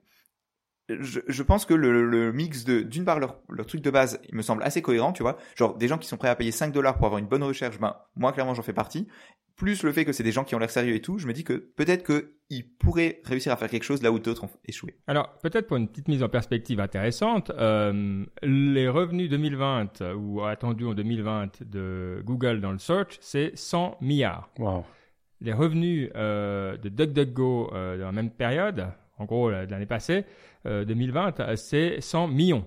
je, 0.90 1.22
je 1.28 1.44
pense 1.44 1.66
que 1.66 1.74
le, 1.74 2.10
le 2.10 2.32
mix 2.32 2.66
de, 2.66 2.82
d'une 2.82 3.06
part, 3.06 3.20
leur, 3.20 3.40
leur 3.50 3.66
truc 3.66 3.82
de 3.82 3.90
base, 3.90 4.20
il 4.30 4.36
me 4.36 4.42
semble 4.42 4.64
assez 4.64 4.82
cohérent, 4.82 5.14
tu 5.14 5.24
vois. 5.24 5.38
Genre, 5.56 5.78
des 5.78 5.88
gens 5.88 5.98
qui 5.98 6.08
sont 6.08 6.18
prêts 6.18 6.30
à 6.30 6.36
payer 6.36 6.52
5 6.52 6.74
dollars 6.74 6.98
pour 6.98 7.06
avoir 7.06 7.20
une 7.20 7.28
bonne 7.28 7.44
recherche, 7.44 7.80
ben, 7.80 7.96
moi, 8.16 8.32
clairement, 8.34 8.54
j'en 8.54 8.64
fais 8.64 8.74
partie. 8.74 9.08
Plus 9.56 9.84
le 9.84 9.92
fait 9.92 10.04
que 10.04 10.12
c'est 10.12 10.24
des 10.24 10.32
gens 10.32 10.44
qui 10.44 10.56
ont 10.56 10.60
l'air 10.60 10.72
sérieux 10.72 10.96
et 10.96 11.02
tout, 11.02 11.20
je 11.20 11.28
me 11.28 11.34
dis 11.34 11.44
que 11.44 11.54
peut-être 11.54 12.04
qu'ils 12.04 12.68
pourraient 12.78 13.22
réussir 13.24 13.54
à 13.54 13.56
faire 13.56 13.70
quelque 13.70 13.84
chose 13.84 14.02
là 14.02 14.12
où 14.12 14.18
d'autres 14.18 14.44
ont 14.46 14.50
échoué. 14.66 14.98
Alors, 15.06 15.38
peut-être 15.44 15.68
pour 15.68 15.78
une 15.78 15.88
petite 15.88 16.08
mise 16.08 16.24
en 16.24 16.30
perspective 16.30 16.80
intéressante, 16.80 17.52
euh, 17.52 18.26
les 18.42 18.90
revenus 18.90 19.30
2020 19.30 20.02
euh, 20.02 20.16
ou 20.16 20.44
attendus 20.44 20.86
en 20.86 20.96
2020 20.96 21.64
de 21.64 22.22
Google 22.26 22.62
dans 22.62 22.72
le 22.72 22.80
search, 22.80 23.18
c'est 23.22 23.52
100 23.56 23.98
milliards. 24.02 24.50
Wow. 24.58 24.84
Les 25.44 25.54
revenus 25.54 26.10
euh, 26.16 26.78
de 26.78 26.88
DuckDuckGo 26.88 27.74
euh, 27.74 27.98
dans 28.00 28.06
la 28.06 28.12
même 28.14 28.32
période, 28.32 28.88
en 29.24 29.26
gros 29.26 29.50
de 29.50 29.72
l'année 29.72 29.86
passée, 29.86 30.26
euh, 30.66 30.86
2020, 30.86 31.40
euh, 31.40 31.56
c'est 31.56 32.02
100 32.02 32.28
millions. 32.28 32.66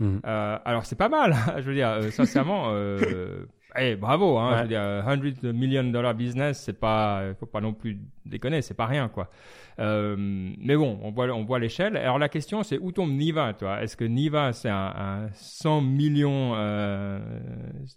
Mm. 0.00 0.18
Euh, 0.26 0.58
alors 0.64 0.84
c'est 0.84 0.96
pas 0.98 1.08
mal, 1.08 1.34
je 1.58 1.62
veux 1.62 1.74
dire, 1.74 1.88
euh, 1.88 2.10
sincèrement, 2.10 2.66
euh, 2.70 3.44
eh, 3.78 3.94
bravo, 3.96 4.36
hein, 4.38 4.50
Ouais. 4.50 4.56
je 4.58 4.62
veux 4.62 4.68
dire, 4.68 4.80
euh, 4.82 5.02
100 5.40 5.52
million 5.52 5.84
dollar 5.84 6.14
business, 6.14 6.60
c'est 6.64 6.78
pas, 6.78 7.22
faut 7.38 7.46
pas 7.46 7.60
non 7.60 7.72
plus 7.72 7.98
déconner, 8.26 8.62
c'est 8.62 8.74
pas 8.74 8.86
rien 8.86 9.08
quoi. 9.08 9.30
Euh, 9.78 10.16
mais 10.18 10.76
bon, 10.76 10.98
on 11.02 11.10
voit, 11.12 11.26
on 11.28 11.44
voit 11.44 11.58
l'échelle. 11.58 11.96
Alors 11.96 12.18
la 12.18 12.28
question 12.28 12.62
c'est 12.62 12.78
où 12.78 12.90
tombe 12.92 13.10
Niva, 13.12 13.54
toi 13.54 13.82
Est-ce 13.82 13.96
que 13.96 14.04
Niva 14.04 14.52
c'est 14.52 14.68
un, 14.70 14.92
un 14.96 15.28
100 15.34 15.80
millions 15.82 16.52
euh, 16.56 17.18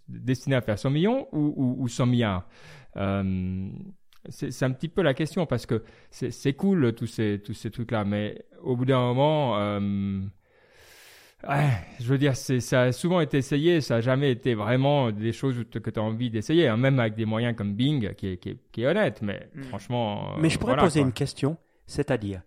destiné 0.07 0.55
à 0.55 0.61
faire 0.61 0.77
100 0.79 0.89
millions 0.91 1.27
ou, 1.31 1.53
ou, 1.57 1.75
ou 1.83 1.87
100 1.87 2.05
milliards? 2.05 2.45
Euh, 2.97 3.67
c'est 4.29 4.63
un 4.63 4.71
petit 4.71 4.89
peu 4.89 5.01
la 5.01 5.13
question 5.13 5.45
parce 5.45 5.65
que 5.65 5.83
c'est 6.11 6.53
cool 6.53 6.93
tous 6.93 7.07
ces 7.07 7.39
tous 7.43 7.53
ces 7.53 7.71
trucs 7.71 7.91
là, 7.91 8.03
mais 8.05 8.43
au 8.63 8.75
bout 8.75 8.85
d'un 8.85 8.99
moment. 8.99 9.57
Euh, 9.59 10.19
Ouais, 11.47 11.69
je 11.99 12.05
veux 12.05 12.17
dire, 12.17 12.35
ça 12.35 12.81
a 12.81 12.91
souvent 12.91 13.19
été 13.19 13.37
essayé, 13.37 13.79
ça 13.79 13.97
a 13.97 14.01
jamais 14.01 14.31
été 14.31 14.55
vraiment 14.55 15.11
des 15.11 15.31
choses 15.31 15.63
que 15.71 15.89
tu 15.91 15.99
as 15.99 16.01
envie 16.01 16.31
d'essayer, 16.31 16.67
hein, 16.67 16.77
même 16.77 16.99
avec 16.99 17.13
des 17.13 17.25
moyens 17.25 17.55
comme 17.55 17.75
Bing, 17.75 18.15
qui 18.15 18.29
est, 18.29 18.37
qui 18.37 18.49
est, 18.49 18.57
qui 18.71 18.81
est 18.81 18.87
honnête, 18.87 19.21
mais 19.21 19.47
Mm. 19.53 19.61
franchement. 19.63 20.33
Mais 20.39 20.49
je 20.49 20.57
pourrais 20.57 20.71
voilà, 20.71 20.83
poser 20.83 21.01
quoi. 21.01 21.07
une 21.07 21.13
question, 21.13 21.57
c'est-à-dire, 21.85 22.41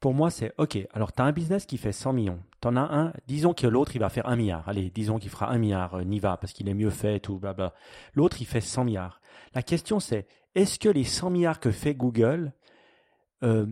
pour 0.00 0.14
moi, 0.14 0.30
c'est 0.30 0.54
OK. 0.56 0.78
Alors, 0.94 1.12
tu 1.12 1.20
as 1.20 1.26
un 1.26 1.32
business 1.32 1.66
qui 1.66 1.76
fait 1.76 1.92
100 1.92 2.14
millions. 2.14 2.40
Tu 2.62 2.68
en 2.68 2.76
as 2.76 2.80
un, 2.80 3.12
disons 3.26 3.52
que 3.52 3.66
l'autre, 3.66 3.94
il 3.94 3.98
va 3.98 4.08
faire 4.08 4.26
1 4.26 4.36
milliard. 4.36 4.66
Allez, 4.66 4.90
disons 4.90 5.18
qu'il 5.18 5.28
fera 5.30 5.50
1 5.50 5.58
milliard, 5.58 5.94
euh, 5.94 6.04
Niva, 6.04 6.38
parce 6.38 6.54
qu'il 6.54 6.68
est 6.68 6.74
mieux 6.74 6.90
fait, 6.90 7.20
tout, 7.20 7.38
blabla. 7.38 7.74
L'autre, 8.14 8.40
il 8.40 8.46
fait 8.46 8.62
100 8.62 8.84
milliards. 8.84 9.20
La 9.54 9.62
question, 9.62 10.00
c'est 10.00 10.26
est-ce 10.54 10.78
que 10.78 10.88
les 10.88 11.04
100 11.04 11.30
milliards 11.30 11.60
que 11.60 11.70
fait 11.70 11.94
Google, 11.94 12.52
euh, 13.42 13.66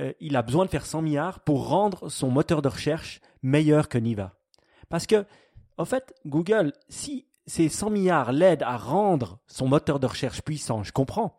euh, 0.00 0.12
il 0.20 0.36
a 0.36 0.42
besoin 0.42 0.64
de 0.64 0.70
faire 0.70 0.84
100 0.84 1.02
milliards 1.02 1.40
pour 1.40 1.68
rendre 1.68 2.08
son 2.08 2.28
moteur 2.28 2.60
de 2.60 2.68
recherche 2.68 3.20
meilleur 3.42 3.88
que 3.88 3.98
Niva? 3.98 4.34
Parce 4.88 5.06
que, 5.06 5.24
en 5.76 5.84
fait, 5.84 6.12
Google, 6.26 6.72
si 6.88 7.28
ces 7.46 7.68
100 7.68 7.90
milliards 7.90 8.32
l'aident 8.32 8.64
à 8.64 8.76
rendre 8.76 9.38
son 9.46 9.68
moteur 9.68 10.00
de 10.00 10.06
recherche 10.06 10.42
puissant, 10.42 10.82
je 10.82 10.92
comprends. 10.92 11.38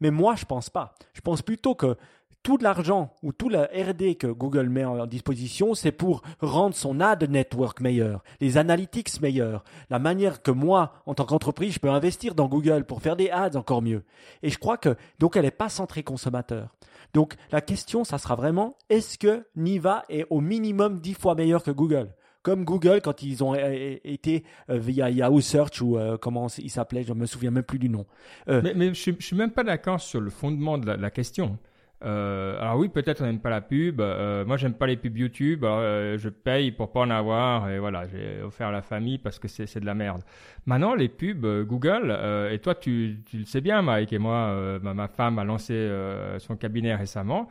Mais 0.00 0.10
moi, 0.10 0.36
je 0.36 0.44
pense 0.44 0.70
pas. 0.70 0.94
Je 1.12 1.20
pense 1.20 1.42
plutôt 1.42 1.74
que 1.74 1.96
tout 2.42 2.58
l'argent 2.58 3.14
ou 3.22 3.32
tout 3.32 3.48
la 3.48 3.64
R&D 3.64 4.14
que 4.14 4.26
Google 4.26 4.68
met 4.68 4.84
en 4.84 5.06
disposition, 5.06 5.74
c'est 5.74 5.92
pour 5.92 6.22
rendre 6.40 6.74
son 6.74 7.00
ad 7.00 7.28
network 7.28 7.80
meilleur, 7.80 8.22
les 8.40 8.56
analytics 8.56 9.20
meilleurs, 9.20 9.64
la 9.90 9.98
manière 9.98 10.42
que 10.42 10.50
moi, 10.50 10.92
en 11.06 11.14
tant 11.14 11.24
qu'entreprise, 11.24 11.74
je 11.74 11.80
peux 11.80 11.90
investir 11.90 12.34
dans 12.34 12.48
Google 12.48 12.84
pour 12.84 13.02
faire 13.02 13.16
des 13.16 13.30
ads 13.30 13.56
encore 13.56 13.82
mieux. 13.82 14.04
Et 14.42 14.50
je 14.50 14.58
crois 14.58 14.78
que 14.78 14.96
donc 15.18 15.36
elle 15.36 15.44
n'est 15.44 15.50
pas 15.50 15.68
centrée 15.68 16.02
consommateur. 16.02 16.74
Donc 17.12 17.34
la 17.50 17.60
question, 17.60 18.04
ça 18.04 18.18
sera 18.18 18.36
vraiment 18.36 18.76
est-ce 18.88 19.18
que 19.18 19.44
Niva 19.56 20.04
est 20.08 20.26
au 20.30 20.40
minimum 20.40 21.00
10 21.00 21.14
fois 21.14 21.34
meilleur 21.34 21.62
que 21.62 21.70
Google? 21.70 22.14
Comme 22.42 22.64
Google 22.64 23.02
quand 23.02 23.22
ils 23.22 23.44
ont 23.44 23.54
euh, 23.54 23.96
été 24.02 24.44
euh, 24.70 24.78
via 24.78 25.10
Yahoo 25.10 25.42
Search 25.42 25.82
ou 25.82 25.98
euh, 25.98 26.16
comment 26.16 26.46
il 26.56 26.70
s'appelait, 26.70 27.02
je 27.02 27.12
me 27.12 27.26
souviens 27.26 27.50
même 27.50 27.64
plus 27.64 27.78
du 27.78 27.90
nom. 27.90 28.06
Mais, 28.46 28.94
je, 28.94 29.12
je 29.18 29.26
suis 29.26 29.36
même 29.36 29.50
pas 29.50 29.62
d'accord 29.62 30.00
sur 30.00 30.22
le 30.22 30.30
fondement 30.30 30.78
de 30.78 30.90
la 30.90 31.10
question. 31.10 31.58
Euh, 32.02 32.58
alors 32.60 32.78
oui, 32.78 32.88
peut-être 32.88 33.20
on 33.22 33.26
n'aime 33.26 33.40
pas 33.40 33.50
la 33.50 33.60
pub. 33.60 34.00
Euh, 34.00 34.44
moi, 34.44 34.56
j'aime 34.56 34.74
pas 34.74 34.86
les 34.86 34.96
pubs 34.96 35.16
YouTube. 35.16 35.64
Euh, 35.64 36.16
je 36.18 36.28
paye 36.28 36.72
pour 36.72 36.92
pas 36.92 37.00
en 37.00 37.10
avoir. 37.10 37.68
Et 37.68 37.78
voilà, 37.78 38.06
j'ai 38.06 38.42
offert 38.42 38.68
à 38.68 38.72
la 38.72 38.82
famille 38.82 39.18
parce 39.18 39.38
que 39.38 39.48
c'est 39.48 39.80
de 39.80 39.86
la 39.86 39.94
merde. 39.94 40.22
Maintenant, 40.66 40.94
les 40.94 41.08
pubs 41.08 41.44
euh, 41.44 41.64
Google. 41.64 42.08
euh, 42.10 42.50
et 42.50 42.58
toi, 42.58 42.74
tu, 42.74 43.20
tu 43.26 43.38
le 43.38 43.44
sais 43.44 43.60
bien, 43.60 43.82
Mike. 43.82 44.12
Et 44.12 44.18
moi, 44.18 44.34
euh, 44.34 44.78
ma, 44.80 44.94
ma 44.94 45.08
femme 45.08 45.38
a 45.38 45.44
lancé 45.44 45.90
son 46.38 46.56
cabinet 46.56 46.94
récemment. 46.94 47.48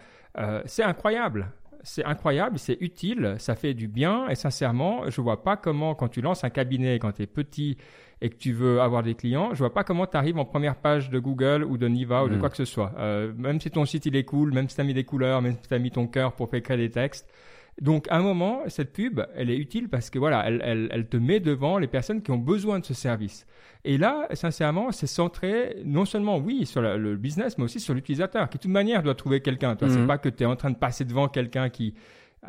C'est 0.66 0.84
incroyable. 0.84 1.52
C'est 1.82 2.04
incroyable, 2.04 2.60
c'est 2.60 2.78
utile, 2.82 3.36
ça 3.38 3.56
fait 3.56 3.74
du 3.74 3.88
bien. 3.88 4.28
Et 4.28 4.36
sincèrement, 4.36 5.10
je 5.10 5.22
vois 5.22 5.44
pas 5.44 5.56
comment, 5.56 5.96
quand 5.96 6.10
tu 6.10 6.20
lances 6.20 6.44
un 6.44 6.50
cabinet, 6.50 7.00
quand 7.00 7.14
tu 7.14 7.22
es 7.22 7.26
petit 7.26 7.78
et 8.22 8.30
que 8.30 8.36
tu 8.36 8.52
veux 8.52 8.82
avoir 8.82 9.02
des 9.04 9.16
clients, 9.16 9.50
je 9.54 9.60
vois 9.60 9.74
pas 9.74 9.84
comment 9.84 10.06
tu 10.06 10.18
arrives 10.18 10.38
en 10.38 10.46
première 10.46 10.76
page 10.76 11.10
de 11.10 11.20
Google 11.20 11.64
ou 11.64 11.78
de 11.78 11.88
Niva 11.88 12.24
ou 12.26 12.30
de 12.30 12.36
Mm. 12.36 12.40
quoi 12.40 12.50
que 12.50 12.58
ce 12.58 12.66
soit. 12.66 12.92
Euh, 12.98 13.32
même 13.38 13.62
si 13.62 13.72
ton 13.72 13.86
site 13.86 14.06
il 14.06 14.16
est 14.16 14.26
cool, 14.26 14.52
même 14.54 14.68
si 14.68 14.76
tu 14.76 14.82
as 14.82 14.84
mis 14.84 14.94
des 14.94 15.06
couleurs, 15.06 15.42
même 15.42 15.54
si 15.62 15.68
tu 15.68 15.74
as 15.74 15.80
mis 15.80 15.92
ton 15.92 16.06
cœur 16.08 16.34
pour 16.34 16.50
faire 16.50 16.62
créer 16.62 16.78
des 16.78 16.90
textes. 16.92 17.28
Donc 17.82 18.08
à 18.10 18.18
un 18.18 18.22
moment, 18.22 18.64
cette 18.68 18.92
pub, 18.92 19.22
elle 19.36 19.50
est 19.50 19.56
utile 19.56 19.88
parce 19.88 20.10
que 20.10 20.20
voilà, 20.20 20.44
elle, 20.46 20.62
elle, 20.66 20.90
elle 20.92 21.08
te 21.08 21.16
met 21.16 21.40
devant 21.40 21.78
les 21.78 21.88
personnes 21.88 22.22
qui 22.22 22.32
ont 22.32 22.38
besoin 22.38 22.80
de 22.80 22.86
ce 22.86 22.94
service. 22.94 23.48
Et 23.86 23.98
là, 23.98 24.28
sincèrement, 24.34 24.92
c'est 24.92 25.08
centré 25.08 25.78
non 25.86 26.04
seulement, 26.04 26.38
oui, 26.40 26.66
sur 26.66 26.82
la- 26.82 26.98
le 26.98 27.16
business, 27.16 27.58
mais 27.58 27.64
aussi 27.64 27.80
sur 27.80 27.94
l'utilisateur, 27.94 28.50
qui 28.50 28.58
de 28.58 28.64
toute 28.64 28.72
manière 28.72 29.02
doit 29.02 29.16
trouver 29.16 29.40
quelqu'un. 29.40 29.78
Toi, 29.78 29.88
c'est 29.90 30.00
Mhm. 30.00 30.08
pas 30.08 30.18
que 30.18 30.28
tu 30.28 30.44
es 30.44 30.46
en 30.46 30.58
train 30.58 30.72
de 30.72 30.76
passer 30.76 31.06
devant 31.06 31.30
quelqu'un 31.30 31.70
qui 31.70 31.94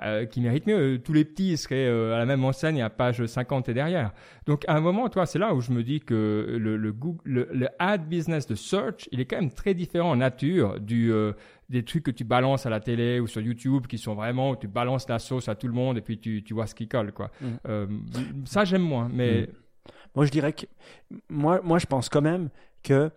euh, 0.03 0.25
qui 0.25 0.41
mérite 0.41 0.67
mieux. 0.67 1.01
Tous 1.03 1.13
les 1.13 1.25
petits 1.25 1.57
seraient 1.57 1.87
euh, 1.87 2.15
à 2.15 2.19
la 2.19 2.27
même 2.27 2.45
enseigne 2.45 2.81
à 2.81 2.91
page 2.91 3.25
50 3.25 3.69
et 3.69 3.75
derrière. 3.75 4.13
Donc 4.47 4.65
à 4.69 4.77
un 4.77 4.81
moment, 4.81 5.09
toi, 5.09 5.27
c'est 5.27 5.39
là 5.39 5.55
où 5.55 5.61
je 5.61 5.73
me 5.73 5.83
dis 5.83 6.01
que 6.01 6.57
le, 6.59 6.77
le, 6.77 6.93
Google, 6.93 7.21
le, 7.25 7.49
le 7.53 7.69
ad 7.79 8.09
business 8.09 8.47
de 8.47 8.55
search, 8.55 9.09
il 9.11 9.21
est 9.21 9.25
quand 9.25 9.37
même 9.37 9.51
très 9.51 9.75
différent 9.75 10.11
en 10.11 10.17
nature 10.17 10.79
du 10.79 11.13
euh, 11.13 11.33
des 11.69 11.85
trucs 11.85 12.05
que 12.05 12.11
tu 12.11 12.25
balances 12.25 12.67
à 12.67 12.71
la 12.71 12.81
télé 12.81 13.21
ou 13.21 13.27
sur 13.27 13.41
YouTube 13.41 13.87
qui 13.87 13.99
sont 13.99 14.15
vraiment 14.15 14.51
où 14.51 14.57
tu 14.57 14.69
balances 14.69 15.09
la 15.09 15.19
sauce 15.19 15.49
à 15.49 15.55
tout 15.55 15.69
le 15.69 15.73
monde 15.73 15.99
et 15.99 16.01
puis 16.01 16.19
tu, 16.19 16.43
tu 16.43 16.55
vois 16.55 16.67
ce 16.67 16.75
qui 16.75 16.89
colle 16.89 17.13
quoi. 17.13 17.31
Mm. 17.41 17.47
Euh, 17.69 17.87
ça 18.45 18.65
j'aime 18.65 18.83
moins, 18.83 19.09
mais 19.13 19.49
Moi, 20.15 20.27
je 20.27 20.31
dirais 20.31 20.53
que 20.53 20.67
moi, 21.29 21.61
moi, 21.63 21.79
je 21.79 21.87
pense 21.87 22.09
quand 22.09 22.23
même 22.23 22.51
que 22.83 23.11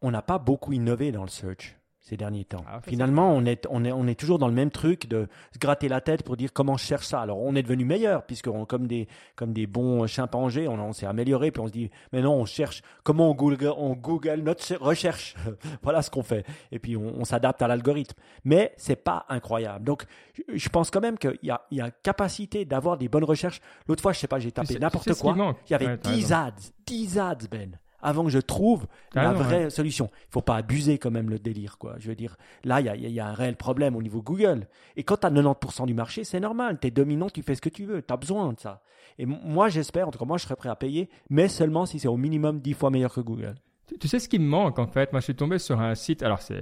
on 0.00 0.10
n'a 0.10 0.22
pas 0.22 0.38
beaucoup 0.38 0.72
innové 0.72 1.12
dans 1.12 1.22
le 1.22 1.28
search 1.28 1.76
ces 2.06 2.18
derniers 2.18 2.44
temps. 2.44 2.62
Ah, 2.68 2.80
Finalement, 2.82 3.32
on 3.34 3.46
est, 3.46 3.66
on, 3.70 3.82
est, 3.82 3.90
on 3.90 4.06
est 4.06 4.14
toujours 4.14 4.38
dans 4.38 4.46
le 4.48 4.52
même 4.52 4.70
truc 4.70 5.08
de 5.08 5.26
se 5.54 5.58
gratter 5.58 5.88
la 5.88 6.02
tête 6.02 6.22
pour 6.22 6.36
dire 6.36 6.52
comment 6.52 6.76
je 6.76 6.84
cherche 6.84 7.06
ça. 7.06 7.22
Alors, 7.22 7.38
on 7.40 7.54
est 7.56 7.62
devenu 7.62 7.86
meilleur, 7.86 8.24
puisque 8.24 8.48
on, 8.48 8.66
comme, 8.66 8.86
des, 8.86 9.08
comme 9.36 9.54
des 9.54 9.66
bons 9.66 10.06
chimpanzés, 10.06 10.68
on, 10.68 10.74
on 10.74 10.92
s'est 10.92 11.06
amélioré, 11.06 11.50
puis 11.50 11.62
on 11.62 11.66
se 11.66 11.72
dit, 11.72 11.90
mais 12.12 12.20
non, 12.20 12.34
on 12.34 12.44
cherche 12.44 12.82
comment 13.04 13.30
on 13.30 13.34
Google, 13.34 13.72
on 13.78 13.94
Google 13.94 14.42
notre 14.42 14.62
cher- 14.62 14.80
recherche. 14.80 15.34
voilà 15.82 16.02
ce 16.02 16.10
qu'on 16.10 16.22
fait. 16.22 16.44
Et 16.70 16.78
puis, 16.78 16.94
on, 16.94 17.20
on 17.20 17.24
s'adapte 17.24 17.62
à 17.62 17.68
l'algorithme. 17.68 18.18
Mais 18.44 18.74
c'est 18.76 18.96
pas 18.96 19.24
incroyable. 19.30 19.84
Donc, 19.86 20.04
je- 20.52 20.68
pense 20.68 20.90
quand 20.90 21.00
même 21.00 21.16
qu'il 21.16 21.38
y 21.42 21.50
a, 21.50 21.62
il 21.70 21.78
y 21.78 21.80
a 21.80 21.90
capacité 21.90 22.66
d'avoir 22.66 22.98
des 22.98 23.08
bonnes 23.08 23.24
recherches. 23.24 23.62
L'autre 23.88 24.02
fois, 24.02 24.12
je 24.12 24.18
sais 24.18 24.28
pas, 24.28 24.38
j'ai 24.38 24.52
tapé 24.52 24.78
n'importe 24.78 25.14
quoi. 25.14 25.34
Il 25.68 25.72
y 25.72 25.74
avait 25.74 25.86
Ouais, 25.86 25.96
t'as 25.96 26.10
10 26.10 26.16
raison. 26.24 26.34
ads, 26.34 26.52
10 26.86 27.18
ads, 27.18 27.34
Ben, 27.50 27.78
avant 28.04 28.24
que 28.24 28.30
je 28.30 28.38
trouve 28.38 28.86
T'as 29.10 29.22
la 29.22 29.32
vraie 29.32 29.70
solution. 29.70 30.10
Il 30.28 30.32
faut 30.32 30.42
pas 30.42 30.56
abuser 30.56 30.98
quand 30.98 31.10
même 31.10 31.30
le 31.30 31.38
délire, 31.38 31.78
quoi. 31.78 31.96
Je 31.98 32.08
veux 32.08 32.14
dire, 32.14 32.36
là, 32.62 32.80
il 32.80 32.86
y 32.86 32.88
a, 32.88 32.94
il 32.94 33.10
y 33.10 33.20
a 33.20 33.26
un 33.26 33.32
réel 33.32 33.56
problème 33.56 33.96
au 33.96 34.02
niveau 34.02 34.22
Google. 34.22 34.68
Et 34.96 35.02
quand 35.02 35.16
tu 35.16 35.26
as 35.26 35.30
90% 35.30 35.86
du 35.86 35.94
marché, 35.94 36.24
c'est 36.24 36.40
normal. 36.40 36.78
Tu 36.80 36.88
es 36.88 36.90
dominant, 36.90 37.30
tu 37.30 37.42
fais 37.42 37.54
ce 37.54 37.60
que 37.60 37.68
tu 37.68 37.84
veux. 37.84 38.02
Tu 38.02 38.12
as 38.12 38.16
besoin 38.16 38.52
de 38.52 38.60
ça. 38.60 38.82
Et 39.18 39.26
moi, 39.26 39.68
j'espère, 39.68 40.08
en 40.08 40.10
tout 40.10 40.18
cas, 40.18 40.24
moi, 40.24 40.38
je 40.38 40.44
serais 40.44 40.56
prêt 40.56 40.68
à 40.68 40.76
payer, 40.76 41.08
mais 41.30 41.48
seulement 41.48 41.86
si 41.86 41.98
c'est 41.98 42.08
au 42.08 42.16
minimum 42.16 42.60
10 42.60 42.74
fois 42.74 42.90
meilleur 42.90 43.12
que 43.12 43.20
Google. 43.20 43.54
Tu, 44.00 44.08
sais 44.08 44.18
ce 44.18 44.30
qui 44.30 44.38
me 44.38 44.46
manque 44.46 44.78
en 44.78 44.86
fait? 44.86 45.12
Moi, 45.12 45.20
je 45.20 45.24
suis 45.24 45.34
tombé 45.34 45.58
sur 45.58 45.78
un 45.78 45.94
site. 45.94 46.22
Alors, 46.22 46.40
c'est 46.40 46.54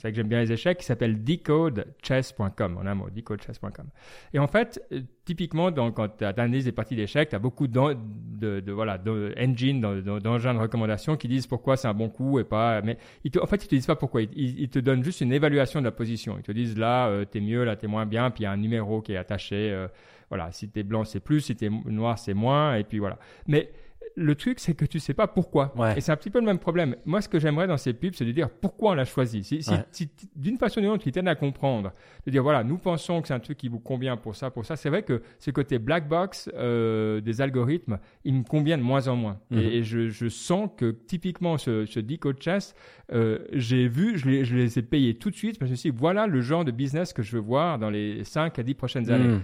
vrai 0.00 0.10
que 0.10 0.14
j'aime 0.16 0.28
bien 0.28 0.40
les 0.40 0.52
échecs, 0.52 0.76
qui 0.78 0.84
s'appelle 0.84 1.24
decodechess.com. 1.24 2.76
En 2.78 2.86
un 2.86 2.94
mot, 2.94 3.08
decodechess.com. 3.10 3.86
Et 4.34 4.38
en 4.38 4.46
fait, 4.46 4.82
euh, 4.92 5.00
typiquement, 5.24 5.70
donc, 5.70 5.94
quand 5.96 6.08
tu 6.18 6.24
analyses 6.24 6.66
des 6.66 6.72
parties 6.72 6.94
d'échecs, 6.96 7.30
tu 7.30 7.36
as 7.36 7.38
beaucoup 7.38 7.66
de, 7.68 8.60
de, 8.60 8.72
voilà, 8.72 8.98
de 8.98 9.34
engines, 9.38 9.80
d'en- 9.80 9.96
d'en- 10.00 10.18
d'engins 10.18 10.54
de 10.54 10.58
recommandation 10.58 11.16
qui 11.16 11.26
disent 11.28 11.46
pourquoi 11.46 11.76
c'est 11.76 11.88
un 11.88 11.94
bon 11.94 12.10
coup 12.10 12.38
et 12.38 12.44
pas. 12.44 12.82
Mais 12.82 12.98
en 13.40 13.46
fait, 13.46 13.64
ils 13.64 13.68
te 13.68 13.74
disent 13.74 13.86
pas 13.86 13.96
pourquoi. 13.96 14.20
Ils 14.22 14.68
te 14.68 14.78
donnent 14.78 15.02
juste 15.02 15.20
une 15.22 15.32
évaluation 15.32 15.80
de 15.80 15.84
la 15.86 15.92
position. 15.92 16.36
Ils 16.38 16.42
te 16.44 16.52
disent 16.52 16.76
là, 16.76 17.08
euh, 17.08 17.24
t'es 17.24 17.40
mieux, 17.40 17.64
là, 17.64 17.76
t'es 17.76 17.86
moins 17.86 18.04
bien. 18.06 18.30
Puis 18.30 18.42
il 18.42 18.44
y 18.44 18.46
a 18.46 18.52
un 18.52 18.56
numéro 18.58 19.00
qui 19.00 19.12
est 19.12 19.16
attaché. 19.16 19.70
euh, 19.72 19.88
voilà, 20.28 20.52
si 20.52 20.68
t'es 20.68 20.82
blanc, 20.82 21.04
c'est 21.04 21.20
plus. 21.20 21.40
Si 21.40 21.56
t'es 21.56 21.70
noir, 21.70 22.18
c'est 22.18 22.34
moins. 22.34 22.74
Et 22.76 22.84
puis 22.84 22.98
voilà. 22.98 23.18
Mais 23.46 23.70
le 24.18 24.34
truc, 24.34 24.58
c'est 24.60 24.74
que 24.74 24.84
tu 24.84 24.98
sais 24.98 25.14
pas 25.14 25.26
pourquoi. 25.28 25.72
Ouais. 25.76 25.96
Et 25.96 26.00
c'est 26.00 26.12
un 26.12 26.16
petit 26.16 26.30
peu 26.30 26.40
le 26.40 26.44
même 26.46 26.58
problème. 26.58 26.96
Moi, 27.06 27.20
ce 27.22 27.28
que 27.28 27.38
j'aimerais 27.38 27.66
dans 27.66 27.76
ces 27.76 27.92
pubs, 27.92 28.14
c'est 28.14 28.24
de 28.24 28.32
dire 28.32 28.50
pourquoi 28.50 28.90
on 28.90 28.94
l'a 28.94 29.04
choisi. 29.04 29.44
Si, 29.44 29.62
si- 29.62 29.70
Ouais. 29.70 29.84
si 29.92 30.08
d'une 30.34 30.58
façon 30.58 30.80
ou 30.80 30.82
d'une 30.82 30.90
autre, 30.90 31.04
qui 31.04 31.12
t'aide 31.12 31.28
à 31.28 31.34
comprendre, 31.34 31.92
de 32.26 32.30
dire 32.30 32.42
voilà, 32.42 32.64
nous 32.64 32.78
pensons 32.78 33.22
que 33.22 33.28
c'est 33.28 33.34
un 33.34 33.40
truc 33.40 33.56
qui 33.58 33.68
vous 33.68 33.78
convient 33.80 34.16
pour 34.16 34.34
ça, 34.36 34.50
pour 34.50 34.64
ça. 34.66 34.76
C'est 34.76 34.88
vrai 34.90 35.02
que 35.02 35.22
ce 35.38 35.50
côté 35.50 35.78
black 35.78 36.08
box 36.08 36.50
euh, 36.54 37.20
des 37.20 37.40
algorithmes, 37.40 37.98
il 38.24 38.34
me 38.34 38.42
convient 38.44 38.76
de 38.78 38.82
moins 38.82 39.08
en 39.08 39.16
moins. 39.16 39.38
Mhm. 39.50 39.58
Et, 39.60 39.76
et 39.78 39.82
je, 39.84 40.08
je 40.08 40.28
sens 40.28 40.68
que 40.76 40.90
typiquement 40.90 41.56
ce, 41.58 41.86
ce 41.86 42.00
Decode 42.00 42.42
Chess, 42.42 42.74
euh, 43.12 43.38
j'ai 43.52 43.88
vu, 43.88 44.18
je 44.18 44.28
les, 44.28 44.78
ai 44.78 44.82
payés 44.82 45.14
tout 45.14 45.30
de 45.30 45.34
suite 45.36 45.58
parce 45.58 45.60
que 45.60 45.66
je 45.68 45.72
me 45.72 45.76
suis 45.76 45.90
dit, 45.92 45.96
voilà 45.98 46.26
le 46.26 46.40
genre 46.40 46.64
de 46.64 46.70
business 46.70 47.12
que 47.12 47.22
je 47.22 47.32
veux 47.36 47.42
voir 47.42 47.78
dans 47.78 47.90
les 47.90 48.24
5 48.24 48.58
à 48.58 48.62
10 48.62 48.74
prochaines 48.74 49.10
années. 49.10 49.28
Mm. 49.36 49.42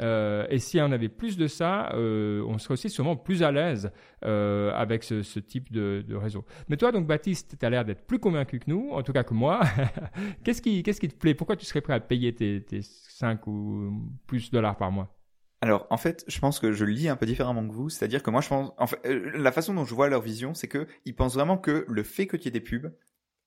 Euh, 0.00 0.46
et 0.48 0.58
si 0.58 0.80
on 0.80 0.90
avait 0.92 1.08
plus 1.08 1.36
de 1.36 1.46
ça, 1.46 1.90
euh, 1.94 2.42
on 2.46 2.58
serait 2.58 2.74
aussi 2.74 2.90
sûrement 2.90 3.16
plus 3.16 3.42
à 3.42 3.52
l'aise 3.52 3.92
euh, 4.24 4.72
avec 4.74 5.04
ce, 5.04 5.38
type 5.38 5.72
de, 5.72 6.04
réseau. 6.14 6.44
Mais 6.68 6.76
toi, 6.76 6.92
donc 6.92 7.06
Baptiste, 7.06 7.56
tu 7.58 7.66
as 7.66 7.70
l'air 7.70 7.84
d'être 7.84 8.06
plus 8.06 8.18
convaincu 8.18 8.58
que 8.58 8.68
nous, 8.68 8.90
en 8.92 9.02
tout 9.02 9.12
cas 9.12 9.24
que 9.24 9.34
moi. 9.34 9.60
qu'est-ce 10.44 10.62
qui, 10.62 10.82
te 10.82 11.14
plaît? 11.14 11.34
Pourquoi 11.34 11.56
tu 11.56 11.66
serais 11.66 11.80
prêt 11.80 11.94
à 11.94 12.00
payer 12.00 12.34
tes, 12.34 12.62
tes 12.62 12.80
5 12.82 13.46
ou 13.46 13.92
plus 14.26 14.50
dollars 14.50 14.76
par 14.76 14.90
mois? 14.90 15.14
Alors, 15.60 15.86
en 15.88 15.96
fait, 15.96 16.24
je 16.28 16.38
pense 16.40 16.60
que 16.60 16.72
je 16.72 16.84
lis 16.84 17.08
un 17.08 17.16
peu 17.16 17.24
différemment 17.24 17.66
que 17.66 17.72
vous. 17.72 17.88
C'est-à-dire 17.88 18.22
que 18.22 18.30
moi, 18.30 18.42
je 18.42 18.48
pense, 18.48 18.72
en 18.76 18.86
la 19.04 19.50
façon 19.50 19.72
dont 19.72 19.86
je 19.86 19.94
vois 19.94 20.10
leur 20.10 20.20
vision, 20.20 20.52
c'est 20.52 20.68
que 20.68 20.86
ils 21.06 21.14
pensent 21.14 21.34
vraiment 21.34 21.56
que 21.56 21.86
le 21.88 22.02
fait 22.02 22.26
que 22.26 22.36
tu 22.36 22.48
aies 22.48 22.50
des 22.50 22.60
pubs 22.60 22.92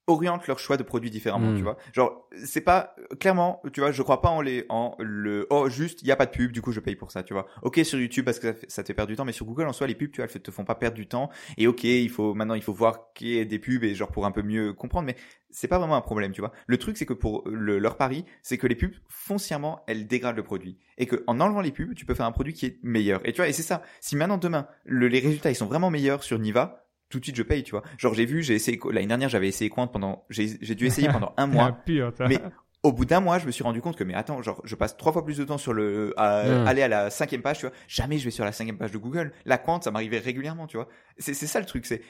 oriente 0.08 0.48
leur 0.48 0.58
choix 0.60 0.78
de 0.78 0.84
produits 0.84 1.10
différemment, 1.12 1.52
Mm. 1.52 1.58
tu 1.58 1.64
vois. 1.64 1.78
Genre, 1.94 2.28
c'est 2.44 2.62
pas 2.62 2.96
clairement, 3.20 3.62
tu 3.74 3.82
vois, 3.82 3.92
je 3.92 4.02
crois 4.02 4.22
pas 4.22 4.30
en 4.30 4.42
les 4.42 4.66
en 4.70 4.96
le 5.00 5.46
oh 5.50 5.70
juste 5.70 6.02
il 6.02 6.08
y 6.08 6.12
a 6.12 6.16
pas 6.16 6.26
de 6.26 6.32
pub, 6.32 6.52
du 6.52 6.62
coup 6.62 6.72
je 6.72 6.80
paye 6.80 6.96
pour 6.96 7.12
ça, 7.12 7.24
tu 7.24 7.34
vois. 7.34 7.46
OK 7.62 7.80
sur 7.84 8.00
YouTube 8.00 8.26
parce 8.26 8.40
que 8.40 8.56
ça, 8.68 8.84
te 8.84 8.88
fait 8.88 8.94
perdre 8.94 9.10
du 9.10 9.16
temps, 9.16 9.26
mais 9.26 9.32
sur 9.34 9.46
Google 9.46 9.68
en 9.68 9.74
soi 9.74 9.86
les 9.88 9.96
pubs, 9.96 10.12
tu 10.12 10.22
vois, 10.22 10.30
elles 10.34 10.42
te 10.42 10.52
font 10.52 10.64
pas 10.66 10.76
perdre 10.76 10.96
du 10.96 11.08
temps 11.08 11.30
et 11.58 11.68
OK, 11.68 11.84
il 11.84 12.10
faut 12.10 12.34
maintenant 12.34 12.54
il 12.56 12.64
faut 12.64 12.74
voir 12.74 13.14
qu'il 13.14 13.28
y 13.28 13.38
ait 13.38 13.46
des 13.46 13.60
pubs 13.60 13.84
et 13.84 13.94
genre 13.96 14.12
pour 14.12 14.26
un 14.26 14.32
peu 14.32 14.42
mieux 14.42 14.74
comprendre 14.74 15.06
mais 15.06 15.16
c'est 15.50 15.68
pas 15.68 15.80
vraiment 15.80 15.96
un 15.96 16.02
problème, 16.02 16.32
tu 16.32 16.42
vois. 16.42 16.52
Le 16.68 16.78
truc 16.78 16.98
c'est 16.98 17.06
que 17.06 17.14
pour 17.14 17.44
le, 17.50 17.80
leur 17.80 17.98
pari, 17.98 18.26
c'est 18.44 18.58
que 18.58 18.68
les 18.68 18.76
pubs 18.76 18.94
foncièrement, 19.10 19.84
elles 19.88 20.08
dégradent 20.08 20.36
le 20.38 20.44
produit 20.44 20.78
et 20.98 21.06
que 21.06 21.24
en 21.28 21.40
enlevant 21.40 21.62
les 21.62 21.72
pubs, 21.72 21.94
tu 21.96 22.06
peux 22.06 22.14
faire 22.16 22.26
un 22.26 22.32
produit 22.32 22.54
qui 22.54 22.66
est 22.66 22.80
meilleur. 22.84 23.20
Et 23.28 23.34
tu 23.34 23.38
vois, 23.38 23.48
et 23.50 23.54
c'est 23.54 23.64
ça. 23.64 23.82
Si 24.00 24.16
maintenant 24.16 24.38
demain, 24.38 24.68
le- 24.86 25.08
les 25.08 25.20
résultats 25.20 25.50
ils 25.52 25.56
sont 25.56 25.66
vraiment 25.66 25.90
meilleurs 25.90 26.24
sur 26.24 26.40
Niva, 26.40 26.87
tout 27.10 27.20
de 27.20 27.24
suite 27.26 27.36
je 27.36 27.44
paye, 27.44 27.64
tu 27.64 27.72
vois. 27.72 27.84
Genre 27.98 28.14
j'ai 28.14 28.26
vu, 28.26 28.44
j'ai 28.44 28.56
essayé 28.56 28.80
l'année 28.92 29.08
dernière, 29.08 29.30
j'avais 29.30 29.48
essayé 29.48 29.70
Quant 29.70 29.88
pendant 29.88 30.26
j'ai 30.30 30.58
j'ai 30.62 30.76
dû 30.76 30.86
essayer 30.86 31.10
pendant 31.10 31.34
un 31.38 31.48
mois. 31.68 31.72
toi. 32.12 32.28
Mais 32.28 32.40
au 32.84 32.92
bout 32.94 33.06
d'un 33.06 33.20
mois, 33.20 33.40
je 33.40 33.46
me 33.48 33.52
suis 33.52 33.64
rendu 33.64 33.82
compte 33.82 33.96
que 33.98 34.04
mais 34.04 34.14
attends, 34.14 34.42
genre 34.42 34.62
je 34.64 34.76
passe 34.76 34.96
trois 34.98 35.12
fois 35.12 35.26
plus 35.26 35.38
de 35.38 35.44
temps 35.44 35.58
sur 35.58 35.74
le 35.74 36.14
à 36.18 36.44
Mm. 36.46 36.68
aller 36.68 36.82
à 36.84 36.88
la 36.88 37.10
cinquième 37.10 37.42
page, 37.42 37.60
tu 37.60 37.66
vois. 37.66 37.76
Jamais 37.88 38.18
je 38.18 38.26
vais 38.26 38.32
sur 38.32 38.46
la 38.46 38.52
cinquième 38.52 38.78
page 38.78 38.92
de 38.92 38.98
Google. 38.98 39.32
La 39.46 39.58
Quant, 39.58 39.82
ça 39.82 39.92
m'arrivait 39.92 40.20
régulièrement, 40.20 40.68
tu 40.68 40.78
vois. 40.78 40.88
C'est 41.18 41.34
c'est 41.34 41.48
ça 41.48 41.60
le 41.60 41.66
truc, 41.66 41.86
c'est 41.86 42.02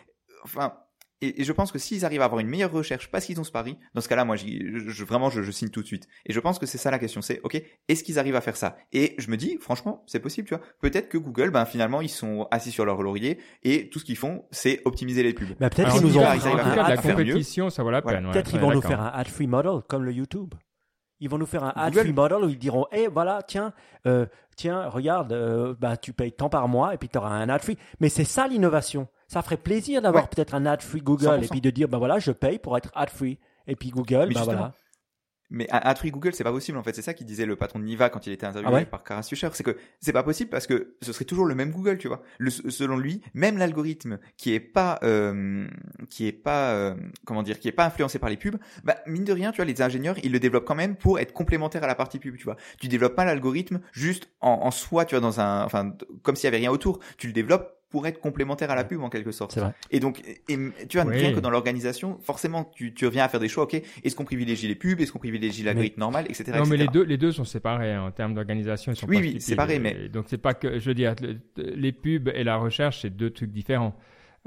enfin 0.44 0.74
et, 1.22 1.42
et 1.42 1.44
je 1.44 1.52
pense 1.52 1.72
que 1.72 1.80
s'ils 1.80 2.06
arrivent 2.06 2.22
à 2.22 2.26
avoir 2.26 2.40
une 2.40 2.48
meilleure 2.48 2.72
recherche 2.72 3.10
parce 3.10 3.26
qu'ils 3.26 3.40
ont 3.40 3.44
ce 3.44 3.52
pari, 3.52 3.78
dans 3.94 4.02
ce 4.02 4.08
cas-là, 4.10 4.24
moi, 4.26 4.36
je, 4.36 4.46
je- 4.46 5.04
vraiment, 5.04 5.30
je, 5.30 5.42
je 5.42 5.52
signe 5.52 5.70
tout 5.70 5.82
de 5.82 5.88
suite. 5.88 6.08
Et 6.26 6.34
je 6.34 6.40
pense 6.40 6.60
que 6.60 6.66
c'est 6.66 6.78
ça 6.78 6.92
la 6.92 7.00
question, 7.00 7.22
c'est 7.22 7.40
ok, 7.44 7.62
est-ce 7.88 8.04
qu'ils 8.04 8.20
arrivent 8.20 8.36
à 8.36 8.42
faire 8.42 8.56
ça? 8.56 8.78
Et 8.94 9.16
je 9.18 9.30
me 9.32 9.38
dis, 9.38 9.58
franchement, 9.60 10.04
c'est 10.08 10.20
possible, 10.20 10.48
tu 10.48 10.56
vois. 10.56 10.64
Peut-être 10.82 11.10
que 11.10 11.18
Google, 11.18 11.50
ben 11.50 11.66
finalement, 11.66 12.02
ils 12.02 12.10
sont 12.10 12.48
assis 12.52 12.72
sur 12.72 12.86
leur 12.86 13.02
laurier 13.02 13.40
et 13.64 13.90
tout 13.90 14.00
ce 14.00 14.06
qu'ils 14.06 14.18
font, 14.18 14.46
c'est 14.52 14.82
optimiser 14.86 15.24
les 15.24 15.34
pubs. 15.34 15.50
Mais 15.60 15.70
peut-être 15.70 15.80
Alors, 15.88 15.94
qu'ils 15.96 16.06
nous 16.08 16.12
si 16.14 16.18
ont 16.20 16.24
en 16.28 16.34
tout 16.36 16.42
cas, 16.76 16.84
à 16.84 16.90
la 16.96 17.02
mieux. 17.02 17.02
compétition, 17.26 17.70
ça 17.70 17.84
vaut 17.84 17.92
la 17.92 18.02
Voilà. 18.02 18.18
peine. 18.20 18.28
ouais. 18.28 18.34
Peut-être 18.34 18.50
qu'ils 18.50 18.60
vont 18.60 18.72
nous 18.72 18.82
faire 18.82 19.02
un 19.02 19.12
ad-free 19.14 19.48
model 19.48 19.82
comme 19.88 20.04
le 20.04 20.12
YouTube. 20.14 20.54
Ils 21.20 21.30
vont 21.30 21.40
nous 21.40 21.48
faire 21.48 21.64
un 21.64 21.70
Google- 21.76 22.00
ad-free 22.00 22.14
model 22.14 22.38
où 22.44 22.50
ils 22.50 22.60
diront, 22.60 22.86
eh 22.92 23.08
voilà, 23.08 23.42
tiens, 23.42 23.74
euh, 24.06 24.28
tiens, 24.56 24.88
regarde, 24.88 25.34
euh, 25.34 25.74
bah, 25.80 25.98
tu 25.98 26.14
payes 26.14 26.32
tant 26.32 26.48
par 26.50 26.68
mois 26.68 26.94
et 26.94 26.98
puis 27.00 27.10
tu 27.10 27.18
auras 27.18 27.30
un 27.32 27.50
ad-free. 27.50 27.76
Mais 28.00 28.10
c'est 28.10 28.24
ça 28.24 28.48
l'innovation. 28.48 29.08
Ça 29.28 29.42
ferait 29.42 29.58
plaisir 29.58 30.02
d'avoir 30.02 30.24
Ouais. 30.24 30.30
peut-être 30.34 30.56
un 30.56 30.66
ad-free 30.66 31.02
Google 31.02 31.26
100%. 31.26 31.44
et 31.44 31.48
puis 31.50 31.62
de 31.62 31.70
dire, 31.70 31.88
bah 31.90 31.98
voilà, 31.98 32.20
je 32.20 32.32
paye 32.32 32.60
pour 32.60 32.78
être 32.78 32.92
ad-free. 32.96 33.40
Et 33.68 33.76
puis 33.76 33.90
Google, 33.90 34.28
Mais 34.30 34.34
bah 34.34 34.40
justement, 34.42 34.46
voilà. 34.58 34.74
Mais 35.50 35.66
un 35.72 35.94
truc 35.94 36.12
Google, 36.12 36.34
c'est 36.34 36.44
pas 36.44 36.52
possible 36.52 36.78
en 36.78 36.84
fait. 36.84 36.94
C'est 36.94 37.02
ça 37.02 37.14
qui 37.14 37.24
disait 37.24 37.46
le 37.46 37.56
patron 37.56 37.80
de 37.80 37.86
Niva 37.86 38.10
quand 38.10 38.28
il 38.28 38.34
était 38.34 38.46
interviewé 38.46 38.70
Ah 38.70 38.76
ouais 38.80 38.86
par 38.86 39.02
Kara 39.06 39.24
Swisher. 39.24 39.48
C'est 39.54 39.64
que 39.64 39.78
c'est 40.02 40.12
pas 40.12 40.22
possible 40.24 40.50
parce 40.50 40.68
que 40.68 40.98
ce 41.02 41.14
serait 41.14 41.24
toujours 41.24 41.46
le 41.46 41.56
même 41.56 41.72
Google, 41.72 41.98
tu 42.00 42.10
vois. 42.10 42.22
Le- 42.38 42.50
selon 42.52 42.98
lui, 42.98 43.22
même 43.34 43.58
l'algorithme 43.58 44.20
qui 44.36 44.54
est 44.54 44.60
pas, 44.60 45.00
euh, 45.04 45.66
qui 46.10 46.28
est 46.28 46.34
pas, 46.34 46.72
euh, 46.74 46.96
comment 47.26 47.44
dire, 47.44 47.62
qui 47.62 47.70
est 47.70 47.72
pas 47.74 47.86
influencé 47.86 48.20
par 48.20 48.30
les 48.30 48.36
pubs, 48.36 48.58
bah 48.84 48.98
mine 49.06 49.24
de 49.24 49.32
rien, 49.32 49.52
tu 49.54 49.58
vois, 49.58 49.66
les 49.66 49.82
ingénieurs, 49.82 50.18
ils 50.22 50.34
le 50.34 50.40
développent 50.42 50.66
quand 50.66 50.76
même 50.76 50.98
pour 50.98 51.18
être 51.18 51.32
complémentaire 51.32 51.82
à 51.82 51.88
la 51.88 51.96
partie 51.96 52.20
pub, 52.20 52.36
tu 52.36 52.44
vois. 52.44 52.58
Tu 52.82 52.90
développes 52.90 53.16
pas 53.16 53.24
l'algorithme 53.24 53.80
juste 53.94 54.30
en, 54.42 54.50
en 54.64 54.72
soi, 54.72 55.06
tu 55.06 55.16
vois, 55.16 55.22
dans 55.22 55.40
un, 55.40 55.64
enfin, 55.64 55.94
comme 56.24 56.36
s'il 56.36 56.46
y 56.46 56.50
avait 56.50 56.58
rien 56.58 56.72
autour. 56.72 57.00
Tu 57.18 57.28
le 57.28 57.32
développes 57.34 57.74
pour 57.90 58.06
être 58.06 58.20
complémentaire 58.20 58.70
à 58.70 58.76
la 58.76 58.84
pub 58.84 59.02
en 59.02 59.10
quelque 59.10 59.32
sorte. 59.32 59.54
C'est 59.54 59.62
vrai. 59.62 59.74
Et 59.92 60.00
donc, 60.02 60.22
et, 60.50 60.54
et 60.54 60.88
tu 60.90 60.98
vois, 60.98 61.08
Oui. 61.10 61.18
rien 61.18 61.34
que 61.34 61.40
dans 61.40 61.50
l'organisation, 61.50 62.18
forcément, 62.22 62.66
tu, 62.76 62.94
tu 62.94 63.06
reviens 63.06 63.24
à 63.24 63.30
faire 63.30 63.40
des 63.40 63.48
choix. 63.48 63.64
Ok, 63.64 63.76
est-ce 64.04 64.16
qu'on 64.16 64.26
privilégie 64.26 64.68
les 64.68 64.76
pubs, 64.76 65.00
est-ce 65.00 65.12
qu'on 65.12 65.20
privilégie 65.20 65.64
l'algorithme 65.64 66.00
normal, 66.02 66.26
etc. 66.28 66.52
Non, 66.58 66.66
mais 66.66 66.76
les 66.78 66.88
deux, 66.88 67.04
les 67.04 67.18
deux 67.18 67.32
sont 67.32 67.46
séparés 67.46 67.94
hein, 67.94 68.04
en 68.04 68.12
termes 68.12 68.34
d'organisation. 68.34 68.92
Ils 68.92 68.96
sont 68.98 69.08
Oui, 69.08 69.16
pas 69.18 69.22
oui, 69.22 69.42
séparés, 69.42 69.80
mais- 69.80 70.10
Donc 70.10 70.26
c'est 70.28 70.38
pas 70.38 70.54
que, 70.54 70.80
je 70.80 70.86
veux 70.90 70.94
dire, 70.96 71.16
le- 71.22 71.38
les 71.76 71.92
pubs 71.94 72.28
et 72.34 72.44
la 72.44 72.58
recherche, 72.58 73.02
c'est 73.04 73.10
deux 73.16 73.30
trucs 73.30 73.52
différents. 73.52 73.96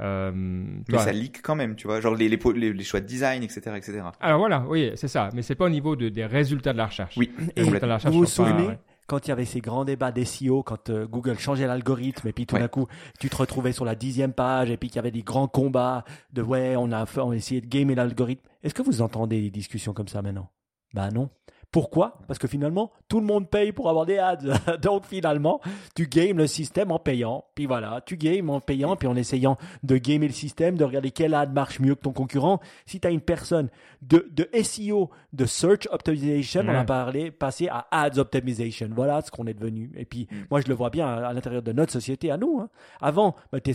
Euh, 0.01 0.33
Mais 0.35 0.99
ça 0.99 1.13
leak 1.13 1.43
quand 1.43 1.55
même, 1.55 1.77
tu 1.77 1.87
vois, 1.87 2.01
genre 2.01 2.15
les, 2.15 2.29
les, 2.29 2.39
po- 2.39 2.53
les, 2.53 2.73
les 2.73 2.85
choix 2.85 3.01
de 3.01 3.07
design, 3.07 3.43
etc., 3.43 3.61
etc. 3.77 4.01
Alors 4.21 4.39
voilà, 4.39 4.65
oui, 4.69 4.93
c'est 4.95 5.09
ça. 5.09 5.29
Mais 5.35 5.43
c'est 5.43 5.55
pas 5.55 5.67
au 5.67 5.71
niveau 5.71 5.95
de, 5.97 6.09
des 6.09 6.25
résultats 6.25 6.73
de 6.73 6.79
la 6.79 6.87
recherche. 6.87 7.17
Oui, 7.19 7.31
Les 7.39 7.45
Et 7.57 7.61
résultats 7.65 7.81
de 7.81 7.87
la 7.87 7.95
recherche 7.97 8.13
vous 8.15 8.21
vous 8.21 8.25
pas- 8.25 8.31
souvenez 8.31 8.67
ouais. 8.69 8.79
Quand 9.11 9.27
il 9.27 9.31
y 9.31 9.33
avait 9.33 9.45
ces 9.45 9.61
grands 9.61 9.85
débats 9.85 10.13
d'SEO, 10.13 10.63
quand 10.63 10.89
euh, 10.89 11.07
Google 11.07 11.37
changeait 11.39 11.67
l'algorithme 11.67 12.29
et 12.29 12.33
puis 12.33 12.47
tout 12.47 12.55
Ouais. 12.55 12.61
d'un 12.61 12.69
coup 12.69 12.87
tu 13.19 13.29
te 13.29 13.37
retrouvais 13.37 13.73
sur 13.73 13.85
la 13.85 13.97
dixième 13.97 14.33
page 14.33 14.71
et 14.71 14.77
puis 14.77 14.89
qu'il 14.89 14.97
y 14.97 14.99
avait 15.01 15.11
des 15.11 15.23
grands 15.23 15.49
combats 15.49 16.05
de 16.33 16.43
ouais 16.43 16.77
on 16.77 16.93
a, 16.93 17.05
fait, 17.07 17.21
on 17.21 17.33
a 17.33 17.37
essayé 17.37 17.61
de 17.61 17.67
gamer 17.67 17.97
l'algorithme. 17.97 18.47
Est-ce 18.63 18.75
que 18.75 18.83
vous 18.83 19.03
entendez 19.03 19.41
des 19.41 19.51
discussions 19.51 19.93
comme 19.93 20.09
ça 20.09 20.23
maintenant? 20.23 20.49
Bah 20.95 21.11
non. 21.11 21.29
Pourquoi? 21.73 22.19
Parce 22.27 22.39
que 22.41 22.49
finalement 22.49 22.91
tout 23.09 23.21
le 23.21 23.27
monde 23.27 23.49
paye 23.49 23.71
pour 23.73 23.89
avoir 23.89 24.05
des 24.07 24.19
ads. 24.19 24.39
Donc 24.83 25.05
finalement 25.07 25.61
tu 25.95 26.07
games 26.09 26.37
le 26.37 26.47
système 26.49 26.91
en 26.91 26.99
payant. 26.99 27.45
Puis 27.55 27.67
voilà, 27.67 28.01
tu 28.05 28.17
games 28.17 28.51
en 28.51 28.61
payant 28.61 28.97
puis 28.97 29.07
en 29.07 29.15
essayant 29.15 29.57
de 29.85 29.97
gamer 29.97 30.27
le 30.29 30.35
système, 30.35 30.77
de 30.77 30.85
regarder 30.85 31.13
quel 31.13 31.33
ad 31.35 31.53
marche 31.53 31.79
mieux 31.79 31.95
que 31.95 32.01
ton 32.01 32.13
concurrent. 32.13 32.61
Si 32.87 32.99
tu 32.99 33.07
as 33.07 33.11
une 33.11 33.21
personne 33.21 33.69
de, 34.03 34.29
de 34.33 34.49
SEO, 34.63 35.11
de 35.33 35.45
Search 35.47 35.87
Optimization, 35.93 36.63
on 36.67 36.75
a 36.75 36.85
parlé, 36.85 37.31
passé 37.31 37.69
à 37.69 37.87
Ads 37.93 38.19
Optimization. 38.19 38.89
Voilà 38.93 39.21
ce 39.21 39.31
qu'on 39.31 39.47
est 39.47 39.55
devenu. 39.55 39.93
Et 39.97 40.05
puis, 40.05 40.27
Mm. 40.31 40.37
moi, 40.51 40.61
je 40.61 40.67
le 40.69 40.75
vois 40.75 40.91
bien 40.91 41.07
à, 41.07 41.29
à 41.29 41.33
l'intérieur 41.33 41.63
de 41.63 41.73
notre 41.73 41.93
société, 41.93 42.31
à 42.31 42.37
nous. 42.37 42.61
hein. 42.61 42.69
Avant, 43.01 43.37
bah, 43.53 43.59
de- 43.61 43.73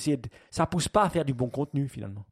ça 0.51 0.65
pousse 0.65 0.87
pas 0.87 1.03
à 1.03 1.09
faire 1.09 1.25
du 1.25 1.33
bon 1.33 1.47
contenu, 1.49 1.87
finalement. 1.87 2.25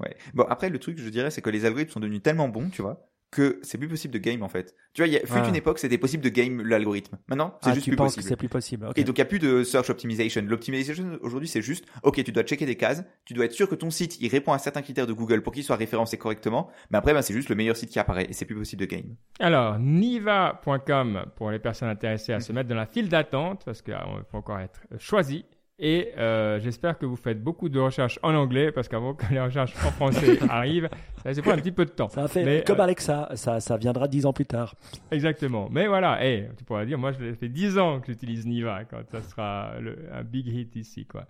Ouais. 0.00 0.16
Bon, 0.34 0.44
après, 0.48 0.68
le 0.70 0.78
truc, 0.78 0.98
je 0.98 1.08
dirais, 1.08 1.30
c'est 1.30 1.42
que 1.42 1.50
les 1.50 1.64
algorithmes 1.64 1.92
sont 1.92 2.00
devenus 2.00 2.22
tellement 2.22 2.48
bons, 2.48 2.68
tu 2.70 2.82
vois, 2.82 3.09
que 3.30 3.60
c'est 3.62 3.78
plus 3.78 3.86
possible 3.86 4.12
de 4.12 4.18
game 4.18 4.42
en 4.42 4.48
fait. 4.48 4.74
Tu 4.92 5.02
vois, 5.02 5.06
il 5.06 5.12
y 5.12 5.16
a 5.16 5.20
fut 5.20 5.34
Ah. 5.36 5.48
une 5.48 5.54
époque, 5.54 5.78
c'était 5.78 5.98
possible 5.98 6.22
de 6.24 6.28
game 6.30 6.62
l'algorithme. 6.66 7.16
Maintenant, 7.28 7.56
c'est 7.62 7.70
Ah, 7.70 7.74
juste 7.74 7.84
tu 7.84 7.90
plus 7.90 7.96
penses 7.96 8.06
possible. 8.16 8.22
que 8.24 8.28
c'est 8.28 8.36
plus 8.36 8.48
possible. 8.48 8.86
ok. 8.86 8.98
Et 8.98 9.04
donc, 9.04 9.16
il 9.18 9.20
n'y 9.20 9.22
a 9.22 9.26
plus 9.26 9.38
de 9.38 9.62
search 9.62 9.88
optimization. 9.88 10.42
L'optimisation, 10.44 11.16
aujourd'hui, 11.22 11.48
c'est 11.48 11.62
juste, 11.62 11.84
OK, 12.02 12.22
tu 12.24 12.32
dois 12.32 12.42
checker 12.42 12.66
des 12.66 12.74
cases, 12.74 13.04
tu 13.24 13.32
dois 13.34 13.44
être 13.44 13.52
sûr 13.52 13.68
que 13.68 13.76
ton 13.76 13.90
site, 13.90 14.20
il 14.20 14.28
répond 14.28 14.52
à 14.52 14.58
certains 14.58 14.82
critères 14.82 15.06
de 15.06 15.12
Google 15.12 15.42
pour 15.42 15.52
qu'il 15.52 15.62
soit 15.62 15.76
référencé 15.76 16.18
correctement, 16.18 16.70
mais 16.90 16.98
après, 16.98 17.12
ben, 17.14 17.22
c'est 17.22 17.32
juste 17.34 17.48
le 17.50 17.54
meilleur 17.54 17.76
site 17.76 17.90
qui 17.90 18.00
apparaît, 18.00 18.26
et 18.28 18.32
c'est 18.32 18.46
plus 18.46 18.56
possible 18.56 18.80
de 18.80 18.86
game. 18.86 19.14
Alors, 19.38 19.78
niva.com 19.78 21.26
pour 21.36 21.50
les 21.50 21.58
personnes 21.58 21.88
intéressées 21.88 22.32
à 22.32 22.40
se 22.40 22.52
mettre 22.52 22.68
dans 22.68 22.74
la 22.74 22.86
file 22.86 23.08
d'attente 23.08 23.62
parce 23.64 23.82
qu'il 23.82 23.96
faut 24.30 24.38
encore 24.38 24.58
être 24.58 24.80
choisi. 24.98 25.44
Et 25.82 26.10
euh, 26.18 26.60
j'espère 26.60 26.98
que 26.98 27.06
vous 27.06 27.16
faites 27.16 27.42
beaucoup 27.42 27.70
de 27.70 27.80
recherches 27.80 28.18
en 28.22 28.34
anglais 28.34 28.70
parce 28.70 28.86
qu'avant 28.86 29.14
que 29.14 29.24
les 29.32 29.40
recherches 29.40 29.72
en 29.76 29.90
français 29.90 30.38
arrivent, 30.50 30.90
ça 31.22 31.32
va 31.32 31.40
prendre 31.42 31.56
un 31.56 31.60
petit 31.60 31.72
peu 31.72 31.86
de 31.86 31.90
temps. 31.90 32.10
Ça 32.10 32.24
a 32.24 32.28
fait 32.28 32.44
Mais, 32.44 32.62
comme 32.66 32.80
euh, 32.80 32.84
Alexa, 32.84 33.30
ça, 33.34 33.60
ça 33.60 33.78
viendra 33.78 34.06
dix 34.06 34.26
ans 34.26 34.34
plus 34.34 34.44
tard. 34.44 34.74
Exactement. 35.10 35.68
Mais 35.70 35.86
voilà, 35.86 36.22
hey, 36.22 36.48
tu 36.58 36.64
pourras 36.64 36.84
dire, 36.84 36.98
moi, 36.98 37.14
ça 37.14 37.18
fait 37.38 37.48
10 37.48 37.78
ans 37.78 38.00
que 38.00 38.08
j'utilise 38.12 38.46
Niva 38.46 38.84
quand 38.84 38.98
ça 39.10 39.22
sera 39.22 39.70
le- 39.80 39.96
un 40.12 40.22
big 40.22 40.46
hit 40.48 40.76
ici, 40.76 41.06
quoi. 41.06 41.24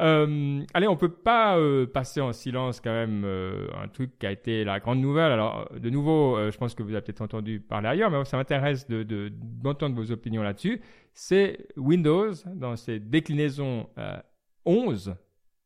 Euh, 0.00 0.62
allez, 0.72 0.88
on 0.88 0.96
peut 0.96 1.10
pas 1.12 1.58
euh, 1.58 1.86
passer 1.86 2.22
en 2.22 2.32
silence 2.32 2.80
quand 2.80 2.92
même 2.92 3.22
euh, 3.26 3.66
un 3.82 3.88
truc 3.88 4.18
qui 4.18 4.26
a 4.26 4.32
été 4.32 4.64
la 4.64 4.80
grande 4.80 5.00
nouvelle. 5.00 5.30
Alors, 5.30 5.68
de 5.78 5.90
nouveau, 5.90 6.38
euh, 6.38 6.50
je 6.50 6.56
pense 6.56 6.74
que 6.74 6.82
vous 6.82 6.92
avez 6.94 7.02
peut-être 7.02 7.20
entendu 7.20 7.60
parler 7.60 7.88
ailleurs, 7.88 8.10
mais 8.10 8.24
ça 8.24 8.38
m'intéresse 8.38 8.88
de, 8.88 9.02
de, 9.02 9.30
d'entendre 9.62 9.94
vos 9.94 10.10
opinions 10.10 10.42
là-dessus. 10.42 10.80
C'est 11.12 11.66
Windows 11.76 12.32
dans 12.54 12.76
ses 12.76 12.98
déclinaisons 12.98 13.88
euh, 13.98 14.16
11 14.64 15.14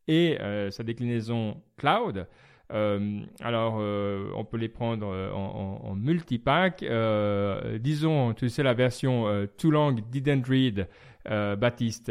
et 0.09 0.39
euh, 0.41 0.71
sa 0.71 0.83
déclinaison 0.83 1.63
cloud. 1.77 2.27
Euh, 2.73 3.21
alors, 3.41 3.77
euh, 3.79 4.31
on 4.35 4.45
peut 4.45 4.57
les 4.57 4.69
prendre 4.69 5.07
euh, 5.07 5.31
en, 5.33 5.81
en, 5.85 5.91
en 5.91 5.95
multipack. 5.95 6.83
Euh, 6.83 7.79
disons, 7.79 8.33
tu 8.35 8.49
sais, 8.49 8.63
la 8.63 8.75
version 8.75 9.29
euh, 9.29 9.47
Too 9.47 9.71
Long 9.71 9.93
Didn't 9.93 10.45
Read, 10.49 10.89
euh, 11.29 11.57
Baptiste. 11.57 12.11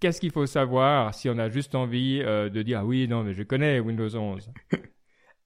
Qu'est-ce 0.00 0.20
qu'il 0.20 0.32
faut 0.32 0.46
savoir 0.46 1.14
si 1.14 1.28
on 1.28 1.38
a 1.38 1.48
juste 1.48 1.74
envie 1.74 2.20
euh, 2.24 2.48
de 2.48 2.62
dire 2.62 2.80
ah 2.80 2.84
oui, 2.86 3.06
non, 3.06 3.22
mais 3.22 3.34
je 3.34 3.42
connais 3.42 3.80
Windows 3.80 4.14
11 4.14 4.50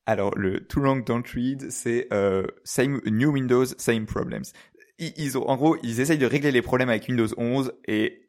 Alors, 0.07 0.39
le 0.39 0.61
too 0.61 0.81
long 0.81 0.99
don't 0.99 1.24
read, 1.35 1.68
c'est 1.70 2.07
euh, 2.12 2.47
same 2.62 3.01
new 3.07 3.33
Windows, 3.33 3.64
same 3.77 4.07
problems. 4.07 4.53
Ils, 4.99 5.12
ils 5.16 5.38
ont, 5.38 5.49
en 5.49 5.57
gros, 5.57 5.76
ils 5.82 6.01
essayent 6.01 6.18
de 6.18 6.26
régler 6.26 6.53
les 6.53 6.62
problèmes 6.62 6.88
avec 6.88 7.07
Windows 7.09 7.28
11 7.36 7.72
et 7.86 8.28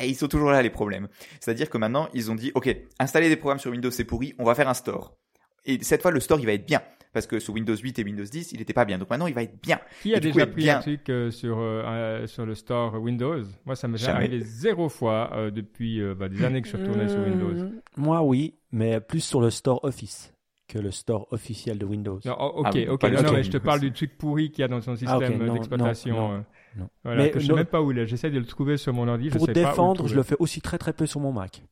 eh, 0.00 0.06
ils 0.08 0.14
sont 0.16 0.28
toujours 0.28 0.50
là 0.50 0.62
les 0.62 0.70
problèmes. 0.70 1.08
C'est-à-dire 1.40 1.70
que 1.70 1.78
maintenant, 1.78 2.08
ils 2.14 2.30
ont 2.30 2.34
dit, 2.34 2.50
ok, 2.54 2.74
installer 2.98 3.28
des 3.28 3.36
programmes 3.36 3.60
sur 3.60 3.70
Windows 3.70 3.90
c'est 3.90 4.04
pourri, 4.04 4.34
on 4.38 4.44
va 4.44 4.54
faire 4.54 4.68
un 4.68 4.74
store. 4.74 5.16
Et 5.64 5.78
cette 5.82 6.02
fois, 6.02 6.10
le 6.10 6.20
store 6.20 6.40
il 6.40 6.46
va 6.46 6.52
être 6.52 6.66
bien 6.66 6.82
parce 7.12 7.26
que 7.26 7.40
sur 7.40 7.54
Windows 7.54 7.74
8 7.74 7.98
et 7.98 8.04
Windows 8.04 8.24
10, 8.24 8.52
il 8.52 8.60
était 8.60 8.72
pas 8.74 8.84
bien. 8.84 8.98
Donc 8.98 9.08
maintenant, 9.10 9.26
il 9.26 9.34
va 9.34 9.42
être 9.42 9.60
bien. 9.62 9.80
Qui 10.02 10.12
a 10.14 10.18
coup, 10.18 10.24
déjà 10.26 10.46
pris 10.46 10.62
bien- 10.62 10.78
un 10.78 10.82
truc 10.82 11.08
euh, 11.08 11.30
sur, 11.30 11.58
euh, 11.58 12.26
sur 12.26 12.44
le 12.46 12.54
store 12.54 13.00
Windows? 13.00 13.42
Moi, 13.64 13.76
ça 13.76 13.88
m'est 13.88 13.96
Jamais. 13.98 14.18
arrivé 14.26 14.40
zéro 14.40 14.88
fois 14.88 15.30
euh, 15.34 15.50
depuis 15.50 16.00
euh, 16.02 16.14
bah, 16.14 16.28
des 16.28 16.44
années 16.44 16.60
que 16.60 16.68
je 16.68 16.76
suis 16.76 16.82
retourné 16.84 17.08
sur 17.08 17.18
Windows. 17.20 17.70
Moi, 17.96 18.22
oui, 18.22 18.58
mais 18.72 19.00
plus 19.00 19.20
sur 19.20 19.40
le 19.40 19.50
store 19.50 19.82
Office 19.84 20.32
que 20.68 20.78
le 20.78 20.90
store 20.90 21.26
officiel 21.30 21.78
de 21.78 21.86
Windows. 21.86 22.20
Non, 22.26 22.36
oh, 22.38 22.52
ok, 22.58 22.66
Ah 22.66 22.92
ok. 22.92 23.02
Non, 23.04 23.32
mais 23.32 23.42
je 23.42 23.50
te 23.50 23.56
parle 23.56 23.80
du 23.80 23.90
truc 23.90 24.16
pourri 24.18 24.50
qu'il 24.50 24.60
y 24.60 24.64
a 24.64 24.68
dans 24.68 24.80
son 24.82 24.94
système 24.96 25.18
Ah, 25.22 25.28
ok, 25.28 25.36
non, 25.46 25.54
d'exploitation. 25.54 26.14
non, 26.16 26.32
euh. 26.34 26.38
non. 26.76 26.88
Voilà, 27.04 27.22
Mais 27.24 27.30
que 27.30 27.40
je 27.40 27.46
sais 27.46 27.50
non- 27.50 27.56
même 27.56 27.64
pas 27.66 27.80
où 27.82 27.90
il 27.90 27.98
est. 27.98 28.06
J'essaie 28.06 28.30
de 28.30 28.38
le 28.38 28.44
trouver 28.44 28.76
sur 28.76 28.92
mon 28.92 29.08
ordi. 29.08 29.30
Pour 29.30 29.40
je 29.40 29.46
sais 29.46 29.52
pas 29.54 29.60
où 29.60 29.62
le 29.64 29.70
défendre, 29.70 30.06
je 30.08 30.14
le 30.14 30.22
fais 30.22 30.36
aussi 30.38 30.60
très 30.60 30.76
très 30.78 30.92
peu 30.92 31.06
sur 31.06 31.20
mon 31.20 31.32
Mac. 31.32 31.62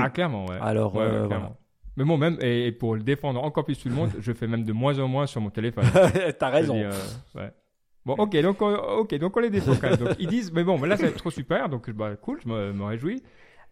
Ah, 0.00 0.10
clairement, 0.10 0.46
ouais. 0.46 0.56
Alors, 0.60 0.94
Ouais, 0.94 1.02
ouais, 1.02 1.06
euh, 1.08 1.26
clairement. 1.26 1.44
voilà. 1.46 1.56
Mais 1.98 2.04
bon, 2.04 2.16
même, 2.16 2.38
et, 2.40 2.68
et 2.68 2.72
pour 2.72 2.94
le 2.94 3.02
défendre 3.02 3.42
encore 3.42 3.64
plus 3.64 3.78
tout 3.78 3.88
le 3.88 3.94
monde, 3.94 4.10
je 4.18 4.32
fais 4.32 4.46
même 4.46 4.64
de 4.64 4.72
moins 4.72 4.98
en 4.98 5.08
moins 5.08 5.26
sur 5.26 5.40
mon 5.40 5.50
téléphone. 5.50 5.84
T'as 6.38 6.48
raison. 6.48 6.76
euh, 6.76 6.90
ouais. 7.34 7.50
Bon, 8.06 8.14
ok, 8.14 8.40
donc, 8.40 8.62
on, 8.62 8.74
ok, 9.00 9.14
donc 9.16 9.36
on 9.36 9.40
les 9.40 9.50
défend 9.50 9.74
quand 9.78 9.90
même. 9.90 9.98
Donc, 9.98 10.16
ils 10.18 10.28
disent, 10.28 10.50
mais 10.52 10.64
bon, 10.64 10.78
mais 10.78 10.88
là, 10.88 10.96
c'est 10.96 11.12
trop 11.12 11.30
super, 11.30 11.68
donc, 11.68 11.90
bah, 11.90 12.16
cool, 12.16 12.40
je 12.42 12.48
me 12.48 12.84
réjouis. 12.84 13.22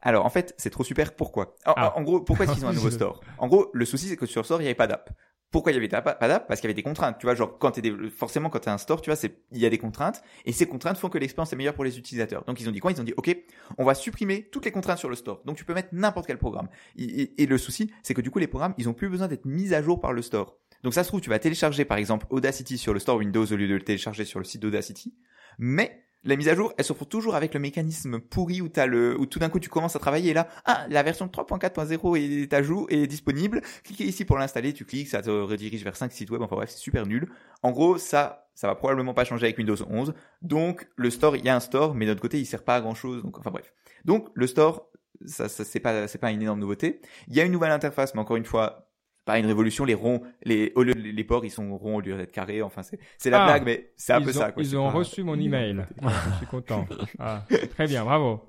Alors 0.07 0.24
en 0.24 0.30
fait, 0.30 0.54
c'est 0.57 0.70
trop 0.70 0.84
super. 0.84 1.14
Pourquoi? 1.16 1.57
En, 1.66 1.72
Ah. 1.76 1.92
en 1.98 2.02
gros, 2.02 2.20
pourquoi 2.20 2.44
est-ce 2.46 2.54
qu'ils 2.54 2.64
ont 2.64 2.68
un 2.68 2.72
nouveau 2.80 2.90
store? 2.90 3.20
En 3.38 3.48
gros, 3.48 3.70
le 3.74 3.84
souci 3.84 4.07
c'est 4.09 4.16
que 4.16 4.26
sur 4.26 4.40
le 4.40 4.44
store 4.44 4.61
il 4.61 4.64
n'y 4.64 4.68
avait 4.68 4.74
pas 4.74 4.86
d'app. 4.86 5.11
Pourquoi 5.52 5.70
il 5.72 5.76
y 5.76 5.78
avait 5.78 5.88
pas 5.88 6.00
d'app? 6.28 6.48
Parce 6.48 6.61
qu'il 6.61 6.68
y 6.68 6.70
avait 6.72 6.74
des 6.74 6.82
contraintes. 6.82 7.18
Tu 7.18 7.26
vois, 7.26 7.34
genre 7.34 7.57
quand 7.59 7.70
t'es 7.70 7.80
des- 7.80 8.11
forcément 8.11 8.50
quand 8.50 8.59
t'as 8.59 8.72
un 8.72 8.78
store, 8.78 9.00
tu 9.00 9.11
vois, 9.11 9.18
il 9.52 9.59
y 9.59 9.64
a 9.64 9.70
des 9.70 9.78
contraintes 9.78 10.22
et 10.44 10.52
ces 10.52 10.66
contraintes 10.66 10.98
font 10.98 11.09
que 11.09 11.18
l'expérience 11.18 11.52
est 11.52 11.57
meilleure 11.57 11.74
pour 11.74 11.84
les 11.84 11.98
utilisateurs. 11.98 12.44
Donc 12.44 12.61
ils 12.61 12.68
ont 12.68 12.72
dit 12.72 12.80
quoi? 12.80 12.90
Ils 12.92 13.00
ont 13.00 13.04
dit 13.04 13.14
ok, 13.16 13.36
on 13.78 13.84
va 13.84 13.94
supprimer 13.94 14.48
toutes 14.50 14.64
les 14.64 14.72
contraintes 14.72 14.98
sur 14.98 15.09
le 15.09 15.14
store. 15.16 15.42
Donc 15.44 15.57
tu 15.57 15.64
peux 15.64 15.74
mettre 15.74 15.88
n'importe 15.92 16.26
quel 16.26 16.38
programme. 16.38 16.68
Et, 16.96 17.04
et- 17.04 17.42
et 17.42 17.46
le 17.46 17.59
souci, 17.59 17.90
c'est 18.02 18.12
que 18.14 18.20
du 18.20 18.30
coup 18.30 18.38
les 18.38 18.48
programmes, 18.48 18.74
ils 18.78 18.88
ont 18.88 18.94
plus 18.94 19.09
besoin 19.09 19.28
d'être 19.28 19.44
mis 19.44 19.72
à 19.74 19.82
jour 19.82 20.00
par 20.00 20.12
le 20.12 20.22
store. 20.22 20.57
Donc 20.82 20.94
ça 20.94 21.02
se 21.04 21.09
trouve, 21.09 21.20
tu 21.20 21.30
vas 21.30 21.38
télécharger 21.38 21.84
par 21.84 21.96
exemple 21.98 22.26
Audacity 22.30 22.76
sur 22.78 22.92
le 22.92 22.98
store 23.00 23.16
Windows 23.18 23.46
au 23.46 23.57
lieu 23.57 23.66
de 23.68 23.74
le 23.74 23.82
télécharger 23.82 24.24
sur 24.24 24.38
le 24.40 24.44
site 24.44 24.61
d'Audacity, 24.62 25.14
mais 25.59 26.05
la 26.27 26.37
mise 26.37 26.49
à 26.49 26.55
jour, 26.55 26.72
elle 26.77 26.85
se 26.85 26.93
retrouve 26.93 27.09
toujours 27.09 27.37
avec 27.37 27.55
le 27.55 27.61
mécanisme 27.61 28.18
pourri 28.18 28.61
où 28.61 28.68
t'as 28.68 28.87
le, 28.87 29.18
où 29.18 29.27
tout 29.27 29.39
d'un 29.39 29.49
coup 29.49 29.61
tu 29.61 29.68
commences 29.68 29.97
à 29.97 29.99
travailler 29.99 30.31
et 30.31 30.35
là, 30.35 30.49
ah, 30.64 30.87
la 30.91 31.03
version 31.03 31.27
3.4.0 31.27 32.18
est 32.18 32.53
à 32.53 32.62
jour 32.62 32.87
et 32.91 33.05
est 33.05 33.07
disponible. 33.07 33.62
Cliquez 33.85 34.05
ici 34.05 34.24
pour 34.24 34.37
l'installer, 34.37 34.72
tu 34.72 34.85
cliques, 34.85 35.09
ça 35.09 35.22
te 35.22 35.31
redirige 35.31 35.85
vers 35.85 35.97
5 35.97 36.12
sites 36.12 36.31
web. 36.31 36.43
Enfin 36.43 36.57
bref, 36.57 36.70
c'est 36.70 36.79
super 36.79 37.07
nul. 37.07 37.29
En 37.62 37.70
gros, 37.70 37.97
ça, 37.97 38.49
ça 38.55 38.66
va 38.66 38.74
probablement 38.74 39.14
pas 39.14 39.24
changer 39.24 39.47
avec 39.47 39.59
Windows 39.59 39.77
11. 39.89 40.14
Donc, 40.43 40.89
le 40.97 41.11
store, 41.11 41.37
il 41.37 41.45
y 41.45 41.49
a 41.49 41.55
un 41.55 41.61
store, 41.61 41.95
mais 41.95 42.07
notre 42.07 42.20
côté, 42.20 42.41
il 42.41 42.47
sert 42.47 42.64
pas 42.64 42.77
à 42.77 42.81
grand 42.81 42.95
chose. 42.95 43.22
Donc, 43.22 43.39
enfin 43.39 43.51
bref. 43.51 43.72
Donc, 44.05 44.29
le 44.35 44.47
store, 44.47 44.91
ça, 45.24 45.49
ça 45.49 45.64
c'est 45.64 45.81
pas, 45.81 46.09
c'est 46.09 46.18
pas 46.18 46.31
une 46.33 46.43
énorme 46.43 46.61
nouveauté. 46.61 47.01
Il 47.29 47.35
y 47.35 47.41
a 47.41 47.45
une 47.45 47.53
nouvelle 47.53 47.72
interface, 47.72 48.14
mais 48.14 48.20
encore 48.20 48.37
une 48.37 48.45
fois, 48.45 48.86
pas 49.27 49.39
une 49.39 49.45
révolution. 49.47 49.85
Les 49.85 49.93
ronds, 49.95 50.22
les, 50.45 50.72
au 50.77 50.83
lieu- 50.83 50.95
les 50.95 51.24
ports, 51.24 51.45
ils 51.45 51.51
sont 51.51 51.77
ronds 51.77 51.97
au 51.97 52.01
lieu 52.01 52.16
d'être 52.16 52.33
carrés. 52.33 52.62
Enfin, 52.62 52.83
c'est, 52.83 52.99
c'est 53.18 53.29
la 53.29 53.43
Ah, 53.43 53.47
blague, 53.47 53.64
mais 53.66 53.91
c'est 53.97 54.14
un 54.14 54.22
peu 54.22 54.31
ont, 54.31 54.33
ça. 54.33 54.53
Quoi. 54.53 54.62
Ils 54.62 54.74
ont 54.79 54.87
pas- 54.91 54.93
reçu 54.97 55.22
mon 55.22 55.39
email. 55.39 55.85
je 56.01 56.37
suis 56.39 56.47
content. 56.47 56.87
Ah, 57.18 57.45
très 57.74 57.87
bien, 57.87 58.05
bravo. 58.05 58.43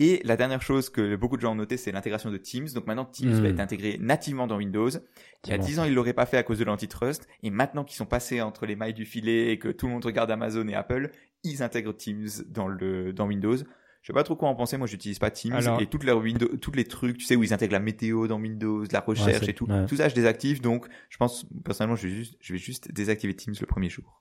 Et 0.00 0.20
la 0.24 0.36
dernière 0.36 0.62
chose 0.62 0.88
que 0.90 1.14
beaucoup 1.16 1.36
de 1.36 1.42
gens 1.42 1.52
ont 1.52 1.56
noté, 1.56 1.76
c'est 1.76 1.92
l'intégration 1.92 2.30
de 2.30 2.36
Teams. 2.36 2.68
Donc 2.74 2.86
maintenant, 2.86 3.04
Teams 3.04 3.30
va 3.40 3.48
être 3.48 3.60
intégré 3.60 3.98
nativement 4.00 4.46
dans 4.46 4.56
Windows. 4.56 4.88
Il 5.44 5.50
y 5.50 5.52
a 5.52 5.58
bon. 5.58 5.64
10 5.64 5.78
ans, 5.80 5.84
ils 5.84 5.94
l'auraient 5.94 6.12
pas 6.12 6.26
fait 6.26 6.38
à 6.38 6.42
cause 6.42 6.58
de 6.58 6.64
l'antitrust. 6.64 7.28
Et 7.42 7.50
maintenant 7.50 7.84
qu'ils 7.84 7.96
sont 7.96 8.06
passés 8.06 8.40
entre 8.40 8.66
les 8.66 8.74
mailles 8.76 8.94
du 8.94 9.04
filet 9.04 9.50
et 9.52 9.58
que 9.58 9.68
tout 9.68 9.86
le 9.86 9.92
monde 9.92 10.04
regarde 10.04 10.30
Amazon 10.30 10.66
et 10.68 10.74
Apple, 10.74 11.10
ils 11.44 11.62
intègrent 11.62 11.92
Teams 11.96 12.28
dans 12.48 12.68
le, 12.68 13.12
dans 13.12 13.26
Windows. 13.26 13.56
Je 14.02 14.08
sais 14.08 14.12
pas 14.12 14.24
trop 14.24 14.34
quoi 14.36 14.48
en 14.48 14.54
penser. 14.56 14.76
Moi, 14.76 14.86
j'utilise 14.88 15.18
pas 15.20 15.30
Teams. 15.30 15.52
Alors- 15.54 15.80
Et 15.80 15.86
toutes 15.86 16.02
leurs 16.04 16.18
Windows, 16.18 16.48
tous 16.60 16.72
les 16.72 16.84
trucs, 16.84 17.18
tu 17.18 17.24
sais, 17.24 17.36
où 17.36 17.44
ils 17.44 17.54
intègrent 17.54 17.72
la 17.74 17.78
météo 17.80 18.26
dans 18.26 18.38
Windows, 18.40 18.84
la 18.90 19.00
recherche 19.00 19.48
et 19.48 19.54
tout. 19.54 19.66
ouais. 19.66 19.86
Tout 19.86 19.96
ça, 19.96 20.08
je 20.08 20.14
désactive. 20.14 20.60
Donc, 20.60 20.86
je 21.08 21.16
pense, 21.16 21.46
personnellement, 21.64 21.94
je 21.96 22.08
vais 22.08 22.14
juste, 22.14 22.36
je 22.40 22.52
vais 22.52 22.58
juste 22.58 22.90
désactiver 22.92 23.34
Teams 23.34 23.54
le 23.60 23.66
premier 23.66 23.88
jour. 23.88 24.20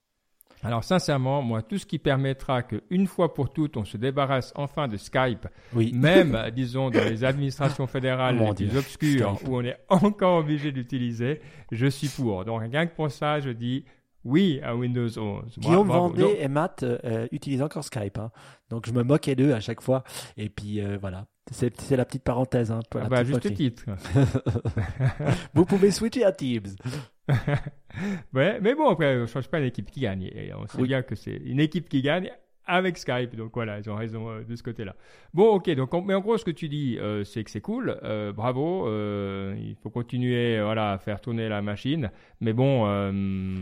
Alors, 0.63 0.83
sincèrement, 0.83 1.41
moi, 1.41 1.63
tout 1.63 1.79
ce 1.79 1.87
qui 1.87 1.97
permettra 1.97 2.61
que 2.61 2.83
une 2.91 3.07
fois 3.07 3.33
pour 3.33 3.51
toutes, 3.51 3.77
on 3.77 3.83
se 3.85 3.97
débarrasse 3.97 4.53
enfin 4.55 4.87
de 4.87 4.95
Skype, 4.97 5.47
Oui. 5.73 5.91
même, 5.95 6.37
disons, 6.55 6.91
dans 6.91 7.03
les 7.03 7.23
administrations 7.23 7.87
fédérales 7.87 8.37
les 8.37 8.67
plus 8.67 8.77
obscures, 8.77 9.35
Skype. 9.37 9.47
où 9.49 9.55
on 9.57 9.63
est 9.63 9.77
encore 9.89 10.37
obligé 10.37 10.71
d'utiliser, 10.71 11.41
je 11.71 11.87
suis 11.87 12.09
pour. 12.09 12.45
Donc, 12.45 12.61
rien 12.61 12.85
que 12.85 12.93
pour 12.95 13.09
ça, 13.09 13.39
je 13.39 13.49
dis 13.49 13.85
oui 14.23 14.59
à 14.63 14.75
Windows 14.75 15.07
11. 15.17 15.57
Guillaume 15.57 15.87
Bravo. 15.87 16.07
Vendée 16.09 16.21
Donc, 16.21 16.35
et 16.39 16.47
Matt 16.47 16.83
euh, 16.83 17.27
utilisent 17.31 17.61
encore 17.61 17.83
Skype. 17.83 18.17
hein. 18.17 18.31
Donc 18.69 18.85
je 18.87 18.91
me 18.93 19.03
moquais 19.03 19.35
d'eux 19.35 19.53
à 19.53 19.59
chaque 19.59 19.81
fois. 19.81 20.03
Et 20.37 20.49
puis 20.49 20.79
euh, 20.81 20.97
voilà. 20.99 21.25
C'est 21.51 21.91
la 21.91 22.05
petite 22.05 22.23
parenthèse. 22.23 22.71
Hein, 22.71 22.79
pour 22.89 23.01
ah 23.03 23.09
bah, 23.09 23.23
petite 23.23 23.43
juste 23.43 23.55
titre. 23.55 23.83
Vous 25.53 25.65
pouvez 25.65 25.91
switcher 25.91 26.23
à 26.23 26.31
Teams. 26.31 26.75
Ouais, 28.33 28.59
mais 28.61 28.73
bon, 28.75 28.89
après, 28.89 29.17
on 29.17 29.21
ne 29.21 29.25
change 29.25 29.47
pas 29.49 29.59
l'équipe 29.59 29.89
qui 29.91 30.01
gagne. 30.01 30.23
Et 30.33 30.53
on 30.53 30.65
sait 30.67 30.77
Oui. 30.81 30.87
bien 30.87 31.01
que 31.01 31.15
c'est 31.15 31.35
une 31.35 31.59
équipe 31.59 31.89
qui 31.89 32.01
gagne 32.01 32.31
avec 32.71 32.97
Skype. 32.97 33.35
Donc 33.35 33.51
voilà, 33.53 33.79
ils 33.79 33.89
ont 33.89 33.95
raison 33.95 34.29
euh, 34.29 34.43
de 34.43 34.55
ce 34.55 34.63
côté-là. 34.63 34.95
Bon, 35.33 35.47
ok. 35.55 35.69
Donc, 35.75 35.91
mais 36.05 36.13
en 36.13 36.19
gros, 36.21 36.37
ce 36.37 36.45
que 36.45 36.51
tu 36.51 36.67
dis, 36.69 36.97
euh, 36.99 37.23
c'est 37.23 37.43
que 37.43 37.51
c'est 37.51 37.61
cool. 37.61 37.97
Euh, 38.03 38.31
bravo. 38.31 38.87
euh, 38.87 39.55
il 39.59 39.75
faut 39.75 39.89
continuer, 39.89 40.61
voilà, 40.61 40.93
à 40.93 40.97
faire 40.97 41.21
tourner 41.21 41.47
la 41.49 41.61
machine. 41.61 42.11
Mais 42.39 42.53
bon, 42.53 42.85
euh, 42.87 43.53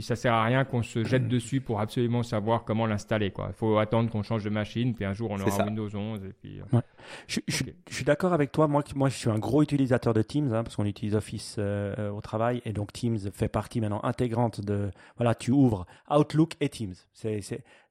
ça 0.00 0.16
sert 0.16 0.34
à 0.34 0.44
rien 0.44 0.64
qu'on 0.64 0.82
se 0.82 1.04
jette 1.04 1.28
dessus 1.28 1.60
pour 1.60 1.80
absolument 1.80 2.22
savoir 2.22 2.64
comment 2.64 2.86
l'installer. 2.86 3.32
Il 3.36 3.52
faut 3.54 3.78
attendre 3.78 4.10
qu'on 4.10 4.22
change 4.22 4.44
de 4.44 4.50
machine. 4.50 4.94
Puis 4.94 5.04
un 5.04 5.12
jour, 5.14 5.30
on 5.30 5.40
aura 5.40 5.50
ça. 5.50 5.64
Windows 5.64 5.88
11. 5.94 6.24
Et 6.24 6.32
puis, 6.40 6.60
euh, 6.60 6.80
Je, 7.26 7.40
je- 7.48 7.62
Ok. 7.64 7.72
je 7.88 7.94
suis 7.94 8.04
d'accord 8.04 8.32
avec 8.32 8.52
toi. 8.52 8.66
Moi, 8.68 8.82
moi, 8.94 9.08
je 9.08 9.16
suis 9.16 9.30
un 9.30 9.38
gros 9.38 9.62
utilisateur 9.62 10.12
de 10.12 10.22
Teams 10.22 10.52
hein, 10.52 10.62
parce 10.64 10.76
qu'on 10.76 10.84
utilise 10.84 11.14
Office 11.14 11.58
au 11.58 12.20
travail 12.20 12.60
et 12.64 12.72
donc 12.72 12.92
Teams 12.92 13.18
fait 13.32 13.48
partie 13.48 13.80
maintenant 13.80 14.00
intégrante 14.02 14.60
de. 14.60 14.90
Voilà, 15.16 15.34
tu 15.34 15.50
ouvres 15.50 15.86
Outlook 16.10 16.52
et 16.60 16.68
Teams. 16.68 16.94
C'est 17.12 17.40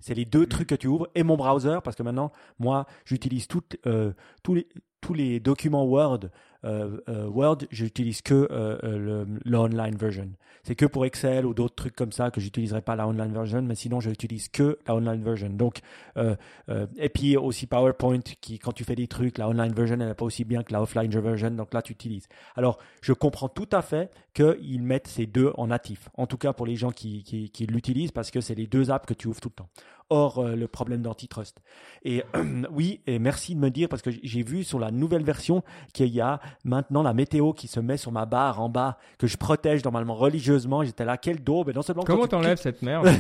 c'est 0.06 0.14
les 0.14 0.26
deux 0.26 0.46
trucs 0.46 0.70
que 0.70 0.76
tu 0.76 0.86
ouvres 0.86 1.08
et 1.16 1.24
mon 1.24 1.36
browser 1.36 1.80
parce 1.84 1.96
que 1.96 2.04
maintenant, 2.04 2.32
moi, 2.60 2.86
j'utilise 3.06 3.48
euh, 3.88 4.14
tous 4.44 4.54
les 4.54 4.68
tous 5.02 5.14
les 5.14 5.40
documents 5.40 5.86
Word, 5.86 6.32
euh, 6.64 6.98
euh, 7.10 7.28
Word, 7.28 7.60
j'utilise 7.70 8.24
que 8.24 8.34
euh, 8.34 8.78
euh, 8.84 8.98
le, 8.98 9.28
le 9.44 9.58
online 9.58 9.96
version. 9.96 10.32
C'est 10.64 10.74
que 10.74 10.88
pour 10.88 11.06
Excel 11.06 11.46
ou 11.46 11.54
d'autres 11.54 11.76
trucs 11.76 11.96
comme 11.96 12.12
ça 12.12 12.32
que 12.32 12.42
j'utiliserai 12.42 12.82
pas 12.82 12.96
la 12.96 13.08
online 13.08 13.32
version, 13.32 13.62
mais 13.62 13.76
sinon 13.76 14.00
je 14.00 14.10
n'utilise 14.10 14.50
que 14.50 14.80
la 14.88 14.96
online 14.96 15.22
version. 15.22 15.52
Donc, 15.52 15.82
et 16.16 17.10
puis 17.10 17.38
aussi 17.38 17.68
PowerPoint, 17.68 18.22
qui 18.42 18.58
quand 18.58 18.72
tu 18.72 18.84
fais 18.84 18.96
des 18.96 19.08
trucs, 19.08 19.38
la 19.38 19.48
online 19.48 19.74
version 19.74 19.98
elle 20.00 20.08
n'est 20.08 20.16
pas 20.16 20.26
aussi 20.26 20.44
bien 20.44 20.64
que 20.64 20.74
la 20.74 20.82
offline 20.82 21.12
version, 21.12 21.52
donc 21.52 21.72
là 21.72 21.84
tu 21.84 21.94
utilises. 21.94 22.28
Alors, 22.56 22.80
je 23.02 23.14
comprends 23.14 23.48
tout 23.48 23.70
à 23.72 23.84
fait 23.84 24.10
qu'ils 24.34 24.82
mettent 24.82 25.08
ces 25.08 25.28
deux 25.28 25.52
en 25.54 25.68
natif. 25.68 26.10
En 26.16 26.26
tout 26.26 26.38
cas 26.38 26.52
pour 26.52 26.66
les 26.66 26.76
gens 26.76 26.90
qui, 26.90 27.22
qui 27.22 27.66
l'utilisent, 27.68 28.12
parce 28.12 28.32
que 28.32 28.42
c'est 28.42 28.56
les 28.56 28.66
deux 28.66 28.90
apps 28.90 29.06
que 29.06 29.14
tu 29.14 29.28
ouvres 29.28 29.42
tout 29.42 29.50
le 29.50 29.58
temps. 29.58 29.70
Or, 30.12 30.38
euh, 30.38 30.56
le 30.56 30.68
problème 30.68 31.02
d'antitrust. 31.02 31.62
Et 32.04 32.24
oui, 32.72 33.02
et 33.08 33.18
merci 33.18 33.56
de 33.56 33.60
me 33.60 33.72
dire, 33.72 33.90
parce 33.90 34.04
que 34.04 34.12
j'ai 34.22 34.44
vu 34.44 34.64
sur 34.64 34.78
la 34.78 34.92
nouvelle 34.92 35.24
version 35.24 35.64
qu'il 35.94 36.10
y 36.10 36.22
a 36.22 36.40
maintenant 36.64 37.02
la 37.02 37.14
météo 37.14 37.54
qui 37.54 37.68
se 37.68 37.80
met 37.80 37.98
sur 37.98 38.12
ma 38.12 38.28
barre 38.28 38.62
en 38.62 38.70
bas, 38.70 39.00
que 39.18 39.26
je 39.26 39.36
protège 39.38 39.84
normalement 39.84 40.14
religieusement. 40.14 40.84
J'étais 40.84 41.06
là, 41.06 41.18
quel 41.18 41.44
daube. 41.44 41.70
Et 41.70 41.74
non 41.74 41.82
seulement 41.82 42.04
Comment 42.04 42.20
quand 42.20 42.24
tu 42.26 42.30
t'enlèves 42.30 42.60
cette 42.60 42.84
merde 42.84 43.08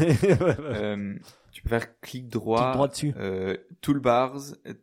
Euh, 0.59 1.15
tu 1.51 1.61
peux 1.63 1.69
faire 1.69 1.99
clic 2.01 2.27
droit, 2.27 2.61
Clic 2.61 2.73
droit 2.73 2.87
dessus. 2.87 3.13
euh, 3.17 3.55
toolbars, 3.81 4.35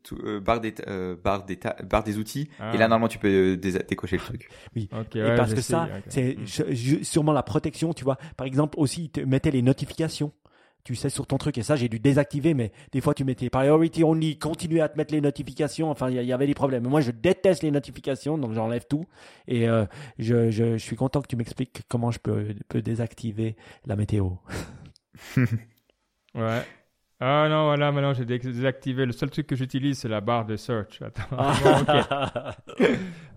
tout, 0.03 0.17
euh, 0.25 0.41
barre, 0.41 0.61
des, 0.61 0.75
euh, 0.89 1.15
barre, 1.23 1.45
des 1.45 1.59
barre 1.89 2.03
des 2.03 2.19
outils, 2.19 2.49
Ah. 2.59 2.73
et 2.75 2.79
là 2.79 2.89
normalement 2.89 3.09
tu 3.09 3.19
peux 3.19 3.29
euh, 3.29 3.57
décocher 3.57 4.17
le 4.17 4.23
truc. 4.23 4.49
Et 4.75 4.89
ouais, 5.15 5.37
parce 5.37 5.53
que 5.55 5.61
ça, 5.61 5.89
c'est 6.09 6.37
Mm. 6.39 7.05
sûrement 7.05 7.33
la 7.33 7.43
protection, 7.43 7.93
tu 7.93 8.05
vois. 8.05 8.17
Par 8.37 8.47
exemple, 8.47 8.79
aussi, 8.79 9.11
te 9.11 9.21
mettais 9.21 9.51
les 9.51 9.63
notifications. 9.63 10.33
Tu 10.85 10.97
sais, 10.97 11.11
sur 11.11 11.27
ton 11.27 11.39
truc, 11.39 11.59
et 11.59 11.63
ça, 11.63 11.77
j'ai 11.77 11.89
dû 11.89 12.01
désactiver, 12.01 12.55
mais 12.55 12.73
des 12.91 13.01
fois, 13.01 13.15
tu 13.15 13.25
mettais 13.25 13.51
priority 13.51 14.03
only, 14.03 14.39
continuer 14.39 14.81
à 14.81 14.89
te 14.89 14.99
mettre 14.99 15.15
les 15.15 15.21
notifications. 15.21 15.91
Enfin, 15.91 16.11
il 16.11 16.21
y, 16.23 16.33
avait 16.33 16.47
des 16.47 16.55
problèmes. 16.55 16.89
Moi, 16.89 17.01
je 17.01 17.13
déteste 17.13 17.63
les 17.63 17.71
notifications, 17.71 18.37
donc 18.37 18.53
j'enlève 18.53 18.87
tout. 18.89 19.07
Et 19.47 19.69
euh, 19.69 19.87
je, 20.19 20.51
je, 20.51 20.73
je 20.73 20.83
suis 20.85 20.97
content 20.97 21.21
que 21.23 21.29
tu 21.29 21.37
m'expliques 21.37 21.83
comment 21.89 22.11
je 22.11 22.19
peux, 22.19 22.49
peux 22.69 22.83
désactiver 22.83 23.57
la 23.87 23.95
météo. 23.97 24.31
Ouais. 26.35 26.63
Ah 27.21 27.47
non, 27.49 27.67
voilà, 27.67 27.93
maintenant 27.93 28.15
j'ai 28.15 28.25
dé- 28.25 28.39
désactivé. 28.39 29.07
Le 29.07 29.13
seul 29.13 29.31
truc 29.31 29.47
que 29.47 29.55
j'utilise, 29.55 29.99
c'est 29.99 30.09
la 30.09 30.21
barre 30.21 30.45
de 30.45 30.57
search. 30.57 31.01
Attends. 31.03 31.23
Ah. 31.39 32.57
Bon, 32.81 32.89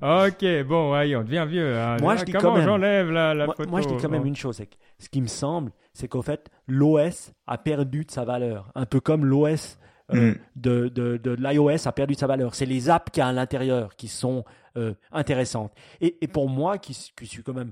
ok. 0.01 0.63
bon, 0.67 0.91
ouais, 0.93 1.15
on 1.15 1.23
devient 1.23 1.45
vieux. 1.47 1.75
hein. 1.77 1.97
Moi, 2.01 2.15
je 2.15 2.21
Ah, 2.21 2.25
dis 2.25 2.31
Comment 2.33 2.43
quand 2.43 2.55
même- 2.57 2.65
j'enlève 2.65 3.11
la, 3.11 3.33
la 3.33 3.45
moi, 3.45 3.55
photo 3.55 3.69
moi, 3.69 3.81
je 3.81 3.87
dis 3.87 3.95
quand 4.01 4.09
même 4.09 4.21
Bon. 4.21 4.27
une 4.27 4.35
chose, 4.35 4.57
c'est 4.57 4.67
que 4.67 4.75
ce 4.99 5.09
qui 5.09 5.21
me 5.21 5.27
semble, 5.27 5.71
c'est 5.93 6.07
qu'au 6.07 6.21
fait, 6.21 6.49
l'OS 6.67 7.31
a 7.47 7.57
perdu 7.57 8.05
de 8.05 8.11
sa 8.11 8.25
valeur. 8.25 8.69
Un 8.75 8.85
peu 8.85 8.99
comme 8.99 9.25
l'OS 9.25 9.77
euh, 10.13 10.33
Mm. 10.33 10.35
de, 10.57 10.87
de, 10.89 11.17
de 11.17 11.31
l'iOS 11.31 11.87
a 11.87 11.91
perdu 11.91 12.13
de 12.13 12.19
sa 12.19 12.27
valeur. 12.27 12.53
C'est 12.53 12.67
les 12.67 12.89
apps 12.91 13.09
qu'il 13.11 13.21
y 13.21 13.23
a 13.23 13.27
à 13.27 13.33
l'intérieur 13.33 13.95
qui 13.95 14.07
sont 14.07 14.43
euh, 14.77 14.93
intéressantes. 15.11 15.71
Et, 16.01 16.17
et 16.21 16.27
pour 16.27 16.47
moi, 16.49 16.77
qui, 16.77 16.93
suis 16.93 17.41
quand 17.43 17.53
même 17.53 17.71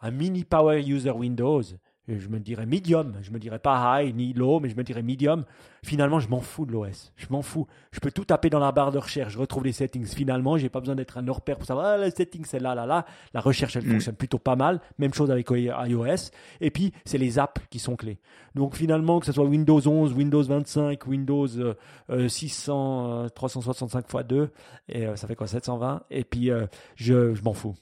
un 0.00 0.10
mini 0.10 0.44
power 0.44 0.80
user 0.86 1.10
Windows, 1.10 1.62
je 2.08 2.28
me 2.28 2.40
dirais 2.40 2.66
medium, 2.66 3.14
je 3.22 3.30
me 3.30 3.38
dirais 3.38 3.58
pas 3.60 4.02
high 4.02 4.14
ni 4.14 4.32
low, 4.32 4.58
mais 4.60 4.68
je 4.68 4.76
me 4.76 4.82
dirais 4.82 5.02
medium. 5.02 5.44
Finalement, 5.84 6.20
je 6.20 6.28
m'en 6.28 6.40
fous 6.40 6.64
de 6.66 6.72
l'OS. 6.72 7.12
Je 7.16 7.26
m'en 7.30 7.42
fous. 7.42 7.66
Je 7.92 8.00
peux 8.00 8.10
tout 8.10 8.24
taper 8.24 8.50
dans 8.50 8.58
la 8.60 8.70
barre 8.72 8.92
de 8.92 8.98
recherche, 8.98 9.32
je 9.32 9.38
retrouve 9.38 9.64
les 9.64 9.72
settings. 9.72 10.06
Finalement, 10.06 10.56
j'ai 10.56 10.68
pas 10.68 10.80
besoin 10.80 10.94
d'être 10.94 11.18
un 11.18 11.26
hors-pair 11.28 11.56
pour 11.56 11.66
savoir, 11.66 11.86
ah, 11.86 11.98
les 11.98 12.10
settings, 12.10 12.44
c'est 12.44 12.58
là, 12.60 12.74
là, 12.74 12.86
là. 12.86 13.04
La 13.34 13.40
recherche, 13.40 13.76
elle 13.76 13.84
Mm. 13.86 13.90
fonctionne 13.92 14.14
plutôt 14.16 14.38
pas 14.38 14.56
mal. 14.56 14.80
Même 14.98 15.12
chose 15.14 15.30
avec 15.30 15.48
iOS. 15.50 16.30
Et 16.60 16.70
puis, 16.70 16.92
c'est 17.04 17.18
les 17.18 17.38
apps 17.38 17.60
qui 17.70 17.78
sont 17.78 17.96
clés. 17.96 18.18
Donc, 18.54 18.76
finalement, 18.76 19.18
que 19.20 19.26
ce 19.26 19.32
soit 19.32 19.44
Windows 19.44 19.80
11, 19.86 20.12
Windows 20.12 20.42
25, 20.42 21.06
Windows 21.06 21.46
euh, 21.58 21.74
euh, 22.10 22.28
600, 22.28 23.24
euh, 23.24 23.28
365 23.28 24.04
x 24.12 24.24
2, 24.26 24.50
et 24.88 25.06
euh, 25.06 25.16
ça 25.16 25.26
fait 25.26 25.34
quoi, 25.36 25.46
720. 25.46 26.02
Et 26.10 26.24
puis, 26.24 26.50
euh, 26.50 26.66
je, 26.96 27.34
je 27.34 27.42
m'en 27.42 27.54
fous. 27.54 27.74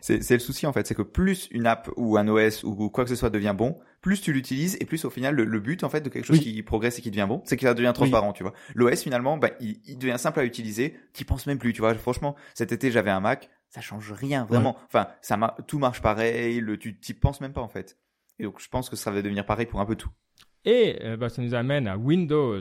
C'est 0.00 0.30
le 0.30 0.38
souci 0.38 0.66
en 0.66 0.72
fait, 0.72 0.86
c'est 0.86 0.94
que 0.94 1.02
plus 1.02 1.48
une 1.50 1.66
app 1.66 1.90
ou 1.96 2.16
un 2.16 2.26
OS 2.28 2.64
ou 2.64 2.88
quoi 2.90 3.04
que 3.04 3.10
ce 3.10 3.16
soit 3.16 3.30
devient 3.30 3.54
bon, 3.56 3.78
plus 4.00 4.20
tu 4.20 4.32
l'utilises 4.32 4.76
et 4.80 4.84
plus 4.86 5.04
au 5.04 5.10
final 5.10 5.34
le, 5.34 5.44
le 5.44 5.60
but 5.60 5.82
en 5.84 5.88
fait 5.88 6.00
de 6.00 6.08
quelque 6.08 6.24
chose 6.24 6.38
Oui. 6.38 6.44
qui 6.44 6.62
progresse 6.62 6.98
et 6.98 7.02
qui 7.02 7.10
devient 7.10 7.26
bon, 7.28 7.42
c'est 7.44 7.56
que 7.56 7.62
ça 7.62 7.74
devient 7.74 7.92
transparent, 7.94 8.32
tu 8.32 8.42
vois. 8.42 8.52
L'OS 8.74 9.02
finalement, 9.02 9.36
bah, 9.36 9.50
il, 9.60 9.80
il 9.86 9.98
devient 9.98 10.18
simple 10.18 10.40
à 10.40 10.44
utiliser, 10.44 10.94
t'y 11.12 11.24
penses 11.24 11.46
même 11.46 11.58
plus, 11.58 11.72
tu 11.72 11.80
vois. 11.80 11.94
Franchement, 11.94 12.36
cet 12.54 12.72
été 12.72 12.90
j'avais 12.90 13.10
un 13.10 13.20
Mac, 13.20 13.50
ça 13.70 13.80
change 13.80 14.12
rien 14.12 14.44
vraiment. 14.44 14.76
Enfin, 14.86 15.08
ça 15.20 15.36
mar- 15.36 15.56
tout 15.66 15.78
marche 15.78 16.00
pareil, 16.00 16.60
le 16.60 16.76
tu 16.78 16.98
t'y 16.98 17.12
penses 17.14 17.40
même 17.40 17.52
pas 17.52 17.60
en 17.62 17.68
fait. 17.68 17.98
Et 18.38 18.44
donc 18.44 18.60
je 18.60 18.68
pense 18.68 18.88
que 18.88 18.96
ça 18.96 19.10
va 19.10 19.20
devenir 19.22 19.44
pareil 19.44 19.66
pour 19.66 19.80
un 19.80 19.86
peu 19.86 19.96
tout. 19.96 20.10
Et 20.64 20.98
euh, 21.02 21.16
bah, 21.16 21.28
ça 21.28 21.42
nous 21.42 21.54
amène 21.54 21.86
à 21.88 21.96
Windows 21.96 22.60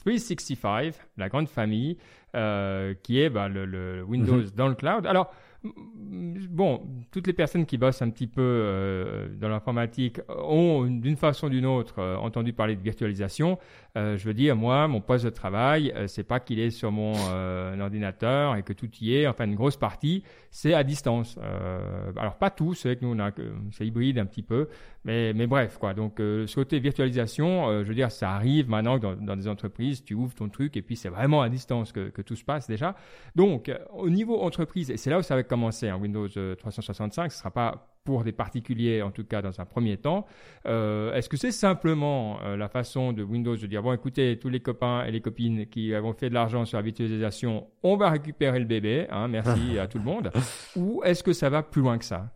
365, 0.00 0.94
la 1.16 1.28
grande 1.28 1.48
famille, 1.48 1.96
euh, 2.34 2.94
qui 3.02 3.20
est 3.20 3.30
bah, 3.30 3.48
le, 3.48 3.64
le 3.64 4.02
Windows 4.02 4.36
Mhm. 4.42 4.50
dans 4.54 4.68
le 4.68 4.74
cloud. 4.74 5.06
Alors, 5.06 5.32
bon, 5.64 6.82
toutes 7.10 7.26
les 7.26 7.32
personnes 7.32 7.66
qui 7.66 7.78
bossent 7.78 8.02
un 8.02 8.10
petit 8.10 8.26
peu 8.26 8.42
euh, 8.42 9.28
dans 9.40 9.48
l'informatique 9.48 10.20
ont, 10.28 10.84
d'une 10.84 11.16
façon 11.16 11.46
ou 11.46 11.50
d'une 11.50 11.66
autre, 11.66 11.98
euh, 11.98 12.16
entendu 12.16 12.52
parler 12.52 12.76
de 12.76 12.82
virtualisation. 12.82 13.58
Euh, 13.96 14.16
je 14.18 14.24
veux 14.24 14.34
dire, 14.34 14.56
moi, 14.56 14.88
mon 14.88 15.00
poste 15.00 15.24
de 15.24 15.30
travail, 15.30 15.92
euh, 15.94 16.08
c'est 16.08 16.24
pas 16.24 16.40
qu'il 16.40 16.58
est 16.58 16.70
sur 16.70 16.90
mon 16.90 17.12
euh, 17.30 17.78
ordinateur 17.78 18.56
et 18.56 18.64
que 18.64 18.72
tout 18.72 18.90
y 19.00 19.14
est. 19.14 19.28
Enfin, 19.28 19.44
une 19.44 19.54
grosse 19.54 19.76
partie, 19.76 20.24
c'est 20.50 20.74
à 20.74 20.82
distance. 20.82 21.38
Euh, 21.40 22.10
alors, 22.16 22.34
pas 22.34 22.50
tout, 22.50 22.74
c'est 22.74 22.96
que 22.96 23.04
nous, 23.04 23.14
on 23.14 23.18
a, 23.20 23.30
que- 23.30 23.52
c'est 23.70 23.86
hybride 23.86 24.18
un 24.18 24.26
petit 24.26 24.42
peu. 24.42 24.68
Mais, 25.04 25.32
mais 25.32 25.46
bref, 25.46 25.78
quoi. 25.78 25.94
Donc, 25.94 26.18
euh, 26.18 26.44
ce 26.48 26.56
côté 26.56 26.80
virtualisation, 26.80 27.68
euh, 27.68 27.84
je 27.84 27.88
veux 27.88 27.94
dire, 27.94 28.10
ça 28.10 28.32
arrive 28.32 28.68
maintenant 28.68 28.98
dans, 28.98 29.14
dans 29.14 29.36
des 29.36 29.46
entreprises, 29.46 30.02
tu 30.02 30.14
ouvres 30.14 30.34
ton 30.34 30.48
truc 30.48 30.76
et 30.76 30.82
puis 30.82 30.96
c'est 30.96 31.08
vraiment 31.08 31.40
à 31.42 31.48
distance 31.48 31.92
que, 31.92 32.08
que 32.08 32.22
tout 32.22 32.34
se 32.34 32.44
passe 32.44 32.66
déjà. 32.66 32.96
Donc, 33.36 33.68
euh, 33.68 33.78
au 33.92 34.10
niveau 34.10 34.40
entreprise, 34.42 34.90
et 34.90 34.96
c'est 34.96 35.10
là 35.10 35.20
où 35.20 35.22
ça 35.22 35.36
va 35.36 35.44
commencer, 35.44 35.88
hein, 35.88 35.98
Windows 36.00 36.26
euh, 36.36 36.56
365, 36.56 37.30
ce 37.30 37.38
sera 37.38 37.52
pas 37.52 37.93
pour 38.04 38.22
des 38.22 38.32
particuliers, 38.32 39.00
en 39.02 39.10
tout 39.10 39.24
cas 39.24 39.40
dans 39.42 39.60
un 39.60 39.64
premier 39.64 39.96
temps. 39.96 40.26
Euh, 40.66 41.14
Est-ce 41.14 41.28
que 41.30 41.38
c'est 41.38 41.50
simplement 41.52 42.38
euh, 42.42 42.56
la 42.56 42.68
façon 42.68 43.12
de 43.14 43.22
Windows 43.22 43.56
de 43.56 43.66
dire, 43.66 43.82
bon, 43.82 43.94
écoutez, 43.94 44.38
tous 44.38 44.50
les 44.50 44.60
copains 44.60 45.04
et 45.06 45.10
les 45.10 45.22
copines 45.22 45.66
qui 45.66 45.92
ont 45.94 46.12
fait 46.12 46.28
de 46.28 46.34
l'argent 46.34 46.66
sur 46.66 46.76
la 46.76 46.82
virtualisation, 46.82 47.66
on 47.82 47.96
va 47.96 48.10
récupérer 48.10 48.58
le 48.58 48.66
bébé, 48.66 49.06
hein, 49.10 49.26
merci 49.28 49.78
à 49.78 49.86
tout 49.86 49.98
le 49.98 50.04
monde, 50.04 50.30
ou 50.76 51.02
est-ce 51.04 51.22
que 51.22 51.32
ça 51.32 51.48
va 51.48 51.62
plus 51.62 51.80
loin 51.80 51.96
que 51.98 52.04
ça? 52.04 52.30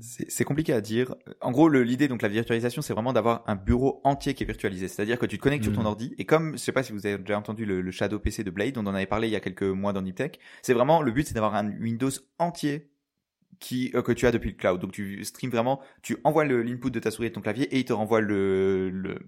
C'est 0.00 0.30
c'est 0.30 0.44
compliqué 0.44 0.72
à 0.72 0.80
dire. 0.80 1.14
En 1.42 1.50
gros, 1.50 1.68
le- 1.68 1.82
l'idée, 1.82 2.08
donc 2.08 2.22
la 2.22 2.28
virtualisation, 2.28 2.80
c'est 2.80 2.94
vraiment 2.94 3.12
d'avoir 3.12 3.42
un 3.46 3.54
bureau 3.54 4.00
entier 4.04 4.32
qui 4.32 4.42
est 4.42 4.46
virtualisé. 4.46 4.88
C'est-à-dire 4.88 5.18
que 5.18 5.26
tu 5.26 5.36
te 5.36 5.42
connectes 5.42 5.64
sur 5.64 5.74
ton 5.74 5.80
Mhm. 5.82 5.86
ordi 5.86 6.14
et 6.16 6.24
comme, 6.24 6.52
je 6.52 6.56
sais 6.56 6.72
pas 6.72 6.82
si 6.82 6.92
vous 6.92 7.06
avez 7.06 7.18
déjà 7.18 7.38
entendu 7.38 7.66
le, 7.66 7.82
le 7.82 7.90
Shadow 7.90 8.18
PC 8.18 8.44
de 8.44 8.50
Blade, 8.50 8.78
on 8.78 8.86
en 8.86 8.94
avait 8.94 9.04
parlé 9.04 9.28
il 9.28 9.32
y 9.32 9.36
a 9.36 9.40
quelques 9.40 9.62
mois 9.62 9.92
dans 9.92 10.00
Niptech, 10.00 10.38
c'est 10.62 10.72
vraiment 10.72 11.02
le 11.02 11.12
but, 11.12 11.26
c'est 11.26 11.34
d'avoir 11.34 11.54
un 11.54 11.68
Windows 11.80 12.08
entier 12.38 12.88
qui 13.60 13.90
euh, 13.94 14.02
que 14.02 14.12
tu 14.12 14.26
as 14.26 14.32
depuis 14.32 14.50
le 14.50 14.56
cloud. 14.56 14.80
Donc 14.80 14.92
tu 14.92 15.22
streams 15.24 15.50
vraiment, 15.50 15.80
tu 16.02 16.16
envoies 16.24 16.44
l'input 16.44 16.90
de 16.90 16.98
ta 17.00 17.10
souris 17.10 17.26
et 17.26 17.30
de 17.30 17.34
ton 17.34 17.40
clavier 17.40 17.64
et 17.74 17.78
il 17.78 17.84
te 17.84 17.92
renvoie 17.92 18.20
le- 18.20 19.18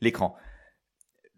l'écran. 0.00 0.36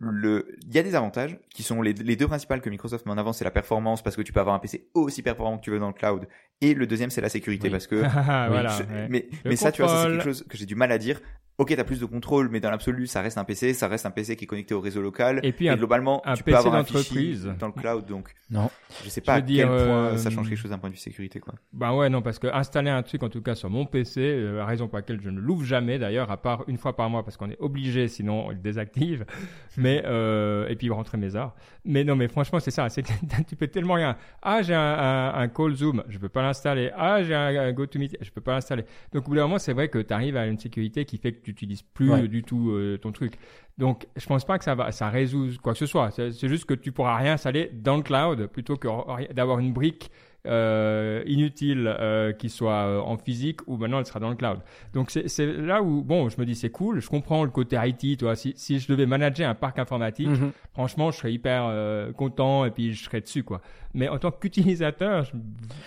Le, 0.05 0.49
il 0.66 0.74
y 0.74 0.78
a 0.80 0.82
des 0.82 0.97
avantages 0.97 1.38
qui 1.55 1.62
sont 1.62 1.80
les, 1.80 1.93
les 1.93 2.16
deux 2.16 2.26
principales 2.26 2.61
que 2.61 2.68
Microsoft 2.68 3.07
met 3.07 3.12
en 3.12 3.18
avant, 3.18 3.32
c'est 3.32 3.45
la 3.45 3.53
performance 3.53 4.03
parce 4.03 4.16
que 4.16 4.22
tu 4.22 4.32
peux 4.32 4.40
avoir 4.40 4.57
un 4.57 4.59
PC 4.59 4.88
aussi 4.95 5.22
performant 5.22 5.59
que 5.59 5.62
tu 5.62 5.70
veux 5.70 5.78
dans 5.78 5.86
le 5.86 5.93
cloud. 5.95 6.26
Et 6.61 6.74
le 6.74 6.88
deuxième, 6.88 7.11
c'est 7.11 7.20
la 7.20 7.28
sécurité 7.28 7.68
Oui. 7.68 7.70
parce 7.70 7.86
que 7.86 7.95
voilà. 8.49 8.68
je- 8.70 8.82
ouais. 8.82 9.07
mais, 9.09 9.28
Le 9.45 9.51
mais 9.51 9.57
ça, 9.57 9.70
tu 9.70 9.82
vois, 9.82 10.03
c'est 10.03 10.11
quelque 10.11 10.24
chose 10.24 10.45
que 10.49 10.57
j'ai 10.59 10.66
du 10.66 10.74
mal 10.74 10.90
à 10.90 10.99
dire. 10.99 11.20
Ok, 11.59 11.74
t'as 11.76 11.84
plus 11.84 12.00
de 12.00 12.07
contrôle, 12.07 12.48
mais 12.50 12.61
dans 12.61 12.70
l'absolu, 12.70 13.07
ça 13.07 13.20
reste 13.20 13.36
un 13.38 13.44
PC, 13.44 13.74
ça 13.74 13.86
reste 13.86 14.07
un 14.07 14.11
PC 14.11 14.36
qui 14.36 14.44
est 14.44 14.46
connecté 14.46 14.74
au 14.74 14.80
réseau 14.80 15.03
local. 15.03 15.38
Et 15.42 15.53
puis 15.53 15.68
un- 15.68 15.76
globalement, 15.76 16.22
un 16.26 16.34
tu 16.34 16.42
PC 16.42 16.53
peux 16.55 16.59
avoir 16.59 16.74
un 16.74 16.78
d'entreprise. 16.78 17.40
fichier 17.42 17.53
dans 17.59 17.66
le 17.66 17.72
cloud, 17.74 18.07
donc 18.07 18.32
Non. 18.50 18.70
je 19.05 19.09
sais 19.11 19.20
pas 19.20 19.36
Je 19.36 19.42
à 19.42 19.46
quel 19.46 19.66
point 19.68 19.76
euh, 19.76 20.16
ça 20.16 20.30
change 20.30 20.48
quelque 20.48 20.59
chose 20.59 20.70
d'un 20.70 20.78
point 20.78 20.88
de 20.88 20.94
vue 20.94 21.00
sécurité, 21.00 21.40
quoi. 21.40 21.55
Bah 21.72 21.94
ouais, 21.94 22.09
non, 22.09 22.22
parce 22.22 22.38
que 22.38 22.46
installer 22.48 22.90
un 22.90 23.03
truc, 23.03 23.22
en 23.22 23.28
tout 23.28 23.42
cas 23.42 23.55
sur 23.55 23.68
mon 23.70 23.84
PC, 23.84 24.20
euh, 24.20 24.57
la 24.59 24.66
raison 24.66 24.88
pour 24.88 24.96
laquelle 24.96 25.20
je 25.22 25.28
ne 25.28 25.38
l'ouvre 25.40 25.64
jamais 25.64 25.98
d'ailleurs, 25.98 26.30
à 26.30 26.36
part 26.38 26.64
une 26.68 26.78
fois 26.78 26.96
par 26.96 27.11
mois, 27.11 27.22
parce 27.22 27.36
qu'on 27.36 27.50
est 27.50 27.61
obligé, 27.61 28.09
sinon 28.09 28.46
on 28.46 28.48
le 28.50 28.57
désactive. 28.57 29.24
Mais 29.76 30.03
euh, 30.07 30.66
et 30.68 30.76
puis 30.76 30.90
rentrer 30.90 31.18
mes 31.18 31.36
heures. 31.36 31.55
Mais 31.84 32.05
non, 32.05 32.14
mais 32.14 32.28
franchement, 32.28 32.61
c'est 32.61 32.70
ça. 32.70 32.88
C'est 32.88 33.03
que 33.03 33.09
tu 33.48 33.57
peux 33.57 33.66
tellement 33.68 33.94
rien. 33.94 34.16
Ah, 34.42 34.62
j'ai 34.62 34.74
un, 34.74 34.78
un, 34.80 35.34
un 35.34 35.48
call 35.48 35.74
Zoom, 35.74 36.03
je 36.09 36.18
peux 36.18 36.28
pas 36.28 36.42
l'installer. 36.42 36.90
Ah, 36.96 37.22
j'ai 37.22 37.34
un, 37.34 37.46
un 37.61 37.72
GoToMeeting, 37.72 38.18
je 38.20 38.30
peux 38.30 38.40
pas 38.42 38.53
l'installer. 38.55 38.84
Donc 39.12 39.24
au 39.26 39.30
bout 39.30 39.36
d'un 39.36 39.42
moment, 39.42 39.59
c'est 39.59 39.72
vrai 39.72 39.88
que 39.88 39.98
tu 39.98 40.12
arrives 40.12 40.36
à 40.36 40.46
une 40.46 40.59
sécurité 40.59 41.05
qui 41.05 41.16
fait 41.18 41.32
que 41.43 41.47
tu 41.47 41.51
n'utilises 41.53 41.82
plus 41.82 42.11
Ouais. 42.11 42.28
du 42.28 42.43
tout 42.43 42.70
euh, 42.70 42.97
ton 42.99 43.12
truc. 43.12 43.34
Donc 43.78 44.07
je 44.16 44.26
pense 44.26 44.45
pas 44.45 44.59
que 44.59 44.64
ça 44.64 44.74
va, 44.74 44.93
ça 44.93 45.09
résout 45.11 45.49
quoi 45.62 45.72
que 45.72 45.78
ce 45.78 45.86
soit. 45.86 46.11
C'est 46.11 46.49
juste 46.49 46.64
que 46.66 46.74
tu 46.74 46.93
pourras 46.93 47.16
rien 47.16 47.34
installer 47.34 47.70
dans 47.72 47.97
le 47.97 48.03
cloud 48.03 48.47
plutôt 48.47 48.76
que 48.76 48.88
d'avoir 49.32 49.59
une 49.59 49.72
brique 49.72 50.11
euh, 50.47 51.22
inutile 51.26 51.86
euh, 51.86 52.32
qui 52.32 52.49
soit 52.49 52.86
euh, 52.86 53.01
en 53.01 53.16
physique 53.16 53.61
ou 53.68 53.76
maintenant 53.76 53.99
elle 53.99 54.07
sera 54.07 54.18
dans 54.20 54.30
le 54.30 54.34
cloud. 54.36 54.59
Donc 54.93 55.11
c'est 55.11 55.47
là 55.47 55.82
où 55.82 56.03
bon, 56.03 56.28
je 56.28 56.40
me 56.40 56.45
dis 56.47 56.55
c'est 56.55 56.70
cool, 56.70 57.01
je 57.01 57.09
comprends 57.09 57.45
le 57.45 57.51
côté 57.51 57.76
IT, 57.80 58.18
toi. 58.18 58.34
Si, 58.34 58.53
si 58.57 58.78
je 58.80 58.88
devais 58.88 59.07
manager 59.07 59.49
un 59.49 59.55
parc 59.55 59.78
informatique, 59.78 60.28
Mhm. 60.28 60.53
franchement, 60.72 61.11
je 61.11 61.18
serais 61.18 61.32
hyper 61.32 61.66
euh, 61.68 62.12
content 62.12 62.64
et 62.64 62.70
puis 62.70 62.93
je 62.93 63.05
serais 63.05 63.20
dessus 63.20 63.45
quoi. 63.45 63.61
Mais 63.95 64.09
en 64.09 64.18
tant 64.18 64.30
qu'utilisateur, 64.30 65.30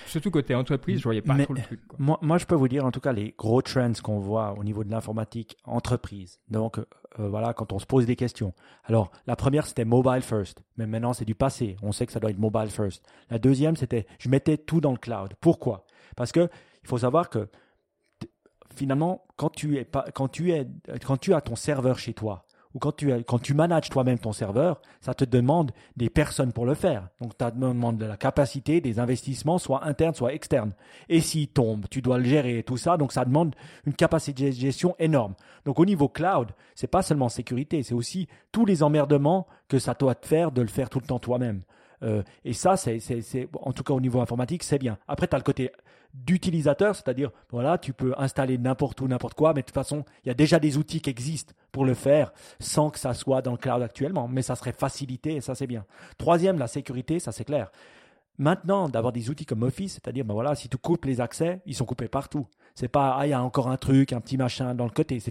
surtout 0.06 0.32
côté 0.32 0.56
entreprise, 0.56 1.00
je 1.00 1.04
voyais 1.04 1.22
pas 1.22 1.34
Mais- 1.34 1.44
trop 1.46 1.54
le 1.54 1.62
truc. 1.62 1.80
Quoi. 1.88 1.98
Moi, 2.00 2.20
moi, 2.22 2.38
je 2.38 2.46
peux 2.46 2.56
vous 2.56 2.68
dire 2.68 2.86
en 2.86 2.92
tout 2.92 3.00
cas 3.00 3.14
les 3.14 3.34
gros 3.38 3.62
trends 3.62 3.92
qu'on 4.04 4.20
voit 4.20 4.56
au 4.58 4.64
niveau 4.64 4.84
de 4.84 4.92
l'informatique 4.92 5.58
entreprise. 5.66 6.40
Donc, 6.50 6.80
euh, 7.20 7.30
voilà, 7.30 7.54
quand 7.54 7.72
on 7.74 7.80
se 7.80 7.86
pose 7.86 8.06
des 8.06 8.16
questions. 8.16 8.54
Alors, 8.84 9.12
la 9.28 9.36
première, 9.36 9.66
c'était 9.66 9.86
mobile 9.86 10.22
first, 10.22 10.62
mais 10.78 10.86
maintenant, 10.86 11.14
c'est 11.14 11.26
du 11.26 11.36
passé. 11.36 11.76
On 11.82 11.92
sait 11.92 12.06
que 12.06 12.12
ça 12.12 12.20
doit 12.20 12.32
être 12.32 12.40
mobile 12.40 12.70
first. 12.70 13.06
La 13.30 13.40
deuxième, 13.40 13.76
c'était 13.76 14.06
je 14.20 14.30
mettais 14.30 14.58
tout 14.58 14.82
dans 14.82 14.92
le 14.92 14.98
cloud. 14.98 15.34
Pourquoi? 15.40 15.86
Parce 16.16 16.32
que 16.32 16.50
il 16.84 16.88
faut 16.88 17.00
savoir 17.00 17.30
que 17.30 17.50
finalement, 18.76 19.26
quand 19.38 19.50
tu, 19.50 19.78
es 19.78 19.86
pas, 19.86 20.06
quand, 20.14 20.28
tu 20.28 20.52
es, 20.52 20.68
quand 21.06 21.18
tu 21.18 21.34
as 21.34 21.42
ton 21.42 21.56
serveur 21.56 21.98
chez 21.98 22.14
toi, 22.14 22.46
ou 22.76 22.80
quand 22.80 22.92
tu, 22.92 23.12
quand 23.24 23.40
tu 23.40 23.54
manages 23.54 23.90
toi-même 23.90 24.20
ton 24.20 24.34
serveur, 24.34 24.82
ça 25.00 25.14
te 25.14 25.24
demande 25.24 25.72
des 25.96 26.10
personnes 26.10 26.52
pour 26.52 26.66
le 26.66 26.74
faire. 26.74 27.08
Donc, 27.22 27.32
ça 27.40 27.50
te 27.50 27.58
demande 27.58 27.98
de 27.98 28.06
la 28.06 28.18
capacité, 28.18 28.82
des 28.82 29.00
investissements, 29.00 29.58
soit 29.58 29.86
internes, 29.86 30.14
soit 30.14 30.34
externes. 30.34 30.74
Et 31.08 31.22
s'il 31.22 31.48
tombe, 31.48 31.86
tu 31.90 32.02
dois 32.02 32.18
le 32.18 32.26
gérer 32.26 32.60
et 32.60 32.64
tout 32.64 32.76
ça. 32.76 32.98
Donc, 32.98 33.14
ça 33.14 33.24
demande 33.24 33.56
une 33.86 33.94
capacité 33.94 34.50
de 34.50 34.56
gestion 34.56 34.94
énorme. 35.00 35.36
Donc, 35.64 35.80
au 35.80 35.86
niveau 35.86 36.10
cloud, 36.10 36.50
c'est 36.76 36.88
pas 36.88 37.02
seulement 37.02 37.30
sécurité, 37.30 37.82
c'est 37.82 37.96
aussi 37.96 38.28
tous 38.52 38.66
les 38.66 38.84
emmerdements 38.84 39.48
que 39.70 39.80
ça 39.80 39.94
doit 39.94 40.16
te 40.16 40.28
faire 40.28 40.52
de 40.52 40.62
le 40.62 40.68
faire 40.68 40.90
tout 40.90 41.00
le 41.00 41.08
temps 41.08 41.20
toi-même. 41.20 41.62
Euh, 42.04 42.24
et 42.44 42.54
ça, 42.54 42.76
c'est, 42.76 43.00
en 43.62 43.72
tout 43.72 43.84
cas 43.84 43.94
au 43.94 44.02
niveau 44.02 44.20
informatique, 44.20 44.64
c'est 44.64 44.78
bien. 44.78 44.98
Après, 45.08 45.28
tu 45.28 45.36
as 45.36 45.40
le 45.40 45.44
côté 45.44 45.72
d'utilisateur, 46.24 46.96
c'est-à-dire, 46.96 47.32
voilà, 47.52 47.78
tu 47.78 47.94
peux 47.94 48.14
installer 48.18 48.58
n'importe 48.58 49.02
où, 49.02 49.08
n'importe 49.08 49.34
quoi, 49.34 49.54
mais 49.54 49.62
de 49.62 49.66
toute 49.66 49.76
façon, 49.76 50.06
il 50.24 50.30
y 50.30 50.32
a 50.32 50.34
déjà 50.34 50.60
des 50.60 50.78
outils 50.78 51.02
qui 51.02 51.10
existent 51.10 51.54
pour 51.72 51.86
le 51.86 51.94
faire 51.94 52.32
sans 52.60 52.90
que 52.90 53.00
ça 53.00 53.14
soit 53.14 53.42
dans 53.42 53.52
le 53.52 53.58
cloud 53.58 53.82
actuellement, 53.82 54.28
mais 54.28 54.42
ça 54.42 54.56
serait 54.56 54.74
facilité 54.74 55.36
et 55.36 55.42
ça, 55.42 55.56
c'est 55.56 55.68
bien. 55.68 55.86
Troisième, 56.18 56.58
la 56.58 56.68
sécurité, 56.68 57.20
ça, 57.20 57.32
c'est 57.32 57.44
clair. 57.44 57.72
Maintenant, 58.38 58.90
d'avoir 58.90 59.14
des 59.14 59.30
outils 59.30 59.46
comme 59.46 59.64
Office, 59.64 59.94
c'est-à-dire, 59.94 60.26
ben 60.26 60.34
voilà, 60.34 60.56
si 60.56 60.68
tu 60.68 60.78
coupes 60.78 61.06
les 61.06 61.22
accès, 61.22 61.62
ils 61.66 61.76
sont 61.76 61.86
coupés 61.86 62.10
partout. 62.10 62.48
C'est 62.74 62.90
pas, 62.90 63.16
ah, 63.18 63.26
il 63.26 63.30
y 63.30 63.34
a 63.34 63.42
encore 63.42 63.70
un 63.70 63.78
truc, 63.78 64.12
un 64.12 64.20
petit 64.20 64.36
machin 64.38 64.76
dans 64.76 64.84
le 64.84 64.92
côté. 64.92 65.22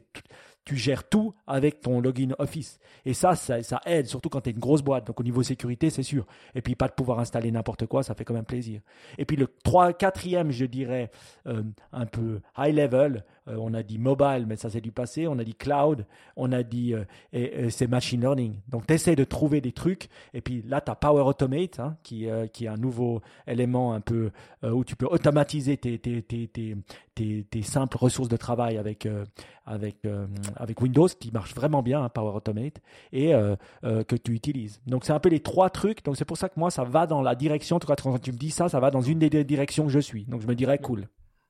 Tu 0.64 0.76
gères 0.76 1.08
tout 1.08 1.34
avec 1.46 1.80
ton 1.80 2.00
login 2.00 2.30
Office. 2.38 2.78
Et 3.04 3.14
ça, 3.14 3.36
ça, 3.36 3.80
aide, 3.84 4.06
surtout 4.06 4.28
quand 4.28 4.40
tu 4.40 4.50
une 4.50 4.58
grosse 4.58 4.82
boîte. 4.82 5.06
Donc 5.06 5.20
au 5.20 5.22
niveau 5.22 5.42
sécurité, 5.42 5.90
c'est 5.90 6.02
sûr. 6.02 6.26
Et 6.54 6.62
puis 6.62 6.74
pas 6.74 6.88
de 6.88 6.92
pouvoir 6.92 7.18
installer 7.20 7.50
n'importe 7.50 7.86
quoi, 7.86 8.02
ça 8.02 8.14
fait 8.14 8.24
quand 8.24 8.34
même 8.34 8.44
plaisir. 8.44 8.80
Et 9.18 9.24
puis 9.24 9.36
le 9.36 9.48
3, 9.64 9.92
quatrième, 9.92 10.50
je 10.50 10.64
dirais, 10.64 11.10
euh, 11.46 11.62
un 11.92 12.06
peu 12.06 12.40
high 12.56 12.74
level, 12.74 13.24
euh, 13.48 13.56
on 13.58 13.74
a 13.74 13.82
dit 13.82 13.98
mobile, 13.98 14.46
mais 14.46 14.56
ça 14.56 14.70
c'est 14.70 14.80
du 14.80 14.92
passé. 14.92 15.26
On 15.26 15.38
a 15.38 15.44
dit 15.44 15.54
cloud, 15.54 16.06
on 16.36 16.52
a 16.52 16.62
dit 16.62 16.94
euh, 16.94 17.70
c'est 17.70 17.86
machine 17.86 18.20
learning. 18.20 18.54
Donc 18.68 18.86
tu 18.86 19.14
de 19.14 19.24
trouver 19.24 19.60
des 19.60 19.72
trucs. 19.72 20.08
Et 20.32 20.40
puis 20.40 20.62
là, 20.66 20.80
tu 20.80 20.90
as 20.90 20.94
Power 20.94 21.22
Automate, 21.22 21.78
hein, 21.78 21.96
qui, 22.02 22.26
qui 22.52 22.64
est 22.64 22.68
un 22.68 22.76
nouveau 22.76 23.20
élément 23.46 23.92
un 23.92 24.00
peu 24.00 24.30
où 24.62 24.84
tu 24.84 24.96
peux 24.96 25.06
automatiser 25.06 25.76
tes, 25.76 25.98
tes, 25.98 26.22
tes, 26.22 26.48
tes, 26.48 26.76
tes 27.14 27.62
simples 27.62 27.96
ressources 27.96 28.28
de 28.28 28.36
travail 28.36 28.76
avec, 28.76 29.08
avec 29.66 30.06
avec 30.56 30.80
Windows 30.80 31.08
qui 31.08 31.30
marche 31.32 31.54
vraiment 31.54 31.82
bien, 31.82 32.02
hein, 32.02 32.08
Power 32.08 32.34
Automate, 32.36 32.80
et 33.12 33.34
euh, 33.34 33.56
euh, 33.84 34.04
que 34.04 34.16
tu 34.16 34.32
utilises. 34.32 34.80
Donc 34.86 35.04
c'est 35.04 35.12
un 35.12 35.20
peu 35.20 35.28
les 35.28 35.40
trois 35.40 35.70
trucs. 35.70 36.04
Donc 36.04 36.16
c'est 36.16 36.24
pour 36.24 36.36
ça 36.36 36.48
que 36.48 36.58
moi 36.58 36.70
ça 36.70 36.84
va 36.84 37.06
dans 37.06 37.22
la 37.22 37.34
direction. 37.34 37.76
En 37.76 37.80
tout 37.80 37.86
cas, 37.86 37.96
quand 37.96 38.18
tu 38.18 38.32
me 38.32 38.36
dis 38.36 38.50
ça, 38.50 38.68
ça 38.68 38.80
va 38.80 38.90
dans 38.90 39.02
une 39.02 39.18
des 39.18 39.44
directions 39.44 39.84
que 39.84 39.90
je 39.90 40.00
suis. 40.00 40.24
Donc 40.24 40.40
je 40.40 40.46
me 40.46 40.54
dirais 40.54 40.78
cool. 40.78 41.08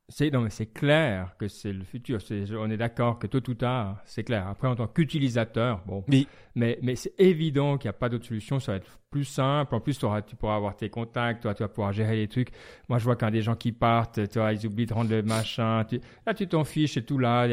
C'est 0.09 0.31
non 0.31 0.43
mais 0.43 0.51
c'est 0.51 0.67
clair 0.67 1.35
que 1.39 1.49
c'est 1.49 1.73
le 1.73 1.83
futur. 1.83 2.19
on 2.59 2.71
est 2.71 2.77
d'accord 2.77 3.19
que 3.19 3.27
tôt 3.27 3.41
ou 3.49 3.55
tard, 3.55 4.03
c'est 4.05 4.23
clair. 4.23 4.47
Après 4.47 4.69
en 4.69 4.77
tant 4.77 4.87
qu'utilisateur, 4.87 5.83
bon, 5.87 6.05
oui. 6.09 6.29
mais 6.55 6.79
mais 6.83 6.95
c'est 6.95 7.19
évident 7.19 7.79
qu'il 7.79 7.89
n'y 7.89 7.97
a 7.97 7.99
pas 7.99 8.11
d'autre 8.11 8.27
solution. 8.27 8.61
Ça 8.61 8.73
va 8.73 8.79
être 8.79 8.99
plus 9.15 9.25
simple. 9.25 9.73
En 9.77 9.79
plus, 9.79 9.97
tu 9.97 10.35
pourras 10.35 10.57
avoir 10.57 10.77
tes 10.77 10.91
contacts, 10.91 11.43
toi, 11.43 11.55
tu 11.55 11.63
vas 11.63 11.69
pouvoir 11.69 11.93
gérer 11.93 12.17
les 12.17 12.27
trucs. 12.27 12.49
Moi, 12.89 12.99
je 12.99 13.05
vois 13.05 13.15
quand 13.15 13.31
des 13.31 13.43
gens 13.43 13.55
qui 13.55 13.71
partent, 13.71 14.29
tu 14.29 14.41
vois, 14.41 14.53
ils 14.53 14.67
oublient 14.67 14.87
de 14.87 14.93
rendre 14.93 15.11
le 15.11 15.23
machin. 15.23 15.87
là, 16.27 16.35
tu 16.35 16.49
t'en 16.49 16.65
fiches 16.65 16.97
et 16.97 17.05
tout 17.05 17.19
là. 17.19 17.47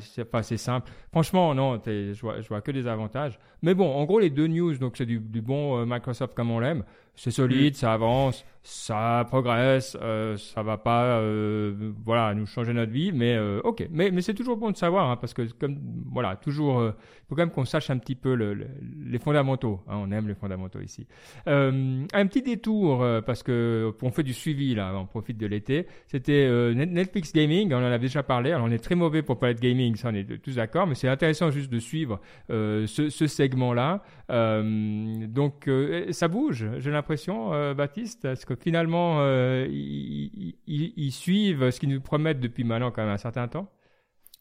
C'est 0.00 0.24
pas 0.24 0.38
assez 0.38 0.56
simple. 0.56 0.90
Franchement, 1.10 1.54
non, 1.54 1.78
je 1.84 2.18
vois, 2.18 2.40
je 2.40 2.48
vois 2.48 2.62
que 2.62 2.70
des 2.70 2.86
avantages. 2.86 3.38
Mais 3.60 3.74
bon, 3.74 3.92
en 3.92 4.06
gros, 4.06 4.20
les 4.20 4.30
deux 4.30 4.46
news, 4.46 4.74
donc 4.78 4.96
c'est 4.96 5.04
du, 5.04 5.18
du, 5.18 5.42
bon 5.42 5.78
euh, 5.78 5.84
Microsoft 5.86 6.34
comme 6.34 6.50
on 6.50 6.60
l'aime. 6.60 6.82
C'est 7.14 7.30
solide, 7.30 7.74
mm. 7.74 7.76
ça 7.76 7.92
avance, 7.92 8.44
ça 8.62 9.26
progresse, 9.28 9.96
euh, 10.00 10.36
ça 10.36 10.62
va 10.62 10.78
pas, 10.78 11.18
euh, 11.18 11.92
voilà, 12.04 12.32
nous 12.34 12.46
changer 12.46 12.72
notre 12.72 12.92
vie, 12.92 13.12
mais 13.12 13.34
euh, 13.34 13.60
ok. 13.64 13.88
Mais, 13.90 14.10
mais 14.10 14.22
c'est 14.22 14.34
toujours 14.34 14.56
bon 14.56 14.70
de 14.70 14.76
savoir, 14.76 15.10
hein, 15.10 15.16
parce 15.16 15.34
que 15.34 15.42
comme, 15.52 15.78
voilà, 16.10 16.36
toujours, 16.36 16.82
il 16.82 17.28
faut 17.28 17.34
quand 17.34 17.42
même 17.42 17.50
qu'on 17.50 17.64
sache 17.64 17.90
un 17.90 17.98
petit 17.98 18.14
peu 18.14 18.34
le, 18.34 18.66
les 19.04 19.18
fondamentaux. 19.18 19.80
Hein, 19.88 19.96
on 19.96 20.12
aime 20.12 20.28
les 20.28 20.34
fondamentaux 20.34 20.80
ici. 20.80 21.06
Euh, 21.48 22.04
un 22.12 22.26
petit 22.26 22.42
détour, 22.42 23.02
euh, 23.02 23.20
parce 23.20 23.42
que 23.42 23.92
on 24.02 24.10
fait 24.10 24.22
du 24.22 24.32
suivi 24.32 24.74
là, 24.74 24.92
on 24.94 25.06
profite 25.06 25.38
de 25.38 25.46
l'été. 25.46 25.86
C'était 26.06 26.46
euh, 26.48 26.74
Netflix 26.74 27.32
Gaming, 27.32 27.72
on 27.72 27.78
en 27.78 27.82
avait 27.82 27.98
déjà 27.98 28.22
parlé. 28.22 28.52
Alors 28.52 28.66
on 28.66 28.70
est 28.70 28.82
très 28.82 28.94
mauvais 28.94 29.22
pour 29.22 29.38
parler 29.38 29.54
de 29.54 29.60
gaming, 29.60 29.96
ça 29.96 30.10
on 30.10 30.14
est 30.14 30.42
tous 30.42 30.56
d'accord, 30.56 30.86
mais 30.86 30.94
c'est 30.94 31.08
intéressant 31.08 31.50
juste 31.50 31.70
de 31.70 31.78
suivre 31.78 32.20
ce, 32.48 33.08
segment-là. 33.08 34.02
donc 34.28 35.70
ça 36.10 36.28
bouge, 36.28 36.66
j'ai 36.78 36.90
l'impression, 36.90 37.01
Baptiste, 37.74 38.22
parce 38.22 38.44
que 38.44 38.54
finalement 38.54 39.20
ils, 39.66 40.54
ils 40.66 41.12
suivent 41.12 41.70
ce 41.70 41.80
qu'ils 41.80 41.90
nous 41.90 42.00
promettent 42.00 42.40
depuis 42.40 42.64
maintenant 42.64 42.90
quand 42.90 43.02
même 43.02 43.12
un 43.12 43.18
certain 43.18 43.48
temps? 43.48 43.68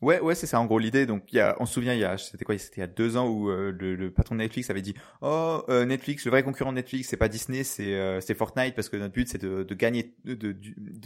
Ouais, 0.02 0.20
ouais, 0.20 0.34
c'est 0.34 0.48
ça 0.48 0.60
en 0.60 0.66
gros 0.66 0.80
l'idée. 0.80 1.06
Donc, 1.06 1.32
il 1.32 1.36
y 1.36 1.40
a, 1.40 1.56
on 1.60 1.66
se 1.66 1.74
souvient, 1.76 1.94
il 1.94 2.00
y 2.00 2.04
a, 2.04 2.18
c'était 2.18 2.44
quoi 2.44 2.58
C'était 2.58 2.78
il 2.78 2.80
y 2.80 2.84
a 2.84 2.88
deux 2.88 3.18
ans 3.18 3.28
où 3.28 3.50
euh, 3.50 3.72
le, 3.78 3.96
le, 3.96 4.12
patron 4.12 4.34
de 4.34 4.40
Netflix 4.40 4.70
avait 4.72 4.82
dit, 4.82 4.96
oh, 5.22 5.64
euh, 5.70 5.86
Netflix, 5.86 6.26
le 6.26 6.32
vrai 6.32 6.42
concurrent 6.42 6.72
de 6.72 6.78
Netflix, 6.78 7.08
c'est 7.10 7.18
pas 7.18 7.28
Disney, 7.28 7.64
c'est 7.64 7.94
euh, 7.94 8.20
c'est 8.20 8.34
Fortnite 8.34 8.74
parce 8.74 8.90
que 8.90 8.98
notre 8.98 9.14
but 9.14 9.28
c'est 9.28 9.38
de, 9.38 9.62
de 9.62 9.76
gagner, 9.76 10.16
de 10.26 10.56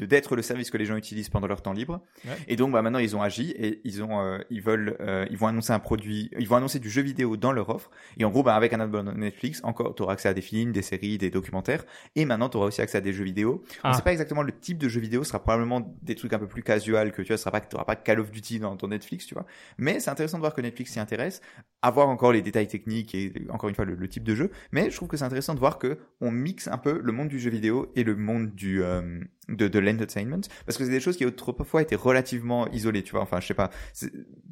d'être 0.06 0.36
le 0.36 0.42
service 0.42 0.72
que 0.72 0.78
les 0.78 0.86
gens 0.86 0.96
utilisent 0.96 1.30
pendant 1.30 1.48
leur 1.48 1.62
temps 1.62 1.74
libre. 1.74 2.02
Et 2.48 2.56
donc, 2.56 2.72
bah 2.72 2.82
maintenant 2.82 3.00
ils 3.00 3.16
ont 3.16 3.22
agi 3.22 3.52
et 3.52 3.82
ils 3.84 4.02
ont, 4.02 4.40
ils 4.50 4.62
veulent, 4.62 4.98
ils 5.30 5.38
vont 5.38 5.48
annoncer 5.48 5.74
un 5.74 5.80
produit, 5.80 6.32
ils 6.40 6.48
vont 6.48 6.56
annoncer 6.56 6.80
du 6.80 6.90
jeu 6.90 7.02
vidéo 7.02 7.36
dans 7.38 7.52
leur 7.52 7.70
offre. 7.70 7.92
Et 8.18 8.24
en 8.24 8.30
gros, 8.30 8.44
bah 8.44 8.56
avec 8.56 8.74
un 8.74 8.80
abonnement 8.80 9.14
Netflix, 9.14 9.62
encore, 9.64 9.94
tu 9.96 10.04
auras 10.04 10.14
accès 10.14 10.30
à 10.30 10.34
des 10.34 10.42
films, 10.42 10.72
des 10.72 10.82
séries, 10.82 11.18
des 11.18 11.30
documentaires. 11.30 11.86
Et 12.16 12.26
maintenant, 12.26 12.50
tu 12.50 12.58
auras 12.58 12.68
aussi 12.68 12.82
accès 12.82 12.98
à 12.98 13.02
des 13.02 13.14
jeux 13.14 13.26
vidéo. 13.26 13.64
Ah. 13.84 13.92
On 13.92 13.94
sait 13.94 14.04
pas 14.04 14.12
exactement 14.12 14.42
le 14.42 14.52
type 14.52 14.78
de 14.78 14.88
jeu 14.88 15.02
vidéo, 15.02 15.24
ce 15.24 15.30
sera 15.30 15.42
probablement 15.42 15.96
des 16.02 16.16
trucs 16.16 16.34
un 16.34 16.40
peu 16.40 16.48
plus 16.48 16.64
casual 16.64 17.12
que 17.12 17.22
tu 17.22 17.30
vois, 17.30 17.38
ce 17.38 17.44
sera 17.44 17.52
pas, 17.52 17.62
tu 17.62 17.76
auras 17.76 17.86
pas 17.86 17.96
Call 17.96 18.20
of 18.20 18.32
Duty 18.32 18.60
dans 18.60 18.76
Netflix, 18.88 19.26
tu 19.26 19.34
vois. 19.34 19.46
Mais 19.78 20.00
c'est 20.00 20.10
intéressant 20.10 20.38
de 20.38 20.42
voir 20.42 20.54
que 20.54 20.62
Netflix 20.62 20.94
s'y 20.94 21.00
intéresse, 21.00 21.42
à 21.82 21.92
voir 21.92 22.08
encore 22.10 22.32
les 22.32 22.42
détails 22.42 22.68
techniques 22.68 23.14
et 23.16 23.32
encore 23.50 23.70
une 23.70 23.76
fois 23.76 23.86
le, 23.86 24.08
type 24.08 24.24
de 24.24 24.36
jeu. 24.36 24.52
Mais 24.72 24.90
je 24.90 24.96
trouve 24.96 25.08
que 25.08 25.18
c'est 25.18 25.26
intéressant 25.26 25.54
de 25.54 25.60
voir 25.60 25.78
que 25.78 26.00
on 26.22 26.32
mixe 26.32 26.68
un 26.68 26.78
peu 26.78 27.00
le 27.02 27.12
monde 27.12 27.28
du 27.28 27.40
jeu 27.40 27.50
vidéo 27.50 27.92
et 27.96 28.04
le 28.04 28.16
monde 28.16 28.54
du 28.56 28.84
euh, 28.84 29.20
de, 29.50 29.68
de 29.68 29.80
l'entertainment 29.80 30.42
parce 30.66 30.78
que 30.78 30.86
c'est 30.86 30.92
des 30.92 31.00
choses 31.00 31.18
qui 31.18 31.26
autrefois 31.26 31.82
étaient 31.82 31.96
relativement 31.96 32.68
isolées, 32.70 33.04
tu 33.04 33.12
vois. 33.12 33.22
Enfin, 33.22 33.40
je 33.40 33.48
sais 33.48 33.54
pas. 33.54 33.70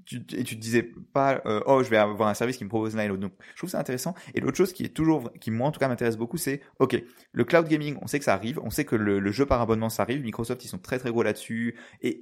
Tu, 0.05 0.17
et 0.33 0.43
tu 0.43 0.55
te 0.55 0.61
disais 0.61 0.83
pas, 1.13 1.41
euh, 1.45 1.61
oh, 1.65 1.81
je 1.83 1.89
vais 1.89 1.97
avoir 1.97 2.29
un 2.29 2.33
service 2.33 2.57
qui 2.57 2.63
me 2.63 2.69
propose 2.69 2.95
l'un 2.95 3.03
et 3.03 3.07
l'autre. 3.07 3.21
Donc, 3.21 3.33
je 3.53 3.57
trouve 3.57 3.69
ça 3.69 3.79
intéressant. 3.79 4.13
Et 4.33 4.41
l'autre 4.41 4.57
chose 4.57 4.73
qui 4.73 4.83
est 4.83 4.89
toujours, 4.89 5.31
qui 5.39 5.49
moi 5.51 5.67
en 5.67 5.71
tout 5.71 5.79
cas 5.79 5.87
m'intéresse 5.87 6.17
beaucoup, 6.17 6.37
c'est, 6.37 6.61
ok, 6.79 7.01
le 7.31 7.43
cloud 7.45 7.67
gaming, 7.67 7.97
on 8.01 8.07
sait 8.07 8.19
que 8.19 8.25
ça 8.25 8.33
arrive, 8.33 8.59
on 8.63 8.69
sait 8.69 8.85
que 8.85 8.95
le, 8.95 9.19
le 9.19 9.31
jeu 9.31 9.45
par 9.45 9.61
abonnement 9.61 9.89
ça 9.89 10.03
arrive. 10.03 10.21
Microsoft, 10.23 10.63
ils 10.65 10.67
sont 10.67 10.77
très 10.77 10.99
très 10.99 11.11
gros 11.11 11.23
là-dessus 11.23 11.75
et 12.01 12.21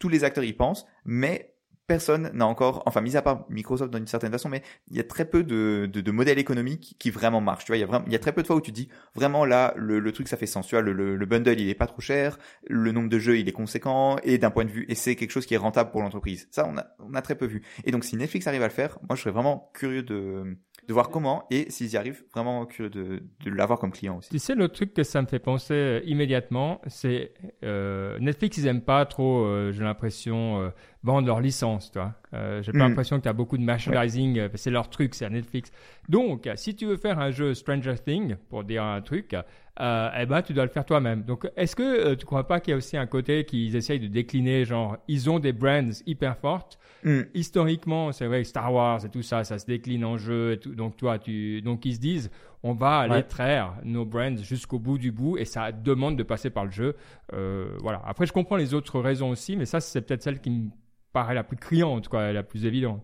tous 0.00 0.08
les 0.08 0.24
acteurs 0.24 0.42
y 0.42 0.52
pensent, 0.52 0.86
mais 1.04 1.54
personne 1.90 2.30
n'a 2.34 2.46
encore, 2.46 2.84
enfin 2.86 3.00
mis 3.00 3.16
à 3.16 3.22
part 3.22 3.46
Microsoft 3.48 3.92
d'une 3.92 4.06
certaine 4.06 4.30
façon, 4.30 4.48
mais 4.48 4.62
il 4.92 4.96
y 4.96 5.00
a 5.00 5.02
très 5.02 5.24
peu 5.24 5.42
de, 5.42 5.90
de, 5.92 6.00
de 6.00 6.10
modèles 6.12 6.38
économiques 6.38 6.94
qui 7.00 7.10
vraiment 7.10 7.40
marchent. 7.40 7.64
Tu 7.64 7.72
vois, 7.72 7.78
il 7.78 7.80
y 7.80 7.82
a 7.82 7.86
vraiment, 7.86 8.04
il 8.06 8.12
y 8.12 8.14
a 8.14 8.20
très 8.20 8.30
peu 8.30 8.42
de 8.42 8.46
fois 8.46 8.54
où 8.54 8.60
tu 8.60 8.70
dis 8.70 8.88
vraiment 9.16 9.44
là 9.44 9.74
le, 9.76 9.98
le 9.98 10.12
truc 10.12 10.28
ça 10.28 10.36
fait 10.36 10.46
sens. 10.46 10.68
Tu 10.68 10.76
vois, 10.76 10.82
le, 10.82 10.92
le, 10.92 11.26
bundle 11.26 11.58
il 11.58 11.68
est 11.68 11.74
pas 11.74 11.88
trop 11.88 12.00
cher, 12.00 12.38
le 12.68 12.92
nombre 12.92 13.08
de 13.08 13.18
jeux 13.18 13.40
il 13.40 13.48
est 13.48 13.52
conséquent 13.52 14.18
et 14.22 14.38
d'un 14.38 14.52
point 14.52 14.64
de 14.64 14.70
vue 14.70 14.86
et 14.88 14.94
c'est 14.94 15.16
quelque 15.16 15.32
chose 15.32 15.46
qui 15.46 15.54
est 15.54 15.56
rentable 15.56 15.90
pour 15.90 16.00
l'entreprise. 16.00 16.46
Ça 16.52 16.64
on 16.68 16.78
a 16.78 16.86
on 17.00 17.14
a 17.14 17.22
très 17.22 17.34
peu 17.34 17.46
vu. 17.46 17.62
Et 17.82 17.90
donc 17.90 18.04
si 18.04 18.16
Netflix 18.16 18.46
arrive 18.46 18.62
à 18.62 18.68
le 18.68 18.72
faire, 18.72 19.00
moi 19.08 19.16
je 19.16 19.22
serais 19.22 19.32
vraiment 19.32 19.72
curieux 19.74 20.04
de 20.04 20.56
de 20.90 20.92
voir 20.92 21.08
comment 21.08 21.44
et 21.52 21.70
s'ils 21.70 21.92
y 21.92 21.96
arrivent, 21.96 22.24
vraiment 22.34 22.66
curieux 22.66 22.90
de, 22.90 23.22
de 23.44 23.50
l'avoir 23.50 23.78
comme 23.78 23.92
client 23.92 24.18
aussi. 24.18 24.28
Tu 24.28 24.40
sais, 24.40 24.56
le 24.56 24.68
truc 24.68 24.92
que 24.92 25.04
ça 25.04 25.22
me 25.22 25.28
fait 25.28 25.38
penser 25.38 25.72
euh, 25.72 26.00
immédiatement, 26.04 26.80
c'est 26.88 27.32
euh, 27.62 28.18
Netflix, 28.18 28.58
ils 28.58 28.66
aiment 28.66 28.80
pas 28.82 29.06
trop, 29.06 29.44
euh, 29.44 29.70
j'ai 29.70 29.84
l'impression, 29.84 30.60
euh, 30.60 30.70
vendre 31.04 31.28
leur 31.28 31.40
licence, 31.40 31.92
toi. 31.92 32.14
J'ai 32.32 32.72
pas 32.72 32.78
mm. 32.78 32.88
l'impression 32.88 33.18
que 33.18 33.22
tu 33.22 33.28
as 33.28 33.32
beaucoup 33.32 33.56
de 33.56 33.62
merchandising, 33.62 34.48
c'est 34.56 34.70
leur 34.70 34.90
truc, 34.90 35.14
c'est 35.14 35.30
Netflix. 35.30 35.70
Donc, 36.08 36.48
si 36.56 36.74
tu 36.74 36.86
veux 36.86 36.96
faire 36.96 37.20
un 37.20 37.30
jeu 37.30 37.54
Stranger 37.54 37.94
Things, 38.04 38.34
pour 38.48 38.64
dire 38.64 38.82
un 38.82 39.00
truc, 39.00 39.36
euh, 39.80 40.10
eh 40.18 40.26
ben, 40.26 40.42
tu 40.42 40.52
dois 40.52 40.64
le 40.64 40.70
faire 40.70 40.84
toi-même. 40.84 41.22
Donc, 41.22 41.48
est-ce 41.56 41.74
que 41.74 41.82
euh, 41.82 42.16
tu 42.16 42.26
crois 42.26 42.46
pas 42.46 42.60
qu'il 42.60 42.72
y 42.72 42.74
a 42.74 42.76
aussi 42.76 42.96
un 42.96 43.06
côté 43.06 43.44
qu'ils 43.44 43.74
essayent 43.76 44.00
de 44.00 44.08
décliner, 44.08 44.64
genre, 44.64 44.98
ils 45.08 45.30
ont 45.30 45.38
des 45.38 45.52
brands 45.52 45.90
hyper 46.06 46.36
fortes. 46.36 46.78
Mm. 47.02 47.20
Historiquement, 47.34 48.12
c'est 48.12 48.26
vrai, 48.26 48.44
Star 48.44 48.72
Wars 48.72 49.04
et 49.04 49.08
tout 49.08 49.22
ça, 49.22 49.42
ça 49.44 49.58
se 49.58 49.66
décline 49.66 50.04
en 50.04 50.18
jeu 50.18 50.52
et 50.52 50.58
tout. 50.58 50.74
Donc, 50.74 50.96
toi, 50.96 51.18
tu, 51.18 51.62
donc 51.62 51.86
ils 51.86 51.94
se 51.94 52.00
disent, 52.00 52.30
on 52.62 52.74
va 52.74 52.98
aller 52.98 53.22
traire 53.22 53.74
nos 53.84 54.04
brands 54.04 54.36
jusqu'au 54.36 54.78
bout 54.78 54.98
du 54.98 55.12
bout 55.12 55.38
et 55.38 55.46
ça 55.46 55.72
demande 55.72 56.16
de 56.16 56.22
passer 56.22 56.50
par 56.50 56.66
le 56.66 56.70
jeu. 56.70 56.94
Euh, 57.32 57.76
voilà. 57.80 58.02
Après, 58.04 58.26
je 58.26 58.32
comprends 58.32 58.56
les 58.56 58.74
autres 58.74 59.00
raisons 59.00 59.30
aussi, 59.30 59.56
mais 59.56 59.64
ça, 59.64 59.80
c'est 59.80 60.02
peut-être 60.02 60.22
celle 60.22 60.40
qui 60.40 60.50
me 60.50 60.68
paraît 61.12 61.34
la 61.34 61.44
plus 61.44 61.56
criante, 61.56 62.08
quoi, 62.08 62.32
la 62.32 62.42
plus 62.42 62.66
évidente. 62.66 63.02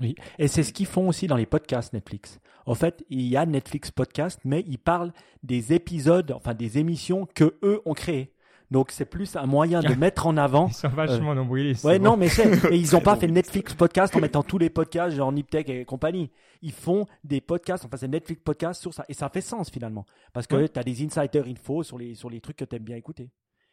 Oui, 0.00 0.14
et 0.38 0.48
c'est 0.48 0.62
ce 0.62 0.72
qu'ils 0.72 0.86
font 0.86 1.08
aussi 1.08 1.26
dans 1.26 1.36
les 1.36 1.46
podcasts 1.46 1.92
Netflix. 1.92 2.38
En 2.66 2.74
fait, 2.74 3.04
il 3.08 3.22
y 3.22 3.36
a 3.36 3.46
Netflix 3.46 3.90
Podcast, 3.90 4.40
mais 4.44 4.62
ils 4.66 4.78
parlent 4.78 5.12
des 5.42 5.72
épisodes, 5.72 6.32
enfin 6.32 6.54
des 6.54 6.78
émissions 6.78 7.26
que 7.34 7.56
eux 7.62 7.80
ont 7.84 7.94
créées. 7.94 8.32
Donc 8.70 8.90
c'est 8.90 9.06
plus 9.06 9.34
un 9.36 9.46
moyen 9.46 9.80
de 9.80 9.94
mettre 9.98 10.26
en 10.26 10.36
avant. 10.36 10.68
Ils 10.68 10.74
sont 10.74 10.88
vachement 10.90 11.34
nombrilistes. 11.34 11.84
Ouais, 11.84 11.98
non, 11.98 12.18
mais 12.18 12.28
c'est, 12.28 12.52
et 12.72 12.76
ils 12.76 12.94
ont 12.94 13.00
pas 13.00 13.16
fait 13.16 13.26
Netflix 13.26 13.72
podcast 13.74 14.14
en 14.14 14.20
mettant 14.20 14.42
tous 14.42 14.58
les 14.58 14.68
podcasts, 14.68 15.16
genre 15.16 15.32
Niptech 15.32 15.70
et 15.70 15.84
compagnie. 15.86 16.30
Ils 16.60 16.72
font 16.72 17.06
des 17.24 17.40
podcasts, 17.40 17.86
enfin 17.86 17.96
c'est 17.96 18.08
Netflix 18.08 18.42
podcast 18.44 18.80
sur 18.82 18.92
ça. 18.92 19.04
Et 19.08 19.14
ça 19.14 19.30
fait 19.30 19.40
sens 19.40 19.70
finalement. 19.70 20.04
Parce 20.34 20.46
que 20.46 20.56
Ouais. 20.56 20.68
tu 20.68 20.78
as 20.78 20.82
des 20.84 21.02
insider 21.02 21.42
info 21.46 21.82
sur 21.82 21.96
les, 21.98 22.14
sur 22.14 22.28
les 22.28 22.40
trucs 22.42 22.56
que 22.58 22.64
tu 22.66 22.76
aimes 22.76 22.82
bien 22.84 22.96
écouter. 22.96 23.30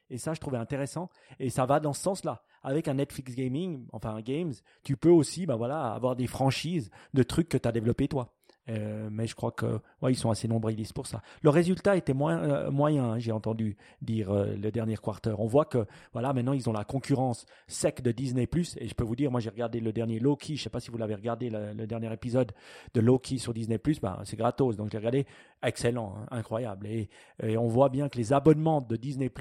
Et 0.10 0.18
ça, 0.20 0.34
je 0.34 0.40
trouvais 0.40 0.60
intéressant. 0.60 1.10
Et 1.40 1.50
ça 1.50 1.66
va 1.66 1.80
dans 1.82 1.92
ce 1.94 2.02
sens-là. 2.04 2.42
Avec 2.68 2.88
un 2.88 2.96
Netflix 2.96 3.36
Gaming, 3.36 3.86
enfin 3.94 4.16
un 4.16 4.22
Games, 4.22 4.54
tu 4.84 4.98
peux 4.98 5.10
aussi, 5.10 5.46
ben 5.46 5.56
voilà, 5.56 5.94
avoir 5.94 6.16
des 6.16 6.26
franchises 6.26 6.90
de 7.14 7.22
trucs 7.22 7.48
que 7.48 7.58
tu 7.58 7.68
as 7.68 7.72
développés 7.72 8.08
toi. 8.08 8.35
Euh, 8.70 9.10
mais 9.12 9.28
je 9.28 9.36
crois 9.36 9.52
que 9.52 9.80
ouais, 10.02 10.12
ils 10.12 10.18
sont 10.18 10.32
assez 10.32 10.48
nombrilistes 10.48 10.94
pour 10.94 11.06
ça. 11.06 11.22
Le 11.42 11.50
résultat 11.50 11.96
était 11.96 12.14
euh, 12.20 12.72
moyen, 12.72 13.12
hein, 13.12 13.20
j'ai 13.20 13.32
entendu 13.32 13.78
dire 14.02 14.32
euh, 14.32 14.56
le 14.56 14.72
dernier 14.72 14.98
quarter. 14.98 15.36
On 15.38 15.46
voit 15.46 15.66
que 15.66 15.86
voilà, 16.14 16.34
maintenant 16.34 16.54
ils 16.54 16.68
ont 16.70 16.74
la 16.74 16.84
concurrence 16.84 17.46
sec 17.68 18.02
de 18.02 18.12
Disney+. 18.12 18.48
Et 18.78 18.88
je 18.88 18.96
peux 18.96 19.04
vous 19.04 19.16
dire, 19.16 19.32
moi 19.32 19.40
j'ai 19.40 19.50
regardé 19.50 19.80
le 19.80 19.94
dernier 19.94 20.20
Loki, 20.20 20.58
je 20.58 20.64
sais 20.64 20.70
pas 20.70 20.80
si 20.80 20.90
vous 20.90 20.98
l'avez 20.98 21.16
regardé, 21.16 21.50
le, 21.50 21.86
dernier 21.86 22.12
épisode 22.12 22.52
de 22.94 23.02
Loki 23.02 23.38
sur 23.38 23.54
Disney+, 23.54 23.80
ben, 24.02 24.20
c'est 24.24 24.38
gratos, 24.38 24.76
donc 24.76 24.92
j'ai 24.92 24.98
regardé, 24.98 25.26
excellent, 25.62 26.16
hein, 26.18 26.26
incroyable. 26.32 26.88
Et, 26.88 27.10
on 27.58 27.68
voit 27.68 27.90
bien 27.90 28.10
que 28.10 28.18
les 28.18 28.34
abonnements 28.34 28.82
de 28.82 28.96
Disney+, 28.96 29.32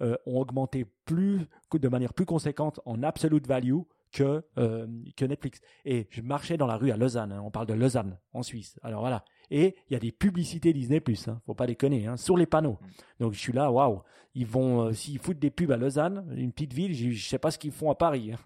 ont 0.00 0.40
augmenté 0.40 0.86
plus, 1.04 1.40
de 1.72 1.88
manière 1.88 2.14
plus 2.14 2.24
conséquente 2.24 2.80
en 2.86 3.02
absolute 3.02 3.46
value 3.46 3.80
que, 4.12 4.44
euh, 4.58 4.86
que 5.16 5.24
Netflix. 5.24 5.60
Et 5.84 6.06
je 6.10 6.20
marchais 6.22 6.56
dans 6.56 6.66
la 6.66 6.76
rue 6.76 6.90
à 6.90 6.96
Lausanne, 6.96 7.32
hein, 7.32 7.42
on 7.44 7.50
parle 7.50 7.66
de 7.66 7.74
Lausanne, 7.74 8.18
en 8.32 8.42
Suisse. 8.42 8.78
Alors 8.82 9.00
voilà. 9.00 9.24
Et 9.50 9.76
il 9.88 9.92
y 9.92 9.96
a 9.96 10.00
des 10.00 10.12
publicités 10.12 10.72
Disney+, 10.72 11.02
hein, 11.26 11.40
faut 11.46 11.54
pas 11.54 11.66
déconner, 11.66 12.06
hein, 12.06 12.16
sur 12.16 12.36
les 12.36 12.46
panneaux. 12.46 12.78
Donc 13.20 13.32
je 13.34 13.38
suis 13.38 13.52
là, 13.52 13.70
waouh, 13.70 14.02
ils 14.34 14.46
vont, 14.46 14.86
euh, 14.86 14.92
s'ils 14.92 15.18
foutent 15.18 15.38
des 15.38 15.50
pubs 15.50 15.70
à 15.72 15.76
Lausanne, 15.76 16.24
une 16.36 16.52
petite 16.52 16.72
ville, 16.72 16.94
je, 16.94 17.10
je 17.10 17.28
sais 17.28 17.38
pas 17.38 17.50
ce 17.50 17.58
qu'ils 17.58 17.72
font 17.72 17.90
à 17.90 17.94
Paris. 17.94 18.32
hein. 18.32 18.38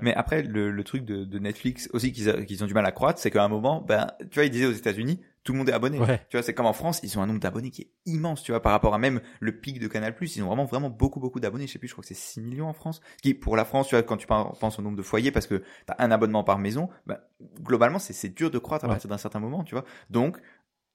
Mais 0.00 0.14
après, 0.14 0.42
le, 0.42 0.70
le 0.70 0.84
truc 0.84 1.04
de, 1.04 1.24
de 1.24 1.38
Netflix 1.40 1.88
aussi 1.92 2.12
qu'ils 2.12 2.62
ont 2.62 2.66
du 2.66 2.74
mal 2.74 2.86
à 2.86 2.92
croître, 2.92 3.18
c'est 3.18 3.30
qu'à 3.30 3.42
un 3.44 3.48
moment, 3.48 3.80
ben, 3.80 4.06
tu 4.30 4.34
vois, 4.34 4.44
ils 4.44 4.50
disaient 4.50 4.66
aux 4.66 4.72
États-Unis, 4.72 5.18
tout 5.42 5.52
le 5.52 5.58
monde 5.58 5.68
est 5.68 5.72
abonné. 5.72 5.98
Ouais. 5.98 6.24
Tu 6.28 6.36
vois, 6.36 6.42
c'est 6.42 6.52
comme 6.54 6.66
en 6.66 6.72
France, 6.72 7.00
ils 7.02 7.18
ont 7.18 7.22
un 7.22 7.26
nombre 7.26 7.40
d'abonnés 7.40 7.70
qui 7.70 7.82
est 7.82 7.90
immense, 8.06 8.42
tu 8.42 8.52
vois, 8.52 8.60
par 8.60 8.72
rapport 8.72 8.92
à 8.94 8.98
même 8.98 9.20
le 9.40 9.58
pic 9.58 9.78
de 9.80 9.88
Canal+. 9.88 10.14
Ils 10.20 10.42
ont 10.42 10.46
vraiment, 10.46 10.64
vraiment 10.66 10.90
beaucoup, 10.90 11.18
beaucoup 11.20 11.40
d'abonnés. 11.40 11.66
Je 11.66 11.72
sais 11.72 11.78
plus, 11.78 11.88
je 11.88 11.94
crois 11.94 12.02
que 12.02 12.08
c'est 12.08 12.14
6 12.14 12.40
millions 12.40 12.68
en 12.68 12.72
France. 12.74 13.00
Ce 13.16 13.22
Qui, 13.22 13.34
pour 13.34 13.56
la 13.56 13.64
France, 13.64 13.88
tu 13.88 13.94
vois, 13.94 14.02
quand 14.02 14.16
tu 14.16 14.26
penses 14.26 14.78
au 14.78 14.82
nombre 14.82 14.96
de 14.96 15.02
foyers, 15.02 15.30
parce 15.30 15.46
que 15.46 15.62
t'as 15.86 15.94
un 15.98 16.10
abonnement 16.10 16.44
par 16.44 16.58
maison, 16.58 16.88
ben, 17.06 17.18
globalement, 17.62 17.98
c'est 17.98 18.12
c'est 18.12 18.28
dur 18.28 18.50
de 18.50 18.58
croître 18.58 18.84
à 18.84 18.88
Ouais. 18.88 18.94
partir 18.94 19.08
d'un 19.08 19.18
certain 19.18 19.40
moment, 19.40 19.64
tu 19.64 19.74
vois. 19.74 19.84
Donc, 20.10 20.38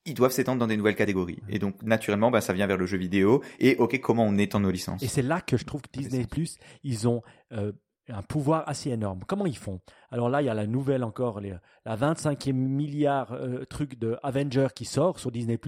ils 0.07 0.13
doivent 0.13 0.31
s'étendre 0.31 0.59
dans 0.59 0.67
des 0.67 0.77
nouvelles 0.77 0.95
catégories. 0.95 1.39
Et 1.49 1.57
donc, 1.57 1.81
naturellement, 1.81 2.29
ben, 2.29 2.39
ça 2.39 2.53
vient 2.53 2.67
vers 2.67 2.77
le 2.77 2.85
jeu 2.85 2.97
vidéo. 2.97 3.41
Et, 3.59 3.75
ok, 3.77 3.99
comment 3.99 4.23
on 4.25 4.37
étend 4.37 4.59
nos 4.59 4.69
licences? 4.69 5.01
Et 5.01 5.07
c'est 5.07 5.23
là 5.23 5.41
que 5.41 5.57
je 5.57 5.65
trouve 5.65 5.81
que 5.81 5.89
Disney 5.91 6.27
Plus, 6.27 6.57
ils 6.83 7.07
ont 7.07 7.23
euh, 7.51 7.71
un 8.09 8.21
pouvoir 8.21 8.67
assez 8.67 8.89
énorme. 8.91 9.21
Comment 9.27 9.45
ils 9.45 9.57
font? 9.57 9.79
Alors 10.11 10.29
là, 10.29 10.41
il 10.41 10.45
y 10.45 10.49
a 10.49 10.53
la 10.53 10.67
nouvelle 10.67 11.03
encore, 11.03 11.39
la 11.39 11.97
25e 11.97 12.53
milliard 12.53 13.33
euh, 13.33 13.65
truc 13.65 13.97
de 13.97 14.17
Avenger 14.23 14.67
qui 14.75 14.85
sort 14.85 15.19
sur 15.19 15.31
Disney. 15.31 15.59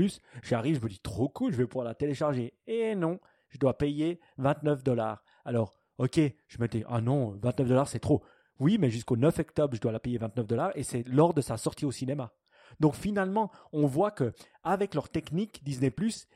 J'arrive, 0.44 0.78
je 0.80 0.84
me 0.84 0.90
dis 0.90 1.00
trop 1.00 1.30
cool, 1.30 1.52
je 1.52 1.58
vais 1.58 1.68
pouvoir 1.68 1.86
la 1.86 1.96
télécharger. 1.96 2.54
Et 2.68 2.96
non, 2.96 3.20
je 3.50 3.58
dois 3.58 3.78
payer 3.78 4.20
29 4.38 4.84
dollars. 4.84 5.24
Alors, 5.46 5.80
ok, 5.98 6.20
je 6.48 6.60
me 6.60 6.68
dis, 6.68 6.84
ah 6.88 7.02
non, 7.02 7.32
29 7.42 7.68
dollars 7.68 7.88
c'est 7.88 8.00
trop. 8.00 8.24
Oui, 8.60 8.78
mais 8.80 8.90
jusqu'au 8.90 9.18
9 9.18 9.40
octobre, 9.40 9.76
je 9.76 9.82
dois 9.82 9.92
la 9.92 10.00
payer 10.00 10.18
29 10.18 10.48
dollars 10.48 10.72
et 10.76 10.84
c'est 10.84 11.08
lors 11.08 11.34
de 11.34 11.42
sa 11.42 11.58
sortie 11.58 11.86
au 11.86 11.92
cinéma. 11.92 12.32
Donc 12.80 12.96
finalement, 12.96 13.52
on 13.72 13.88
voit 13.88 14.12
que 14.12 14.34
avec 14.64 14.94
leur 14.94 15.10
technique 15.10 15.64
Disney+, 15.64 15.94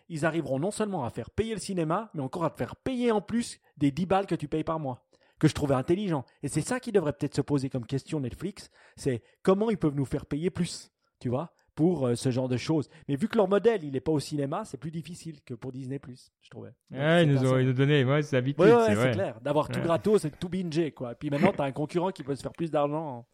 ils 0.09 0.25
arriveront 0.25 0.59
non 0.59 0.71
seulement 0.71 1.03
à 1.03 1.09
faire 1.09 1.29
payer 1.29 1.53
le 1.53 1.59
cinéma, 1.59 2.09
mais 2.13 2.21
encore 2.21 2.45
à 2.45 2.49
te 2.49 2.57
faire 2.57 2.75
payer 2.75 3.11
en 3.11 3.21
plus 3.21 3.59
des 3.77 3.91
10 3.91 4.05
balles 4.05 4.25
que 4.25 4.35
tu 4.35 4.47
payes 4.47 4.63
par 4.63 4.79
mois. 4.79 5.05
Que 5.41 5.47
je 5.47 5.55
trouvais 5.55 5.73
intelligent. 5.73 6.23
Et 6.43 6.49
c'est 6.49 6.61
ça 6.61 6.79
qui 6.79 6.91
devrait 6.91 7.13
peut-être 7.13 7.33
se 7.33 7.41
poser 7.41 7.71
comme 7.71 7.87
question 7.87 8.19
Netflix, 8.19 8.69
c'est 8.95 9.23
comment 9.41 9.71
ils 9.71 9.77
peuvent 9.77 9.95
nous 9.95 10.05
faire 10.05 10.27
payer 10.27 10.51
plus, 10.51 10.91
tu 11.19 11.29
vois, 11.29 11.51
pour 11.73 12.05
euh, 12.05 12.13
ce 12.13 12.29
genre 12.29 12.47
de 12.47 12.57
choses. 12.57 12.89
Mais 13.07 13.15
vu 13.15 13.27
que 13.27 13.37
leur 13.37 13.47
modèle, 13.47 13.83
il 13.83 13.93
n'est 13.93 14.01
pas 14.01 14.11
au 14.11 14.19
cinéma, 14.19 14.65
c'est 14.65 14.77
plus 14.77 14.91
difficile 14.91 15.41
que 15.43 15.55
pour 15.55 15.71
Disney+, 15.71 15.99
je 16.41 16.49
trouvais. 16.51 16.75
Donc, 16.91 16.99
Ouais, 16.99 17.23
ils 17.23 17.31
nous 17.31 17.51
ont 17.51 17.57
ils 17.57 17.73
donné, 17.73 18.05
ouais, 18.05 18.21
c'est 18.21 18.35
l'habitude, 18.35 18.63
Ouais, 18.63 18.71
ouais, 18.71 18.95
c'est 18.95 19.11
clair. 19.13 19.41
D'avoir 19.41 19.67
tout 19.67 19.81
gratos 19.81 20.25
et 20.25 20.29
tout 20.29 20.47
binger, 20.47 20.91
quoi. 20.91 21.15
Puis 21.15 21.31
maintenant, 21.31 21.51
tu 21.51 21.61
as 21.61 21.65
un 21.65 21.71
concurrent 21.71 22.11
qui 22.11 22.21
peut 22.21 22.35
se 22.35 22.43
faire 22.43 22.53
plus 22.53 22.69
d'argent 22.69 23.25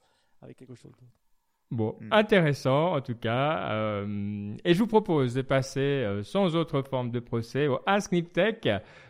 avec 0.42 0.56
quelque 0.56 0.76
chose. 0.76 0.94
Bon, 1.70 1.96
Mm. 2.00 2.08
intéressant 2.12 2.94
en 2.96 3.02
tout 3.02 3.16
cas. 3.16 3.70
euh, 3.72 4.54
et 4.64 4.74
je 4.74 4.80
vous 4.80 4.88
propose 4.88 5.34
de 5.34 5.42
passer 5.42 5.80
euh, 5.82 6.24
sans 6.24 6.56
autre 6.56 6.82
forme 6.82 7.12
de 7.12 7.20
procès 7.20 7.68
au 7.68 7.80
Ask 7.86 8.14
Niptech. 8.14 8.70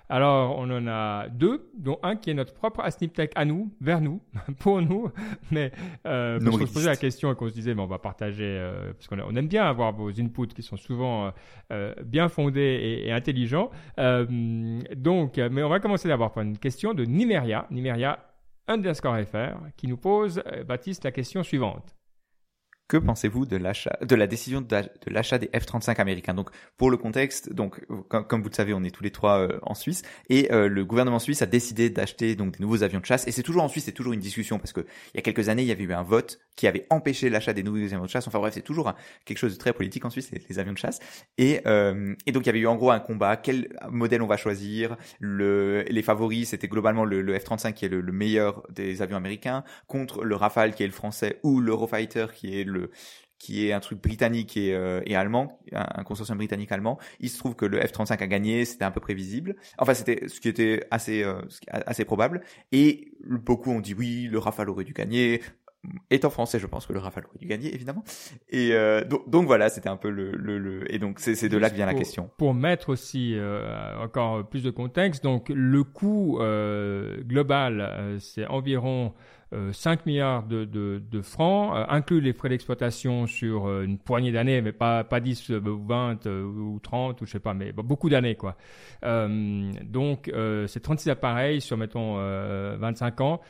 Alors, 0.09 0.57
on 0.57 0.63
en 0.71 0.87
a 0.87 1.27
deux, 1.27 1.69
dont 1.77 1.99
un 2.01 2.15
qui 2.15 2.31
est 2.31 2.33
notre 2.33 2.53
propre 2.55 2.79
Ask 2.79 3.01
Niptech 3.01 3.31
à 3.35 3.45
nous, 3.45 3.71
vers 3.79 4.01
nous, 4.01 4.21
pour 4.59 4.81
nous. 4.81 5.11
Mais 5.51 5.71
euh, 6.07 6.39
parce 6.39 6.57
qu'on 6.57 6.65
se 6.65 6.73
posait 6.73 6.89
la 6.89 6.95
question 6.95 7.31
et 7.31 7.35
qu'on 7.35 7.47
se 7.49 7.53
disait, 7.53 7.75
mais 7.75 7.81
on 7.81 7.87
va 7.87 7.99
partager, 7.99 8.45
euh, 8.57 8.91
parce 8.93 9.07
qu'on 9.07 9.19
on 9.19 9.35
aime 9.35 9.47
bien 9.49 9.65
avoir 9.65 9.91
vos 9.93 10.09
inputs 10.09 10.47
qui 10.55 10.63
sont 10.63 10.77
souvent 10.77 11.31
bien 12.05 12.27
fondés 12.29 12.61
et, 12.61 13.07
et 13.07 13.11
intelligents. 13.11 13.69
Donc, 14.95 15.37
mais 15.37 15.61
on 15.63 15.69
va 15.69 15.79
commencer 15.79 16.07
d'abord 16.07 16.31
par 16.31 16.43
une 16.43 16.57
question 16.57 16.93
de 16.95 17.03
Nimeria, 17.05 17.67
Nimeria 17.69 18.19
underscore 18.67 19.17
FR, 19.25 19.57
qui 19.75 19.87
nous 19.87 19.97
pose, 19.97 20.41
Baptiste, 20.67 21.03
la 21.03 21.11
question 21.11 21.43
suivante. 21.43 21.93
Que 22.87 22.95
pensez-vous 22.95 23.45
de 23.45 23.57
l'achat, 23.57 23.97
de 24.01 24.15
la 24.15 24.27
décision 24.27 24.61
de 24.61 24.77
l'achat 25.07 25.37
des 25.37 25.47
F-35 25.47 25.99
américains? 25.99 26.33
Donc, 26.33 26.51
pour 26.77 26.89
le 26.89 26.95
contexte, 26.95 27.51
donc 27.51 27.85
comme, 28.07 28.25
comme 28.25 28.41
vous 28.41 28.47
le 28.47 28.53
savez, 28.53 28.73
on 28.73 28.81
est 28.83 28.91
tous 28.91 29.03
les 29.03 29.11
trois 29.11 29.39
euh, 29.39 29.59
en 29.63 29.75
Suisse 29.75 30.03
et 30.29 30.53
euh, 30.53 30.69
le 30.69 30.85
gouvernement 30.85 31.19
suisse 31.19 31.41
a 31.41 31.45
décidé 31.47 31.89
d'acheter 31.89 32.35
donc 32.37 32.57
des 32.57 32.63
nouveaux 32.63 32.83
avions 32.83 33.01
de 33.01 33.05
chasse. 33.05 33.27
Et 33.27 33.31
c'est 33.31 33.43
toujours 33.43 33.63
en 33.63 33.67
Suisse, 33.67 33.83
c'est 33.83 33.91
toujours 33.91 34.13
une 34.13 34.21
discussion 34.21 34.57
parce 34.57 34.71
que 34.71 34.81
il 35.13 35.17
y 35.17 35.19
a 35.19 35.21
quelques 35.21 35.49
années, 35.49 35.63
il 35.63 35.67
y 35.67 35.71
avait 35.71 35.83
eu 35.83 35.93
un 35.93 36.03
vote 36.03 36.39
qui 36.57 36.67
avait 36.67 36.85
empêché 36.89 37.29
l'achat 37.29 37.53
des 37.53 37.63
nouveaux 37.63 37.77
avions 37.77 38.03
de 38.03 38.09
chasse. 38.09 38.27
Enfin 38.27 38.39
bref, 38.39 38.53
c'est 38.53 38.61
toujours 38.61 38.93
quelque 39.23 39.37
chose 39.37 39.53
de 39.53 39.57
très 39.57 39.71
politique 39.71 40.03
en 40.03 40.09
Suisse, 40.09 40.31
les, 40.31 40.41
les 40.49 40.59
avions 40.59 40.73
de 40.73 40.77
chasse. 40.77 40.99
Et, 41.37 41.61
euh, 41.65 42.15
et 42.25 42.33
donc 42.33 42.43
il 42.43 42.47
y 42.47 42.49
avait 42.49 42.59
eu 42.59 42.67
en 42.67 42.75
gros 42.75 42.91
un 42.91 42.99
combat. 42.99 43.37
Quel 43.37 43.69
modèle 43.89 44.21
on 44.21 44.27
va 44.27 44.35
choisir? 44.37 44.97
Le, 45.19 45.85
les 45.87 46.01
favoris, 46.01 46.49
c'était 46.49 46.67
globalement 46.67 47.05
le, 47.05 47.21
le 47.21 47.37
F-35 47.37 47.73
qui 47.73 47.85
est 47.85 47.89
le, 47.89 48.01
le 48.01 48.11
meilleur 48.11 48.63
des 48.69 49.01
avions 49.01 49.17
américains 49.17 49.63
contre 49.85 50.25
le 50.25 50.35
Rafale 50.35 50.73
qui 50.73 50.83
est 50.83 50.87
le 50.87 50.91
français 50.91 51.39
ou 51.43 51.61
l'Eurofighter 51.61 52.25
qui 52.33 52.59
est 52.59 52.63
le 52.63 52.91
qui 53.39 53.67
est 53.67 53.73
un 53.73 53.79
truc 53.79 54.01
britannique 54.01 54.57
et, 54.57 54.73
euh, 54.73 55.01
et 55.05 55.15
allemand, 55.15 55.59
un, 55.71 56.03
consortium 56.03 56.37
britannique-allemand. 56.37 56.97
Il 57.19 57.29
se 57.29 57.37
trouve 57.37 57.55
que 57.55 57.65
le 57.65 57.79
F-35 57.79 58.23
a 58.23 58.27
gagné, 58.27 58.65
c'était 58.65 58.85
un 58.85 58.91
peu 58.91 58.99
prévisible. 58.99 59.55
Enfin, 59.77 59.93
c'était 59.93 60.27
ce 60.27 60.41
qui 60.41 60.49
était 60.49 60.85
assez 60.89 61.23
euh, 61.23 61.41
assez 61.71 62.05
probable. 62.05 62.41
Et 62.71 63.11
beaucoup 63.23 63.71
ont 63.71 63.79
dit 63.79 63.93
oui, 63.93 64.27
le 64.31 64.39
Rafale 64.39 64.69
aurait 64.69 64.85
dû 64.85 64.93
gagner. 64.93 65.41
Étant 66.09 66.29
français, 66.29 66.59
je 66.59 66.67
pense 66.67 66.85
que 66.85 66.93
le 66.93 66.99
Rafale 66.99 67.25
aurait 67.25 67.37
dû 67.37 67.45
gagner, 67.45 67.73
évidemment. 67.73 68.03
Et 68.49 68.73
euh, 68.73 69.03
donc, 69.03 69.29
donc 69.29 69.45
voilà, 69.45 69.69
c'était 69.69 69.89
un 69.89 69.95
peu 69.97 70.09
le, 70.09 70.31
le, 70.31 70.57
le... 70.57 70.93
et 70.93 70.99
donc 70.99 71.19
c'est 71.19 71.47
de 71.47 71.57
là 71.57 71.69
que 71.69 71.75
vient 71.75 71.85
la 71.85 71.93
question. 71.93 72.29
Pour 72.37 72.53
mettre 72.53 72.89
aussi 72.89 73.35
euh, 73.35 73.95
encore 74.01 74.47
plus 74.47 74.63
de 74.63 74.71
contexte, 74.71 75.23
donc 75.23 75.49
le 75.49 75.83
coût 75.83 76.39
euh, 76.39 77.21
global, 77.23 78.17
c'est 78.19 78.45
environ 78.47 79.13
euh, 79.53 79.71
5 79.71 80.05
milliards 80.05 80.43
de, 80.43 80.65
de, 80.65 81.01
de 81.09 81.21
francs, 81.21 81.73
inclut 81.87 82.19
les 82.19 82.33
frais 82.33 82.49
d'exploitation 82.49 83.27
sur 83.27 83.81
une 83.81 83.97
poignée 83.97 84.33
d'années, 84.33 84.61
mais 84.61 84.73
pas, 84.73 85.05
pas 85.05 85.21
10 85.21 85.51
euh, 85.51 85.59
ou 85.61 85.85
20 85.85 86.27
euh, 86.27 86.43
ou 86.43 86.79
30 86.79 87.21
ou 87.21 87.25
je 87.25 87.31
sais 87.31 87.39
pas, 87.39 87.53
mais 87.53 87.71
beaucoup 87.71 88.09
d'années 88.09 88.35
quoi. 88.35 88.57
Donc 89.03 90.29
c'est 90.67 90.81
36 90.81 91.09
appareils 91.09 91.61
sur 91.61 91.77
mettons 91.77 92.15
euh, 92.17 92.75
25 92.79 93.21
ans 93.21 93.41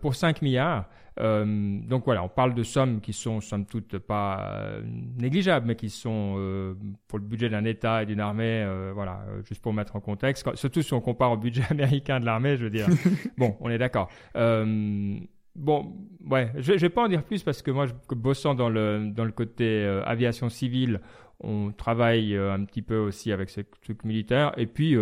pour 0.00 0.14
5 0.14 0.40
milliards. 0.40 0.86
Euh, 1.18 1.78
donc 1.82 2.04
voilà, 2.04 2.22
on 2.22 2.28
parle 2.28 2.54
de 2.54 2.62
sommes 2.62 3.00
qui 3.00 3.12
sont 3.12 3.40
somme 3.40 3.64
toute 3.64 3.98
pas 3.98 4.50
euh, 4.52 4.82
négligeables, 5.18 5.66
mais 5.66 5.74
qui 5.76 5.88
sont 5.88 6.34
euh, 6.38 6.74
pour 7.08 7.18
le 7.18 7.24
budget 7.24 7.48
d'un 7.48 7.64
État 7.64 8.02
et 8.02 8.06
d'une 8.06 8.20
armée, 8.20 8.62
euh, 8.64 8.92
voilà, 8.94 9.24
juste 9.48 9.62
pour 9.62 9.72
mettre 9.72 9.96
en 9.96 10.00
contexte. 10.00 10.44
Quand- 10.44 10.56
surtout 10.56 10.82
si 10.82 10.92
on 10.92 11.00
compare 11.00 11.32
au 11.32 11.36
budget 11.36 11.62
américain 11.70 12.20
de 12.20 12.26
l'armée, 12.26 12.56
je 12.56 12.64
veux 12.64 12.70
dire. 12.70 12.86
bon, 13.38 13.56
on 13.60 13.70
est 13.70 13.78
d'accord. 13.78 14.10
Bon, 14.34 15.96
ouais, 16.28 16.52
je, 16.56 16.74
je 16.74 16.80
vais 16.80 16.90
pas 16.90 17.04
en 17.04 17.08
dire 17.08 17.22
plus 17.22 17.42
parce 17.42 17.62
que 17.62 17.70
moi, 17.70 17.86
je, 17.86 17.92
bossant 18.14 18.54
dans 18.54 18.68
le 18.68 19.10
dans 19.10 19.24
le 19.24 19.32
côté 19.32 19.86
aviation 20.04 20.50
civile, 20.50 21.00
on 21.40 21.72
travaille 21.72 22.36
un 22.36 22.62
petit 22.66 22.82
peu 22.82 22.98
aussi 22.98 23.32
avec 23.32 23.48
ces 23.48 23.64
trucs 23.64 24.04
militaires. 24.04 24.52
Et 24.58 24.66
puis, 24.66 24.94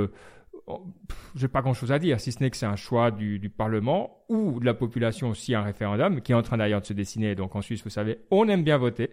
j'ai 1.35 1.49
pas 1.49 1.61
grand 1.63 1.75
chose 1.75 1.93
à 1.93 1.99
dire, 1.99 2.21
si 2.21 2.33
ce 2.33 2.43
n'est 2.43 2.51
que 2.51 2.57
c'est 2.57 2.67
un 2.67 2.77
choix 2.77 3.11
du, 3.11 3.39
du 3.39 3.51
Parlement 3.51 4.25
ou 4.29 4.61
de 4.61 4.65
la 4.65 4.75
population 4.75 5.29
aussi, 5.31 5.55
un 5.55 5.63
référendum 5.63 6.21
qui 6.21 6.33
est 6.33 6.35
en 6.35 6.43
train 6.43 6.57
d'ailleurs 6.57 6.81
de 6.81 6.87
se 6.87 6.93
dessiner. 6.93 7.35
Donc 7.35 7.55
en 7.57 7.61
Suisse, 7.61 7.83
vous 7.85 7.91
savez, 7.91 8.21
on 8.31 8.49
aime 8.49 8.65
bien 8.65 8.79
voter. 8.79 9.11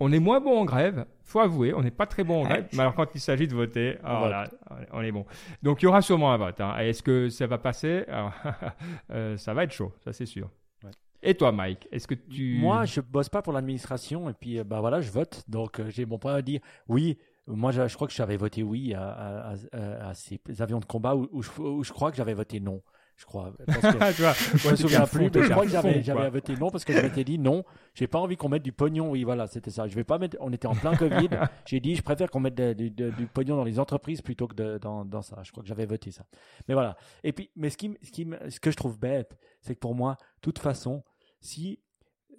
On 0.00 0.10
est 0.10 0.18
moins 0.18 0.40
bon 0.40 0.58
en 0.58 0.64
grève, 0.64 1.06
faut 1.22 1.38
avouer, 1.38 1.74
on 1.74 1.82
n'est 1.82 1.92
pas 1.92 2.06
très 2.06 2.24
bon 2.24 2.40
en 2.42 2.44
grève, 2.48 2.66
mais 2.72 2.80
alors 2.80 2.94
quand 2.94 3.06
il 3.14 3.20
s'agit 3.20 3.46
de 3.46 3.54
voter, 3.54 3.98
On 4.02 4.06
alors 4.06 4.28
là, 4.28 4.50
on 4.92 5.00
est 5.02 5.12
bon. 5.12 5.24
Donc 5.62 5.80
il 5.80 5.84
y 5.84 5.88
aura 5.88 6.02
sûrement 6.02 6.32
un 6.32 6.38
vote. 6.38 6.60
hein. 6.60 6.76
Est-ce 6.78 7.04
que 7.04 7.28
ça 7.28 7.46
va 7.46 7.58
passer? 7.58 8.04
Alors, 8.08 8.32
euh, 9.12 9.36
Ça 9.36 9.54
va 9.54 9.62
être 9.64 9.70
chaud, 9.72 9.92
ça 10.04 10.12
c'est 10.12 10.26
sûr. 10.26 10.50
Et 11.24 11.34
toi, 11.34 11.52
Mike, 11.52 11.86
est-ce 11.92 12.08
que 12.08 12.14
tu... 12.14 12.58
Moi, 12.58 12.84
je 12.84 13.00
bosse 13.00 13.28
pas 13.28 13.42
pour 13.42 13.52
l'administration 13.52 14.28
et 14.28 14.32
puis 14.32 14.58
euh, 14.58 14.64
bah 14.64 14.80
voilà, 14.80 15.00
je 15.00 15.10
vote. 15.12 15.44
Donc 15.48 15.78
euh, 15.78 15.88
j'ai 15.88 16.04
mon 16.04 16.18
point 16.18 16.34
à 16.34 16.42
dire. 16.42 16.60
Oui, 16.88 17.16
moi, 17.56 17.70
je, 17.72 17.86
je 17.88 17.94
crois 17.94 18.06
que 18.08 18.14
j'avais 18.14 18.36
voté 18.36 18.62
oui 18.62 18.94
à, 18.94 19.08
à, 19.10 19.54
à, 19.72 20.08
à 20.10 20.14
ces 20.14 20.40
avions 20.60 20.80
de 20.80 20.84
combat 20.84 21.14
où, 21.16 21.28
où 21.32 21.42
je, 21.42 21.50
où 21.60 21.82
je 21.84 21.92
crois 21.92 22.10
que 22.10 22.16
j'avais 22.16 22.34
voté 22.34 22.60
non. 22.60 22.82
Je 23.16 23.26
crois. 23.26 23.52
Parce 23.66 23.78
que, 23.78 24.12
Tu 24.16 24.22
vois, 24.22 24.32
je 24.56 24.70
me 24.70 24.76
souviens 24.76 25.06
plus, 25.06 25.30
mais 25.32 25.42
je 25.44 25.50
crois 25.50 25.64
que 25.64 25.70
j'avais, 25.70 26.30
voté 26.30 26.56
non 26.56 26.70
parce 26.70 26.84
que 26.84 26.92
je 26.92 27.00
m'étais 27.00 27.22
dit 27.24 27.38
non, 27.38 27.62
j'ai 27.94 28.06
pas 28.08 28.18
envie 28.18 28.36
qu'on 28.36 28.48
mette 28.48 28.62
du 28.62 28.72
pognon. 28.72 29.10
Oui, 29.10 29.22
voilà, 29.22 29.46
c'était 29.46 29.70
ça. 29.70 29.86
Je 29.86 29.94
vais 29.94 30.02
pas 30.02 30.18
mettre, 30.18 30.36
on 30.40 30.50
était 30.52 30.66
en 30.66 30.74
plein 30.74 30.96
Covid. 30.96 31.28
j'ai 31.66 31.78
dit, 31.78 31.94
je 31.94 32.02
préfère 32.02 32.30
qu'on 32.30 32.40
mette 32.40 32.54
de- 32.54 32.72
de- 32.72 32.88
de- 32.88 33.10
du 33.10 33.26
pognon 33.26 33.56
dans 33.56 33.64
les 33.64 33.78
entreprises 33.78 34.22
plutôt 34.22 34.48
que 34.48 34.54
de- 34.54 34.78
dans, 34.78 35.04
dans 35.04 35.22
ça. 35.22 35.40
Je 35.44 35.52
crois 35.52 35.62
que 35.62 35.68
j'avais 35.68 35.86
voté 35.86 36.10
ça. 36.10 36.24
Mais 36.66 36.74
voilà. 36.74 36.96
Et 37.22 37.32
puis, 37.32 37.50
mais 37.54 37.70
ce 37.70 37.76
qui, 37.76 37.90
me- 37.90 37.96
ce 38.02 38.10
qui, 38.10 38.26
ce 38.48 38.58
que 38.58 38.70
je 38.70 38.76
trouve 38.76 38.98
bête, 38.98 39.36
c'est 39.60 39.74
que 39.74 39.80
pour 39.80 39.94
moi, 39.94 40.16
de 40.18 40.40
toute 40.40 40.58
façon, 40.58 41.04
si, 41.40 41.80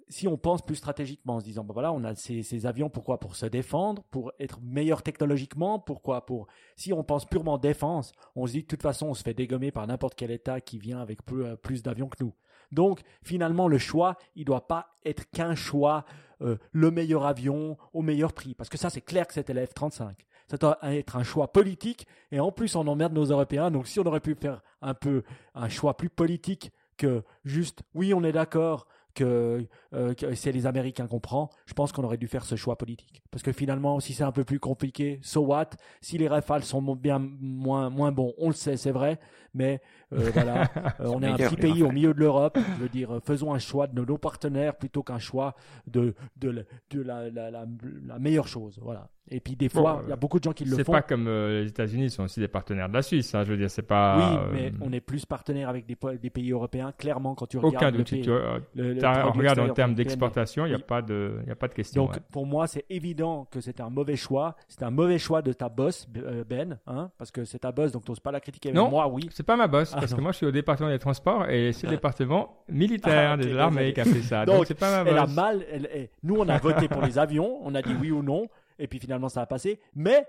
si 0.08 0.28
on 0.28 0.36
pense 0.36 0.62
plus 0.62 0.76
stratégiquement 0.76 1.36
en 1.36 1.40
se 1.40 1.44
disant, 1.44 1.64
bah 1.64 1.72
voilà, 1.72 1.92
on 1.92 2.04
a 2.04 2.14
ces, 2.14 2.42
ces 2.42 2.66
avions, 2.66 2.90
pourquoi 2.90 3.18
Pour 3.18 3.36
se 3.36 3.46
défendre, 3.46 4.02
pour 4.10 4.32
être 4.38 4.60
meilleur 4.62 5.02
technologiquement, 5.02 5.78
pourquoi 5.78 6.26
Pour, 6.26 6.46
si 6.76 6.92
on 6.92 7.02
pense 7.02 7.24
purement 7.24 7.58
défense, 7.58 8.12
on 8.36 8.46
se 8.46 8.52
dit 8.52 8.62
de 8.62 8.66
toute 8.66 8.82
façon, 8.82 9.08
on 9.08 9.14
se 9.14 9.22
fait 9.22 9.34
dégommer 9.34 9.70
par 9.70 9.86
n'importe 9.86 10.14
quel 10.14 10.30
État 10.30 10.60
qui 10.60 10.78
vient 10.78 11.00
avec 11.00 11.24
plus, 11.24 11.44
euh, 11.44 11.82
d'avions 11.82 12.08
que 12.08 12.22
nous. 12.22 12.34
Donc, 12.72 13.00
finalement, 13.22 13.68
le 13.68 13.78
choix, 13.78 14.16
il 14.34 14.44
doit 14.44 14.66
pas 14.66 14.96
être 15.04 15.30
qu'un 15.30 15.54
choix, 15.54 16.04
euh, 16.42 16.56
le 16.72 16.90
meilleur 16.90 17.24
avion 17.24 17.76
au 17.92 18.02
meilleur 18.02 18.32
prix. 18.32 18.54
Parce 18.54 18.68
que 18.68 18.78
ça, 18.78 18.90
c'est 18.90 19.00
clair 19.00 19.26
que 19.26 19.34
c'était 19.34 19.54
la 19.54 19.64
F-35. 19.66 20.12
Ça 20.48 20.56
doit 20.56 20.78
être 20.82 21.16
un 21.16 21.22
choix 21.22 21.52
politique. 21.52 22.06
Et 22.32 22.40
en 22.40 22.52
plus, 22.52 22.74
on 22.76 22.86
emmerde 22.86 23.12
nos 23.12 23.24
Européens. 23.24 23.70
Donc, 23.70 23.86
si 23.86 24.00
on 24.00 24.06
aurait 24.06 24.20
pu 24.20 24.34
faire 24.34 24.62
un 24.82 24.94
peu 24.94 25.22
un 25.54 25.68
choix 25.68 25.96
plus 25.96 26.10
politique 26.10 26.72
que 26.96 27.22
juste, 27.44 27.82
oui, 27.94 28.14
on 28.14 28.24
est 28.24 28.32
d'accord 28.32 28.86
que, 29.14 29.66
euh, 29.92 30.14
que 30.14 30.34
c'est 30.34 30.52
les 30.52 30.66
Américains 30.66 31.06
qu'on 31.06 31.20
prend, 31.20 31.50
je 31.66 31.74
pense 31.74 31.92
qu'on 31.92 32.04
aurait 32.04 32.16
dû 32.18 32.28
faire 32.28 32.44
ce 32.44 32.56
choix 32.56 32.76
politique. 32.76 33.23
Parce 33.34 33.42
que 33.42 33.50
finalement, 33.50 33.98
si 33.98 34.12
c'est 34.12 34.22
un 34.22 34.30
peu 34.30 34.44
plus 34.44 34.60
compliqué, 34.60 35.18
so 35.20 35.40
what? 35.40 35.70
Si 36.00 36.18
les 36.18 36.28
Rafales 36.28 36.62
sont 36.62 36.80
bien 36.94 37.18
moins, 37.18 37.90
moins 37.90 38.12
bons, 38.12 38.32
on 38.38 38.46
le 38.46 38.54
sait, 38.54 38.76
c'est 38.76 38.92
vrai. 38.92 39.18
Mais 39.54 39.80
euh, 40.12 40.30
voilà, 40.32 40.70
euh, 41.00 41.06
on 41.12 41.20
est 41.20 41.26
un 41.26 41.36
petit 41.36 41.56
pays 41.56 41.82
au 41.82 41.90
milieu 41.90 42.14
de 42.14 42.20
l'Europe. 42.20 42.56
Je 42.76 42.82
veux 42.82 42.88
dire, 42.88 43.10
euh, 43.16 43.20
faisons 43.20 43.52
un 43.52 43.58
choix 43.58 43.88
de 43.88 44.04
nos 44.04 44.18
partenaires 44.18 44.76
plutôt 44.76 45.02
qu'un 45.02 45.18
choix 45.18 45.56
de, 45.88 46.14
de, 46.36 46.50
la- 46.50 46.62
de 46.90 47.02
la, 47.02 47.30
la, 47.30 47.50
la, 47.50 47.66
la 48.06 48.18
meilleure 48.20 48.46
chose. 48.46 48.78
Voilà. 48.80 49.08
Et 49.30 49.40
puis 49.40 49.56
des 49.56 49.70
fois, 49.70 50.02
il 50.06 50.10
y 50.10 50.12
a 50.12 50.16
beaucoup 50.16 50.38
de 50.38 50.44
gens 50.44 50.52
qui 50.52 50.64
le 50.66 50.76
C'est 50.76 50.84
font. 50.84 50.92
pas 50.92 51.00
comme 51.02 51.26
euh, 51.28 51.62
les 51.62 51.70
États-Unis, 51.70 52.10
sont 52.10 52.24
aussi 52.24 52.40
des 52.40 52.48
partenaires 52.48 52.88
de 52.90 52.94
la 52.94 53.00
Suisse. 53.02 53.34
hein, 53.34 53.42
je 53.42 53.52
veux 53.52 53.56
dire, 53.56 53.70
c'est 53.70 53.80
pas. 53.82 54.18
oui, 54.18 54.48
mais 54.52 54.72
on 54.82 54.92
est 54.92 55.00
plus 55.00 55.24
partenaire 55.24 55.68
avec 55.70 55.86
des, 55.86 55.96
pays 56.30 56.50
européens. 56.52 56.92
Clairement, 56.98 57.34
quand 57.34 57.46
tu 57.46 57.56
regardes 57.56 57.76
Aucun 57.76 57.90
le 57.90 57.98
doute. 57.98 58.10
pays, 58.10 58.20
Tu, 58.22 58.28
le- 58.28 58.92
le 58.92 58.98
t'as- 58.98 59.20
produit 59.22 59.40
regarde 59.48 59.58
en 59.70 59.72
termes 59.72 59.94
d'exportation, 59.94 60.66
il 60.66 60.70
n'y 60.70 60.74
a, 60.74 60.78
pas 60.78 61.00
de- 61.00 61.38
il 61.42 61.48
y 61.48 61.52
a 61.52 61.56
pas 61.56 61.68
de 61.68 61.74
question. 61.74 62.04
Donc 62.04 62.14
ouais. 62.14 62.20
pour 62.32 62.44
moi, 62.44 62.66
c'est 62.66 62.84
évident 62.90 63.23
que 63.50 63.60
c'est 63.60 63.80
un 63.80 63.90
mauvais 63.90 64.16
choix. 64.16 64.54
C'est 64.68 64.82
un 64.82 64.90
mauvais 64.90 65.18
choix 65.18 65.42
de 65.42 65.52
ta 65.52 65.68
boss, 65.68 66.06
euh, 66.16 66.44
Ben, 66.44 66.78
hein, 66.86 67.10
parce 67.18 67.30
que 67.30 67.44
c'est 67.44 67.58
ta 67.60 67.72
boss, 67.72 67.92
donc 67.92 68.04
tu 68.04 68.10
n'oses 68.10 68.20
pas 68.20 68.30
la 68.32 68.40
critiquer. 68.40 68.70
Mais 68.72 68.78
Non. 68.78 68.90
moi, 68.90 69.06
oui. 69.08 69.28
C'est 69.32 69.42
pas 69.42 69.56
ma 69.56 69.66
boss, 69.66 69.92
Ah, 69.94 70.00
parce 70.00 70.14
que 70.14 70.20
moi 70.20 70.32
je 70.32 70.38
suis 70.38 70.46
au 70.46 70.50
département 70.52 70.88
des 70.90 70.98
transports 70.98 71.48
et 71.48 71.72
c'est 71.72 71.86
le 71.86 71.92
département 71.94 72.64
militaire 72.68 73.32
Ah, 73.32 73.34
ok, 73.34 73.40
de 73.40 73.54
l'armée 73.54 73.92
désolé. 73.92 73.92
qui 73.94 74.00
a 74.00 74.04
fait 74.04 74.22
ça. 74.22 74.44
Donc, 74.44 74.66
c'est 74.66 74.74
pas 74.78 75.02
ma 75.04 75.10
Elle 75.10 75.18
a 75.18 75.26
boss. 75.26 75.34
mal. 75.34 75.64
elle- 75.70 75.88
elle- 75.92 76.08
nous, 76.22 76.36
on 76.36 76.48
a 76.48 76.58
voté 76.58 76.88
pour 76.88 77.02
les 77.02 77.18
avions. 77.18 77.58
On 77.62 77.74
a 77.74 77.82
dit 77.82 77.94
oui 78.00 78.10
ou 78.10 78.22
non. 78.22 78.46
Et 78.78 78.86
puis 78.88 78.98
finalement, 78.98 79.28
ça 79.28 79.42
a 79.42 79.46
passé. 79.46 79.78
Mais 79.94 80.26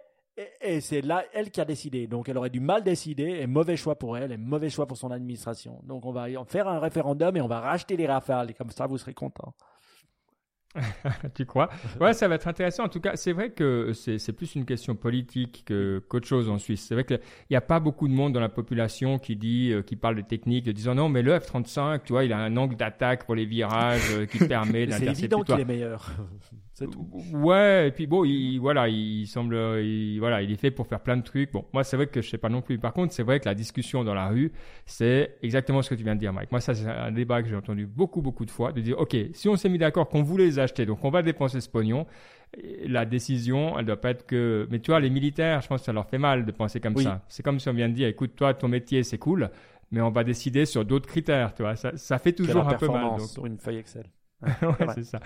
et, 0.61 0.81
c'est 0.81 1.01
là 1.01 1.23
elle 1.33 1.49
qui 1.49 1.61
a 1.61 1.65
décidé. 1.65 2.07
Donc 2.07 2.27
elle 2.29 2.37
aurait 2.37 2.49
dû 2.49 2.59
mal 2.59 2.83
décider. 2.83 3.37
Et 3.41 3.47
mauvais 3.47 3.77
choix 3.77 3.95
pour 3.95 4.17
elle. 4.17 4.31
Et 4.33 4.37
mauvais 4.37 4.69
choix 4.69 4.85
pour 4.85 4.97
son 4.97 5.09
administration. 5.11 5.79
Donc 5.83 6.05
on 6.05 6.11
va 6.11 6.25
en 6.37 6.43
faire 6.45 6.67
un 6.67 6.79
référendum 6.79 7.35
et 7.37 7.41
on 7.41 7.47
va 7.47 7.59
racheter 7.61 7.95
les 7.97 8.05
rafales. 8.05 8.51
Et 8.51 8.53
comme 8.53 8.69
ça, 8.69 8.85
vous 8.85 8.97
serez 8.97 9.13
contents. 9.13 9.53
tu 11.35 11.45
crois? 11.45 11.69
Ouais, 12.01 12.13
ça 12.13 12.27
va 12.27 12.35
être 12.35 12.47
intéressant. 12.47 12.83
En 12.83 12.89
tout 12.89 12.99
cas, 12.99 13.15
c'est 13.15 13.31
vrai 13.33 13.49
que 13.51 13.91
c'est 13.93 14.17
c'est 14.19 14.33
plus 14.33 14.55
une 14.55 14.65
question 14.65 14.95
politique 14.95 15.63
que- 15.65 16.03
qu'autre 16.07 16.27
chose 16.27 16.49
en 16.49 16.57
Suisse. 16.57 16.85
C'est 16.87 16.93
vrai 16.95 17.03
qu'il 17.05 17.19
n'y 17.49 17.55
a 17.57 17.61
pas 17.61 17.79
beaucoup 17.79 18.07
de 18.07 18.13
monde 18.13 18.33
dans 18.33 18.39
la 18.39 18.49
population 18.49 19.19
qui 19.19 19.35
dit, 19.35 19.71
euh, 19.71 19.81
qui 19.81 19.95
parle 19.95 20.15
de 20.15 20.21
technique, 20.21 20.65
de 20.65 20.71
disant 20.71 20.95
non, 20.95 21.09
mais 21.09 21.21
le 21.21 21.33
F-35, 21.39 22.01
tu 22.03 22.13
vois, 22.13 22.23
il 22.25 22.33
a 22.33 22.37
un 22.39 22.55
angle 22.57 22.75
d'attaque 22.75 23.25
pour 23.25 23.35
les 23.35 23.45
virages 23.45 24.01
euh, 24.11 24.25
qui 24.25 24.39
permet 24.39 24.85
C'est 24.85 24.99
d'intercepter. 24.99 25.19
évident 25.19 25.43
toi. 25.43 25.55
qu'il 25.55 25.61
est 25.61 25.65
meilleur. 25.65 26.11
c'est 26.73 26.89
tout. 26.89 27.07
Ouais, 27.33 27.87
et 27.87 27.91
puis 27.91 28.05
bon, 28.05 28.25
il, 28.25 28.57
voilà, 28.59 28.89
il 28.89 29.25
semble, 29.27 29.55
il, 29.81 30.19
voilà, 30.19 30.41
il 30.41 30.51
est 30.51 30.57
fait 30.59 30.71
pour 30.71 30.87
faire 30.87 30.99
plein 30.99 31.15
de 31.17 31.23
trucs. 31.23 31.51
Bon, 31.53 31.65
moi, 31.73 31.83
c'est 31.85 31.95
vrai 31.95 32.07
que 32.07 32.21
je 32.21 32.29
sais 32.29 32.37
pas 32.37 32.49
non 32.49 32.61
plus. 32.61 32.77
Par 32.79 32.91
contre, 32.93 33.13
c'est 33.13 33.23
vrai 33.23 33.39
que 33.39 33.45
la 33.47 33.55
discussion 33.55 34.03
dans 34.03 34.13
la 34.13 34.27
rue, 34.27 34.51
c'est 34.85 35.37
exactement 35.41 35.81
ce 35.81 35.89
que 35.89 35.95
tu 35.95 36.03
viens 36.03 36.15
de 36.15 36.19
dire, 36.19 36.33
Mike. 36.33 36.51
Moi, 36.51 36.59
ça, 36.61 36.73
c'est 36.75 36.87
un 36.87 37.11
débat 37.11 37.41
que 37.41 37.47
j'ai 37.47 37.55
entendu 37.55 37.85
beaucoup, 37.85 38.21
beaucoup 38.21 38.45
de 38.45 38.51
fois, 38.51 38.71
de 38.73 38.81
dire, 38.81 38.99
OK, 38.99 39.15
si 39.33 39.47
on 39.47 39.55
s'est 39.55 39.69
mis 39.69 39.77
d'accord 39.77 40.09
qu'on 40.09 40.23
voulait 40.23 40.45
les 40.45 40.59
donc 40.85 41.03
on 41.03 41.09
va 41.09 41.21
dépenser 41.21 41.61
ce 41.61 41.69
pognon, 41.69 42.05
la 42.85 43.05
décision, 43.05 43.77
elle 43.77 43.85
doit 43.85 43.99
pas 43.99 44.11
être 44.11 44.25
que, 44.25 44.67
mais 44.71 44.79
tu 44.79 44.91
vois, 44.91 44.99
les 44.99 45.09
militaires, 45.09 45.61
je 45.61 45.67
pense 45.67 45.81
que 45.81 45.85
ça 45.85 45.93
leur 45.93 46.07
fait 46.07 46.17
mal 46.17 46.45
de 46.45 46.51
penser 46.51 46.79
comme 46.79 46.95
Oui. 46.95 47.03
ça. 47.03 47.21
C'est 47.27 47.43
comme 47.43 47.59
si 47.59 47.67
on 47.69 47.73
vient 47.73 47.89
de 47.89 47.93
dire, 47.93 48.07
écoute, 48.07 48.35
toi, 48.35 48.53
ton 48.53 48.67
métier, 48.67 49.03
c'est 49.03 49.17
cool, 49.17 49.49
mais 49.91 50.01
on 50.01 50.09
va 50.11 50.23
décider 50.23 50.65
sur 50.65 50.85
d'autres 50.85 51.07
critères, 51.07 51.53
tu 51.53 51.63
vois. 51.63 51.75
Ça, 51.75 51.95
ça 51.97 52.17
fait 52.17 52.33
toujours 52.33 52.67
un 52.67 52.73
peu 52.75 52.87
mal. 52.87 53.17
donc. 53.17 53.21
sur 53.21 53.45
une 53.45 53.57
feuille 53.57 53.77
Excel. 53.77 54.05
Ouais, 54.61 54.87
c'est 54.95 55.03
ça. 55.03 55.19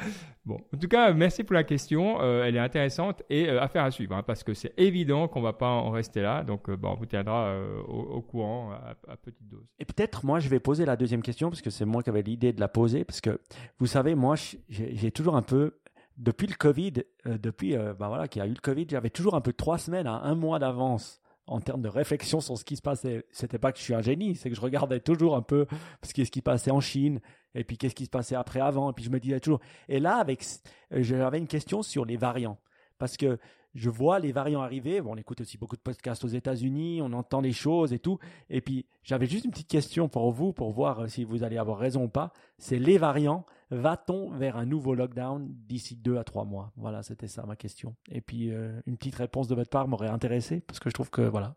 Bon, 0.45 0.57
en 0.73 0.77
tout 0.77 0.87
cas, 0.87 1.11
merci 1.13 1.43
pour 1.43 1.53
la 1.53 1.63
question. 1.63 2.21
Euh, 2.21 2.43
elle 2.43 2.55
est 2.55 2.59
intéressante 2.59 3.23
et 3.29 3.49
euh, 3.49 3.61
affaire 3.61 3.83
à 3.83 3.91
suivre, 3.91 4.15
hein, 4.15 4.23
parce 4.23 4.43
que 4.43 4.53
c'est 4.53 4.73
évident 4.77 5.27
qu'on 5.27 5.41
va 5.41 5.53
pas 5.53 5.67
en 5.69 5.89
rester 5.89 6.21
là. 6.21 6.43
Donc, 6.43 6.69
euh, 6.69 6.77
bon, 6.77 6.91
on 6.91 6.95
vous 6.95 7.05
tiendra 7.05 7.47
euh, 7.47 7.81
au, 7.87 7.99
au 8.01 8.21
courant 8.21 8.71
à, 8.71 8.95
à 9.11 9.17
petite 9.17 9.47
dose. 9.47 9.65
Et 9.79 9.85
peut-être, 9.85 10.25
moi, 10.25 10.39
je 10.39 10.49
vais 10.49 10.59
poser 10.59 10.85
la 10.85 10.95
deuxième 10.95 11.21
question, 11.21 11.49
parce 11.49 11.61
que 11.61 11.69
c'est 11.69 11.85
moi 11.85 12.03
qui 12.03 12.09
avais 12.09 12.21
l'idée 12.21 12.53
de 12.53 12.59
la 12.59 12.67
poser, 12.67 13.03
parce 13.03 13.21
que, 13.21 13.39
vous 13.79 13.87
savez, 13.87 14.15
moi, 14.15 14.35
j'ai 14.69 15.11
toujours 15.11 15.35
un 15.35 15.41
peu, 15.41 15.79
depuis 16.19 16.47
le 16.47 16.55
Covid, 16.55 16.93
euh, 17.25 17.37
depuis, 17.37 17.75
euh, 17.75 17.93
ben 17.93 18.09
voilà, 18.09 18.27
qu'il 18.27 18.41
y 18.41 18.45
a 18.45 18.47
eu 18.47 18.53
le 18.53 18.61
Covid, 18.61 18.85
j'avais 18.89 19.09
toujours 19.09 19.35
un 19.35 19.41
peu 19.41 19.53
trois 19.53 19.77
semaines 19.77 20.07
à 20.07 20.21
un 20.23 20.35
mois 20.35 20.59
d'avance 20.59 21.21
en 21.49 21.59
termes 21.59 21.81
de 21.81 21.89
réflexion 21.89 22.41
sur 22.41 22.57
ce 22.57 22.63
qui 22.63 22.75
se 22.75 22.81
passait. 22.81 23.25
C'était 23.31 23.57
pas 23.57 23.71
que 23.71 23.79
je 23.79 23.83
suis 23.83 23.95
un 23.95 24.01
génie, 24.01 24.35
c'est 24.35 24.49
que 24.49 24.55
je 24.55 24.61
regardais 24.61 24.99
toujours 24.99 25.35
un 25.35 25.41
peu 25.41 25.65
ce 26.03 26.13
qui, 26.13 26.25
ce 26.25 26.31
qui 26.31 26.41
passait 26.41 26.71
en 26.71 26.79
Chine, 26.79 27.19
et 27.55 27.63
puis 27.63 27.77
qu'est-ce 27.77 27.95
qui 27.95 28.05
se 28.05 28.09
passait 28.09 28.35
après, 28.35 28.59
avant, 28.59 28.91
et 28.91 28.93
puis 28.93 29.03
je 29.03 29.09
me 29.09 29.19
disais 29.19 29.39
toujours. 29.39 29.59
Et 29.87 29.99
là, 29.99 30.17
avec, 30.17 30.45
euh, 30.93 31.01
j'avais 31.01 31.39
une 31.39 31.47
question 31.47 31.81
sur 31.81 32.05
les 32.05 32.17
variants, 32.17 32.59
parce 32.99 33.17
que 33.17 33.39
je 33.75 33.89
vois 33.89 34.19
les 34.19 34.31
variants 34.31 34.61
arriver. 34.61 35.01
Bon, 35.01 35.13
on 35.13 35.17
écoute 35.17 35.41
aussi 35.41 35.57
beaucoup 35.57 35.75
de 35.75 35.81
podcasts 35.81 36.23
aux 36.23 36.29
États-Unis, 36.29 37.01
on 37.01 37.13
entend 37.13 37.41
les 37.41 37.51
choses 37.51 37.93
et 37.93 37.99
tout. 37.99 38.19
Et 38.49 38.61
puis, 38.61 38.85
j'avais 39.03 39.27
juste 39.27 39.45
une 39.45 39.51
petite 39.51 39.69
question 39.69 40.07
pour 40.07 40.31
vous, 40.31 40.53
pour 40.53 40.71
voir 40.71 41.01
euh, 41.01 41.07
si 41.07 41.23
vous 41.23 41.43
allez 41.43 41.57
avoir 41.57 41.77
raison 41.77 42.03
ou 42.03 42.09
pas. 42.09 42.31
C'est 42.57 42.79
les 42.79 42.97
variants. 42.97 43.45
Va-t-on 43.71 44.31
vers 44.31 44.57
un 44.57 44.65
nouveau 44.65 44.95
lockdown 44.95 45.47
d'ici 45.67 45.95
deux 45.95 46.17
à 46.17 46.23
trois 46.23 46.43
mois? 46.43 46.71
Voilà, 46.75 47.03
c'était 47.03 47.27
ça 47.27 47.45
ma 47.45 47.55
question. 47.55 47.95
Et 48.11 48.21
puis, 48.21 48.51
euh, 48.51 48.81
une 48.87 48.97
petite 48.97 49.15
réponse 49.15 49.47
de 49.47 49.55
votre 49.55 49.69
part 49.69 49.87
m'aurait 49.87 50.07
intéressé, 50.09 50.61
parce 50.61 50.79
que 50.79 50.89
je 50.89 50.93
trouve 50.95 51.11
que, 51.11 51.21
voilà. 51.21 51.55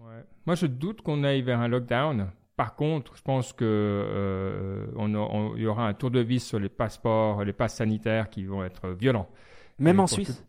Ouais. 0.00 0.24
Moi, 0.44 0.56
je 0.56 0.66
doute 0.66 1.02
qu'on 1.02 1.22
aille 1.22 1.42
vers 1.42 1.60
un 1.60 1.68
lockdown. 1.68 2.30
Par 2.56 2.74
contre, 2.74 3.16
je 3.16 3.22
pense 3.22 3.52
que 3.52 3.64
euh, 3.64 4.86
on, 4.96 5.14
a- 5.14 5.18
on- 5.18 5.56
il 5.56 5.62
y 5.62 5.66
aura 5.66 5.86
un 5.86 5.94
tour 5.94 6.10
de 6.10 6.20
vis 6.20 6.40
sur 6.40 6.58
les 6.58 6.68
passeports, 6.68 7.44
les 7.44 7.52
passes 7.52 7.76
sanitaires 7.76 8.28
qui 8.28 8.44
vont 8.44 8.64
être 8.64 8.90
violents. 8.90 9.28
Même 9.78 9.96
Et 9.96 10.00
en 10.00 10.06
Suisse? 10.06 10.44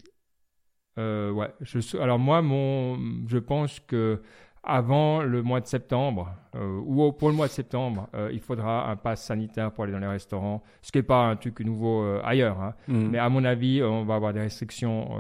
Euh, 1.00 1.32
ouais. 1.32 1.54
Je, 1.62 1.98
alors 1.98 2.20
moi, 2.20 2.42
mon, 2.42 3.26
je 3.28 3.38
pense 3.38 3.80
que 3.80 4.22
avant 4.64 5.22
le 5.22 5.44
mois 5.44 5.60
de 5.60 5.68
septembre 5.68 6.34
euh, 6.56 6.82
ou 6.86 7.12
pour 7.12 7.30
le 7.30 7.36
mois 7.36 7.48
de 7.48 7.52
septembre, 7.52 8.08
euh, 8.16 8.30
il 8.32 8.40
faudra 8.40 8.90
un 8.90 8.96
pass 8.96 9.24
sanitaire 9.24 9.72
pour 9.72 9.84
aller 9.84 9.94
dans 9.94 10.00
les 10.00 10.08
restaurants, 10.08 10.64
ce 10.82 10.92
qui 10.92 11.00
n'est 11.00 11.04
pas 11.04 11.26
un 11.26 11.36
truc 11.36 11.60
nouveau 11.60 12.04
euh, 12.04 12.22
ailleurs. 12.24 12.62
hein. 12.62 12.74
Mm. 12.88 13.10
Mais 13.10 13.18
à 13.18 13.30
mon 13.30 13.44
avis, 13.44 13.84
on 13.84 14.06
va 14.06 14.16
avoir 14.16 14.34
des 14.34 14.42
restrictions 14.42 15.18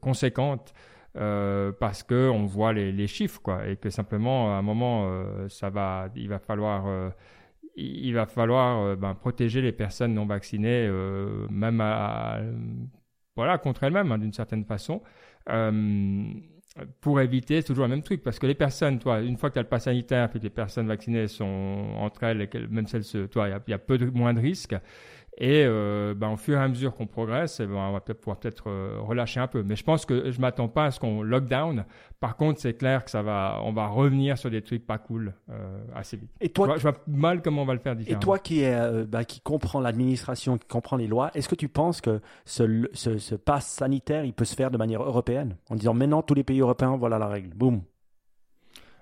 conséquentes 0.00 0.72
parce 1.14 2.02
que 2.02 2.28
on 2.28 2.44
voit 2.44 2.72
les, 2.72 2.92
les 2.92 3.06
chiffres, 3.06 3.40
quoi, 3.42 3.66
et 3.66 3.76
que 3.76 3.90
simplement 3.90 4.54
à 4.54 4.58
un 4.58 4.62
moment, 4.62 5.10
ça 5.48 5.70
va, 5.70 6.08
il 6.14 6.28
va 6.28 6.38
falloir, 6.38 7.12
il 7.76 8.14
va 8.14 8.26
falloir 8.26 8.80
euh, 8.80 8.96
ben, 8.96 9.14
protéger 9.14 9.60
les 9.60 9.72
personnes 9.72 10.14
non 10.14 10.26
vaccinées, 10.26 10.86
euh, 10.88 11.46
même 11.50 11.80
à, 11.80 12.40
voilà, 13.36 13.58
contre 13.58 13.84
elles-mêmes, 13.84 14.10
hein, 14.10 14.18
d'une 14.18 14.32
certaine 14.32 14.64
façon. 14.64 15.02
Euh, 15.48 16.24
pour 17.00 17.20
éviter, 17.20 17.62
toujours 17.62 17.84
le 17.84 17.90
même 17.90 18.02
truc, 18.02 18.22
parce 18.22 18.38
que 18.38 18.46
les 18.46 18.54
personnes, 18.54 18.98
toi, 18.98 19.20
une 19.20 19.36
fois 19.36 19.48
que 19.48 19.54
tu 19.54 19.58
as 19.58 19.62
le 19.62 19.68
pass 19.68 19.84
sanitaire, 19.84 20.28
puis 20.28 20.38
que 20.38 20.44
les 20.44 20.50
personnes 20.50 20.86
vaccinées 20.86 21.28
sont 21.28 21.94
entre 21.98 22.24
elles, 22.24 22.48
même 22.70 22.86
celles, 22.86 23.28
toi, 23.28 23.48
il 23.48 23.56
y 23.66 23.70
y, 23.70 23.74
a 23.74 23.78
peu 23.78 23.98
de, 23.98 24.06
moins 24.06 24.34
de 24.34 24.40
risques. 24.40 24.76
Et 25.38 25.64
euh, 25.66 26.14
ben, 26.16 26.30
au 26.30 26.38
fur 26.38 26.56
et 26.56 26.62
à 26.62 26.66
mesure 26.66 26.94
qu'on 26.94 27.06
progresse, 27.06 27.60
eh 27.60 27.66
ben, 27.66 27.74
on 27.74 27.92
va 27.92 28.00
peut-être 28.00 28.20
pouvoir 28.20 28.38
peut-être 28.38 28.70
euh, 28.70 28.98
relâcher 29.00 29.38
un 29.38 29.46
peu. 29.46 29.62
Mais 29.62 29.76
je 29.76 29.84
pense 29.84 30.06
que 30.06 30.30
je 30.30 30.40
m'attends 30.40 30.68
pas 30.68 30.86
à 30.86 30.90
ce 30.90 30.98
qu'on 30.98 31.22
lockdown. 31.22 31.84
Par 32.20 32.36
contre, 32.36 32.58
c'est 32.58 32.72
clair 32.72 33.04
que 33.04 33.10
ça 33.10 33.20
va, 33.22 33.60
on 33.62 33.72
va 33.74 33.86
revenir 33.86 34.38
sur 34.38 34.48
des 34.50 34.62
trucs 34.62 34.86
pas 34.86 34.96
cool 34.96 35.34
euh, 35.50 35.84
assez 35.94 36.16
vite. 36.16 36.30
Et 36.40 36.46
Je 36.46 36.52
toi, 36.52 36.66
vois, 36.68 36.76
je 36.78 36.82
vois 36.82 36.94
mal 37.06 37.42
comment 37.42 37.62
on 37.62 37.66
va 37.66 37.74
le 37.74 37.80
faire 37.80 37.92
Et 37.92 37.96
différemment. 37.96 38.22
toi 38.22 38.38
qui, 38.38 38.62
est, 38.62 39.04
bah, 39.04 39.24
qui 39.24 39.40
comprend 39.40 39.78
l'administration, 39.80 40.56
qui 40.56 40.66
comprend 40.66 40.96
les 40.96 41.06
lois, 41.06 41.30
est-ce 41.34 41.50
que 41.50 41.54
tu 41.54 41.68
penses 41.68 42.00
que 42.00 42.22
ce, 42.46 42.88
ce, 42.94 43.18
ce 43.18 43.34
pass 43.34 43.66
sanitaire, 43.66 44.24
il 44.24 44.32
peut 44.32 44.46
se 44.46 44.54
faire 44.54 44.70
de 44.70 44.78
manière 44.78 45.02
européenne? 45.02 45.56
En 45.68 45.74
disant 45.74 45.92
maintenant, 45.92 46.22
tous 46.22 46.32
les 46.34 46.44
pays 46.44 46.60
européens, 46.60 46.96
voilà 46.96 47.18
la 47.18 47.26
règle. 47.28 47.50
Boum. 47.54 47.82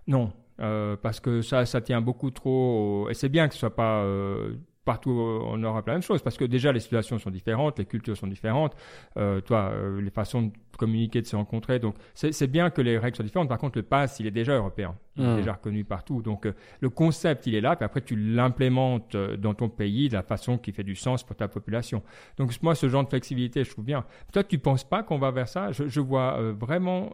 Non, 0.06 0.32
euh, 0.60 0.96
parce 1.00 1.20
que 1.20 1.42
ça, 1.42 1.64
ça 1.64 1.80
tient 1.80 2.00
beaucoup 2.00 2.30
trop. 2.30 3.04
au- 3.04 3.08
Et 3.08 3.14
c'est 3.14 3.28
bien 3.28 3.46
que 3.48 3.54
ce 3.54 3.60
soit 3.60 3.74
pas 3.74 4.02
euh, 4.02 4.54
partout 4.84 5.10
en 5.12 5.56
Europe 5.56 5.86
la 5.86 5.94
même 5.94 6.02
chose 6.02 6.22
parce 6.22 6.36
que 6.36 6.44
déjà 6.44 6.72
les 6.72 6.80
situations 6.80 7.18
sont 7.18 7.30
différentes, 7.30 7.78
les 7.78 7.86
cultures 7.86 8.16
sont 8.16 8.26
différentes, 8.26 8.76
euh, 9.16 9.40
toi, 9.40 9.70
euh, 9.72 10.00
les 10.00 10.10
façons 10.10 10.42
de 10.42 10.52
communiquer, 10.76 11.22
de 11.22 11.26
se 11.26 11.36
rencontrer. 11.36 11.78
Donc 11.78 11.96
c'est 12.14 12.46
bien 12.50 12.70
que 12.70 12.82
les 12.82 12.98
règles 12.98 13.16
soient 13.16 13.24
différentes. 13.24 13.48
Par 13.48 13.58
contre, 13.58 13.78
le 13.78 13.84
pass, 13.84 14.20
il 14.20 14.26
est 14.26 14.30
déjà 14.30 14.54
européen, 14.56 14.94
il 15.16 15.24
est 15.24 15.32
Mm. 15.34 15.36
déjà 15.36 15.52
reconnu 15.54 15.84
partout. 15.84 16.22
Donc 16.22 16.46
euh, 16.46 16.52
le 16.80 16.90
concept, 16.90 17.46
il 17.46 17.54
est 17.54 17.60
là, 17.60 17.76
puis 17.76 17.84
après 17.84 18.00
tu 18.00 18.16
l'implémentes 18.16 19.14
euh, 19.14 19.36
dans 19.36 19.54
ton 19.54 19.68
pays 19.68 20.08
de 20.08 20.14
la 20.14 20.22
façon 20.22 20.58
qui 20.58 20.72
fait 20.72 20.82
du 20.84 20.96
sens 20.96 21.22
pour 21.24 21.36
ta 21.36 21.48
population. 21.48 22.02
Donc 22.36 22.52
moi, 22.62 22.74
ce 22.74 22.88
genre 22.88 23.04
de 23.04 23.08
flexibilité, 23.08 23.64
je 23.64 23.70
trouve 23.70 23.84
bien. 23.84 24.04
Toi, 24.32 24.44
tu 24.44 24.58
penses 24.58 24.84
pas 24.84 25.02
qu'on 25.02 25.18
va 25.18 25.30
vers 25.30 25.48
ça? 25.48 25.72
Je, 25.72 25.88
je 25.88 26.00
vois 26.00 26.38
euh, 26.38 26.52
vraiment 26.52 27.10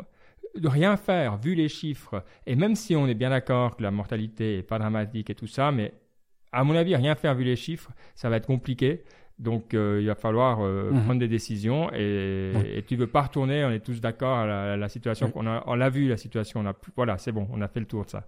de 0.57 0.67
rien 0.69 0.97
faire, 0.97 1.37
vu 1.37 1.55
les 1.55 1.69
chiffres, 1.69 2.25
et 2.47 2.57
même 2.57 2.75
si 2.75 2.97
on 2.97 3.07
est 3.07 3.15
bien 3.15 3.31
d'accord 3.31 3.77
que 3.77 3.83
la 3.85 3.93
mortalité 3.93 4.59
est 4.59 4.63
pas 4.65 4.79
dramatique 4.81 5.31
et 5.31 5.35
tout 5.37 5.47
ça, 5.47 5.71
mais 5.71 5.93
à 6.53 6.65
mon 6.65 6.75
avis, 6.77 6.95
rien 6.97 7.15
faire 7.15 7.35
vu 7.35 7.45
les 7.45 7.57
chiffres, 7.57 7.91
ça 8.15 8.29
va 8.29 8.37
être 8.37 8.47
compliqué. 8.47 9.03
Donc, 9.39 9.73
euh, 9.73 10.01
il 10.03 10.07
va 10.07 10.15
falloir 10.15 10.59
euh, 10.61 10.91
Mhm. 10.93 11.05
prendre 11.05 11.21
des 11.21 11.27
décisions 11.29 11.91
et, 11.95 12.53
Oui. 12.55 12.63
et 12.75 12.83
tu 12.83 12.95
veux 12.97 13.07
pas 13.07 13.23
retourner. 13.23 13.65
On 13.65 13.71
est 13.71 13.81
tous 13.81 13.99
d'accord 13.99 14.37
à 14.37 14.45
la, 14.47 14.77
la 14.77 14.89
situation 14.91 15.29
Oui. 15.29 15.33
qu'on 15.33 15.47
a. 15.47 15.65
On 15.67 15.77
l'a 15.77 15.89
vu 15.89 16.07
la 16.09 16.19
situation. 16.19 16.61
On 16.61 16.67
a 16.67 16.75
plus- 16.75 16.93
voilà, 16.95 17.17
c'est 17.17 17.33
bon. 17.33 17.49
On 17.51 17.63
a 17.63 17.67
fait 17.69 17.81
le 17.81 17.87
tour 17.87 18.05
de 18.05 18.11
ça. 18.11 18.27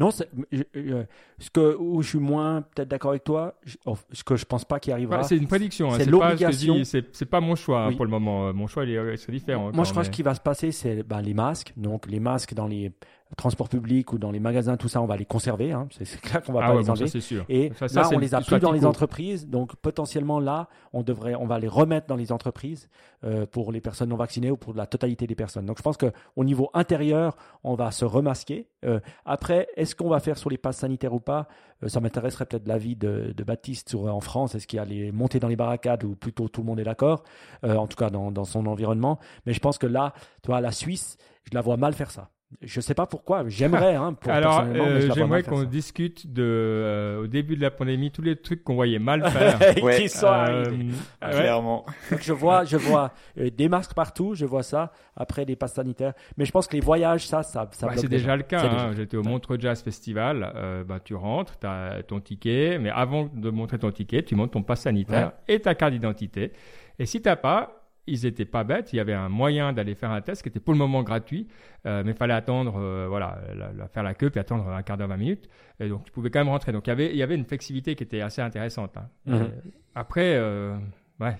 Non, 0.00 0.10
c'est- 0.10 0.28
je- 0.50 0.62
je- 0.74 1.04
ce 1.38 1.48
que 1.48 1.76
où 1.78 2.02
je 2.02 2.08
suis 2.08 2.18
moins 2.18 2.62
peut-être 2.62 2.88
d'accord 2.88 3.12
avec 3.12 3.22
toi, 3.22 3.54
je- 3.64 3.76
ce 4.10 4.24
que 4.24 4.34
je 4.34 4.44
pense 4.44 4.64
pas 4.64 4.80
qu'il 4.80 4.92
arrivera. 4.92 5.14
Voilà, 5.18 5.28
c'est 5.28 5.36
une 5.36 5.46
prédiction. 5.46 5.92
hein. 5.92 5.98
c'est 5.98 6.06
je 6.06 6.10
l'obligation. 6.10 6.74
C'est 6.82 7.24
pas 7.30 7.40
mon 7.40 7.54
choix 7.54 7.84
hein, 7.84 7.88
Oui. 7.90 7.94
pour 7.96 8.04
le 8.04 8.10
moment. 8.10 8.52
Mon 8.52 8.66
choix, 8.66 8.84
il 8.84 8.90
est, 8.90 9.24
il 9.28 9.34
différent. 9.34 9.70
Moi, 9.72 9.84
je 9.84 9.90
crois 9.92 10.02
que 10.02 10.06
ce 10.06 10.10
mais- 10.10 10.16
qui 10.16 10.22
va 10.24 10.34
se 10.34 10.40
passer, 10.40 10.72
c'est 10.72 11.04
ben, 11.04 11.20
les 11.22 11.34
masques. 11.34 11.72
Donc, 11.76 12.06
les 12.10 12.18
masques 12.18 12.54
dans 12.54 12.66
les 12.66 12.90
transports 13.36 13.68
publics 13.68 14.12
ou 14.12 14.18
dans 14.18 14.30
les 14.30 14.40
magasins, 14.40 14.76
tout 14.76 14.88
ça, 14.88 15.00
on 15.00 15.06
va 15.06 15.16
les 15.16 15.24
conserver. 15.24 15.72
Hein. 15.72 15.88
C'est 15.90 16.20
clair 16.20 16.42
qu'on 16.42 16.52
va 16.52 16.60
Ah 16.62 16.66
pas 16.68 16.72
ouais, 16.74 16.78
les 16.80 16.84
ça 16.86 16.92
enlever. 16.92 17.20
sûr. 17.20 17.44
Et 17.48 17.72
Ça, 17.78 17.88
ça, 17.88 18.02
là, 18.02 18.08
on 18.12 18.18
les 18.18 18.34
a 18.34 18.40
plus 18.40 18.58
dans 18.58 18.72
les 18.72 18.84
entreprises. 18.84 19.48
Donc, 19.48 19.74
potentiellement, 19.76 20.38
là, 20.40 20.68
on 20.92 21.02
devrait, 21.02 21.34
on 21.34 21.46
va 21.46 21.58
les 21.58 21.68
remettre 21.68 22.06
dans 22.06 22.16
les 22.16 22.30
entreprises 22.32 22.88
euh, 23.24 23.46
pour 23.46 23.72
les 23.72 23.80
personnes 23.80 24.10
non 24.10 24.16
vaccinées 24.16 24.50
ou 24.50 24.56
pour 24.56 24.74
la 24.74 24.86
totalité 24.86 25.26
des 25.26 25.34
personnes. 25.34 25.64
Donc, 25.66 25.78
je 25.78 25.82
pense 25.82 25.96
que 25.96 26.12
au 26.36 26.44
niveau 26.44 26.70
intérieur, 26.74 27.36
on 27.64 27.74
va 27.74 27.90
se 27.90 28.04
remasquer. 28.04 28.68
Euh, 28.84 29.00
après, 29.24 29.68
est-ce 29.76 29.94
qu'on 29.94 30.08
va 30.08 30.20
faire 30.20 30.36
sur 30.36 30.50
les 30.50 30.58
passes 30.58 30.78
sanitaires 30.78 31.14
ou 31.14 31.20
pas? 31.20 31.48
Euh, 31.82 31.88
Ça 31.88 32.00
m'intéresserait 32.00 32.46
peut-être 32.46 32.68
l'avis 32.68 32.96
de, 32.96 33.32
de 33.36 33.44
Baptiste 33.44 33.88
sur, 33.88 34.04
en 34.12 34.20
France. 34.20 34.54
Est-ce 34.54 34.66
qu'il 34.66 34.76
y 34.76 34.80
a 34.80 34.84
les 34.84 35.10
monter 35.12 35.38
dans 35.38 35.48
les 35.48 35.56
barricades 35.56 36.04
ou 36.04 36.14
plutôt 36.16 36.48
tout 36.48 36.60
le 36.60 36.66
monde 36.66 36.80
est 36.80 36.84
d'accord? 36.84 37.22
En 37.64 37.86
tout 37.86 37.96
cas, 37.96 38.10
dans, 38.10 38.30
dans 38.30 38.44
son 38.44 38.66
environnement. 38.66 39.18
Mais 39.46 39.52
je 39.52 39.60
pense 39.60 39.78
que 39.78 39.86
là, 39.86 40.12
toi, 40.42 40.60
la 40.60 40.72
Suisse, 40.72 41.16
je 41.50 41.54
la 41.54 41.60
vois 41.60 41.76
mal 41.76 41.94
faire 41.94 42.10
ça. 42.10 42.28
Je 42.60 42.80
sais 42.80 42.94
pas 42.94 43.06
pourquoi. 43.06 43.44
J'aimerais, 43.48 43.94
hein, 43.94 44.12
pour, 44.12 44.30
Alors, 44.30 44.64
euh, 44.66 45.10
j'aimerais 45.14 45.42
qu'on 45.42 45.62
discute 45.64 46.32
de, 46.32 46.42
euh, 46.44 47.22
au 47.22 47.26
début 47.26 47.56
de 47.56 47.62
la 47.62 47.70
pandémie, 47.70 48.10
tous 48.10 48.22
les 48.22 48.36
trucs 48.36 48.62
qu'on 48.62 48.74
voyait 48.74 48.98
mal 48.98 49.22
faire. 49.30 49.58
Ouais. 49.82 49.96
Qui 50.02 50.08
sont 50.08 50.26
Euh, 50.26 50.30
arrivés. 50.64 50.84
ouais. 51.22 51.30
Clairement. 51.30 51.86
Donc 52.10 52.20
je 52.22 52.32
vois, 52.32 52.64
je 52.64 52.76
vois 52.76 53.12
euh, 53.38 53.50
des 53.50 53.68
masques 53.68 53.94
partout, 53.94 54.34
je 54.34 54.44
vois 54.44 54.62
ça. 54.62 54.92
Après 55.16 55.44
des 55.44 55.56
passes 55.56 55.74
sanitaires, 55.74 56.12
mais 56.36 56.44
je 56.44 56.52
pense 56.52 56.66
que 56.66 56.74
les 56.74 56.80
voyages, 56.82 57.26
ça, 57.26 57.42
ça, 57.42 57.68
ça 57.72 57.86
Bah, 57.86 57.92
bloque 57.92 58.02
c'est 58.02 58.08
déjà 58.08 58.36
le 58.36 58.42
cas. 58.42 58.60
Hein. 58.60 58.68
déjà- 58.72 58.92
J'étais 58.94 59.16
au 59.16 59.22
Montreux 59.22 59.58
Jazz 59.58 59.82
Festival. 59.82 60.52
Euh, 60.54 60.84
bah, 60.84 61.00
tu 61.02 61.14
rentres, 61.14 61.58
tu 61.58 61.66
as 61.66 62.02
ton 62.06 62.20
ticket, 62.20 62.78
mais 62.78 62.90
avant 62.90 63.28
de 63.32 63.50
montrer 63.50 63.78
ton 63.78 63.90
ticket, 63.90 64.22
tu 64.22 64.34
montres 64.34 64.52
ton 64.52 64.62
passe 64.62 64.82
sanitaire 64.82 65.32
et 65.48 65.60
ta 65.60 65.74
carte 65.74 65.92
d'identité. 65.92 66.52
Et 66.98 67.06
si 67.06 67.20
t'as 67.22 67.36
pas, 67.36 67.81
ils 68.06 68.26
étaient 68.26 68.44
pas 68.44 68.64
bêtes. 68.64 68.92
Il 68.92 68.96
y 68.96 69.00
avait 69.00 69.12
un 69.12 69.28
moyen 69.28 69.72
d'aller 69.72 69.94
faire 69.94 70.10
un 70.10 70.20
test 70.20 70.42
qui 70.42 70.48
était 70.48 70.60
pour 70.60 70.72
le 70.74 70.78
moment 70.78 71.02
gratuit, 71.02 71.46
euh, 71.86 72.02
mais 72.04 72.12
il 72.12 72.16
fallait 72.16 72.34
attendre, 72.34 72.74
euh, 72.76 73.06
voilà, 73.08 73.38
la- 73.54 73.72
la- 73.72 73.88
faire 73.88 74.02
la 74.02 74.14
queue 74.14 74.30
puis 74.30 74.40
attendre 74.40 74.68
un 74.68 74.82
quart 74.82 74.96
d'heure, 74.96 75.08
20 75.08 75.16
minutes. 75.16 75.48
Et 75.80 75.88
donc 75.88 76.04
tu 76.04 76.10
pouvais 76.12 76.30
quand 76.30 76.40
même 76.40 76.48
rentrer. 76.48 76.72
Donc 76.72 76.86
il 76.86 76.90
y 76.90 76.92
avait, 76.92 77.10
il 77.10 77.16
y 77.16 77.22
avait 77.22 77.36
une 77.36 77.44
flexibilité 77.46 77.94
qui 77.94 78.02
était 78.02 78.20
assez 78.20 78.42
intéressante. 78.42 78.96
hein. 78.96 79.08
Mhm. 79.26 79.34
Euh, 79.34 79.48
après, 79.94 80.34
euh, 80.36 80.76
ouais, 81.20 81.36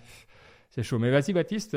c'est 0.70 0.82
chaud. 0.82 0.98
Mais 0.98 1.10
vas-y, 1.10 1.32
Baptiste, 1.32 1.76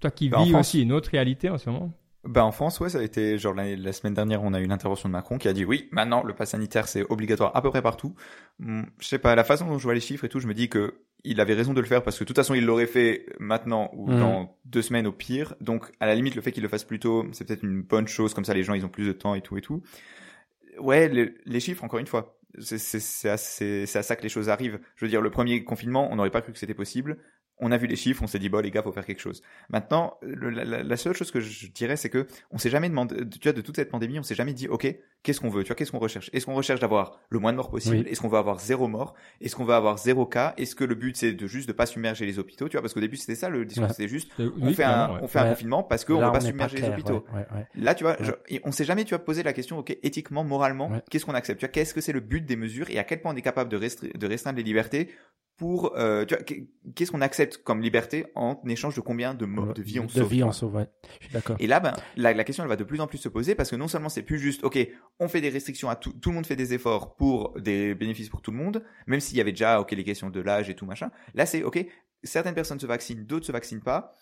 toi 0.00 0.10
qui 0.10 0.28
Bah, 0.28 0.38
en 0.40 0.44
vis 0.44 0.50
France- 0.50 0.68
aussi 0.68 0.82
une 0.82 0.92
autre 0.92 1.10
réalité 1.10 1.48
en 1.50 1.58
ce 1.58 1.70
moment. 1.70 1.92
Bah 2.24 2.44
en 2.44 2.50
France, 2.50 2.80
ouais, 2.80 2.88
ça 2.88 2.98
a 2.98 3.02
été 3.02 3.38
genre 3.38 3.54
l'année- 3.54 3.76
la 3.76 3.92
semaine 3.92 4.12
dernière, 4.12 4.42
on 4.42 4.52
a 4.52 4.60
eu 4.60 4.66
l'intervention 4.66 5.08
de 5.08 5.12
Macron 5.12 5.38
qui 5.38 5.46
a 5.48 5.52
dit 5.52 5.64
oui, 5.64 5.88
maintenant 5.92 6.22
le 6.24 6.34
pass 6.34 6.50
sanitaire 6.50 6.88
c'est 6.88 7.02
obligatoire 7.10 7.56
à 7.56 7.62
peu 7.62 7.70
près 7.70 7.80
partout. 7.80 8.14
Hum, 8.60 8.86
Je 9.00 9.06
sais 9.06 9.20
pas, 9.20 9.34
la 9.36 9.44
façon 9.44 9.66
dont 9.66 9.78
je 9.78 9.84
vois 9.84 9.94
les 9.94 10.00
chiffres 10.00 10.24
et 10.24 10.28
tout, 10.28 10.40
je 10.40 10.48
me 10.48 10.52
dis 10.52 10.68
que 10.68 10.94
il 11.24 11.40
avait 11.40 11.54
raison 11.54 11.74
de 11.74 11.80
le 11.80 11.86
faire 11.86 12.02
parce 12.02 12.16
que 12.18 12.24
de 12.24 12.28
toute 12.28 12.36
façon 12.36 12.54
il 12.54 12.64
l'aurait 12.64 12.86
fait 12.86 13.26
maintenant 13.40 13.90
ou 13.94 14.10
Mhm. 14.10 14.18
dans 14.20 14.56
deux 14.64 14.82
semaines 14.82 15.06
au 15.06 15.12
pire. 15.12 15.54
Donc 15.60 15.90
à 16.00 16.06
la 16.06 16.14
limite 16.14 16.34
le 16.36 16.42
fait 16.42 16.52
qu'il 16.52 16.62
le 16.62 16.68
fasse 16.68 16.84
plus 16.84 16.98
tôt, 17.00 17.26
c'est 17.32 17.44
peut-être 17.46 17.64
une 17.64 17.82
bonne 17.82 18.06
chose 18.08 18.34
comme 18.34 18.44
ça 18.44 18.54
les 18.54 18.62
gens 18.62 18.74
ils 18.74 18.84
ont 18.84 18.88
plus 18.88 19.06
de 19.06 19.12
temps 19.12 19.34
et 19.34 19.40
tout 19.42 19.56
et 19.56 19.60
tout. 19.60 19.82
Ouais, 20.78 21.08
les, 21.08 21.34
les 21.44 21.60
chiffres 21.60 21.82
encore 21.84 21.98
une 21.98 22.06
fois, 22.06 22.38
c'est 22.60 22.78
c'est 22.78 23.00
c'est 23.00 23.28
à, 23.28 23.36
c'est- 23.36 23.86
c'est 23.86 23.98
à 23.98 24.02
ça 24.02 24.14
que 24.16 24.22
les 24.22 24.28
choses 24.28 24.48
arrivent. 24.48 24.78
Je 24.96 25.04
veux 25.04 25.08
dire 25.10 25.20
le 25.20 25.30
premier 25.30 25.64
confinement, 25.64 26.08
on 26.12 26.16
n'aurait 26.16 26.30
pas 26.30 26.40
cru 26.40 26.52
que 26.52 26.58
c'était 26.58 26.74
possible. 26.74 27.18
On 27.60 27.72
a 27.72 27.76
vu 27.76 27.86
les 27.86 27.96
chiffres, 27.96 28.22
on 28.22 28.26
s'est 28.26 28.38
dit 28.38 28.48
bon 28.48 28.60
les 28.62 28.70
gars 28.70 28.82
faut 28.82 28.92
faire 28.92 29.04
quelque 29.06 29.20
chose. 29.20 29.42
Maintenant, 29.68 30.16
le- 30.22 30.50
la, 30.50 30.96
seule 30.96 31.14
chose 31.14 31.30
que 31.30 31.40
je 31.40 31.66
dirais, 31.70 31.96
c'est 31.96 32.08
que 32.10 32.26
on 32.50 32.58
s'est 32.58 32.70
jamais 32.70 32.88
demandé, 32.88 33.16
tu 33.30 33.40
vois, 33.48 33.52
de 33.52 33.60
toute 33.60 33.76
cette 33.76 33.90
pandémie, 33.90 34.18
on 34.18 34.22
s'est 34.22 34.34
jamais 34.34 34.52
dit, 34.52 34.68
ok, 34.68 34.86
qu'est-ce 35.22 35.40
qu'on 35.40 35.48
veut, 35.48 35.62
tu 35.64 35.68
vois, 35.68 35.76
qu'est-ce 35.76 35.90
qu'on 35.90 35.98
recherche? 35.98 36.30
Est-ce 36.32 36.46
qu'on 36.46 36.54
recherche 36.54 36.80
d'avoir 36.80 37.18
le 37.30 37.38
moins 37.38 37.52
de 37.52 37.56
morts 37.56 37.70
possible? 37.70 37.96
Oui. 37.96 38.06
Est-ce 38.08 38.20
qu'on 38.20 38.28
veut 38.28 38.38
avoir 38.38 38.60
zéro 38.60 38.86
mort? 38.88 39.14
Est-ce 39.40 39.56
qu'on 39.56 39.64
veut 39.64 39.74
avoir 39.74 39.98
zéro 39.98 40.24
cas? 40.26 40.54
Est-ce 40.56 40.74
que 40.76 40.84
le 40.84 40.94
but 40.94 41.16
c'est 41.16 41.32
de 41.32 41.46
juste 41.46 41.66
de 41.68 41.72
pas 41.72 41.86
submerger 41.86 42.26
les 42.26 42.38
hôpitaux, 42.38 42.68
tu 42.68 42.76
vois, 42.76 42.82
parce 42.82 42.94
qu'au 42.94 43.00
début 43.00 43.16
c'était 43.16 43.34
ça 43.34 43.48
le 43.48 43.64
discours, 43.64 43.88
Ouais. 43.88 43.92
c'était 43.92 44.08
juste, 44.08 44.30
C'est- 44.36 44.44
on 44.60 44.72
fait 44.72 44.84
un, 44.84 44.92
clairement, 44.94 45.14
ouais. 45.14 45.20
on 45.22 45.28
fait 45.28 45.38
un 45.40 45.42
Ouais. 45.44 45.48
confinement 45.50 45.82
parce 45.82 46.04
qu'on 46.04 46.20
veut 46.24 46.32
pas 46.32 46.40
submerger 46.40 46.76
les 46.76 46.82
clair, 46.82 46.92
hôpitaux. 46.92 47.24
Là, 47.74 47.94
tu 47.94 48.04
vois, 48.04 48.16
on 48.64 48.72
s'est 48.72 48.84
jamais, 48.84 49.04
tu 49.04 49.14
as 49.14 49.18
posé 49.18 49.42
la 49.42 49.52
question, 49.52 49.78
ok, 49.78 49.96
éthiquement, 50.02 50.44
moralement, 50.44 50.90
qu'est-ce 51.10 51.26
qu'on 51.26 51.34
accepte? 51.34 51.60
Tu 51.60 51.66
vois, 51.66 51.72
qu'est-ce 51.72 51.92
que 51.94 52.00
c'est 52.00 52.12
le 52.12 52.20
but 52.20 52.44
des 52.46 52.56
mesures 52.56 52.88
et 52.90 52.98
à 52.98 53.04
quel 53.04 53.20
point 53.20 53.32
on 53.32 53.36
est 53.36 53.42
capable 53.42 53.68
de 53.70 54.26
restreindre 54.26 54.56
les 54.58 54.62
libertés 54.64 55.10
pour, 55.58 55.98
euh, 55.98 56.24
qu'est-ce 56.94 57.10
qu'on 57.10 57.20
accepte 57.20 57.58
comme 57.58 57.82
liberté 57.82 58.26
en 58.36 58.58
échange 58.66 58.94
de 58.94 59.00
combien 59.00 59.34
de, 59.34 59.44
mo- 59.44 59.72
de 59.72 59.82
vies 59.82 59.98
on 60.00 60.06
de 60.06 60.10
sauve 60.12 60.28
vie 60.30 60.38
tu 60.38 60.44
on 60.44 60.52
sauve, 60.52 60.76
ouais. 60.76 60.88
Je 61.20 61.24
suis 61.26 61.34
d'accord. 61.34 61.56
Et 61.58 61.66
là, 61.66 61.80
ben, 61.80 61.92
la, 62.16 62.32
la 62.32 62.44
question, 62.44 62.62
elle 62.64 62.70
va 62.70 62.76
de 62.76 62.84
plus 62.84 63.00
en 63.00 63.08
plus 63.08 63.18
se 63.18 63.28
poser 63.28 63.54
parce 63.56 63.70
que 63.70 63.76
non 63.76 63.88
seulement 63.88 64.08
c'est 64.08 64.22
plus 64.22 64.38
juste, 64.38 64.62
ok, 64.64 64.78
on 65.18 65.26
fait 65.28 65.40
des 65.40 65.50
restrictions 65.50 65.90
à 65.90 65.96
tout, 65.96 66.12
tout 66.12 66.30
le 66.30 66.36
monde 66.36 66.46
fait 66.46 66.56
des 66.56 66.74
efforts 66.74 67.16
pour 67.16 67.58
des 67.60 67.94
bénéfices 67.94 68.28
pour 68.28 68.40
tout 68.40 68.52
le 68.52 68.56
monde, 68.56 68.84
même 69.08 69.20
s'il 69.20 69.36
y 69.36 69.40
avait 69.40 69.52
déjà, 69.52 69.80
ok, 69.80 69.90
les 69.90 70.04
questions 70.04 70.30
de 70.30 70.40
l'âge 70.40 70.70
et 70.70 70.74
tout 70.74 70.86
machin. 70.86 71.10
Là, 71.34 71.44
c'est, 71.44 71.64
ok, 71.64 71.84
certaines 72.22 72.54
personnes 72.54 72.78
se 72.80 72.86
vaccinent, 72.86 73.24
d'autres 73.24 73.46
se 73.46 73.52
vaccinent 73.52 73.82
pas. 73.82 74.14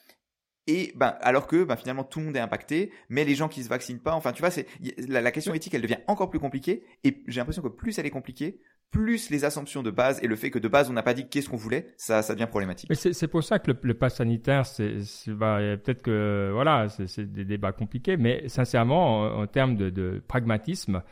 Et 0.66 0.92
ben, 0.96 1.14
alors 1.20 1.46
que 1.46 1.64
ben, 1.64 1.76
finalement 1.76 2.04
tout 2.04 2.18
le 2.18 2.26
monde 2.26 2.36
est 2.36 2.40
impacté, 2.40 2.90
mais 3.08 3.24
les 3.24 3.34
gens 3.34 3.48
qui 3.48 3.62
se 3.62 3.68
vaccinent 3.68 4.00
pas, 4.00 4.14
enfin 4.14 4.32
tu 4.32 4.40
vois, 4.40 4.50
c'est 4.50 4.66
la, 4.98 5.30
question 5.30 5.54
éthique, 5.54 5.74
elle 5.74 5.82
devient 5.82 5.98
encore 6.08 6.28
plus 6.28 6.40
compliquée. 6.40 6.82
Et 7.04 7.22
j'ai 7.28 7.40
l'impression 7.40 7.62
que 7.62 7.68
plus 7.68 7.98
elle 7.98 8.06
est 8.06 8.10
compliquée, 8.10 8.60
plus 8.90 9.30
les 9.30 9.44
assumptions 9.44 9.82
de 9.82 9.90
base 9.90 10.22
et 10.22 10.26
le 10.26 10.34
fait 10.34 10.50
que 10.50 10.58
de 10.58 10.68
base 10.68 10.90
on 10.90 10.92
n'a 10.92 11.02
pas 11.02 11.14
dit 11.14 11.28
qu'est-ce 11.28 11.48
qu'on 11.48 11.56
voulait, 11.56 11.94
ça, 11.96 12.22
ça 12.22 12.34
devient 12.34 12.48
problématique. 12.48 12.90
C'est 12.94 13.28
pour 13.28 13.44
ça 13.44 13.58
que 13.60 13.70
le, 13.70 13.78
le 13.80 13.94
pass 13.94 14.16
sanitaire, 14.16 14.66
c'est 14.66 14.98
bah, 15.28 15.58
peut-être 15.60 16.02
que 16.02 16.50
voilà, 16.52 16.88
c'est 16.88 17.32
des 17.32 17.44
débats 17.44 17.72
compliqués, 17.72 18.16
mais 18.16 18.48
sincèrement, 18.48 19.22
en, 19.38 19.46
termes 19.46 19.76
de 19.76 20.22
pragmatisme, 20.26 21.02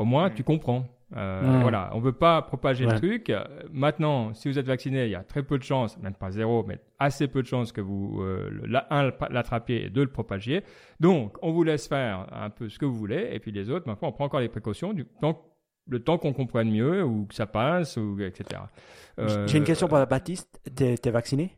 au 0.00 0.04
moins 0.04 0.30
tu 0.30 0.42
comprends. 0.44 0.84
Euh, 1.16 1.42
Mm. 1.58 1.62
Voilà, 1.62 1.90
on 1.94 1.98
veut 1.98 2.12
pas 2.12 2.40
propager 2.40 2.86
Ouais. 2.86 2.92
le 2.92 2.98
truc. 2.98 3.30
Euh, 3.30 3.42
Maintenant, 3.72 4.32
si 4.32 4.48
vous 4.48 4.58
êtes 4.60 4.66
vacciné, 4.66 5.06
il 5.06 5.10
y 5.10 5.16
a 5.16 5.24
très 5.24 5.42
peu 5.42 5.58
de 5.58 5.64
chances, 5.64 5.98
même 5.98 6.14
pas 6.14 6.30
zéro, 6.30 6.64
mais 6.68 6.78
assez 7.00 7.26
peu 7.26 7.42
de 7.42 7.48
chances 7.48 7.72
que 7.72 7.80
vous 7.80 8.20
euh, 8.22 8.48
la- 8.68 8.86
un 8.90 9.10
l'attrapiez 9.30 9.86
et 9.86 9.90
deux 9.90 10.02
le 10.04 10.10
propagiez. 10.12 10.62
Donc, 11.00 11.36
on 11.42 11.50
vous 11.50 11.64
laisse 11.64 11.88
faire 11.88 12.28
un 12.32 12.48
peu 12.50 12.68
ce 12.68 12.78
que 12.78 12.84
vous 12.84 12.94
voulez, 12.94 13.28
et 13.32 13.40
puis 13.40 13.50
les 13.50 13.70
autres, 13.70 13.88
maintenant, 13.88 14.08
on 14.08 14.12
prend 14.12 14.24
encore 14.26 14.38
les 14.40 14.48
précautions 14.48 14.92
du 14.92 15.04
temps 15.04 15.42
le 15.88 15.98
temps 15.98 16.18
qu'on 16.18 16.32
comprenne 16.32 16.70
mieux 16.70 17.02
ou 17.02 17.26
que 17.26 17.34
ça 17.34 17.46
passe 17.46 17.96
ou 17.96 18.16
etc. 18.20 18.60
Euh, 19.18 19.48
J'ai 19.48 19.58
une 19.58 19.64
question 19.64 19.88
pour 19.88 19.98
Baptiste. 20.06 20.60
T'es 20.76 20.96
t'es 20.96 21.10
vacciné? 21.10 21.56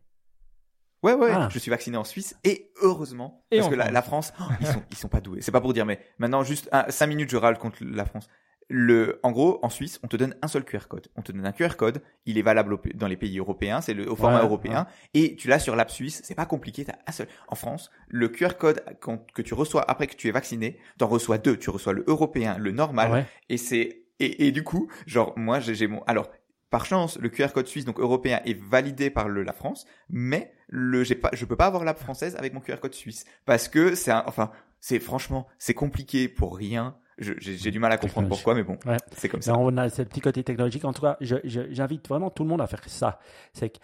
Ouais, 1.02 1.14
ouais, 1.14 1.30
Ah. 1.32 1.48
je 1.50 1.58
suis 1.58 1.70
vacciné 1.70 1.96
en 1.96 2.04
Suisse 2.04 2.36
et 2.44 2.70
heureusement, 2.80 3.44
Et 3.50 3.58
parce 3.58 3.70
que 3.70 3.74
la, 3.74 3.84
France. 3.84 3.92
la 3.94 4.02
France, 4.02 4.32
oh, 4.40 4.44
ils 4.60 4.66
sont, 4.66 4.82
ils 4.90 4.96
sont 4.96 5.08
pas 5.08 5.20
doués. 5.20 5.40
C'est 5.40 5.50
pas 5.52 5.60
pour 5.60 5.72
dire, 5.72 5.84
mais 5.86 6.00
maintenant 6.18 6.42
juste 6.44 6.70
5 6.88 7.06
minutes, 7.06 7.30
je 7.30 7.36
râle 7.36 7.58
contre 7.58 7.78
la 7.82 8.04
France. 8.04 8.28
Le, 8.68 9.18
en 9.22 9.32
gros, 9.32 9.58
en 9.62 9.68
Suisse, 9.68 9.98
on 10.02 10.06
te 10.08 10.16
donne 10.16 10.34
un 10.40 10.48
seul 10.48 10.64
QR 10.64 10.86
code. 10.88 11.08
On 11.16 11.20
te 11.22 11.30
donne 11.32 11.44
un 11.44 11.52
QR 11.52 11.76
code. 11.76 12.00
Il 12.24 12.38
est 12.38 12.42
valable 12.42 12.72
au- 12.74 12.80
dans 12.94 13.08
les 13.08 13.16
pays 13.18 13.38
européens. 13.38 13.80
C'est 13.82 13.92
le, 13.92 14.10
au 14.10 14.16
format 14.16 14.38
Ouais, 14.38 14.44
européen. 14.44 14.86
Et 15.12 15.36
tu 15.36 15.48
l'as 15.48 15.58
sur 15.58 15.76
l'app 15.76 15.90
suisse. 15.90 16.22
C'est 16.24 16.34
pas 16.36 16.46
compliqué. 16.46 16.84
T'as 16.86 16.94
un 17.06 17.12
seul. 17.12 17.26
En 17.48 17.54
France, 17.54 17.90
le 18.08 18.28
QR 18.28 18.56
code 18.58 18.82
quand- 19.00 19.30
que 19.32 19.42
tu 19.42 19.52
reçois 19.52 19.84
après 19.90 20.06
que 20.06 20.14
tu 20.14 20.28
es 20.28 20.30
vacciné, 20.30 20.78
t'en 20.96 21.08
reçois 21.08 21.36
deux. 21.36 21.58
Tu 21.58 21.68
reçois 21.68 21.92
le 21.92 22.04
européen, 22.06 22.56
le 22.58 22.70
normal. 22.70 23.12
Ouais. 23.12 23.26
Et 23.50 23.58
c'est 23.58 24.04
et, 24.20 24.46
et 24.46 24.52
du 24.52 24.62
coup, 24.62 24.88
genre 25.06 25.34
moi 25.36 25.58
j'ai 25.60 25.74
j'ai 25.74 25.88
mon 25.88 26.02
alors 26.04 26.30
par 26.72 26.84
chance 26.86 27.18
le 27.18 27.28
QR 27.28 27.48
code 27.54 27.68
suisse 27.68 27.84
donc 27.84 28.00
européen 28.00 28.40
est 28.44 28.58
validé 28.60 29.10
par 29.10 29.28
le 29.28 29.44
la 29.44 29.52
France, 29.52 29.86
mais 30.10 30.52
le 30.68 31.04
j'ai 31.04 31.14
pas 31.14 31.30
je 31.32 31.44
peux 31.44 31.54
pas 31.56 31.66
avoir 31.66 31.84
l'app 31.84 31.98
française 32.00 32.34
avec 32.36 32.52
mon 32.54 32.60
QR 32.60 32.78
code 32.80 32.94
suisse 32.94 33.24
parce 33.44 33.68
que 33.68 33.94
c'est 33.94 34.10
un- 34.10 34.24
enfin 34.26 34.50
c'est 34.80 34.98
franchement 34.98 35.46
c'est 35.58 35.74
compliqué 35.74 36.28
pour 36.28 36.56
rien. 36.56 36.96
Je- 37.18 37.34
J'ai 37.38 37.56
j'ai 37.56 37.70
du 37.70 37.78
mal 37.78 37.92
à 37.92 37.98
comprendre 37.98 38.26
pourquoi, 38.28 38.54
mais 38.54 38.62
bon, 38.64 38.78
Ouais. 38.86 38.96
c'est 39.16 39.28
comme 39.28 39.42
ça. 39.42 39.56
On 39.56 39.76
a 39.76 39.90
ce 39.90 40.02
petit 40.02 40.20
côté 40.22 40.42
technologique. 40.42 40.84
En 40.86 40.94
tout 40.94 41.02
cas, 41.02 41.18
je- 41.20 41.36
je- 41.44 41.70
j'invite 41.70 42.08
vraiment 42.08 42.30
tout 42.30 42.42
le 42.42 42.48
monde 42.48 42.62
à 42.62 42.66
faire 42.66 42.80
ça. 42.86 43.20
C'est 43.52 43.78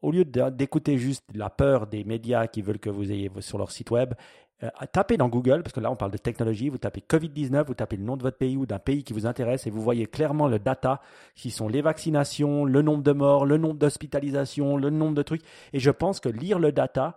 qu'au 0.00 0.10
lieu 0.10 0.24
d'écouter 0.24 0.98
juste 0.98 1.24
la 1.34 1.50
peur 1.50 1.86
des 1.86 2.04
médias 2.04 2.46
qui 2.46 2.62
veulent 2.62 2.78
que 2.78 2.90
vous 2.90 3.10
ayez 3.12 3.30
sur 3.40 3.58
leur 3.58 3.70
site 3.70 3.90
web, 3.90 4.14
euh, 4.62 4.68
tapez 4.92 5.16
dans 5.16 5.28
Google, 5.28 5.62
parce 5.62 5.72
que 5.72 5.80
là 5.80 5.90
on 5.90 5.96
parle 5.96 6.10
de 6.10 6.18
technologie, 6.18 6.68
vous 6.68 6.78
tapez 6.78 7.02
Covid-19, 7.08 7.64
vous 7.64 7.74
tapez 7.74 7.96
le 7.96 8.04
nom 8.04 8.16
de 8.16 8.22
votre 8.22 8.36
pays 8.36 8.56
ou 8.56 8.66
d'un 8.66 8.78
pays 8.78 9.04
qui 9.04 9.14
vous 9.14 9.26
intéresse 9.26 9.66
et 9.66 9.70
vous 9.70 9.80
voyez 9.80 10.06
clairement 10.06 10.48
le 10.48 10.58
data, 10.58 11.00
qui 11.34 11.50
sont 11.50 11.68
les 11.68 11.80
vaccinations, 11.80 12.64
le 12.66 12.82
nombre 12.82 13.02
de 13.02 13.12
morts, 13.12 13.46
le 13.46 13.56
nombre 13.56 13.76
d'hospitalisations, 13.76 14.76
le 14.76 14.90
nombre 14.90 15.14
de 15.14 15.22
trucs. 15.22 15.42
Et 15.72 15.80
je 15.80 15.90
pense 15.90 16.20
que 16.20 16.28
lire 16.28 16.58
le 16.58 16.72
data, 16.72 17.16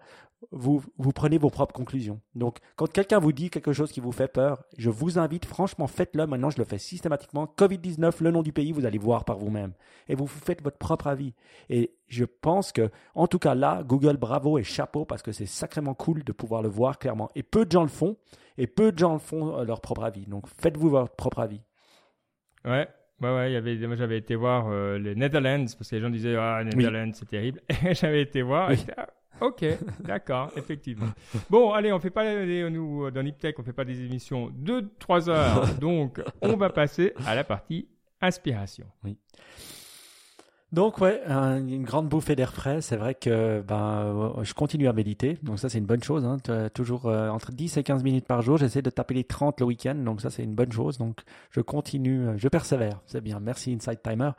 vous, 0.51 0.83
vous 0.97 1.11
prenez 1.11 1.37
vos 1.37 1.49
propres 1.49 1.73
conclusions. 1.73 2.19
Donc, 2.35 2.57
quand 2.75 2.91
quelqu'un 2.91 3.19
vous 3.19 3.31
dit 3.31 3.49
quelque 3.49 3.73
chose 3.73 3.91
qui 3.91 3.99
vous 3.99 4.11
fait 4.11 4.27
peur, 4.27 4.63
je 4.77 4.89
vous 4.89 5.19
invite, 5.19 5.45
franchement, 5.45 5.87
faites-le. 5.87 6.27
Maintenant, 6.27 6.49
je 6.49 6.57
le 6.57 6.63
fais 6.63 6.77
systématiquement. 6.77 7.45
Covid-19, 7.57 8.23
le 8.23 8.31
nom 8.31 8.41
du 8.41 8.51
pays, 8.51 8.71
vous 8.71 8.85
allez 8.85 8.97
voir 8.97 9.25
par 9.25 9.37
vous-même. 9.37 9.73
Et 10.07 10.15
vous 10.15 10.27
faites 10.27 10.61
votre 10.61 10.77
propre 10.77 11.07
avis. 11.07 11.33
Et 11.69 11.95
je 12.07 12.25
pense 12.25 12.71
que, 12.71 12.89
en 13.15 13.27
tout 13.27 13.39
cas 13.39 13.55
là, 13.55 13.83
Google, 13.83 14.17
bravo 14.17 14.57
et 14.57 14.63
chapeau, 14.63 15.05
parce 15.05 15.21
que 15.21 15.31
c'est 15.31 15.45
sacrément 15.45 15.93
cool 15.93 16.23
de 16.23 16.31
pouvoir 16.31 16.61
le 16.61 16.69
voir 16.69 16.99
clairement. 16.99 17.29
Et 17.35 17.43
peu 17.43 17.65
de 17.65 17.71
gens 17.71 17.83
le 17.83 17.89
font, 17.89 18.17
et 18.57 18.67
peu 18.67 18.91
de 18.91 18.99
gens 18.99 19.13
le 19.13 19.19
font 19.19 19.59
euh, 19.59 19.63
leur 19.63 19.81
propre 19.81 20.03
avis. 20.03 20.25
Donc, 20.25 20.47
faites-vous 20.47 20.89
votre 20.89 21.15
propre 21.15 21.39
avis. 21.39 21.61
Ouais, 22.65 22.87
Ouais, 23.21 23.33
ouais, 23.33 23.51
il 23.51 23.53
y 23.53 23.55
avait, 23.55 23.75
moi 23.87 23.95
j'avais 23.95 24.17
été 24.17 24.35
voir 24.35 24.67
euh, 24.67 24.97
les 24.97 25.15
Netherlands 25.15 25.65
parce 25.77 25.89
que 25.89 25.95
les 25.95 26.01
gens 26.01 26.09
disaient 26.09 26.35
ah 26.35 26.61
Netherlands 26.63 27.11
c'est 27.13 27.27
terrible. 27.27 27.61
J'avais 27.91 28.21
été 28.21 28.41
voir. 28.41 28.71
Ok, 29.41 29.65
d'accord, 29.99 30.51
effectivement. 30.55 31.07
Bon, 31.49 31.71
allez, 31.71 31.91
on 31.91 31.99
fait 31.99 32.09
pas 32.09 32.45
nous 32.45 33.11
dans 33.11 33.23
Niptech, 33.23 33.57
on 33.59 33.63
fait 33.63 33.73
pas 33.73 33.85
des 33.85 33.99
émissions 34.01 34.51
de 34.53 34.89
3 34.99 35.29
heures, 35.29 35.73
donc 35.79 36.21
on 36.41 36.55
va 36.55 36.69
passer 36.69 37.13
à 37.25 37.35
la 37.35 37.43
partie 37.43 37.87
inspiration. 38.21 38.85
Oui. 39.03 39.17
Donc 40.73 40.97
ouais, 41.01 41.21
une 41.27 41.83
grande 41.83 42.09
bouffée 42.09 42.35
d'air 42.35 42.51
frais. 42.51 42.81
C'est 42.81 42.95
vrai 42.95 43.13
que 43.13 43.61
ben 43.61 44.33
je 44.41 44.55
continue 44.55 44.87
à 44.87 44.93
méditer, 44.93 45.37
donc 45.43 45.59
ça 45.59 45.69
c'est 45.69 45.77
une 45.77 45.85
bonne 45.85 46.01
chose. 46.01 46.25
Hein. 46.25 46.37
Toujours 46.73 47.05
euh, 47.05 47.29
entre 47.29 47.51
10 47.51 47.77
et 47.77 47.83
15 47.83 48.03
minutes 48.03 48.25
par 48.25 48.41
jour. 48.41 48.57
J'essaie 48.57 48.81
de 48.81 48.89
taper 48.89 49.13
les 49.13 49.23
30 49.23 49.59
le 49.59 49.67
week-end, 49.67 49.93
donc 49.93 50.19
ça 50.19 50.31
c'est 50.31 50.41
une 50.41 50.55
bonne 50.55 50.71
chose. 50.71 50.97
Donc 50.97 51.19
je 51.51 51.61
continue, 51.61 52.27
euh, 52.27 52.37
je 52.37 52.47
persévère. 52.47 53.01
C'est 53.05 53.21
bien. 53.21 53.39
Merci 53.39 53.71
Inside 53.71 54.01
Timer. 54.01 54.31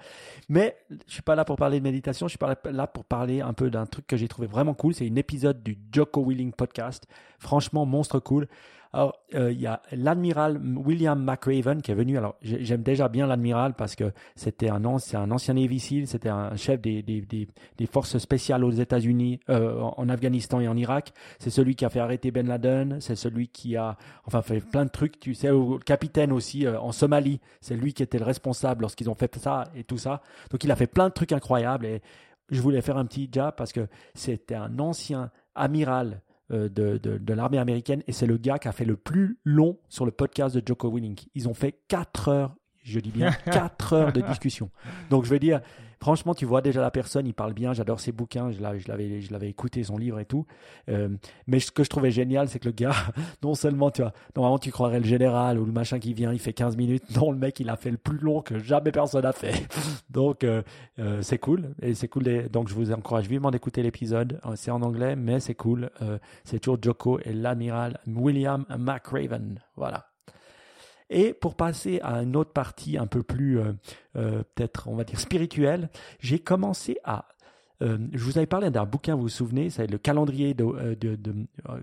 Mais 0.48 0.76
je 1.06 1.12
suis 1.12 1.22
pas 1.22 1.36
là 1.36 1.44
pour 1.44 1.54
parler 1.54 1.78
de 1.78 1.84
méditation. 1.84 2.26
Je 2.26 2.30
suis 2.30 2.38
pas 2.38 2.56
là 2.64 2.86
pour 2.88 3.04
parler 3.04 3.40
un 3.40 3.52
peu 3.52 3.70
d'un 3.70 3.86
truc 3.86 4.08
que 4.08 4.16
j'ai 4.16 4.26
trouvé 4.26 4.48
vraiment 4.48 4.74
cool. 4.74 4.92
C'est 4.92 5.06
une 5.06 5.18
épisode 5.18 5.62
du 5.62 5.78
Joko 5.92 6.24
Willing 6.24 6.50
podcast. 6.50 7.06
Franchement 7.38 7.86
monstre 7.86 8.18
cool. 8.18 8.48
Alors, 8.94 9.18
euh, 9.34 9.50
il 9.50 9.60
y 9.60 9.66
a 9.66 9.82
l'admiral 9.90 10.60
William 10.76 11.20
McRaven 11.20 11.82
qui 11.82 11.90
est 11.90 11.96
venu. 11.96 12.16
Alors, 12.16 12.36
j'aime 12.42 12.84
déjà 12.84 13.08
bien 13.08 13.26
l'admiral 13.26 13.74
parce 13.74 13.96
que 13.96 14.12
c'était 14.36 14.68
un, 14.68 14.84
un 14.84 15.30
ancien 15.32 15.54
Navy 15.54 15.80
SEAL, 15.80 16.06
c'était 16.06 16.28
un 16.28 16.54
chef 16.54 16.80
des, 16.80 17.02
des, 17.02 17.20
des, 17.22 17.48
des, 17.76 17.86
forces 17.86 18.18
spéciales 18.18 18.62
aux 18.62 18.70
États-Unis, 18.70 19.40
euh, 19.50 19.80
en 19.80 20.08
Afghanistan 20.08 20.60
et 20.60 20.68
en 20.68 20.76
Irak. 20.76 21.12
C'est 21.40 21.50
celui 21.50 21.74
qui 21.74 21.84
a 21.84 21.90
fait 21.90 21.98
arrêter 21.98 22.30
Ben 22.30 22.46
Laden. 22.46 23.00
C'est 23.00 23.16
celui 23.16 23.48
qui 23.48 23.76
a, 23.76 23.96
enfin, 24.26 24.42
fait 24.42 24.60
plein 24.60 24.84
de 24.84 24.90
trucs. 24.90 25.18
Tu 25.18 25.34
sais, 25.34 25.50
au 25.50 25.80
capitaine 25.80 26.30
aussi 26.30 26.64
euh, 26.64 26.78
en 26.78 26.92
Somalie. 26.92 27.40
C'est 27.60 27.74
lui 27.74 27.94
qui 27.94 28.04
était 28.04 28.20
le 28.20 28.24
responsable 28.24 28.82
lorsqu'ils 28.82 29.10
ont 29.10 29.16
fait 29.16 29.34
ça 29.38 29.64
et 29.74 29.82
tout 29.82 29.98
ça. 29.98 30.22
Donc, 30.52 30.62
il 30.62 30.70
a 30.70 30.76
fait 30.76 30.86
plein 30.86 31.08
de 31.08 31.14
trucs 31.14 31.32
incroyables. 31.32 31.86
Et 31.86 32.00
je 32.48 32.62
voulais 32.62 32.80
faire 32.80 32.96
un 32.96 33.06
petit 33.06 33.28
jab 33.32 33.56
parce 33.56 33.72
que 33.72 33.88
c'était 34.14 34.54
un 34.54 34.78
ancien 34.78 35.32
amiral 35.56 36.20
euh, 36.52 36.68
de, 36.68 36.98
de, 36.98 37.34
l'armée 37.34 37.58
américaine 37.58 38.02
et 38.06 38.12
c'est 38.12 38.26
le 38.26 38.36
gars 38.36 38.58
qui 38.58 38.68
a 38.68 38.72
fait 38.72 38.84
le 38.84 38.96
plus 38.96 39.38
long 39.44 39.78
sur 39.88 40.04
le 40.04 40.12
podcast 40.12 40.54
de 40.54 40.62
Joko 40.66 40.88
Winning. 40.88 41.18
Ils 41.34 41.48
ont 41.48 41.54
fait 41.54 41.80
4 41.88 42.28
heures, 42.28 42.54
je 42.84 43.00
dis 43.00 43.10
bien 43.10 43.32
4 43.50 43.92
heures 43.94 44.12
de 44.12 44.20
discussion. 44.20 44.70
Donc 45.10 45.24
je 45.24 45.30
veux 45.30 45.38
dire, 45.38 45.60
franchement, 46.04 46.34
tu 46.34 46.44
vois 46.44 46.60
déjà 46.60 46.82
la 46.82 46.90
personne, 46.90 47.26
il 47.26 47.32
parle 47.32 47.54
bien, 47.54 47.72
j'adore 47.72 47.98
ses 47.98 48.12
bouquins, 48.12 48.50
je 48.50 48.60
l'avais, 48.60 49.20
je 49.20 49.32
l'avais 49.32 49.48
écouté, 49.48 49.82
son 49.84 49.96
livre 49.96 50.20
et 50.20 50.26
tout. 50.26 50.44
Euh, 50.90 51.08
mais 51.46 51.60
ce 51.60 51.72
que 51.72 51.82
je 51.82 51.88
trouvais 51.88 52.10
génial, 52.10 52.48
c'est 52.48 52.58
que 52.58 52.66
le 52.66 52.72
gars, 52.72 52.94
non 53.42 53.54
seulement, 53.54 53.90
tu 53.90 54.02
vois, 54.02 54.12
normalement 54.36 54.58
tu 54.58 54.70
croirais 54.70 55.00
le 55.00 55.06
général 55.06 55.58
ou 55.58 55.64
le 55.64 55.72
machin 55.72 55.98
qui 55.98 56.12
vient, 56.12 56.30
il 56.32 56.38
fait 56.38 56.52
15 56.52 56.76
minutes. 56.76 57.04
Non, 57.16 57.32
le 57.32 57.38
mec, 57.38 57.58
il 57.58 57.70
a 57.70 57.76
fait 57.76 57.90
le 57.90 57.96
plus 57.96 58.18
long 58.18 58.42
que 58.42 58.58
jamais 58.58 58.92
personne 58.92 59.24
a 59.24 59.32
fait. 59.32 59.66
Donc, 60.10 60.44
euh, 60.44 60.62
euh, 60.98 61.22
c'est 61.22 61.38
cool. 61.38 61.74
Et 61.80 61.94
c'est 61.94 62.08
cool. 62.08 62.24
Donc, 62.50 62.68
je 62.68 62.74
vous 62.74 62.92
encourage 62.92 63.26
vivement 63.26 63.50
d'écouter 63.50 63.82
l'épisode. 63.82 64.40
C'est 64.56 64.70
en 64.70 64.82
anglais, 64.82 65.16
mais 65.16 65.40
c'est 65.40 65.54
cool. 65.54 65.90
c'est 66.44 66.58
toujours 66.58 66.78
Joko 66.82 67.18
et 67.24 67.32
l'amiral 67.32 67.98
William 68.06 68.66
McRaven. 68.78 69.58
Voilà. 69.76 70.13
Et 71.10 71.34
pour 71.34 71.54
passer 71.54 72.00
à 72.02 72.22
une 72.22 72.36
autre 72.36 72.52
partie 72.52 72.96
un 72.96 73.06
peu 73.06 73.22
plus, 73.22 73.58
euh, 73.58 73.72
euh, 74.16 74.42
peut-être, 74.54 74.88
on 74.88 74.96
va 74.96 75.04
dire, 75.04 75.20
spirituelle, 75.20 75.90
j'ai 76.18 76.38
commencé 76.38 76.98
à 77.04 77.26
euh, 77.82 77.98
je 78.12 78.24
vous 78.24 78.38
avais 78.38 78.46
parlé 78.46 78.70
d'un 78.70 78.84
bouquin, 78.84 79.16
vous 79.16 79.22
vous 79.22 79.28
souvenez, 79.28 79.68
c'est 79.68 79.88
le 79.88 79.98
calendrier 79.98 80.54
de, 80.54 80.94
de, 80.94 81.16
de 81.16 81.34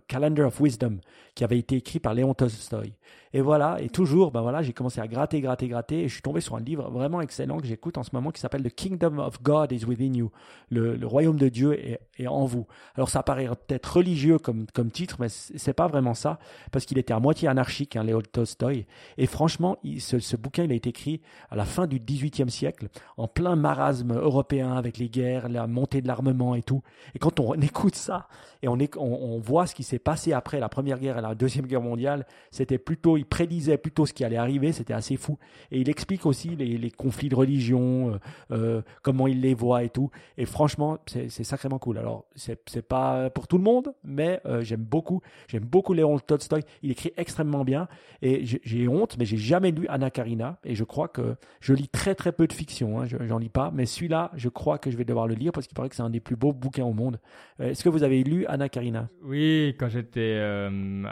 Calendar 0.08 0.48
of 0.48 0.60
Wisdom, 0.62 1.00
qui 1.36 1.44
avait 1.44 1.60
été 1.60 1.76
écrit 1.76 2.00
par 2.00 2.14
Léon 2.14 2.34
Tolstoy. 2.34 2.94
Et 3.34 3.40
voilà, 3.40 3.78
et 3.82 3.90
toujours, 3.90 4.32
ben 4.32 4.42
voilà, 4.42 4.62
j'ai 4.62 4.74
commencé 4.74 5.00
à 5.00 5.08
gratter, 5.08 5.40
gratter, 5.40 5.70
gratter, 5.70 6.04
et 6.04 6.08
je 6.10 6.14
suis 6.14 6.22
tombé 6.22 6.42
sur 6.42 6.56
un 6.56 6.60
livre 6.60 6.90
vraiment 6.90 7.22
excellent 7.22 7.60
que 7.60 7.66
j'écoute 7.66 7.98
en 7.98 8.04
ce 8.04 8.10
moment 8.12 8.32
qui 8.32 8.42
s'appelle 8.42 8.64
The 8.64 8.76
Kingdom 8.76 9.20
of 9.20 9.42
God 9.42 9.72
is 9.72 9.86
within 9.86 10.14
you. 10.14 10.32
Le, 10.70 11.00
royaume 11.06 11.38
de 11.38 11.48
Dieu 11.48 11.74
est, 11.74 12.02
est, 12.18 12.28
en 12.28 12.46
vous. 12.46 12.68
Alors 12.96 13.10
ça 13.10 13.24
paraît 13.24 13.48
peut-être 13.48 13.98
religieux 13.98 14.38
comme, 14.38 14.66
comme 14.74 14.92
titre, 14.92 15.16
mais 15.20 15.30
c'est 15.30 15.74
pas 15.74 15.88
vraiment 15.88 16.14
ça, 16.14 16.40
parce 16.72 16.86
qu'il 16.86 16.98
était 16.98 17.14
à 17.14 17.20
moitié 17.20 17.48
anarchique, 17.48 17.96
hein, 17.96 18.04
Léon 18.04 18.22
Tolstoy. 18.22 18.86
Et 19.18 19.28
franchement, 19.28 19.78
ce, 20.00 20.20
ce, 20.20 20.36
bouquin, 20.36 20.66
il 20.66 20.72
a 20.74 20.76
été 20.76 20.90
écrit 20.90 21.22
à 21.50 21.56
la 21.56 21.66
fin 21.66 21.88
du 21.88 22.00
XVIIIe 22.00 22.52
siècle, 22.52 22.90
en 23.16 23.30
plein 23.30 23.56
marasme 23.56 24.14
européen 24.14 24.74
avec 24.74 24.98
les 24.98 25.08
guerres, 25.08 25.48
la 25.48 25.68
montée 25.68 26.02
de 26.02 26.08
l'armement 26.08 26.56
et 26.56 26.64
tout. 26.64 26.82
Et 27.16 27.20
quand 27.20 27.40
on 27.40 27.54
écoute 27.62 27.96
ça, 27.96 28.28
et 28.62 28.68
on, 28.68 28.78
on, 28.98 29.00
on 29.00 29.40
voit 29.40 29.68
ce 29.68 29.76
qui 29.76 29.84
s'est 29.84 30.00
passé 30.00 30.34
après 30.34 30.60
la 30.60 30.70
Première 30.70 31.00
Guerre 31.00 31.18
et 31.18 31.22
la 31.22 31.34
Deuxième 31.34 31.66
Guerre 31.66 31.82
mondiale, 31.82 32.26
c'était 32.52 32.78
plutôt 32.78 33.18
il 33.22 33.26
prédisait 33.26 33.78
plutôt 33.78 34.08
ce 34.08 34.14
qui 34.14 34.24
allait 34.24 34.38
arriver, 34.38 34.72
c'était 34.72 34.96
assez 34.96 35.16
fou. 35.16 35.38
Et 35.70 35.80
il 35.80 35.90
explique 35.90 36.26
aussi 36.26 36.56
les, 36.56 36.90
conflits 36.90 37.30
de 37.30 37.36
religion, 37.36 38.14
euh, 38.14 38.18
euh 38.52 38.82
comment 39.04 39.28
il 39.28 39.42
les 39.42 39.54
voit 39.54 39.84
et 39.84 39.90
tout. 39.90 40.10
Et 40.40 40.46
franchement, 40.46 40.98
c'est 41.06 41.44
sacrément 41.44 41.78
cool. 41.78 42.00
Alors, 42.00 42.26
c'est 42.36 42.82
pas 42.82 43.30
pour 43.30 43.48
tout 43.48 43.60
le 43.60 43.64
monde, 43.64 43.94
mais 44.04 44.42
euh, 44.48 44.64
j'aime 44.64 44.82
beaucoup. 44.82 45.22
J'aime 45.48 45.66
beaucoup 45.66 45.94
Léon 45.94 46.18
Tolstoy. 46.18 46.64
Il 46.82 46.90
écrit 46.90 47.14
extrêmement 47.16 47.64
bien. 47.64 47.88
Et 48.24 48.44
j'ai 48.44 48.88
honte, 48.88 49.18
mais 49.20 49.26
j'ai 49.26 49.38
jamais 49.38 49.70
lu 49.70 49.86
Anna 49.88 50.10
Karina. 50.10 50.58
Et 50.64 50.74
je 50.74 50.84
crois 50.84 51.08
que 51.08 51.36
je 51.60 51.74
lis 51.74 51.90
très 51.90 52.16
très 52.16 52.32
peu 52.32 52.48
de 52.48 52.54
fiction. 52.54 53.02
Hein, 53.02 53.06
J'en 53.06 53.38
lis 53.38 53.50
pas. 53.50 53.72
Mais 53.72 53.86
celui-là, 53.86 54.32
je 54.36 54.50
crois 54.50 54.80
que 54.80 54.90
je 54.90 54.98
vais 54.98 55.06
devoir 55.06 55.28
le 55.28 55.36
lire 55.36 55.52
parce 55.52 55.68
qu'il 55.68 55.76
paraît 55.76 55.90
que 55.90 55.96
c'est 55.96 56.02
un 56.02 56.10
des 56.10 56.20
plus 56.20 56.36
beaux 56.36 56.54
bouquins 56.54 56.86
au 56.86 56.94
monde. 56.94 57.20
Est-ce 57.60 57.84
que 57.84 57.90
vous 57.90 58.02
avez 58.02 58.24
lu 58.24 58.48
Anna 58.48 58.68
Karina 58.68 59.10
Oui, 59.24 59.76
quand 59.80 59.90
j'étais 59.90 60.42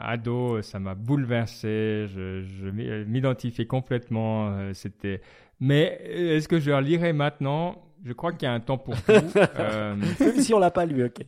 ado, 0.02 0.64
ça 0.64 0.80
m'a 0.80 0.96
bouleversé 0.96 1.99
je, 2.08 2.70
m'identifiais 2.70 3.66
complètement. 3.66 4.50
Euh, 4.50 4.74
c'était. 4.74 5.22
Mais 5.60 6.00
euh, 6.06 6.38
est-ce 6.38 6.48
que 6.48 6.60
je 6.60 6.72
le 6.72 6.80
lirai 6.80 7.14
maintenant? 7.14 7.84
Je 8.06 8.14
crois 8.14 8.32
qu'il 8.32 8.44
y 8.44 8.46
a 8.50 8.54
un 8.54 8.62
temps 8.62 8.78
pour 8.78 8.96
tout. 9.04 9.12
Euh, 9.12 9.96
même 10.20 10.36
si 10.38 10.54
on 10.54 10.60
l'a 10.60 10.72
pas 10.72 10.86
lu, 10.86 11.04
ok. 11.04 11.26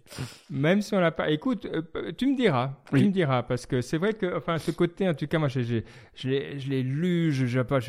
Même 0.50 0.82
si 0.82 0.94
on 0.94 1.00
l'a 1.02 1.12
pas. 1.12 1.30
Écoute, 1.30 1.68
tu 2.18 2.28
me 2.28 2.38
diras. 2.38 2.76
Tu 2.90 3.04
me 3.04 3.12
diras 3.12 3.44
parce 3.44 3.66
que 3.66 3.82
c'est 3.82 3.98
vrai 3.98 4.14
que, 4.14 4.38
enfin, 4.38 4.58
ce 4.58 4.72
côté, 4.72 5.10
en 5.10 5.14
tout 5.14 5.28
cas, 5.28 5.38
moi, 5.38 5.50
j'ai, 5.50 5.84
je 6.16 6.30
l'ai 6.30 6.84
lu. 6.84 7.34
Je, 7.34 7.46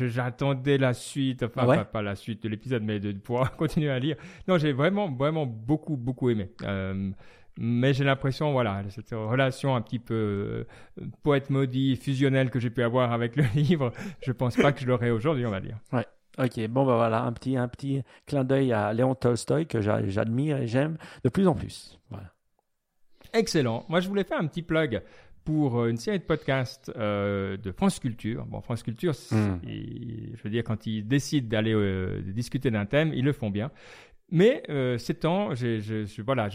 j'attendais 0.07 0.77
la 0.77 0.93
suite. 0.93 1.43
Enfin, 1.43 1.85
pas, 1.85 2.01
la 2.01 2.15
suite 2.15 2.43
de 2.43 2.49
l'épisode, 2.49 2.83
mais 2.83 2.99
de, 2.99 3.13
pouvoir 3.13 3.55
continuer 3.57 3.89
à 3.89 3.99
lire. 3.99 4.17
Non, 4.47 4.57
j'ai 4.57 4.73
vraiment, 4.73 5.09
vraiment 5.09 5.45
beaucoup, 5.45 5.95
beaucoup 5.95 6.29
aimé 6.29 6.49
mais 7.57 7.93
j'ai 7.93 8.03
l'impression, 8.03 8.51
voilà, 8.51 8.83
cette 8.89 9.11
relation 9.11 9.75
un 9.75 9.81
petit 9.81 9.99
peu 9.99 10.65
euh, 10.99 11.05
poète 11.21 11.49
maudit, 11.49 11.95
fusionnelle 11.95 12.49
que 12.49 12.59
j'ai 12.59 12.69
pu 12.69 12.81
avoir 12.81 13.11
avec 13.11 13.35
le 13.35 13.43
livre, 13.55 13.91
je 14.21 14.31
pense 14.31 14.55
pas 14.55 14.71
que 14.71 14.79
je 14.79 14.87
l'aurai 14.87 15.11
aujourd'hui, 15.11 15.45
on 15.45 15.51
va 15.51 15.61
dire. 15.61 15.77
Ouais. 15.91 16.05
Ok, 16.39 16.59
bon 16.67 16.83
ben 16.83 16.95
voilà, 16.95 17.21
un 17.21 17.31
petit, 17.31 17.57
un 17.57 17.67
petit 17.67 18.01
clin 18.25 18.43
d'œil 18.43 18.73
à 18.73 18.91
Léon 18.91 19.13
Tolstoy 19.13 19.67
que 19.67 19.81
j'admire 19.81 20.57
et 20.57 20.67
j'aime 20.67 20.97
de 21.23 21.29
plus 21.29 21.47
en 21.47 21.53
plus. 21.53 21.99
Voilà. 22.09 22.33
Excellent. 23.33 23.85
Moi, 23.87 23.99
je 23.99 24.07
voulais 24.07 24.23
faire 24.23 24.39
un 24.39 24.47
petit 24.47 24.63
plug 24.63 25.03
pour 25.45 25.79
euh, 25.79 25.89
une 25.89 25.97
série 25.97 26.17
de 26.17 26.23
podcasts 26.23 26.91
euh, 26.97 27.55
de 27.57 27.71
France 27.71 27.99
Culture. 27.99 28.47
Bon, 28.47 28.61
France 28.61 28.81
Culture, 28.81 29.13
hmm. 29.29 29.59
je 29.63 30.41
veux 30.43 30.49
dire, 30.49 30.63
quand 30.63 30.87
ils 30.87 31.07
décident 31.07 31.47
d'aller 31.47 31.75
discuter 32.33 32.71
d'un 32.71 32.87
thème, 32.87 33.13
ils 33.13 33.25
le 33.25 33.33
font 33.33 33.51
bien. 33.51 33.69
Mais 34.31 34.63
euh, 34.69 34.97
ces 34.97 35.13
voilà, 36.25 36.49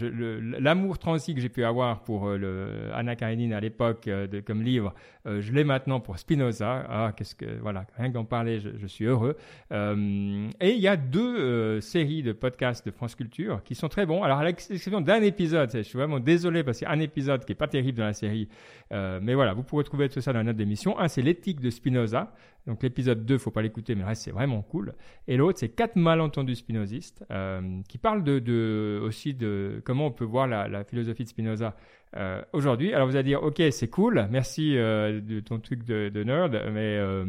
l'amour 0.59 0.99
transi 0.99 1.33
que 1.33 1.39
j'ai 1.39 1.49
pu 1.49 1.63
avoir 1.63 2.01
pour 2.01 2.27
euh, 2.27 2.91
Anna 2.93 3.15
Karenine 3.15 3.53
à 3.53 3.61
l'époque 3.61 4.07
euh, 4.07 4.27
comme 4.45 4.63
livre, 4.63 4.93
euh, 5.25 5.39
je 5.39 5.53
l'ai 5.53 5.63
maintenant 5.63 5.99
pour 5.99 6.19
Spinoza. 6.19 6.85
Ah, 6.89 7.13
qu'est-ce 7.15 7.35
que 7.35 7.59
voilà, 7.61 7.85
rien 7.97 8.09
d'en 8.09 8.25
parler, 8.25 8.59
je, 8.59 8.87
suis 8.87 9.05
heureux. 9.05 9.37
Et 9.71 10.71
il 10.71 10.79
y 10.79 10.87
a 10.87 10.97
deux 10.97 11.79
séries 11.79 12.23
de 12.23 12.33
podcasts 12.33 12.85
de 12.85 12.91
France 12.91 13.15
Culture 13.15 13.63
qui 13.63 13.75
sont 13.75 13.87
très 13.87 14.05
bons. 14.05 14.23
Alors 14.23 14.39
à 14.39 14.43
l'exception 14.43 14.99
d'un 14.99 15.21
épisode, 15.21 15.69
je 15.71 15.81
suis 15.81 15.97
vraiment 15.97 16.19
désolé 16.19 16.63
parce 16.63 16.79
qu'il 16.79 16.87
y 16.87 16.91
a 16.91 16.93
un 16.93 16.99
épisode 16.99 17.45
qui 17.45 17.53
est 17.53 17.55
pas 17.55 17.67
terrible 17.67 17.99
dans 17.99 18.05
la 18.05 18.13
série, 18.13 18.49
mais 18.91 19.35
voilà, 19.35 19.53
vous 19.53 19.63
pourrez 19.63 19.83
trouver 19.83 20.09
tout 20.09 20.21
ça 20.21 20.33
dans 20.33 20.43
notre 20.43 20.59
émission. 20.59 20.99
Un, 20.99 21.07
c'est 21.07 21.21
l'éthique 21.21 21.61
de 21.61 21.69
Spinoza. 21.69 22.33
Donc 22.67 22.83
l'épisode 22.83 23.25
2, 23.25 23.37
faut 23.37 23.51
pas 23.51 23.61
l'écouter, 23.61 23.95
mais 23.95 24.01
le 24.01 24.07
reste 24.07 24.23
c'est 24.23 24.31
vraiment 24.31 24.61
cool. 24.61 24.93
Et 25.27 25.37
l'autre, 25.37 25.59
c'est 25.59 25.69
quatre 25.69 25.95
malentendus 25.95 26.55
spinozistes. 26.55 27.25
Euh, 27.31 27.81
qui 27.87 27.97
parle 27.97 28.23
de, 28.23 28.39
de, 28.39 28.99
aussi 29.03 29.33
de 29.33 29.81
comment 29.85 30.07
on 30.07 30.11
peut 30.11 30.25
voir 30.25 30.47
la, 30.47 30.67
la 30.67 30.83
philosophie 30.83 31.23
de 31.23 31.29
Spinoza 31.29 31.75
euh, 32.17 32.41
aujourd'hui. 32.53 32.91
Alors 32.91 33.07
vous 33.07 33.15
allez 33.15 33.29
dire, 33.29 33.43
ok, 33.43 33.61
c'est 33.69 33.87
cool, 33.87 34.27
merci 34.31 34.75
euh, 34.75 35.21
de 35.21 35.41
ton 35.41 35.59
truc 35.59 35.85
de, 35.85 36.23
nerd, 36.23 36.53
mais 36.73 36.97
euh, 36.97 37.23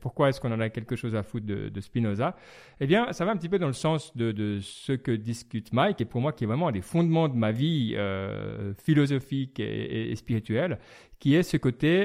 pourquoi 0.00 0.28
est-ce 0.28 0.40
qu'on 0.40 0.50
en 0.50 0.58
a 0.58 0.70
quelque 0.70 0.96
chose 0.96 1.14
à 1.14 1.22
foutre 1.22 1.46
de, 1.46 1.80
Spinoza? 1.80 2.34
Eh 2.80 2.86
bien, 2.88 3.12
ça 3.12 3.24
va 3.24 3.30
un 3.30 3.36
petit 3.36 3.48
peu 3.48 3.60
dans 3.60 3.68
le 3.68 3.72
sens 3.72 4.16
de, 4.16 4.58
ce 4.60 4.92
que 4.92 5.12
discute 5.12 5.72
Mike, 5.72 6.00
et 6.00 6.04
pour 6.04 6.20
moi 6.20 6.32
qui 6.32 6.42
est 6.42 6.46
vraiment 6.48 6.66
un 6.66 6.72
des 6.72 6.80
fondements 6.80 7.28
de 7.28 7.36
ma 7.36 7.52
vie 7.52 7.96
philosophique 8.82 9.60
et, 9.60 10.12
spirituelle, 10.16 10.80
qui 11.20 11.36
est 11.36 11.44
ce 11.44 11.56
côté 11.56 12.04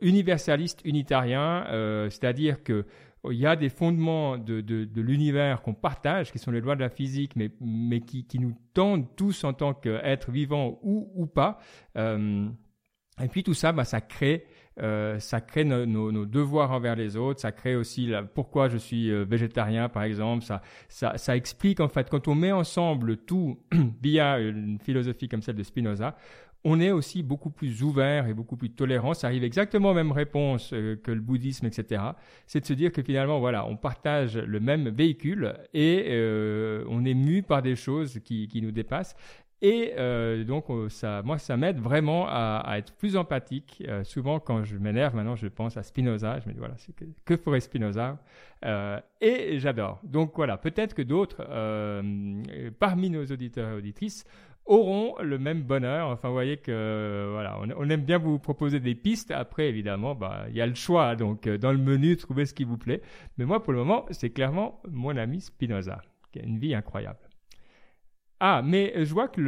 universaliste 0.00 0.80
unitarien, 0.84 1.64
c'est-à-dire 2.10 2.64
que 2.64 2.86
il 3.30 3.38
y 3.38 3.46
a 3.46 3.56
des 3.56 3.68
fondements 3.68 4.38
de, 4.38 4.60
de, 4.60 5.00
l'univers 5.00 5.62
qu'on 5.62 5.74
partage, 5.74 6.32
qui 6.32 6.38
sont 6.38 6.50
les 6.50 6.60
lois 6.60 6.76
de 6.76 6.80
la 6.80 6.88
physique, 6.88 7.36
mais, 7.36 7.50
mais 7.60 8.00
qui, 8.00 8.38
nous 8.38 8.54
tendent 8.74 9.06
tous 9.16 9.44
en 9.44 9.52
tant 9.52 9.74
qu'êtres 9.74 10.30
vivants 10.30 10.78
ou, 10.82 11.10
ou 11.14 11.26
pas. 11.26 11.58
Euh, 11.96 12.48
et 13.22 13.28
puis 13.28 13.42
tout 13.42 13.54
ça, 13.54 13.72
bah, 13.72 13.84
ça 13.84 14.00
crée, 14.00 14.44
euh, 14.80 15.18
ça 15.18 15.40
crée 15.40 15.64
nos, 15.64 16.24
devoirs 16.24 16.70
envers 16.70 16.94
les 16.94 17.16
autres. 17.16 17.40
Ça 17.40 17.52
crée 17.52 17.74
aussi 17.74 18.12
pourquoi 18.34 18.68
je 18.68 18.76
suis 18.76 19.10
euh, 19.10 19.24
végétarien, 19.24 19.88
par 19.88 20.04
exemple. 20.04 20.44
Ça, 20.44 20.62
ça, 20.88 21.16
ça 21.18 21.36
explique 21.36 21.80
en 21.80 21.88
fait 21.88 22.08
quand 22.08 22.28
on 22.28 22.34
met 22.34 22.52
ensemble 22.52 23.16
tout 23.16 23.58
via 24.02 24.38
une 24.38 24.78
philosophie 24.78 25.28
comme 25.28 25.42
celle 25.42 25.56
de 25.56 25.62
Spinoza, 25.62 26.16
on 26.64 26.80
est 26.80 26.90
aussi 26.90 27.22
beaucoup 27.22 27.50
plus 27.50 27.82
ouvert 27.82 28.26
et 28.26 28.34
beaucoup 28.34 28.56
plus 28.56 28.70
tolérant. 28.70 29.14
Ça 29.14 29.28
arrive 29.28 29.44
exactement 29.44 29.90
aux 29.90 29.94
mêmes 29.94 30.12
réponses 30.12 30.72
euh, 30.72 30.96
que 30.96 31.10
le 31.10 31.20
bouddhisme, 31.20 31.66
etc. 31.66 32.02
C'est 32.46 32.60
de 32.60 32.66
se 32.66 32.72
dire 32.72 32.92
que 32.92 33.02
finalement, 33.02 33.38
voilà, 33.38 33.66
on 33.66 33.76
partage 33.76 34.36
le 34.36 34.60
même 34.60 34.88
véhicule 34.88 35.54
et 35.72 36.06
euh, 36.08 36.84
on 36.88 37.04
est 37.04 37.14
mu 37.14 37.42
par 37.42 37.62
des 37.62 37.76
choses 37.76 38.18
qui, 38.24 38.48
nous 38.60 38.72
dépassent. 38.72 39.14
Et 39.60 39.94
euh, 39.98 40.44
donc, 40.44 40.66
ça, 40.88 41.22
moi, 41.24 41.38
ça 41.38 41.56
m'aide 41.56 41.80
vraiment 41.80 42.26
à, 42.28 42.74
être 42.76 42.92
plus 42.94 43.16
empathique. 43.16 43.84
Souvent, 44.04 44.38
quand 44.38 44.62
je 44.64 44.76
m'énerve, 44.76 45.16
maintenant, 45.16 45.34
je 45.36 45.48
pense 45.48 45.76
à 45.76 45.82
Spinoza. 45.82 46.38
Je 46.40 46.48
me 46.48 46.52
dis, 46.54 46.60
voilà, 46.60 46.74
que, 47.24 47.36
ferait 47.36 47.60
Spinoza? 47.60 48.18
Et 49.20 49.58
j'adore. 49.58 50.00
Donc, 50.04 50.32
voilà, 50.36 50.58
peut-être 50.58 50.94
que 50.94 51.02
d'autres, 51.02 51.42
parmi 52.78 53.10
nos 53.10 53.24
auditeurs 53.26 53.70
et 53.70 53.74
auditrices, 53.74 54.24
auront 54.68 55.14
le 55.20 55.38
même 55.38 55.62
bonheur. 55.62 56.08
Enfin, 56.10 56.28
vous 56.28 56.34
voyez 56.34 56.58
que 56.58 57.28
voilà, 57.32 57.58
on, 57.76 57.90
aime 57.90 58.04
bien 58.04 58.18
vous 58.18 58.38
proposer 58.38 58.78
des 58.78 58.94
pistes. 58.94 59.30
Après, 59.30 59.68
évidemment, 59.68 60.14
bah, 60.14 60.44
il 60.48 60.56
y 60.56 60.60
a 60.60 60.66
le 60.66 60.74
choix. 60.74 61.16
Donc, 61.16 61.46
euh, 61.46 61.58
dans 61.58 61.72
le 61.72 61.78
menu, 61.78 62.16
trouvez 62.16 62.46
ce 62.46 62.54
qui 62.54 62.64
vous 62.64 62.78
plaît. 62.78 63.02
Mais 63.38 63.44
moi, 63.44 63.62
pour 63.62 63.72
le 63.72 63.80
moment, 63.80 64.06
c'est 64.10 64.30
clairement 64.30 64.80
mon 64.88 65.16
ami 65.16 65.40
Spinoza, 65.40 66.00
qui 66.30 66.38
a 66.38 66.42
une 66.42 66.58
vie 66.58 66.74
incroyable. 66.74 67.18
Ah, 68.40 68.62
mais 68.64 69.04
je 69.04 69.12
vois 69.12 69.26
que 69.26 69.40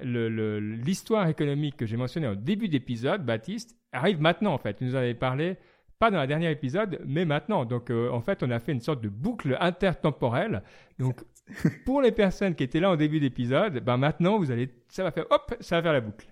l'histoire 0.00 1.24
le, 1.26 1.30
économique 1.30 1.76
que 1.76 1.86
j'ai 1.86 1.96
mentionnée 1.96 2.26
au 2.26 2.34
début 2.34 2.68
d'épisode, 2.68 3.24
Baptiste, 3.24 3.76
arrive 3.92 4.20
maintenant 4.20 4.52
en 4.52 4.58
fait. 4.58 4.74
Tu 4.74 4.84
nous 4.84 4.96
en 4.96 4.98
avais 4.98 5.14
parlé, 5.14 5.56
pas 5.98 6.10
dans 6.10 6.20
le 6.20 6.26
dernier 6.26 6.50
épisode, 6.50 7.00
mais 7.06 7.24
maintenant. 7.24 7.64
Donc 7.64 7.90
euh, 7.90 8.10
en 8.10 8.20
fait, 8.20 8.42
on 8.42 8.50
a 8.50 8.58
fait 8.58 8.72
une 8.72 8.80
sorte 8.80 9.00
de 9.00 9.08
boucle 9.08 9.56
intertemporelle. 9.60 10.62
Donc 10.98 11.24
pour 11.84 12.02
les 12.02 12.12
personnes 12.12 12.54
qui 12.54 12.64
étaient 12.64 12.80
là 12.80 12.90
au 12.90 12.96
début 12.96 13.20
d'épisode, 13.20 13.80
ben 13.80 13.96
maintenant 13.96 14.38
vous 14.38 14.50
allez, 14.50 14.70
ça 14.88 15.02
va 15.02 15.10
faire 15.10 15.26
hop, 15.30 15.54
ça 15.60 15.76
va 15.76 15.82
faire 15.82 15.92
la 15.92 16.00
boucle. 16.00 16.26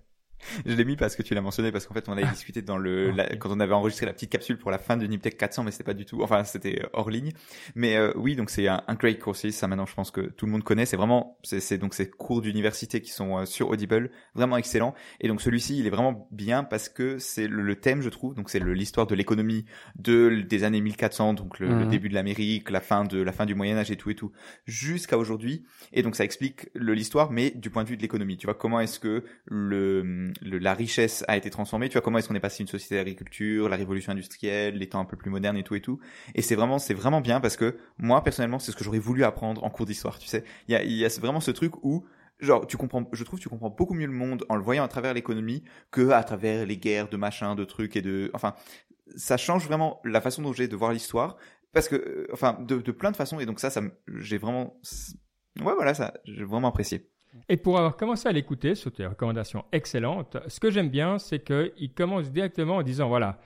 Je 0.65 0.75
l'ai 0.75 0.85
mis 0.85 0.97
parce 0.97 1.17
que 1.17 1.23
tu 1.23 1.35
l'as 1.35 1.41
mentionné, 1.41 1.73
parce 1.73 1.87
qu'en 1.87 1.95
fait, 1.95 2.09
on 2.09 2.13
avait 2.13 2.27
discuté 2.27 2.63
dans 2.63 2.79
le, 2.79 3.13
quand 3.39 3.51
on 3.51 3.61
avait 3.61 3.75
enregistré 3.75 4.07
la 4.07 4.13
petite 4.13 4.31
capsule 4.31 4.59
pour 4.59 4.71
la 4.71 4.79
fin 4.79 4.97
de 4.97 5.07
Niptech 5.07 5.37
400, 5.37 5.65
mais 5.65 5.71
c'était 5.71 5.85
pas 5.85 5.95
du 5.95 6.05
tout, 6.05 6.23
enfin, 6.23 6.45
c'était 6.45 6.83
hors 6.93 7.11
ligne. 7.11 7.33
Mais 7.75 7.97
euh, 7.97 8.13
oui, 8.17 8.37
donc 8.37 8.51
c'est 8.51 8.69
un, 8.69 8.83
un 8.87 8.95
great 8.95 9.19
course, 9.19 9.49
ça 9.51 9.69
maintenant, 9.69 9.87
je 9.87 9.95
pense 9.95 10.11
que 10.11 10.21
tout 10.21 10.47
le 10.47 10.53
monde 10.53 10.65
connaît. 10.65 10.87
C'est 10.87 10.97
vraiment, 10.97 11.39
c'est 11.43 11.79
donc 11.79 11.95
ces 11.95 12.09
cours 12.09 12.43
d'université 12.43 13.01
qui 13.01 13.11
sont 13.11 13.39
euh, 13.39 13.45
sur 13.45 13.71
Audible, 13.71 14.11
vraiment 14.35 14.57
excellents. 14.57 14.95
Et 15.21 15.29
donc 15.29 15.41
celui-ci, 15.41 15.79
il 15.79 15.87
est 15.87 15.91
vraiment 15.91 16.29
bien 16.31 16.65
parce 16.65 16.89
que 16.89 17.19
c'est 17.19 17.49
le, 17.49 17.77
thème, 17.77 18.03
je 18.03 18.09
trouve. 18.09 18.35
Donc 18.35 18.51
c'est 18.51 18.61
l'histoire 18.61 19.07
de 19.07 19.15
l'économie 19.15 19.65
de 19.97 20.45
des 20.49 20.65
années 20.65 20.81
1400, 20.81 21.35
donc 21.35 21.59
le, 21.59 21.69
mhm. 21.69 21.89
début 21.89 22.09
de 22.09 22.15
l'Amérique, 22.15 22.71
la 22.71 22.81
fin 22.81 23.05
de 23.05 23.21
la 23.21 23.33
fin 23.33 23.47
du 23.47 23.55
Moyen 23.55 23.77
Âge 23.77 23.91
et 23.91 23.97
tout 23.97 24.11
et 24.11 24.15
tout, 24.15 24.33
jusqu'à 24.67 25.19
aujourd'hui. 25.19 25.65
Et 25.93 26.03
donc 26.03 26.17
ça 26.17 26.25
explique 26.25 26.69
l'histoire, 26.75 27.31
mais 27.31 27.51
du 27.51 27.71
point 27.71 27.85
de 27.85 27.89
vue 27.89 27.97
de 27.97 28.03
l'économie. 28.03 28.37
Tu 28.37 28.47
vois 28.47 28.55
comment 28.55 28.81
est-ce 28.81 28.99
que 28.99 29.25
le 29.47 30.26
la 30.43 30.75
richesse 30.75 31.25
a 31.29 31.37
été 31.37 31.51
transformée. 31.51 31.89
Tu 31.89 31.95
vois 31.95 32.03
comment 32.03 32.19
est-ce 32.19 32.29
qu'on 32.29 32.35
est 32.35 32.41
passé 32.41 32.59
d'une 32.59 32.69
société 32.69 32.97
d'agriculture, 32.97 33.69
la 33.69 33.77
révolution 33.77 34.13
industrielle, 34.13 34.77
les 34.77 34.89
temps 34.89 35.01
un 35.01 35.05
peu 35.05 35.17
plus 35.17 35.31
modernes 35.31 35.57
et 35.57 35.63
tout 35.63 35.75
et 35.75 35.81
tout. 35.81 35.99
Et 36.35 36.43
c'est 36.43 36.55
vraiment, 36.55 36.79
c'est 36.79 36.95
vraiment 36.95 37.21
bien 37.21 37.41
parce 37.41 37.57
que 37.57 37.77
moi 37.99 38.23
personnellement, 38.23 38.59
c'est 38.59 38.73
ce 38.73 38.77
que 38.77 38.85
j'aurais 38.85 38.99
voulu 38.99 39.25
apprendre 39.25 39.65
en 39.65 39.71
cours 39.71 39.87
d'histoire. 39.87 40.19
Tu 40.19 40.29
sais, 40.29 40.45
il 40.69 40.73
y 40.73 40.77
a, 40.77 40.85
y 40.85 41.05
a 41.05 41.09
vraiment 41.21 41.41
ce 41.41 41.51
truc 41.51 41.85
où 41.85 42.07
genre 42.41 42.67
tu 42.67 42.77
comprends 42.77 43.09
je 43.13 43.25
trouve 43.25 43.41
tu 43.41 43.49
comprends 43.49 43.71
beaucoup 43.71 43.95
mieux 43.95 44.07
le 44.07 44.13
monde 44.13 44.45
en 44.49 44.57
le 44.57 44.63
voyant 44.63 44.85
à 44.85 44.89
travers 44.89 45.15
l'économie 45.15 45.65
que 45.91 46.11
à 46.11 46.23
travers 46.23 46.67
les 46.67 46.77
guerres 46.77 47.09
de 47.09 47.17
machin 47.17 47.55
de 47.55 47.65
trucs 47.65 47.97
et 47.97 48.03
de 48.03 48.31
enfin 48.35 48.55
ça 49.17 49.37
change 49.37 49.67
vraiment 49.67 50.01
la 50.05 50.21
façon 50.21 50.43
dont 50.43 50.53
j'ai 50.53 50.69
de 50.69 50.77
voir 50.77 50.93
l'histoire 50.93 51.37
parce 51.73 51.89
que 51.89 51.97
euh, 51.97 52.27
enfin 52.33 52.59
de, 52.61 52.77
de 52.77 52.93
plein 52.93 53.11
de 53.11 53.17
façons 53.17 53.41
et 53.41 53.47
donc 53.47 53.61
ça 53.61 53.71
ça 53.71 53.81
j'ai 54.17 54.39
vraiment 54.39 54.79
ouais 55.61 55.75
voilà 55.75 55.95
ça 55.95 56.13
j'ai 56.25 56.45
vraiment 56.45 56.69
apprécié 56.69 57.11
et 57.49 57.57
pour 57.57 57.79
avoir 57.79 57.97
commencé 57.97 58.29
à 58.29 58.33
l'écouter, 58.33 58.75
sur 58.75 58.93
tes 58.93 59.07
recommandations 59.07 59.65
excellentes, 59.73 60.37
ce 60.49 60.61
que 60.61 60.71
j'aime 60.71 60.89
bien, 60.89 61.19
c'est 61.19 61.45
qu'il 61.45 61.93
commence 61.95 62.31
directement 62.31 62.77
en 62.77 62.83
disant, 62.83 63.09
voilà, 63.09 63.39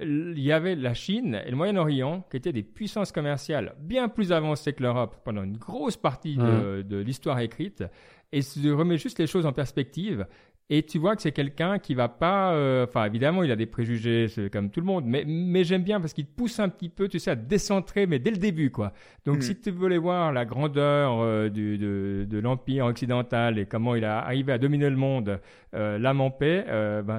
il 0.00 0.40
y 0.40 0.52
avait 0.52 0.74
la 0.74 0.94
Chine 0.94 1.40
et 1.46 1.50
le 1.50 1.56
Moyen-Orient 1.56 2.26
qui 2.30 2.36
étaient 2.36 2.52
des 2.52 2.64
puissances 2.64 3.12
commerciales 3.12 3.74
bien 3.78 4.08
plus 4.08 4.32
avancées 4.32 4.72
que 4.72 4.82
l'Europe 4.82 5.16
pendant 5.24 5.44
une 5.44 5.56
grosse 5.56 5.96
partie 5.96 6.36
de, 6.36 6.82
de 6.82 6.96
l'histoire 6.96 7.38
écrite. 7.38 7.84
Et 8.32 8.42
se 8.42 8.68
remet 8.68 8.98
juste 8.98 9.20
les 9.20 9.28
choses 9.28 9.46
en 9.46 9.52
perspective 9.52 10.26
et 10.70 10.82
tu 10.82 10.98
vois 10.98 11.14
que 11.14 11.20
c'est 11.22 11.32
quelqu'un 11.32 11.78
qui 11.78 11.94
va 11.94 12.08
pas, 12.08 12.52
euh, 12.52 12.84
enfin 12.84 13.04
évidemment 13.04 13.42
il 13.42 13.50
a 13.50 13.56
des 13.56 13.66
préjugés 13.66 14.26
comme 14.50 14.70
tout 14.70 14.80
le 14.80 14.86
monde, 14.86 15.04
mais, 15.06 15.24
mais 15.26 15.62
j'aime 15.62 15.82
bien 15.82 16.00
parce 16.00 16.14
qu'il 16.14 16.26
te 16.26 16.34
pousse 16.34 16.58
un 16.58 16.70
petit 16.70 16.88
peu, 16.88 17.08
tu 17.08 17.18
sais, 17.18 17.32
à 17.32 17.34
décentrer, 17.36 18.06
mais 18.06 18.18
dès 18.18 18.30
le 18.30 18.38
début 18.38 18.70
quoi. 18.70 18.92
Donc 19.26 19.38
mm. 19.38 19.42
si 19.42 19.60
tu 19.60 19.70
voulais 19.70 19.98
voir 19.98 20.32
la 20.32 20.46
grandeur 20.46 21.20
euh, 21.20 21.50
du, 21.50 21.76
de, 21.76 22.26
de 22.28 22.38
l'empire 22.38 22.86
occidental 22.86 23.58
et 23.58 23.66
comment 23.66 23.94
il 23.94 24.04
a 24.04 24.24
arrivé 24.24 24.52
à 24.52 24.58
dominer 24.58 24.88
le 24.88 24.96
monde, 24.96 25.40
euh, 25.74 25.98
l'âme 25.98 26.20
en 26.20 26.30
paix, 26.30 26.64
euh, 26.68 27.02
ben 27.02 27.18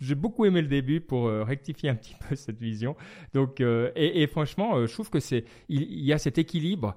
j'ai 0.00 0.14
beaucoup 0.14 0.44
aimé 0.44 0.62
le 0.62 0.68
début 0.68 1.00
pour 1.00 1.26
euh, 1.26 1.44
rectifier 1.44 1.88
un 1.90 1.94
petit 1.94 2.14
peu 2.28 2.34
cette 2.36 2.58
vision. 2.58 2.96
Donc, 3.34 3.60
euh, 3.60 3.90
et, 3.96 4.26
franchement, 4.26 4.76
euh, 4.76 4.86
je 4.86 4.92
trouve 4.92 5.10
que 5.10 5.20
c'est 5.20 5.44
il, 5.68 6.04
y 6.04 6.12
a 6.12 6.18
cet 6.18 6.38
équilibre 6.38 6.96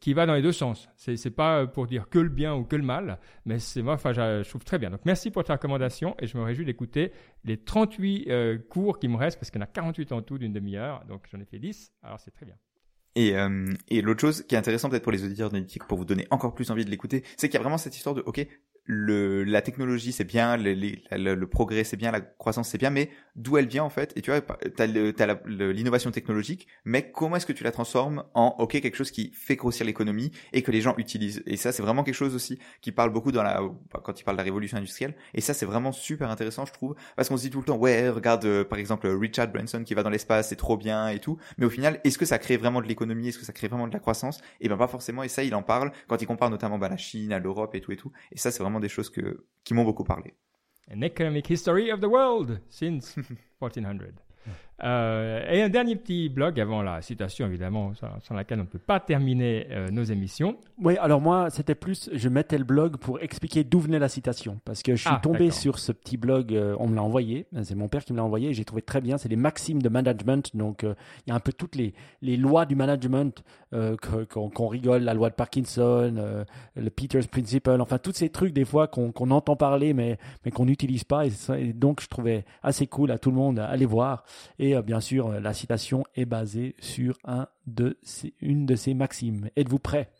qui 0.00 0.14
va 0.14 0.26
dans 0.26 0.34
les 0.34 0.42
deux 0.42 0.52
sens. 0.52 0.88
C'est 0.96 1.16
c'est 1.16 1.30
pas 1.30 1.66
pour 1.66 1.86
dire 1.86 2.08
que 2.10 2.18
le 2.18 2.28
bien 2.28 2.54
ou 2.54 2.64
que 2.64 2.76
le 2.76 2.82
mal, 2.82 3.18
mais 3.46 3.58
c'est 3.58 3.82
moi, 3.82 3.94
enfin, 3.94 4.12
je 4.12 4.46
trouve 4.48 4.64
très 4.64 4.78
bien. 4.78 4.90
Donc, 4.90 5.00
merci 5.04 5.30
pour 5.30 5.42
ta 5.42 5.54
recommandation 5.54 6.14
et 6.20 6.26
je 6.26 6.36
me 6.36 6.42
réjouis 6.42 6.66
d'écouter 6.66 7.12
les 7.44 7.56
38 7.56 8.28
cours 8.68 8.98
qui 8.98 9.08
me 9.08 9.16
restent 9.16 9.38
parce 9.38 9.50
qu'il 9.50 9.58
y 9.60 9.62
en 9.62 9.64
a 9.64 9.68
48 9.68 10.12
en 10.12 10.22
tout 10.22 10.36
d'une 10.38 10.52
demi-heure. 10.52 11.04
Donc, 11.08 11.26
j'en 11.32 11.40
ai 11.40 11.46
fait 11.46 11.58
10. 11.58 11.92
Alors, 12.02 12.20
c'est 12.20 12.30
très 12.30 12.44
bien. 12.44 12.56
Et, 13.16 14.02
l'autre 14.02 14.20
chose 14.20 14.44
qui 14.46 14.54
est 14.54 14.58
intéressante 14.58 14.90
peut-être 14.90 15.02
pour 15.02 15.12
les 15.12 15.24
auditeurs 15.24 15.48
d'analytique, 15.48 15.84
pour 15.84 15.96
vous 15.96 16.04
donner 16.04 16.26
encore 16.30 16.54
plus 16.54 16.70
envie 16.70 16.84
de 16.84 16.90
l'écouter, 16.90 17.24
c'est 17.36 17.48
qu'il 17.48 17.54
y 17.54 17.58
a 17.58 17.62
vraiment 17.62 17.78
cette 17.78 17.96
histoire 17.96 18.14
de, 18.14 18.22
ok, 18.26 18.46
le, 18.84 19.44
la 19.44 19.62
technologie 19.62 20.12
c'est 20.12 20.24
bien, 20.24 20.56
le, 20.56 20.74
le, 20.74 21.34
le 21.34 21.46
progrès 21.46 21.84
c'est 21.84 21.96
bien, 21.96 22.10
la 22.10 22.20
croissance 22.20 22.68
c'est 22.68 22.78
bien, 22.78 22.90
mais 22.90 23.10
d'où 23.36 23.56
elle 23.56 23.66
vient 23.66 23.84
en 23.84 23.90
fait? 23.90 24.12
Et 24.16 24.22
tu 24.22 24.30
vois, 24.30 24.40
t'as 24.40 24.86
l'innovation 24.86 26.10
technologique, 26.10 26.66
mais 26.84 27.10
comment 27.10 27.36
est-ce 27.36 27.46
que 27.46 27.52
tu 27.52 27.64
la 27.64 27.72
transformes 27.72 28.24
en 28.34 28.54
ok 28.58 28.72
quelque 28.80 28.96
chose 28.96 29.10
qui 29.10 29.30
fait 29.32 29.56
grossir 29.56 29.86
l'économie 29.86 30.30
et 30.52 30.62
que 30.62 30.70
les 30.70 30.80
gens 30.80 30.94
utilisent? 30.98 31.42
Et 31.46 31.56
ça 31.56 31.72
c'est 31.72 31.82
vraiment 31.82 32.04
quelque 32.04 32.14
chose 32.14 32.34
aussi 32.34 32.58
qui 32.80 32.92
parle 32.92 33.10
beaucoup 33.10 33.32
dans 33.32 33.42
la 33.42 33.60
quand 34.02 34.20
il 34.20 34.24
parle 34.24 34.36
de 34.36 34.40
la 34.40 34.44
révolution 34.44 34.76
industrielle. 34.76 35.14
Et 35.34 35.40
ça 35.40 35.54
c'est 35.54 35.66
vraiment 35.66 35.92
super 35.92 36.30
intéressant 36.30 36.66
je 36.66 36.72
trouve 36.72 36.94
parce 37.16 37.28
qu'on 37.28 37.36
se 37.36 37.42
dit 37.42 37.50
tout 37.50 37.58
le 37.60 37.64
temps 37.64 37.76
ouais 37.76 38.08
regarde 38.10 38.44
euh, 38.44 38.64
par 38.64 38.78
exemple 38.78 39.08
Richard 39.08 39.48
Branson 39.48 39.82
qui 39.84 39.94
va 39.94 40.02
dans 40.02 40.10
l'espace 40.10 40.48
c'est 40.48 40.56
trop 40.56 40.76
bien 40.76 41.08
et 41.08 41.18
tout, 41.18 41.38
mais 41.58 41.66
au 41.66 41.70
final 41.70 42.00
est-ce 42.04 42.18
que 42.18 42.24
ça 42.26 42.38
crée 42.38 42.56
vraiment 42.56 42.80
de 42.80 42.86
l'économie? 42.86 43.28
Est-ce 43.28 43.38
que 43.38 43.44
ça 43.44 43.52
crée 43.52 43.68
vraiment 43.68 43.88
de 43.88 43.92
la 43.92 44.00
croissance? 44.00 44.40
Et 44.60 44.68
ben 44.68 44.76
pas 44.76 44.88
forcément. 44.88 45.22
Et 45.22 45.28
ça 45.28 45.42
il 45.42 45.54
en 45.54 45.62
parle 45.62 45.92
quand 46.06 46.20
il 46.20 46.26
compare 46.26 46.50
notamment 46.50 46.78
bah, 46.78 46.88
la 46.88 46.96
Chine 46.96 47.32
à 47.32 47.38
l'Europe 47.38 47.74
et 47.74 47.80
tout 47.80 47.92
et 47.92 47.96
tout. 47.96 48.12
Et 48.32 48.38
ça 48.38 48.50
c'est 48.50 48.62
vraiment 48.62 48.73
des 48.80 48.88
choses 48.88 49.10
que, 49.10 49.46
qui 49.64 49.74
m'ont 49.74 49.84
beaucoup 49.84 50.04
parlé. 50.04 50.34
An 50.90 51.02
economic 51.02 51.48
history 51.48 51.90
of 51.90 52.00
the 52.00 52.08
world 52.08 52.60
since 52.68 53.16
1400. 53.60 54.20
Euh, 54.82 55.40
et 55.48 55.62
un 55.62 55.68
dernier 55.68 55.94
petit 55.94 56.28
blog 56.28 56.58
avant 56.58 56.82
la 56.82 57.00
citation, 57.00 57.46
évidemment, 57.46 57.92
sans, 57.94 58.34
laquelle 58.34 58.58
on 58.58 58.64
ne 58.64 58.68
peut 58.68 58.78
pas 58.78 58.98
terminer 58.98 59.68
euh, 59.70 59.88
nos 59.90 60.02
émissions. 60.02 60.56
Oui, 60.82 60.96
alors 60.98 61.20
moi, 61.20 61.48
c'était 61.50 61.76
plus, 61.76 62.10
je 62.12 62.28
mettais 62.28 62.58
le 62.58 62.64
blog 62.64 62.96
pour 62.96 63.20
expliquer 63.20 63.62
d'où 63.62 63.78
venait 63.78 64.00
la 64.00 64.08
citation. 64.08 64.60
Parce 64.64 64.82
que 64.82 64.96
je 64.96 65.02
suis 65.02 65.10
ah, 65.12 65.20
tombé 65.22 65.50
sur 65.50 65.78
ce 65.78 65.92
petit 65.92 66.16
blog, 66.16 66.52
euh, 66.54 66.74
on 66.80 66.88
me 66.88 66.96
l'a 66.96 67.02
envoyé, 67.02 67.46
c'est 67.62 67.76
mon 67.76 67.88
père 67.88 68.04
qui 68.04 68.12
me 68.12 68.18
l'a 68.18 68.24
envoyé, 68.24 68.52
j'ai 68.52 68.64
trouvé 68.64 68.82
très 68.82 69.00
bien, 69.00 69.16
c'est 69.16 69.28
les 69.28 69.36
maximes 69.36 69.80
de 69.80 69.88
management. 69.88 70.54
Donc, 70.56 70.82
il 70.82 71.30
y 71.30 71.32
a 71.32 71.34
un 71.34 71.40
peu 71.40 71.52
toutes 71.52 71.76
les, 71.76 71.94
les 72.20 72.36
lois 72.36 72.66
du 72.66 72.74
management 72.74 73.44
qu'on 73.70 74.68
rigole, 74.68 75.02
la 75.02 75.14
loi 75.14 75.30
de 75.30 75.34
Parkinson, 75.34 76.44
le 76.76 76.90
Peters 76.90 77.26
Principle, 77.28 77.80
enfin, 77.80 77.98
tous 77.98 78.12
ces 78.12 78.28
trucs 78.28 78.52
des 78.52 78.64
fois 78.64 78.86
qu'on 78.86 79.30
entend 79.30 79.56
parler, 79.56 79.94
mais, 79.94 80.18
mais 80.44 80.50
qu'on 80.50 80.64
n'utilise 80.64 81.04
pas. 81.04 81.26
Et, 81.26 81.32
et, 81.58 81.72
donc, 81.72 82.00
je 82.00 82.08
trouvais 82.08 82.44
assez 82.62 82.86
cool 82.86 83.10
à 83.10 83.18
tout 83.18 83.30
le 83.30 83.36
monde 83.36 83.58
à 83.58 83.66
aller 83.66 83.86
voir. 83.86 84.24
Et 84.58 84.73
Et 84.74 84.76
euh, 84.76 84.82
bien 84.82 85.00
sûr, 85.00 85.28
euh, 85.28 85.40
la 85.40 85.54
citation 85.54 86.04
est 86.16 86.24
basée 86.24 86.74
sur 86.80 87.16
un 87.24 87.46
de 87.66 87.96
ces- 88.02 88.34
une 88.40 88.66
de 88.66 88.74
ces 88.74 88.92
maximes. 88.94 89.48
Êtes-vous 89.56 89.78
prêts 89.78 90.10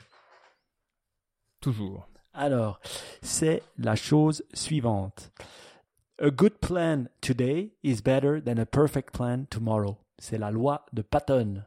Toujours. 1.60 2.08
Alors, 2.32 2.80
c'est 3.22 3.62
la 3.78 3.96
chose 3.96 4.44
suivante. 4.52 5.32
A 6.20 6.30
good 6.30 6.54
plan 6.60 7.06
today 7.20 7.72
is 7.82 8.00
better 8.02 8.40
than 8.44 8.58
a 8.58 8.66
perfect 8.66 9.12
plan 9.12 9.44
tomorrow. 9.50 9.96
C'est 10.18 10.38
la 10.38 10.50
loi 10.52 10.86
de 10.92 11.02
Patton. 11.02 11.64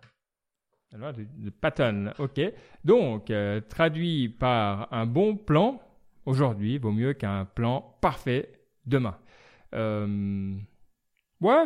La 0.92 0.98
loi 0.98 1.12
de, 1.14 1.26
de 1.26 1.50
Patton. 1.50 2.14
OK. 2.20 2.40
Donc, 2.86 3.30
euh, 3.30 3.60
traduit 3.62 4.30
par 4.30 4.92
un 4.94 5.06
bon 5.06 5.36
plan 5.36 5.82
aujourd'hui 6.26 6.78
vaut 6.78 6.92
mieux 6.94 7.14
qu'un 7.14 7.44
plan 7.46 7.98
parfait 8.02 8.62
demain. 8.86 9.18
Euh, 9.74 10.56
ouais, 11.42 11.66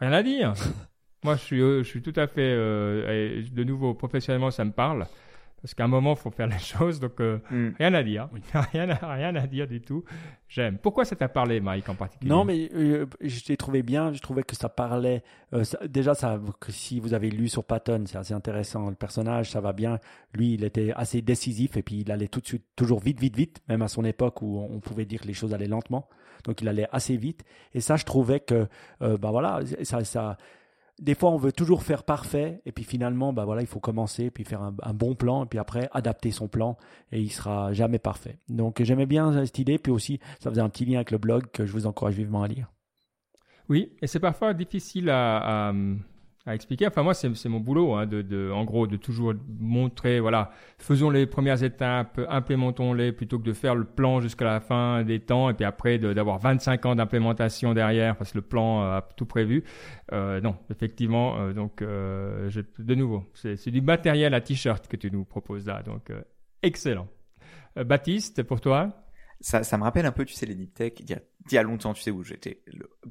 rien 0.00 0.12
à 0.12 0.22
dire. 0.22 0.54
Moi, 1.24 1.34
je 1.36 1.40
suis, 1.42 1.60
euh, 1.60 1.82
je 1.82 1.88
suis 1.88 2.02
tout 2.02 2.12
à 2.16 2.26
fait. 2.26 2.40
euh, 2.42 3.42
de 3.52 3.64
nouveau, 3.64 3.94
professionnellement, 3.94 4.50
ça 4.50 4.64
me 4.64 4.70
parle. 4.72 5.06
Parce 5.62 5.74
qu'à 5.74 5.84
un 5.84 5.88
moment, 5.88 6.12
il 6.12 6.18
faut 6.18 6.30
faire 6.30 6.46
les 6.46 6.58
choses. 6.60 7.00
Donc, 7.00 7.18
euh, 7.20 7.38
Hmm. 7.50 7.70
rien 7.78 7.92
à 7.94 8.02
dire. 8.04 8.28
Rien, 8.72 8.88
à, 8.90 9.14
rien 9.14 9.34
à 9.34 9.46
dire 9.48 9.66
du 9.66 9.80
tout. 9.80 10.04
J'aime. 10.48 10.78
Pourquoi 10.78 11.04
ça 11.04 11.16
t'a 11.16 11.28
parlé, 11.28 11.60
Mike, 11.60 11.88
en 11.88 11.94
particulier? 11.96 12.30
Non, 12.30 12.44
mais 12.44 12.70
euh, 12.74 13.06
je 13.22 13.40
l'ai 13.48 13.56
trouvé 13.56 13.82
bien. 13.82 14.12
Je 14.12 14.20
trouvais 14.20 14.44
que 14.44 14.54
ça 14.54 14.68
parlait. 14.68 15.24
euh, 15.54 15.64
ça- 15.64 15.84
déjà, 15.88 16.14
ça, 16.14 16.38
que 16.60 16.70
si 16.70 17.00
vous 17.00 17.14
avez 17.14 17.30
lu 17.30 17.48
sur 17.48 17.64
Patton, 17.64 18.04
c'est 18.06 18.18
assez 18.18 18.34
intéressant. 18.34 18.88
Le 18.90 18.94
personnage, 18.94 19.50
ça 19.50 19.60
va 19.60 19.72
bien. 19.72 19.98
Lui, 20.34 20.54
il 20.54 20.62
était 20.62 20.92
assez 20.94 21.22
décisif 21.22 21.76
et 21.76 21.82
puis 21.82 22.02
il 22.02 22.12
allait 22.12 22.28
tout 22.28 22.40
de 22.40 22.46
suite, 22.46 22.64
toujours 22.76 23.00
vite, 23.00 23.18
vite, 23.18 23.34
vite, 23.36 23.60
même 23.68 23.82
à 23.82 23.88
son 23.88 24.04
époque 24.04 24.42
où 24.42 24.60
on 24.70 24.78
pouvait 24.78 25.06
dire 25.06 25.22
que 25.22 25.26
les 25.26 25.34
choses 25.34 25.52
allaient 25.54 25.66
lentement. 25.66 26.08
Donc, 26.46 26.62
il 26.62 26.68
allait 26.68 26.88
assez 26.92 27.16
vite. 27.16 27.44
Et 27.74 27.80
ça, 27.80 27.96
je 27.96 28.04
trouvais 28.04 28.40
que, 28.40 28.66
euh, 29.02 29.18
bah 29.18 29.30
voilà, 29.30 29.60
ça, 29.82 30.04
ça. 30.04 30.36
Des 30.98 31.14
fois, 31.14 31.30
on 31.30 31.36
veut 31.36 31.52
toujours 31.52 31.82
faire 31.82 32.04
parfait, 32.04 32.62
et 32.64 32.72
puis 32.72 32.82
finalement, 32.82 33.34
bah 33.34 33.44
voilà, 33.44 33.60
il 33.60 33.66
faut 33.66 33.80
commencer, 33.80 34.30
puis 34.30 34.44
faire 34.44 34.62
un, 34.62 34.94
bon 34.94 35.14
plan, 35.14 35.44
et 35.44 35.46
puis 35.46 35.58
après 35.58 35.90
adapter 35.92 36.30
son 36.30 36.48
plan, 36.48 36.78
et 37.12 37.20
il 37.20 37.28
sera 37.28 37.74
jamais 37.74 37.98
parfait. 37.98 38.38
Donc, 38.48 38.82
j'aimais 38.82 39.04
bien 39.04 39.44
cette 39.44 39.58
idée, 39.58 39.76
puis 39.76 39.92
aussi, 39.92 40.20
ça 40.40 40.48
faisait 40.48 40.62
un 40.62 40.70
petit 40.70 40.86
lien 40.86 40.96
avec 40.96 41.10
le 41.10 41.18
blog 41.18 41.50
que 41.52 41.66
je 41.66 41.72
vous 41.72 41.86
encourage 41.86 42.14
vivement 42.14 42.42
à 42.42 42.48
lire. 42.48 42.72
Oui, 43.68 43.92
et 44.00 44.06
c'est 44.06 44.20
parfois 44.20 44.54
difficile 44.54 45.10
à, 45.10 45.72
à 46.46 46.54
expliquer. 46.54 46.86
Enfin, 46.86 47.02
moi, 47.02 47.12
c'est 47.12 47.48
mon 47.48 47.58
boulot, 47.58 47.94
hein, 47.94 48.06
de, 48.06 48.22
de, 48.22 48.50
en 48.52 48.64
gros, 48.64 48.86
de 48.86 48.96
toujours 48.96 49.34
montrer, 49.58 50.20
voilà, 50.20 50.50
faisons 50.78 51.10
les 51.10 51.26
premières 51.26 51.62
étapes, 51.64 52.20
implémentons-les 52.28 53.10
plutôt 53.12 53.38
que 53.40 53.44
de 53.44 53.52
faire 53.52 53.74
le 53.74 53.84
plan 53.84 54.20
jusqu'à 54.20 54.44
la 54.44 54.60
fin 54.60 55.02
des 55.02 55.18
temps 55.18 55.50
et 55.50 55.54
puis 55.54 55.64
après 55.64 55.98
d'avoir 55.98 56.38
25 56.38 56.86
ans 56.86 56.94
d'implémentation 56.94 57.74
derrière 57.74 58.16
parce 58.16 58.30
que 58.32 58.38
le 58.38 58.42
plan 58.42 58.82
euh, 58.82 58.98
a 58.98 59.02
tout 59.16 59.26
prévu. 59.26 59.64
Euh, 60.12 60.40
non, 60.40 60.54
effectivement, 60.70 61.36
euh, 61.40 61.52
donc, 61.52 61.82
euh, 61.82 62.48
je- 62.48 62.60
de 62.78 62.94
nouveau, 62.94 63.24
c'est 63.34 63.70
du 63.70 63.80
matériel 63.80 64.32
à 64.32 64.40
t-shirt 64.40 64.86
que 64.86 64.96
tu 64.96 65.10
nous 65.10 65.24
proposes 65.24 65.66
là, 65.66 65.82
donc 65.82 66.10
euh, 66.10 66.22
excellent. 66.62 67.08
Baptiste, 67.74 68.42
pour 68.44 68.60
toi? 68.60 69.05
Ça, 69.40 69.62
ça 69.62 69.76
me 69.76 69.82
rappelle 69.82 70.06
un 70.06 70.12
peu, 70.12 70.24
tu 70.24 70.32
sais, 70.34 70.46
les 70.46 70.54
deep 70.54 70.72
tech, 70.72 70.92
il 70.98 71.10
y 71.10 71.12
a, 71.12 71.20
il 71.50 71.54
y 71.54 71.58
a 71.58 71.62
longtemps, 71.62 71.92
tu 71.92 72.00
sais, 72.02 72.10
où 72.10 72.24
j'étais 72.24 72.62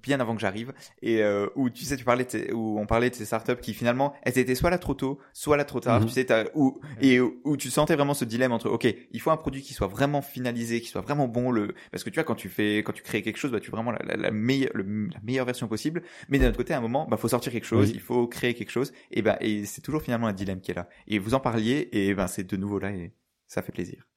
bien 0.02 0.20
avant 0.20 0.34
que 0.34 0.42
j'arrive, 0.42 0.74
et 1.04 1.22
euh, 1.22 1.48
où 1.56 1.70
tu 1.70 1.86
sais, 1.86 1.96
tu 1.98 2.04
parlais, 2.04 2.26
de 2.26 2.52
où 2.52 2.80
on 2.80 2.88
parlait 2.88 3.12
de 3.12 3.16
ces 3.16 3.26
startups 3.26 3.56
qui 3.62 3.76
finalement, 3.76 4.14
elles 4.24 4.40
étaient 4.40 4.56
soit 4.56 4.72
là 4.72 4.80
trop 4.80 4.96
tôt, 4.96 5.20
soit 5.34 5.56
là 5.56 5.66
trop 5.66 5.80
tard, 5.80 6.02
Mhm. 6.02 6.08
tu 6.08 6.14
sais, 6.14 6.26
où, 6.56 6.80
et 7.00 7.20
où, 7.20 7.40
où 7.44 7.56
tu 7.58 7.70
sentais 7.70 7.96
vraiment 7.96 8.16
ce 8.16 8.26
dilemme 8.26 8.52
entre, 8.54 8.70
ok, 8.72 8.88
il 9.12 9.22
faut 9.22 9.30
un 9.30 9.38
produit 9.38 9.62
qui 9.62 9.74
soit 9.76 9.86
vraiment 9.88 10.24
finalisé, 10.24 10.82
qui 10.82 10.88
soit 10.90 11.02
vraiment 11.02 11.28
bon, 11.28 11.52
le, 11.52 11.76
parce 11.92 12.04
que 12.04 12.10
tu 12.10 12.16
vois, 12.16 12.24
quand 12.24 12.36
tu 12.36 12.50
fais, 12.50 12.80
quand 12.80 12.92
tu 12.94 13.04
crées 13.04 13.22
quelque 13.22 13.38
chose, 13.38 13.52
bah, 13.52 13.60
tu 13.60 13.70
veux 13.70 13.76
vraiment 13.78 13.92
la, 13.92 14.00
la, 14.04 14.16
la 14.18 14.32
meilleure, 14.32 14.72
le- 14.74 15.08
la 15.14 15.20
meilleure 15.22 15.46
version 15.46 15.68
possible, 15.68 16.02
mais 16.28 16.40
d'un 16.40 16.50
autre 16.50 16.58
côté, 16.58 16.74
à 16.74 16.80
un 16.80 16.82
moment, 16.82 17.08
bah, 17.08 17.18
faut 17.18 17.28
sortir 17.30 17.52
quelque 17.52 17.68
chose, 17.68 17.90
Oui. 17.90 17.94
il 17.96 18.02
faut 18.02 18.28
créer 18.28 18.56
quelque 18.56 18.72
chose, 18.72 18.92
et 19.12 19.22
ben, 19.22 19.38
et 19.42 19.64
c'est 19.66 19.82
toujours 19.82 20.02
finalement 20.02 20.26
un 20.28 20.34
dilemme 20.34 20.60
qui 20.60 20.72
est 20.72 20.76
là. 20.76 20.90
Et 21.08 21.20
vous 21.20 21.36
en 21.36 21.40
parliez, 21.40 21.88
et 21.92 22.16
ben, 22.16 22.26
c'est 22.26 22.44
de 22.50 22.58
nouveau 22.58 22.80
là, 22.80 22.92
et 22.92 23.14
ça 23.48 23.62
fait 23.62 23.72
plaisir. 23.72 24.08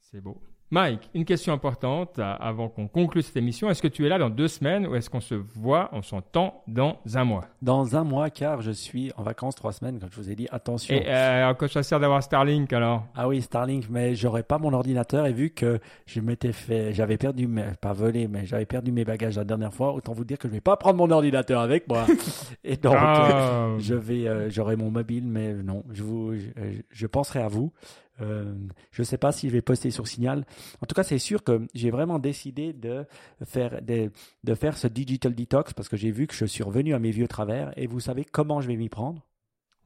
C'est 0.00 0.20
beau. 0.20 0.42
Mike, 0.72 1.10
une 1.14 1.24
question 1.24 1.52
importante 1.52 2.20
euh, 2.20 2.34
avant 2.38 2.68
qu'on 2.68 2.86
conclue 2.86 3.22
cette 3.22 3.36
émission. 3.36 3.68
Est-ce 3.70 3.82
que 3.82 3.88
tu 3.88 4.06
es 4.06 4.08
là 4.08 4.18
dans 4.18 4.30
deux 4.30 4.46
semaines 4.46 4.86
ou 4.86 4.94
est-ce 4.94 5.10
qu'on 5.10 5.20
se 5.20 5.34
voit, 5.34 5.88
on 5.92 6.00
s'entend 6.00 6.62
dans 6.68 7.00
un 7.14 7.24
mois? 7.24 7.46
Dans 7.60 7.96
un 7.96 8.04
mois, 8.04 8.30
car 8.30 8.62
je 8.62 8.70
suis 8.70 9.10
en 9.16 9.24
vacances 9.24 9.56
trois 9.56 9.72
semaines, 9.72 9.98
comme 9.98 10.10
je 10.12 10.16
vous 10.16 10.30
ai 10.30 10.36
dit, 10.36 10.46
attention. 10.52 10.94
Et 10.94 11.08
euh, 11.08 11.48
à 11.48 11.54
quoi 11.54 11.66
ça 11.66 11.82
sert 11.82 11.98
d'avoir 11.98 12.22
Starlink 12.22 12.72
alors? 12.72 13.02
Ah 13.16 13.26
oui, 13.26 13.42
Starlink, 13.42 13.86
mais 13.90 14.14
j'aurais 14.14 14.44
pas 14.44 14.58
mon 14.58 14.72
ordinateur 14.72 15.26
et 15.26 15.32
vu 15.32 15.50
que 15.50 15.80
je 16.06 16.20
m'étais 16.20 16.52
fait, 16.52 16.94
j'avais 16.94 17.16
perdu, 17.16 17.48
mes, 17.48 17.64
pas 17.80 17.92
volé, 17.92 18.28
mais 18.28 18.46
j'avais 18.46 18.66
perdu 18.66 18.92
mes 18.92 19.04
bagages 19.04 19.38
la 19.38 19.44
dernière 19.44 19.74
fois, 19.74 19.92
autant 19.92 20.12
vous 20.12 20.24
dire 20.24 20.38
que 20.38 20.46
je 20.46 20.52
vais 20.52 20.60
pas 20.60 20.76
prendre 20.76 20.98
mon 20.98 21.10
ordinateur 21.10 21.62
avec 21.62 21.88
moi. 21.88 22.06
et 22.62 22.76
donc, 22.76 22.94
euh, 22.94 22.98
Ah, 23.00 23.68
je 23.80 23.94
vais, 23.94 24.28
euh, 24.28 24.48
j'aurai 24.50 24.76
mon 24.76 24.92
mobile, 24.92 25.24
mais 25.26 25.52
non, 25.52 25.82
je 25.90 26.04
vous, 26.04 26.34
je, 26.36 26.46
je 26.92 27.06
penserai 27.08 27.40
à 27.42 27.48
vous. 27.48 27.72
Euh, 28.20 28.54
je 28.90 29.02
sais 29.02 29.18
pas 29.18 29.32
si 29.32 29.48
je 29.48 29.52
vais 29.52 29.62
poster 29.62 29.90
sur 29.90 30.06
Signal. 30.06 30.44
En 30.80 30.86
tout 30.86 30.94
cas, 30.94 31.02
c'est 31.02 31.18
sûr 31.18 31.44
que 31.44 31.66
j'ai 31.74 31.90
vraiment 31.90 32.18
décidé 32.18 32.72
de 32.72 33.06
faire 33.44 33.82
des, 33.82 34.10
de 34.44 34.54
faire 34.54 34.76
ce 34.76 34.86
digital 34.86 35.34
detox 35.34 35.72
parce 35.72 35.88
que 35.88 35.96
j'ai 35.96 36.10
vu 36.10 36.26
que 36.26 36.34
je 36.34 36.44
suis 36.44 36.62
revenu 36.62 36.94
à 36.94 36.98
mes 36.98 37.10
vieux 37.10 37.28
travers 37.28 37.72
et 37.76 37.86
vous 37.86 38.00
savez 38.00 38.24
comment 38.24 38.60
je 38.60 38.68
vais 38.68 38.76
m'y 38.76 38.88
prendre? 38.88 39.26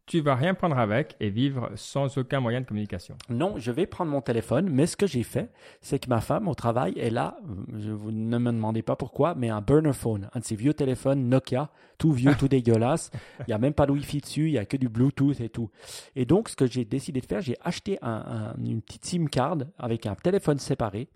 Tu 0.06 0.20
vas 0.20 0.34
rien 0.34 0.52
prendre 0.52 0.76
avec 0.76 1.16
et 1.18 1.30
vivre 1.30 1.70
sans 1.76 2.18
aucun 2.18 2.38
moyen 2.38 2.60
de 2.60 2.66
communication. 2.66 3.16
Non, 3.30 3.54
je 3.56 3.70
vais 3.72 3.86
prendre 3.86 4.10
mon 4.10 4.20
téléphone, 4.20 4.68
mais 4.70 4.86
ce 4.86 4.98
que 4.98 5.06
j'ai 5.06 5.22
fait, 5.22 5.50
c'est 5.80 5.98
que 5.98 6.10
ma 6.10 6.20
femme 6.20 6.46
au 6.46 6.54
travail, 6.54 6.92
elle 6.98 7.16
a, 7.16 7.38
je 7.78 7.90
vous 7.90 8.12
ne 8.12 8.36
me 8.36 8.52
demandez 8.52 8.82
pas 8.82 8.96
pourquoi, 8.96 9.34
mais 9.34 9.48
un 9.48 9.62
burner 9.62 9.94
phone, 9.94 10.28
un 10.34 10.40
de 10.40 10.44
ces 10.44 10.56
vieux 10.56 10.74
téléphones 10.74 11.30
Nokia, 11.30 11.70
tout 12.04 12.12
vieux, 12.12 12.34
tout 12.38 12.48
dégueulasse. 12.48 13.10
Il 13.40 13.44
n'y 13.48 13.54
a 13.54 13.58
même 13.58 13.72
pas 13.72 13.86
de 13.86 13.92
Wi-Fi 13.92 14.20
dessus, 14.20 14.48
il 14.48 14.52
n'y 14.52 14.58
a 14.58 14.66
que 14.66 14.76
du 14.76 14.90
Bluetooth 14.90 15.40
et 15.40 15.48
tout. 15.48 15.70
Et 16.14 16.26
donc, 16.26 16.50
ce 16.50 16.56
que 16.56 16.66
j'ai 16.66 16.84
décidé 16.84 17.22
de 17.22 17.24
faire, 17.24 17.40
j'ai 17.40 17.56
acheté 17.62 17.98
un- 18.02 18.52
un- 18.56 18.62
une 18.62 18.82
petite 18.82 19.06
SIM 19.06 19.24
card 19.24 19.56
avec 19.78 20.04
un 20.04 20.14
téléphone 20.14 20.58
séparé 20.58 21.08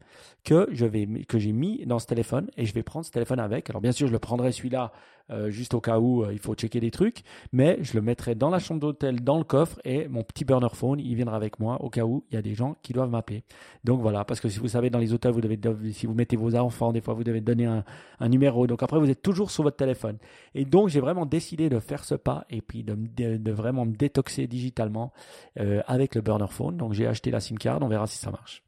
que 0.44 0.66
j'ai 0.72 1.52
mis 1.52 1.84
dans 1.84 1.98
ce 1.98 2.06
téléphone 2.06 2.48
et 2.56 2.64
je 2.64 2.72
vais 2.72 2.82
prendre 2.82 3.04
ce 3.04 3.10
téléphone 3.10 3.38
avec. 3.38 3.68
Alors 3.68 3.82
bien 3.82 3.92
sûr, 3.92 4.06
je 4.06 4.12
le 4.12 4.18
prendrai 4.18 4.50
celui-là 4.50 4.92
euh, 5.30 5.50
juste 5.50 5.74
au 5.74 5.80
cas 5.82 5.98
où 5.98 6.22
euh, 6.24 6.32
il 6.32 6.38
faut 6.38 6.54
checker 6.54 6.80
des 6.80 6.90
trucs, 6.90 7.18
mais 7.52 7.76
je 7.82 7.92
le 7.92 8.00
mettrai 8.00 8.34
dans 8.34 8.48
la 8.48 8.58
chambre 8.58 8.80
d'hôtel, 8.80 9.20
dans 9.22 9.36
le 9.36 9.44
coffre 9.44 9.78
et 9.84 10.08
mon 10.08 10.22
petit 10.22 10.46
burner 10.46 10.70
phone, 10.72 11.00
il 11.00 11.14
viendra 11.16 11.36
avec 11.36 11.60
moi 11.60 11.82
au 11.82 11.90
cas 11.90 12.04
où 12.06 12.24
il 12.30 12.34
y 12.34 12.38
a 12.38 12.40
des 12.40 12.54
gens 12.54 12.76
qui 12.82 12.94
doivent 12.94 13.10
m'appeler. 13.10 13.42
Donc 13.84 14.00
voilà, 14.00 14.24
parce 14.24 14.40
que 14.40 14.48
si 14.48 14.58
vous 14.58 14.68
savez 14.68 14.88
dans 14.88 14.98
les 14.98 15.12
hôtels, 15.12 15.32
vous 15.32 15.42
devez 15.42 15.58
si 15.92 16.06
vous 16.06 16.14
mettez 16.14 16.36
vos 16.36 16.54
enfants, 16.56 16.94
des 16.94 17.02
fois 17.02 17.12
vous 17.12 17.24
devez 17.24 17.42
donner 17.42 17.66
un 17.66 18.28
numéro. 18.30 18.66
Donc 18.66 18.82
après 18.82 18.98
vous 18.98 19.10
êtes 19.10 19.20
toujours 19.20 19.50
sur 19.50 19.64
votre 19.64 19.76
téléphone. 19.76 20.16
Et 20.54 20.64
donc 20.64 20.77
j'ai 20.86 21.00
vraiment 21.00 21.26
décidé 21.26 21.68
de 21.68 21.80
faire 21.80 22.04
ce 22.04 22.14
pas 22.14 22.44
et 22.50 22.60
puis 22.60 22.84
de, 22.84 23.50
vraiment 23.50 23.84
me 23.84 23.96
détoxer 23.96 24.46
digitalement 24.46 25.12
euh, 25.58 25.82
avec 25.86 26.14
le 26.14 26.20
burner 26.20 26.46
phone. 26.48 26.76
Donc 26.76 26.92
j'ai 26.92 27.06
acheté 27.06 27.30
la 27.30 27.40
SIM 27.40 27.56
card, 27.56 27.78
on 27.82 27.88
verra 27.88 28.06
si 28.06 28.18
ça 28.18 28.30
marche. 28.30 28.62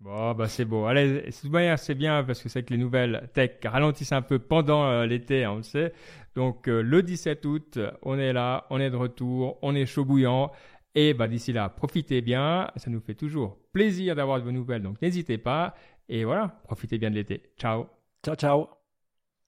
Bon, 0.00 0.34
bah 0.34 0.48
c'est 0.48 0.66
beau. 0.66 0.84
Allez, 0.84 1.22
de 1.22 1.30
toute 1.30 1.50
manière, 1.50 1.78
c'est 1.78 1.94
bien 1.94 2.22
parce 2.24 2.42
que 2.42 2.48
c'est 2.48 2.62
que 2.62 2.74
les 2.74 2.78
nouvelles 2.78 3.30
tech 3.32 3.52
ralentissent 3.64 4.12
un 4.12 4.22
peu 4.22 4.38
pendant 4.38 4.84
euh, 4.84 5.06
l'été, 5.06 5.44
hein, 5.44 5.52
on 5.52 5.56
le 5.56 5.62
sait. 5.62 5.94
Donc 6.36 6.68
euh, 6.68 6.82
le 6.82 7.02
17 7.02 7.44
août, 7.46 7.78
on 8.02 8.18
est 8.18 8.32
là, 8.32 8.66
on 8.70 8.80
est 8.80 8.90
de 8.90 8.96
retour, 8.96 9.58
on 9.62 9.74
est 9.74 9.86
chaud 9.86 10.04
bouillant. 10.04 10.52
Et 10.94 11.14
bah 11.14 11.26
d'ici 11.26 11.52
là, 11.52 11.68
profitez 11.70 12.20
bien. 12.20 12.70
Ça 12.76 12.90
nous 12.90 13.00
fait 13.00 13.14
toujours 13.14 13.58
plaisir 13.72 14.14
d'avoir 14.14 14.38
de 14.38 14.44
vos 14.44 14.52
nouvelles. 14.52 14.82
Donc 14.82 15.00
n'hésitez 15.00 15.38
pas. 15.38 15.74
Et 16.08 16.24
voilà, 16.24 16.60
profitez 16.64 16.98
bien 16.98 17.10
de 17.10 17.16
l'été. 17.16 17.42
Ciao. 17.58 17.86
Ciao 18.22 18.36
ciao 18.36 18.68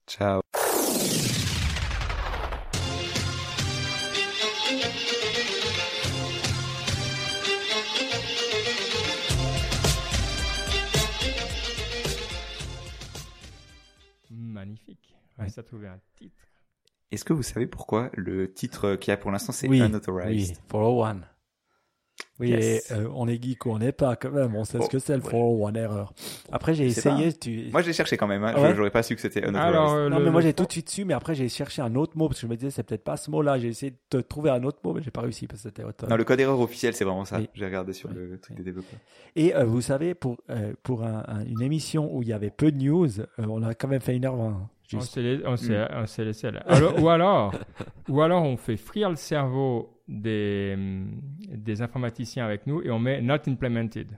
Ciao. 0.07 0.41
Ça 15.57 15.61
a 15.61 15.63
trouvé 15.63 15.87
un 15.87 15.99
titre. 16.15 16.35
Est-ce 17.09 17.25
que 17.25 17.33
vous 17.33 17.41
savez 17.41 17.65
pourquoi 17.65 18.11
le 18.13 18.53
titre 18.53 18.95
qu'il 18.95 19.09
y 19.09 19.11
a 19.11 19.17
pour 19.17 19.31
l'instant 19.31 19.51
c'est 19.51 19.67
Oui, 19.67 19.79
Unauthorized? 19.79 20.55
Oui, 20.55 20.67
401. 20.69 21.21
Oui, 22.39 22.49
Yes. 22.49 22.91
et, 22.91 22.93
euh, 22.93 23.07
on 23.15 23.27
est 23.27 23.41
geek 23.41 23.65
ou 23.65 23.71
on 23.71 23.79
n'est 23.79 23.91
pas 23.91 24.15
quand 24.15 24.29
même, 24.29 24.55
on 24.55 24.63
sait 24.63 24.79
ce 24.79 24.87
que 24.89 24.99
c'est 24.99 25.13
le 25.15 25.23
ouais. 25.23 25.31
401 25.31 25.73
erreur. 25.73 26.13
Après 26.51 26.75
j'ai 26.75 26.85
essayé, 26.85 27.33
tu... 27.33 27.69
Moi, 27.71 27.81
je 27.81 27.87
l'ai 27.87 27.93
cherché 27.93 28.15
quand 28.15 28.27
même. 28.27 28.43
Hein. 28.43 28.53
Ah 28.55 28.61
ouais? 28.61 28.69
Je- 28.71 28.75
J'aurais 28.75 28.91
pas 28.91 29.01
su 29.01 29.15
que 29.15 29.21
c'était 29.21 29.39
Unauthorized. 29.39 29.67
Alors, 29.75 29.93
euh, 29.93 30.09
non 30.09 30.19
le- 30.19 30.25
mais 30.25 30.29
moi 30.31 30.41
j'ai 30.41 30.53
tout 30.53 30.65
de 30.65 30.71
suite 30.71 30.87
su, 30.89 31.03
mais 31.03 31.15
après 31.15 31.33
j'ai 31.33 31.49
cherché 31.49 31.81
un 31.81 31.95
autre 31.95 32.15
mot 32.15 32.27
parce 32.27 32.39
que 32.39 32.45
je 32.45 32.51
me 32.51 32.55
disais 32.55 32.69
c'est 32.69 32.83
peut-être 32.83 33.03
pas 33.03 33.17
ce 33.17 33.31
mot-là. 33.31 33.57
J'ai 33.57 33.69
essayé 33.69 33.93
de 34.11 34.21
trouver 34.21 34.51
un 34.51 34.63
autre 34.63 34.77
mot, 34.83 34.93
mais 34.93 35.01
j'ai 35.01 35.09
pas 35.09 35.21
réussi 35.21 35.47
parce 35.47 35.63
que 35.63 35.69
c'était 35.69 35.83
autre. 35.83 36.07
Non, 36.07 36.15
le 36.15 36.23
code 36.23 36.39
erreur 36.39 36.59
officiel, 36.59 36.93
c'est 36.93 37.05
vraiment 37.05 37.25
ça. 37.25 37.39
Oui. 37.39 37.49
J'ai 37.55 37.65
regardé 37.65 37.93
sur 37.93 38.09
Oui. 38.09 38.15
le 38.17 38.37
truc 38.39 38.51
Oui. 38.51 38.57
des 38.57 38.63
développeurs. 38.63 38.99
Et 39.35 39.55
euh, 39.55 39.63
vous 39.65 39.81
savez, 39.81 40.13
pour 40.13 40.37
euh, 40.51 40.73
pour 40.83 41.03
un- 41.03 41.23
un- 41.27 41.43
une 41.45 41.61
émission 41.63 42.15
où 42.15 42.21
il 42.21 42.27
y 42.29 42.33
avait 42.33 42.51
peu 42.51 42.71
de 42.71 42.77
news, 42.77 43.19
euh, 43.19 43.23
on 43.49 43.63
a 43.63 43.73
quand 43.73 43.87
même 43.87 44.01
fait 44.01 44.15
une 44.15 44.25
heure 44.25 44.35
vingt. 44.35 44.69
On 44.93 44.99
Juste. 44.99 45.15
s'est 45.15 45.21
lai- 45.21 45.41
on 45.45 45.57
s'est- 45.57 45.87
on 45.91 46.05
s'est 46.05 46.23
laissé 46.23 46.47
aller. 46.47 46.59
Alors- 46.67 47.01
ou 47.01 47.09
alors, 47.09 47.53
ou 48.07 48.21
alors 48.21 48.43
on 48.43 48.55
fait 48.57 48.77
frire 48.77 49.09
le 49.09 49.15
cerveau 49.17 49.89
des, 50.07 50.73
hum, 50.75 51.19
des 51.49 51.81
informaticiens 51.81 52.45
avec 52.45 52.65
nous 52.67 52.81
et 52.81 52.89
on 52.91 52.99
met 52.99 53.21
not 53.21 53.47
implemented. 53.47 54.17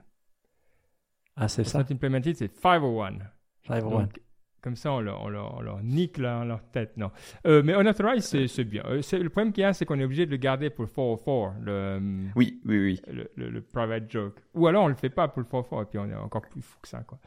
Ah 1.35 1.47
c'est 1.47 1.63
ça. 1.63 1.79
Not 1.79 1.91
implemented, 1.91 2.35
c'est 2.35 2.53
501. 2.53 3.19
501. 3.67 4.01
Donc, 4.03 4.19
Comme 4.61 4.75
ça, 4.75 4.91
on 4.91 4.99
leur, 4.99 5.21
on 5.21 5.29
leur, 5.29 5.55
on 5.55 5.61
leur 5.61 5.81
nique 5.81 6.17
là, 6.17 6.43
leur 6.43 6.61
tête. 6.71 6.97
Non. 6.97 7.11
Euh, 7.47 7.63
mais 7.63 7.73
unauthorized, 7.73 8.47
c'est, 8.47 8.63
bien. 8.65 8.83
Euh, 8.87 9.01
le 9.13 9.29
problème 9.29 9.53
qu'il 9.53 9.61
y 9.61 9.65
a, 9.65 9.71
c'est 9.73 9.85
qu'on 9.85 9.97
est 9.99 10.03
obligé 10.03 10.25
de 10.25 10.31
le 10.31 10.37
garder 10.37 10.69
pour 10.69 10.83
le 10.83 10.89
404, 10.89 11.55
le, 11.61 11.71
euh, 11.71 12.27
Oui, 12.35 12.59
oui, 12.65 12.77
oui. 12.79 13.01
le, 13.07 13.31
le- 13.35 13.49
le 13.49 13.61
private 13.61 14.11
joke. 14.11 14.35
Ou 14.53 14.67
alors, 14.67 14.83
on 14.83 14.87
le 14.89 14.95
fait 14.95 15.09
pas 15.09 15.29
pour 15.29 15.39
le 15.39 15.45
404, 15.45 15.81
et 15.83 15.85
puis 15.85 15.99
on 15.99 16.09
est 16.09 16.15
encore 16.15 16.41
plus 16.41 16.61
fou 16.61 16.77
que 16.81 16.89
ça, 16.89 16.99
quoi. 17.03 17.19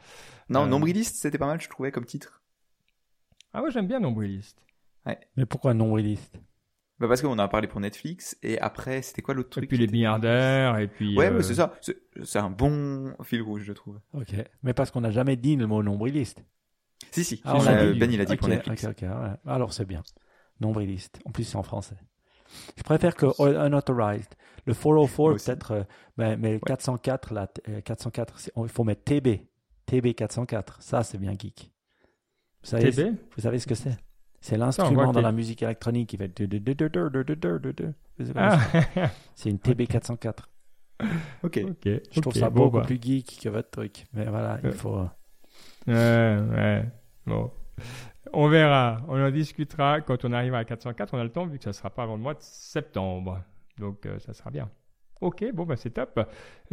Non, 0.49 0.65
Euh, 0.65 0.67
nombriliste, 0.67 1.15
c'était 1.15 1.39
pas 1.39 1.47
mal, 1.47 1.59
je 1.59 1.67
trouvais, 1.69 1.91
comme 1.91 2.05
titre. 2.05 2.43
Ah 3.51 3.63
ouais, 3.63 3.71
j'aime 3.71 3.87
bien 3.87 3.99
nombriliste. 3.99 4.63
Mais 5.35 5.45
pourquoi 5.47 5.73
nombriliste 5.73 6.39
Bah 7.03 7.09
parce 7.09 7.21
qu'on 7.21 7.31
en 7.31 7.39
a 7.39 7.49
parlé 7.49 7.67
pour 7.67 7.81
Netflix, 7.81 8.37
et 8.43 8.57
après, 8.59 9.01
c'était 9.01 9.21
quoi 9.21 9.33
l'autre 9.33 9.49
Et 9.49 9.51
truc 9.51 9.67
puis 9.67 9.77
qui 9.77 9.85
les 9.85 9.91
milliardaires, 9.91 10.77
et 10.77 10.87
puis... 10.87 11.17
Ouais, 11.17 11.27
euh, 11.27 11.35
ouais, 11.35 11.43
c'est 11.43 11.55
ça. 11.55 11.73
C'est 11.81 11.97
c'est 12.23 12.39
un 12.39 12.49
bon 12.49 13.13
fil 13.23 13.41
rouge, 13.41 13.63
je 13.63 13.73
trouve. 13.73 13.99
Ok. 14.13 14.33
Mais 14.61 14.73
parce 14.73 14.89
qu'on 14.89 15.01
n'a 15.01 15.11
jamais 15.11 15.35
dit 15.35 15.57
le 15.57 15.67
mot 15.67 15.83
nombriliste. 15.83 16.41
Si, 17.11 17.25
si. 17.25 17.41
Ah, 17.43 17.57
on 17.57 17.67
Euh, 17.67 17.91
dit. 17.91 17.99
ben, 17.99 18.09
il 18.09 18.21
a 18.21 18.23
dit 18.25 18.31
ok, 18.33 18.39
pour 18.39 18.47
Netflix. 18.47 18.85
ok, 18.85 18.91
ok, 18.91 19.01
ouais. 19.01 19.31
Alors 19.45 19.73
c'est 19.73 19.83
bien. 19.83 20.01
Nombriliste. 20.61 21.19
En 21.25 21.31
plus, 21.31 21.43
c'est 21.43 21.57
en 21.57 21.63
français. 21.63 21.97
Je 22.77 22.83
préfère 22.83 23.15
que 23.15 23.25
unauthorized. 23.65 24.33
Le 24.65 24.73
404, 24.73 25.17
Moi 25.19 25.33
aussi. 25.33 25.45
peut-être, 25.47 25.71
euh, 25.71 25.83
mais, 26.15 26.37
mais 26.37 26.53
le 26.53 26.59
404, 26.59 27.33
là, 27.33 27.49
euh, 27.67 27.81
404, 27.81 28.39
c'est- 28.39 28.51
il 28.55 28.69
faut 28.69 28.85
mettre 28.85 29.03
TB. 29.03 29.41
TB 29.87 30.13
404. 30.13 30.81
Ça, 30.81 31.03
c'est 31.03 31.17
bien 31.17 31.33
geek. 31.33 31.69
Vous 32.61 32.69
savez, 32.69 32.91
TB 32.91 33.17
vous 33.35 33.41
savez 33.41 33.59
ce 33.59 33.67
que 33.67 33.75
c'est? 33.75 33.97
C'est 34.43 34.57
l'instrument 34.57 35.13
dans 35.13 35.21
la 35.21 35.31
musique 35.31 35.63
électronique 35.63 36.09
qui 36.09 36.17
fait. 36.17 36.37
C'est 39.35 39.49
une 39.49 39.57
TB404. 39.57 40.33
Ok. 41.43 41.61
Je 42.11 42.19
trouve 42.19 42.33
ça 42.33 42.49
beaucoup 42.49 42.79
bah. 42.79 42.85
plus 42.85 42.99
geek 43.01 43.39
que 43.41 43.47
votre 43.47 43.69
truc. 43.69 44.05
Mais 44.11 44.25
voilà, 44.25 44.59
il 44.61 44.73
faut. 44.73 44.97
Euh, 45.87 46.49
ouais, 46.49 46.57
ouais. 46.57 46.85
Bon. 47.25 47.51
On 48.33 48.49
verra. 48.49 48.97
On 49.07 49.17
en 49.17 49.31
discutera 49.31 50.01
quand 50.01 50.25
on 50.25 50.33
arrive 50.33 50.55
à 50.55 50.65
404. 50.65 51.13
On 51.13 51.19
a 51.19 51.23
le 51.23 51.29
temps 51.29 51.45
vu 51.45 51.57
que 51.57 51.63
ça 51.63 51.69
ne 51.69 51.75
sera 51.75 51.89
pas 51.89 52.03
avant 52.03 52.17
le 52.17 52.21
mois 52.21 52.33
de 52.33 52.41
septembre. 52.41 53.41
Donc, 53.79 54.05
euh, 54.05 54.19
ça 54.19 54.33
sera 54.33 54.51
bien. 54.51 54.69
Ok, 55.21 55.45
bon, 55.53 55.65
bah, 55.65 55.77
c'est 55.77 55.91
top. 55.91 56.19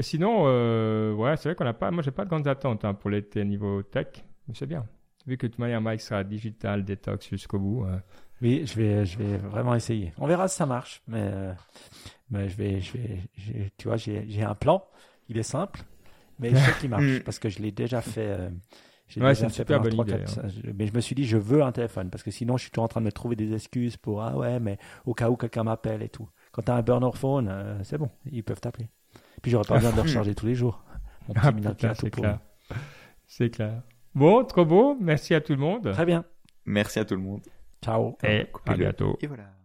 Sinon, 0.01 0.43
euh, 0.47 1.15
ouais, 1.15 1.37
c'est 1.37 1.51
vrai 1.51 1.55
qu'on 1.55 1.63
n'a 1.63 1.73
pas. 1.73 1.93
Moi, 1.93 2.03
j'ai 2.03 2.11
pas 2.11 2.25
de 2.25 2.31
grandes 2.31 2.49
attentes 2.49 2.85
hein, 2.85 2.95
pour 2.95 3.11
l'été 3.11 3.45
niveau 3.45 3.85
tech. 3.85 4.09
Mais 4.49 4.55
c'est 4.57 4.67
bien. 4.67 4.85
Vu 5.27 5.37
que 5.37 5.47
de 5.47 5.53
toute 5.53 5.59
manière, 5.59 5.81
Mike 5.81 6.01
sera 6.01 6.25
digital 6.25 6.85
détox 6.85 7.29
jusqu'au 7.29 7.59
bout. 7.59 7.85
euh. 7.85 7.99
Oui, 8.43 8.63
je 8.67 8.75
vais, 8.75 9.05
je 9.05 9.19
vais 9.19 9.37
vraiment 9.37 9.75
essayer. 9.75 10.13
On 10.19 10.27
verra 10.27 10.49
si 10.49 10.57
ça 10.57 10.65
marche, 10.67 11.03
mais, 11.07 11.21
euh, 11.23 11.53
mais 12.31 12.49
je 12.49 12.57
vais, 12.57 12.81
je 12.81 12.93
vais, 12.97 13.71
tu 13.77 13.89
vois, 13.89 13.97
j'ai, 13.99 14.25
j'ai 14.29 14.43
un 14.43 14.55
plan. 14.55 14.83
Il 15.29 15.37
est 15.39 15.43
simple, 15.45 15.83
mais 16.39 16.51
je 16.51 16.57
sais 16.57 16.73
qu'il 16.81 16.89
marche 16.91 17.03
Mm. 17.21 17.23
parce 17.23 17.39
que 17.39 17.49
je 17.51 17.61
l'ai 17.61 17.71
déjà 17.71 18.01
fait. 18.01 18.27
euh, 18.29 18.51
j'ai 19.09 19.21
Ouais, 19.21 19.29
déjà 19.31 19.41
c'est 19.41 19.45
une 19.45 19.51
fait 19.51 19.57
super 19.57 19.81
bonne 19.81 19.93
trois, 19.93 20.05
idée, 20.07 20.13
quatre- 20.25 20.39
hein. 20.39 20.49
je- 20.49 20.71
Mais 20.73 20.87
je 20.87 20.95
me 20.95 21.01
suis 21.01 21.15
dit, 21.15 21.25
je 21.27 21.37
veux 21.37 21.63
un 21.63 21.73
téléphone 21.73 22.09
parce 22.11 22.23
que 22.23 22.31
sinon, 22.31 22.57
je 22.57 22.63
suis 22.63 22.71
toujours 22.71 22.85
en 22.85 22.89
train 22.89 23.01
de 23.01 23.07
me 23.07 23.13
trouver 23.13 23.37
des 23.37 23.53
excuses 23.53 23.97
pour 23.99 24.23
ah 24.23 24.35
ouais, 24.37 24.59
mais 24.59 24.79
au 25.05 25.13
cas 25.15 25.29
où 25.31 25.37
quelqu'un 25.37 25.65
m'appelle 25.65 26.03
et 26.03 26.09
tout. 26.09 26.29
Quand 26.53 26.63
tu 26.63 26.71
as 26.71 26.75
un 26.77 26.83
burner 26.83 27.11
phone, 27.15 27.49
euh, 27.51 27.79
c'est 27.85 27.99
bon, 27.99 28.09
ils 28.33 28.43
peuvent 28.43 28.61
t'appeler. 28.61 28.89
Puis 29.43 29.51
j'aurais 29.51 29.67
pas 29.67 29.75
besoin 29.77 29.91
de 29.91 29.97
le 29.97 30.03
recharger 30.03 30.35
tous 30.35 30.47
les 30.47 30.55
jours. 30.55 30.83
Mon 31.29 31.35
petit 31.35 31.87
Ah, 31.87 31.95
c'est 31.95 32.11
clair. 32.11 32.39
C'est 33.27 33.51
clair. 33.51 33.83
Bon, 34.15 34.45
trop 34.45 34.65
beau. 34.65 34.97
Merci 35.01 35.35
à 35.35 35.41
tout 35.41 35.53
le 35.53 35.59
monde. 35.59 35.93
Très 35.93 36.07
bien. 36.07 36.25
Merci 36.67 36.99
à 36.99 37.05
tout 37.05 37.15
le 37.15 37.23
monde. 37.23 37.43
Ciao. 37.83 38.17
Et 38.25 38.47
à 38.67 38.75
bientôt. 38.75 39.17
Et 39.21 39.27
voilà. 39.27 39.60